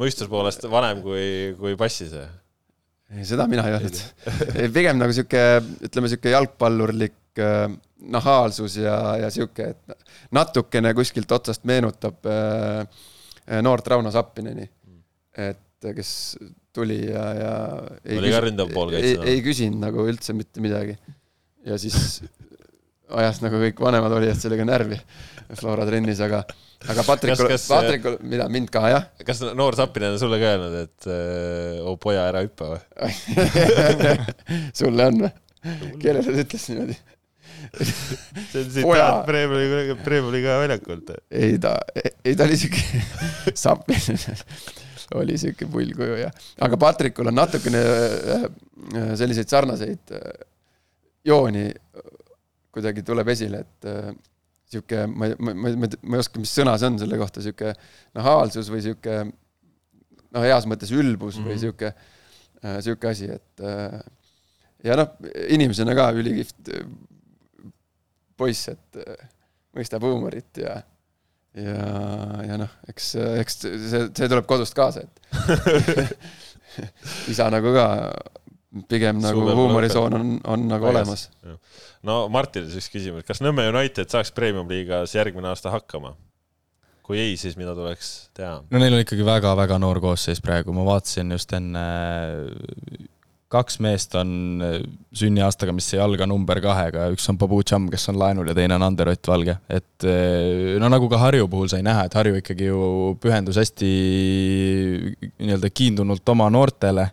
mõistuse 0.00 0.30
poolest 0.32 0.64
vanem 0.72 1.02
kui, 1.04 1.54
kui 1.58 1.76
passis 1.80 2.14
või? 2.14 2.26
ei, 3.16 3.24
seda 3.28 3.46
mina 3.50 3.66
ei 3.68 3.76
öelnud. 3.76 4.02
pigem 4.76 5.00
nagu 5.00 5.14
sihuke, 5.16 5.44
ütleme 5.88 6.10
sihuke 6.12 6.34
jalgpallurlik 6.34 7.42
äh, 7.42 7.66
nahaalsus 8.10 8.78
ja, 8.80 8.96
ja 9.20 9.32
sihuke, 9.34 9.74
et 9.74 10.14
natukene 10.34 10.94
kuskilt 10.96 11.32
otsast 11.36 11.66
meenutab 11.68 12.24
äh, 12.30 12.84
noort 13.62 13.88
Rauno 13.90 14.12
Sappineni. 14.14 14.68
et 15.36 15.66
kes 15.80 16.36
tuli 16.76 16.98
ja, 17.08 17.22
ja 17.34 17.52
ei, 18.04 18.18
küsi, 18.20 18.98
ei, 19.00 19.14
ei 19.34 19.42
küsinud 19.44 19.80
nagu 19.82 20.04
üldse 20.06 20.34
mitte 20.36 20.62
midagi. 20.62 20.96
ja 21.66 21.78
siis 21.80 22.20
ajas 23.18 23.40
nagu 23.44 23.60
kõik 23.62 23.82
vanemad 23.82 24.14
olijad 24.20 24.40
sellega 24.40 24.66
närvi 24.68 24.98
Flora 25.58 25.82
trennis, 25.88 26.20
aga, 26.22 26.44
aga 26.86 27.04
Patrikul, 27.06 27.50
Patrikul, 27.66 28.18
mida, 28.22 28.46
mind 28.52 28.70
ka 28.70 28.84
jah? 28.92 29.06
kas 29.26 29.42
noor 29.58 29.78
Zappinen 29.78 30.14
on 30.14 30.20
sulle 30.22 30.38
ka 30.42 30.52
öelnud, 30.54 30.76
et 30.84 31.08
äh, 31.10 31.80
oo 31.82 31.96
poja, 32.00 32.28
ära 32.30 32.44
hüppa 32.46 32.74
või? 32.74 33.14
sulle 34.80 35.08
on 35.10 35.24
või? 35.26 35.32
kellele 36.00 36.28
ta 36.28 36.44
ütles 36.44 36.68
niimoodi? 36.70 37.00
see 38.50 38.62
on 38.62 38.82
Poja. 38.82 39.08
Premiumi, 39.26 39.96
Premiumi 40.04 40.42
ka 40.44 40.58
väljakult. 40.62 41.12
ei 41.30 41.58
ta, 41.62 41.74
ei 42.24 42.36
ta 42.38 42.46
oli 42.46 42.58
siuke, 42.60 43.02
Sapin 43.62 44.28
oli 45.14 45.38
siuke 45.38 45.66
pullkuju 45.66 46.20
ja, 46.20 46.30
aga 46.62 46.78
Patrikul 46.80 47.30
on 47.30 47.38
natukene 47.40 47.80
äh, 47.80 48.46
äh, 48.94 49.12
selliseid 49.18 49.50
sarnaseid 49.50 50.14
äh, 50.14 50.30
jooni 51.26 51.66
äh, 51.66 52.10
kuidagi 52.74 53.04
tuleb 53.06 53.28
esile, 53.32 53.64
et 53.64 53.88
äh, 53.90 54.10
sihuke, 54.70 55.04
ma, 55.10 55.30
ma, 55.38 55.54
ma, 55.54 55.72
ma, 55.82 55.90
ma 56.02 56.18
ei 56.18 56.22
oska, 56.22 56.40
mis 56.42 56.52
sõna 56.54 56.76
see 56.78 56.90
on 56.92 56.98
selle 57.02 57.18
kohta, 57.20 57.42
sihuke 57.44 57.74
nahaalsus 58.16 58.70
või 58.70 58.84
sihuke 58.84 59.16
noh, 59.26 60.44
heas 60.44 60.68
mõttes 60.70 60.92
ülbus 60.94 61.38
mm 61.38 61.42
-hmm. 61.42 61.48
või 61.48 61.56
Mhm. 61.56 61.62
sihuke, 61.64 61.92
sihuke 62.86 63.10
asi, 63.10 63.30
et 63.34 63.64
äh, 63.66 63.98
ja 64.84 64.96
noh, 65.00 65.10
inimesena 65.48 65.96
ka 65.98 66.10
ülikihvt 66.16 66.72
äh, 66.76 66.86
poiss, 68.36 68.68
et 68.72 69.02
äh, 69.02 69.26
mõistab 69.76 70.06
huumorit 70.06 70.62
ja 70.62 70.82
ja, 71.50 71.86
ja 72.46 72.56
noh, 72.60 72.70
eks, 72.88 73.14
eks 73.42 73.56
see, 73.64 74.04
see 74.14 74.28
tuleb 74.30 74.46
kodust 74.46 74.74
kaasa, 74.74 75.02
et 75.02 75.20
isa 77.32 77.48
nagu 77.50 77.72
ka 77.74 77.86
pigem 78.90 79.18
nagu 79.22 79.44
huumorisoon 79.50 80.14
on, 80.14 80.32
on 80.46 80.66
nagu 80.70 80.86
Väljas. 80.86 81.26
olemas. 81.42 81.58
no 82.06 82.22
Martinile 82.32 82.70
siis 82.72 82.90
küsimus, 82.92 83.26
kas 83.26 83.42
Nõmme 83.42 83.66
United 83.72 84.10
saaks 84.12 84.32
Premium-liigas 84.36 85.14
järgmine 85.16 85.50
aasta 85.50 85.72
hakkama? 85.74 86.14
kui 87.02 87.18
ei, 87.18 87.36
siis 87.40 87.56
mida 87.58 87.74
tuleks 87.74 88.30
teha? 88.36 88.60
no 88.62 88.82
neil 88.82 88.94
on 88.94 89.02
ikkagi 89.02 89.26
väga-väga 89.26 89.80
noor 89.82 89.98
koosseis 90.02 90.42
praegu, 90.44 90.74
ma 90.76 90.86
vaatasin 90.86 91.34
just 91.34 91.50
enne, 91.58 91.82
kaks 93.50 93.80
meest 93.82 94.14
on 94.14 94.30
sünniaastaga, 95.18 95.74
mis 95.74 95.88
ei 95.96 96.02
alga 96.04 96.28
number 96.30 96.60
kahega, 96.62 97.08
üks 97.10 97.26
on 97.32 97.40
Babu 97.40 97.58
Cham, 97.66 97.88
kes 97.90 98.06
on 98.12 98.20
laenul 98.20 98.52
ja 98.52 98.54
teine 98.54 98.76
on 98.78 98.86
Ander 98.86 99.10
Ott 99.10 99.32
Valge, 99.32 99.56
et 99.66 100.06
no 100.78 100.92
nagu 100.92 101.10
ka 101.10 101.18
Harju 101.24 101.50
puhul 101.50 101.72
sai 101.72 101.82
näha, 101.82 102.06
et 102.06 102.14
Harju 102.14 102.38
ikkagi 102.38 102.70
ju 102.70 102.84
pühendus 103.18 103.58
hästi 103.58 103.90
nii-öelda 105.42 105.72
kiindunult 105.74 106.30
oma 106.30 106.46
noortele 106.54 107.10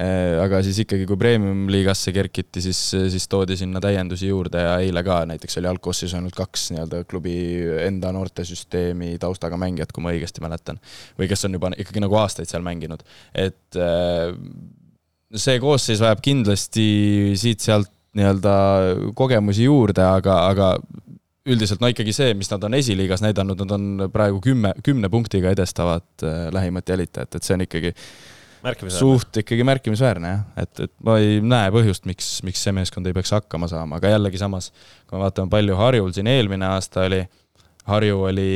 aga 0.00 0.62
siis 0.64 0.78
ikkagi, 0.84 1.04
kui 1.08 1.18
premium-liigasse 1.20 2.12
kerkiti, 2.16 2.62
siis, 2.64 2.78
siis 3.12 3.26
toodi 3.28 3.58
sinna 3.60 3.82
täiendusi 3.84 4.30
juurde 4.30 4.62
ja 4.64 4.78
eile 4.80 5.02
ka 5.04 5.20
näiteks 5.28 5.60
oli 5.60 5.68
algkoosseisus 5.68 6.16
ainult 6.16 6.36
kaks 6.38 6.70
nii-öelda 6.72 7.02
klubi 7.10 7.36
enda 7.84 8.12
noortesüsteemi 8.16 9.18
taustaga 9.20 9.58
mängijat, 9.60 9.92
kui 9.92 10.04
ma 10.04 10.14
õigesti 10.14 10.44
mäletan. 10.44 10.80
või 11.18 11.28
kes 11.28 11.44
on 11.44 11.58
juba 11.58 11.72
ikkagi 11.76 12.00
nagu 12.00 12.16
aastaid 12.22 12.48
seal 12.48 12.64
mänginud, 12.64 13.04
et 13.34 13.76
äh, 13.76 14.32
see 15.36 15.60
koosseis 15.62 16.00
vajab 16.02 16.22
kindlasti 16.24 16.88
siit-sealt 17.38 17.92
nii-öelda 18.18 18.54
kogemusi 19.14 19.68
juurde, 19.68 20.02
aga, 20.02 20.40
aga 20.50 20.72
üldiselt 21.50 21.82
no 21.82 21.90
ikkagi 21.90 22.12
see, 22.14 22.34
mis 22.38 22.50
nad 22.50 22.64
on 22.66 22.74
esiliigas 22.78 23.22
näidanud, 23.24 23.62
nad 23.64 23.76
on 23.76 24.10
praegu 24.12 24.42
kümme, 24.44 24.74
kümne 24.86 25.10
punktiga 25.12 25.52
edestavad 25.54 26.26
äh, 26.26 26.48
lähimat 26.54 26.88
jälitajat, 26.88 27.36
et 27.36 27.46
see 27.46 27.56
on 27.56 27.66
ikkagi. 27.68 27.94
Suht 28.92 29.40
ikkagi 29.42 29.64
märkimisväärne 29.66 30.30
jah, 30.32 30.40
et, 30.60 30.82
et 30.86 30.92
ma 31.06 31.16
ei 31.20 31.40
näe 31.44 31.72
põhjust, 31.74 32.06
miks, 32.08 32.28
miks 32.46 32.62
see 32.64 32.74
meeskond 32.76 33.08
ei 33.08 33.16
peaks 33.16 33.32
hakkama 33.34 33.68
saama, 33.70 34.00
aga 34.00 34.14
jällegi 34.14 34.40
samas, 34.40 34.70
kui 35.06 35.16
me 35.16 35.24
vaatame, 35.24 35.52
palju 35.52 35.78
Harjul 35.78 36.12
siin 36.16 36.30
eelmine 36.30 36.68
aasta 36.68 37.06
oli, 37.08 37.22
Harju 37.90 38.22
oli 38.28 38.50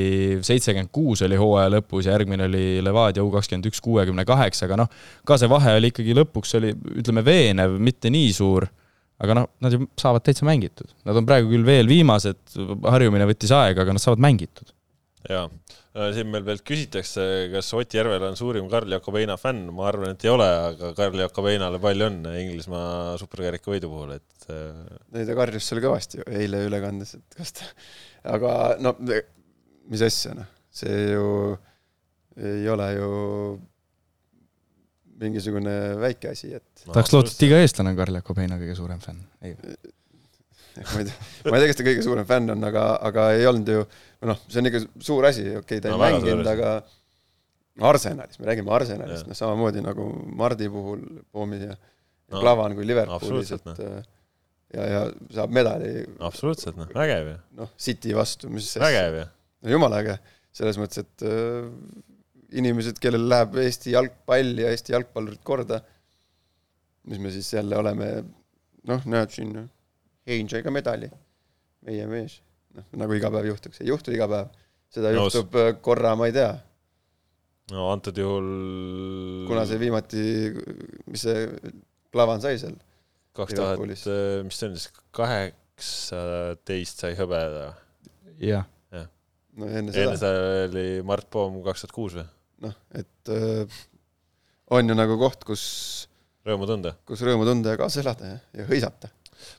seitsekümmend 0.45 0.93
kuus 0.95 1.25
oli 1.25 1.39
hooaja 1.41 1.73
lõpus 1.73 2.07
ja 2.07 2.15
järgmine 2.15 2.47
oli 2.47 2.65
Levadia 2.85 3.25
U 3.25 3.31
kakskümmend 3.33 3.67
üks 3.71 3.81
kuuekümne 3.85 4.27
kaheksaga, 4.29 4.77
noh, 4.79 4.91
ka 5.27 5.39
see 5.41 5.51
vahe 5.51 5.77
oli 5.79 5.91
ikkagi 5.93 6.17
lõpuks 6.21 6.57
oli, 6.61 6.75
ütleme, 7.01 7.25
veenev, 7.27 7.79
mitte 7.83 8.13
nii 8.13 8.35
suur, 8.37 8.69
aga 9.25 9.39
noh, 9.41 9.49
nad 9.65 9.75
ju 9.75 9.87
saavad 10.01 10.27
täitsa 10.27 10.47
mängitud. 10.47 10.93
Nad 11.09 11.19
on 11.19 11.27
praegu 11.29 11.51
küll 11.51 11.65
veel 11.67 11.89
viimased, 11.91 12.43
harjumine 12.91 13.27
võttis 13.31 13.55
aega, 13.55 13.87
aga 13.87 13.97
nad 13.97 14.05
saavad 14.05 14.23
mängitud. 14.23 14.75
jaa, 15.31 15.49
siin 15.95 16.31
meil 16.31 16.43
veel 16.47 16.61
küsitakse, 16.67 17.25
kas 17.53 17.69
Ott 17.79 17.95
Järvel 17.95 18.25
on 18.27 18.39
suurim 18.39 18.67
Karl 18.71 18.97
Jakobeina 18.97 19.37
fänn, 19.39 19.69
ma 19.75 19.87
arvan, 19.91 20.15
et 20.17 20.25
ei 20.27 20.33
ole, 20.33 20.49
aga 20.71 20.91
Karl 20.99 21.23
Jakobeinale 21.23 21.79
palju 21.83 22.09
õnne 22.11 22.33
Inglismaa 22.43 23.15
superkarika 23.21 23.71
võidu 23.71 23.93
puhul, 23.93 24.17
et 24.17 24.49
äh, 24.51 24.81
ei, 25.15 25.29
ta 25.29 25.39
karjus 25.39 25.71
seal 25.71 25.83
kõvasti 25.85 26.25
eile 26.27 26.65
ülekandes, 26.67 27.15
et 27.21 27.39
kas 27.39 27.55
ta, 27.61 27.71
aga 28.35 28.57
no 28.83 28.97
mis 29.05 30.03
asja 30.03 30.35
noh, 30.41 30.51
see 30.75 30.99
ju 31.13 31.29
ei 32.43 32.67
ole 32.67 32.91
ju 32.97 33.11
mingisugune 35.23 35.75
väike 36.03 36.33
asi, 36.35 36.51
et 36.59 36.89
tahaks 36.89 37.15
loota, 37.15 37.31
et 37.31 37.47
iga 37.47 37.61
eestlane 37.63 37.95
on 37.95 38.01
Karl 38.01 38.19
Jakobeina 38.19 38.59
kõige 38.59 38.75
suurem 38.75 38.99
fänn. 39.03 39.23
Ma 40.81 41.01
ei 41.01 41.09
tea, 41.09 41.31
ma 41.47 41.55
ei 41.55 41.63
tea, 41.63 41.71
kes 41.71 41.81
ta 41.81 41.87
kõige 41.87 42.05
suurem 42.07 42.29
fänn 42.29 42.55
on, 42.57 42.67
aga, 42.67 42.85
aga 43.11 43.31
ei 43.39 43.49
olnud 43.51 43.73
ju, 43.77 43.87
noh, 44.31 44.45
see 44.49 44.61
on 44.63 44.71
ikka 44.71 44.85
suur 45.07 45.31
asi, 45.31 45.49
okei 45.55 45.61
okay,, 45.63 45.81
ta 45.81 45.91
ei 45.91 45.95
No 45.95 46.01
no, 46.01 46.05
mänginud, 46.05 46.51
aga 46.51 46.77
Arsenalist, 47.91 48.39
me 48.41 48.51
räägime 48.51 48.71
Arsenalist 48.75 49.27
noh 49.27 49.39
samamoodi 49.39 49.83
nagu 49.83 50.07
Mardi 50.39 50.71
puhul, 50.71 51.03
Poomi 51.35 51.63
ja 51.63 51.75
No, 52.25 52.39
no, 52.39 52.41
Klavan 52.41 52.75
kui 52.77 52.87
Liverpoolis, 52.89 53.53
et 53.53 53.81
äh, 53.85 53.97
ja, 54.75 54.85
ja 54.89 55.01
saab 55.37 55.53
medali 55.55 55.91
absoluutselt, 56.25 56.79
noh, 56.81 56.89
vägev 56.97 57.29
ju, 57.29 57.35
noh, 57.61 57.75
City 57.81 58.15
vastu, 58.17 58.49
mis 58.53 58.71
vägev 58.81 59.19
ju. 59.19 59.27
no 59.65 59.75
jumala 59.75 60.01
äge, 60.01 60.17
selles 60.57 60.79
mõttes, 60.81 61.05
et 61.05 61.27
äh, 61.29 61.69
inimesed, 62.57 62.99
kellel 63.03 63.29
läheb 63.29 63.59
Eesti 63.61 63.93
jalgpall 63.93 64.63
ja 64.63 64.73
Eesti 64.73 64.97
jalgpallurid 64.97 65.43
korda, 65.45 65.83
mis 67.11 67.21
me 67.21 67.35
siis 67.35 67.51
jälle 67.53 67.77
oleme, 67.77 68.11
noh, 68.89 69.05
näed 69.11 69.35
siin, 69.35 69.53
Heinzega 70.29 70.73
medali, 70.73 71.11
meie 71.85 72.07
mees, 72.09 72.39
noh, 72.77 72.87
nagu 73.01 73.17
iga 73.17 73.31
päev 73.33 73.51
juhtuks, 73.53 73.83
ei 73.83 73.91
juhtu 73.91 74.15
iga 74.15 74.29
päev, 74.31 74.55
seda 74.95 75.13
Nõus. 75.13 75.35
juhtub 75.35 75.59
äh, 75.61 75.73
korra, 75.85 76.15
ma 76.19 76.31
ei 76.31 76.37
tea, 76.37 76.53
no 77.73 77.89
antud 77.93 78.19
juhul 78.21 78.49
kuna 79.49 79.65
see 79.69 79.81
viimati, 79.81 80.25
mis 81.11 81.25
see 81.25 81.47
Klavan 82.15 82.43
sai 82.45 82.59
seal, 82.61 82.77
kaks 83.35 83.57
tuhat 83.57 83.75
Liverpoolis., 83.75 84.05
mis 84.47 84.61
see 84.61 84.71
on 84.71 84.79
siis, 84.79 84.91
kaheksateist 85.17 87.05
sai 87.05 87.17
hõbeda. 87.19 87.73
jah. 88.43 88.69
no 89.55 89.69
enne 89.69 89.91
enne 89.91 89.97
seda, 89.97 90.17
seda 90.21 90.65
oli 90.69 90.87
Mart 91.07 91.29
Poom 91.33 91.63
kaks 91.67 91.85
tuhat 91.85 91.97
kuus 91.97 92.17
või? 92.21 92.27
noh, 92.65 92.77
et 92.97 93.33
äh, 93.33 93.81
on 94.75 94.89
ju 94.89 94.97
nagu 94.97 95.19
koht, 95.21 95.45
kus, 95.49 95.65
rõõmu 96.47 96.69
tunda. 96.71 96.95
kus 97.09 97.25
rõõmu 97.27 97.47
tunda 97.49 97.75
ja 97.75 97.81
kaasa 97.81 98.03
elada 98.05 98.35
ja, 98.35 98.41
ja 98.61 98.69
hõisata. 98.71 99.11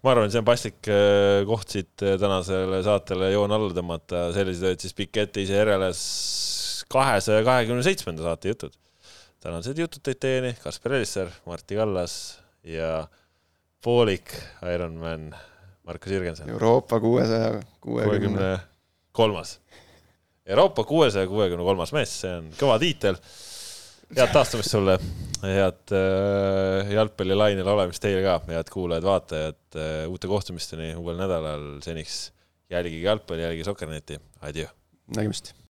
Ma 0.03 0.13
arvan, 0.13 0.31
see 0.31 0.41
on 0.41 0.47
paslik 0.47 0.89
äh, 0.91 1.41
koht 1.49 1.75
siit 1.75 2.05
äh, 2.05 2.15
tänasele 2.21 2.81
saatele 2.85 3.31
joon 3.33 3.55
alla 3.55 3.73
tõmmata, 3.75 4.29
sellised 4.35 4.69
olid 4.69 4.85
siis 4.85 4.97
Piketi 4.97 5.45
ise 5.45 5.59
järele 5.59 5.91
kahesaja 6.91 7.45
kahekümne 7.47 7.85
seitsmenda 7.85 8.25
saate 8.25 8.53
jutud. 8.53 8.75
tänased 9.45 9.77
jutud 9.77 10.01
tõid 10.05 10.21
teieni 10.21 10.55
Kaspar 10.63 10.97
Elisser, 10.99 11.29
Martti 11.45 11.77
Kallas 11.77 12.15
ja 12.65 13.05
poolik 13.85 14.33
Ironman 14.73 15.29
Markus 15.85 16.11
Jürgenson. 16.11 16.49
Euroopa 16.49 16.99
kuuesaja 16.99 17.59
kuuekümne 17.81 18.57
kolmas. 19.11 19.59
Euroopa 20.45 20.83
kuuesaja 20.83 21.27
kuuekümne 21.27 21.63
kolmas 21.65 21.93
mees, 21.93 22.13
see 22.21 22.31
on 22.39 22.49
kõva 22.57 22.79
tiitel. 22.81 23.19
Head 24.13 24.33
taastumist 24.35 24.75
sulle, 24.75 24.97
head 25.41 25.95
äh, 25.95 26.93
jalgpallilainel 26.93 27.73
olemist 27.75 28.03
teile 28.03 28.21
ka, 28.25 28.37
head 28.53 28.71
kuulajad-vaatajad 28.73 29.79
äh,, 29.81 29.99
uute 30.11 30.29
kohtumisteni 30.31 30.93
uuel 30.99 31.19
nädalal, 31.19 31.67
seniks 31.85 32.29
jälgige 32.71 33.05
jalgpalli, 33.07 33.47
jälgige 33.47 33.69
Sokkerneti, 33.71 34.19
adjöö. 34.41 34.71
nägemist 35.15 35.55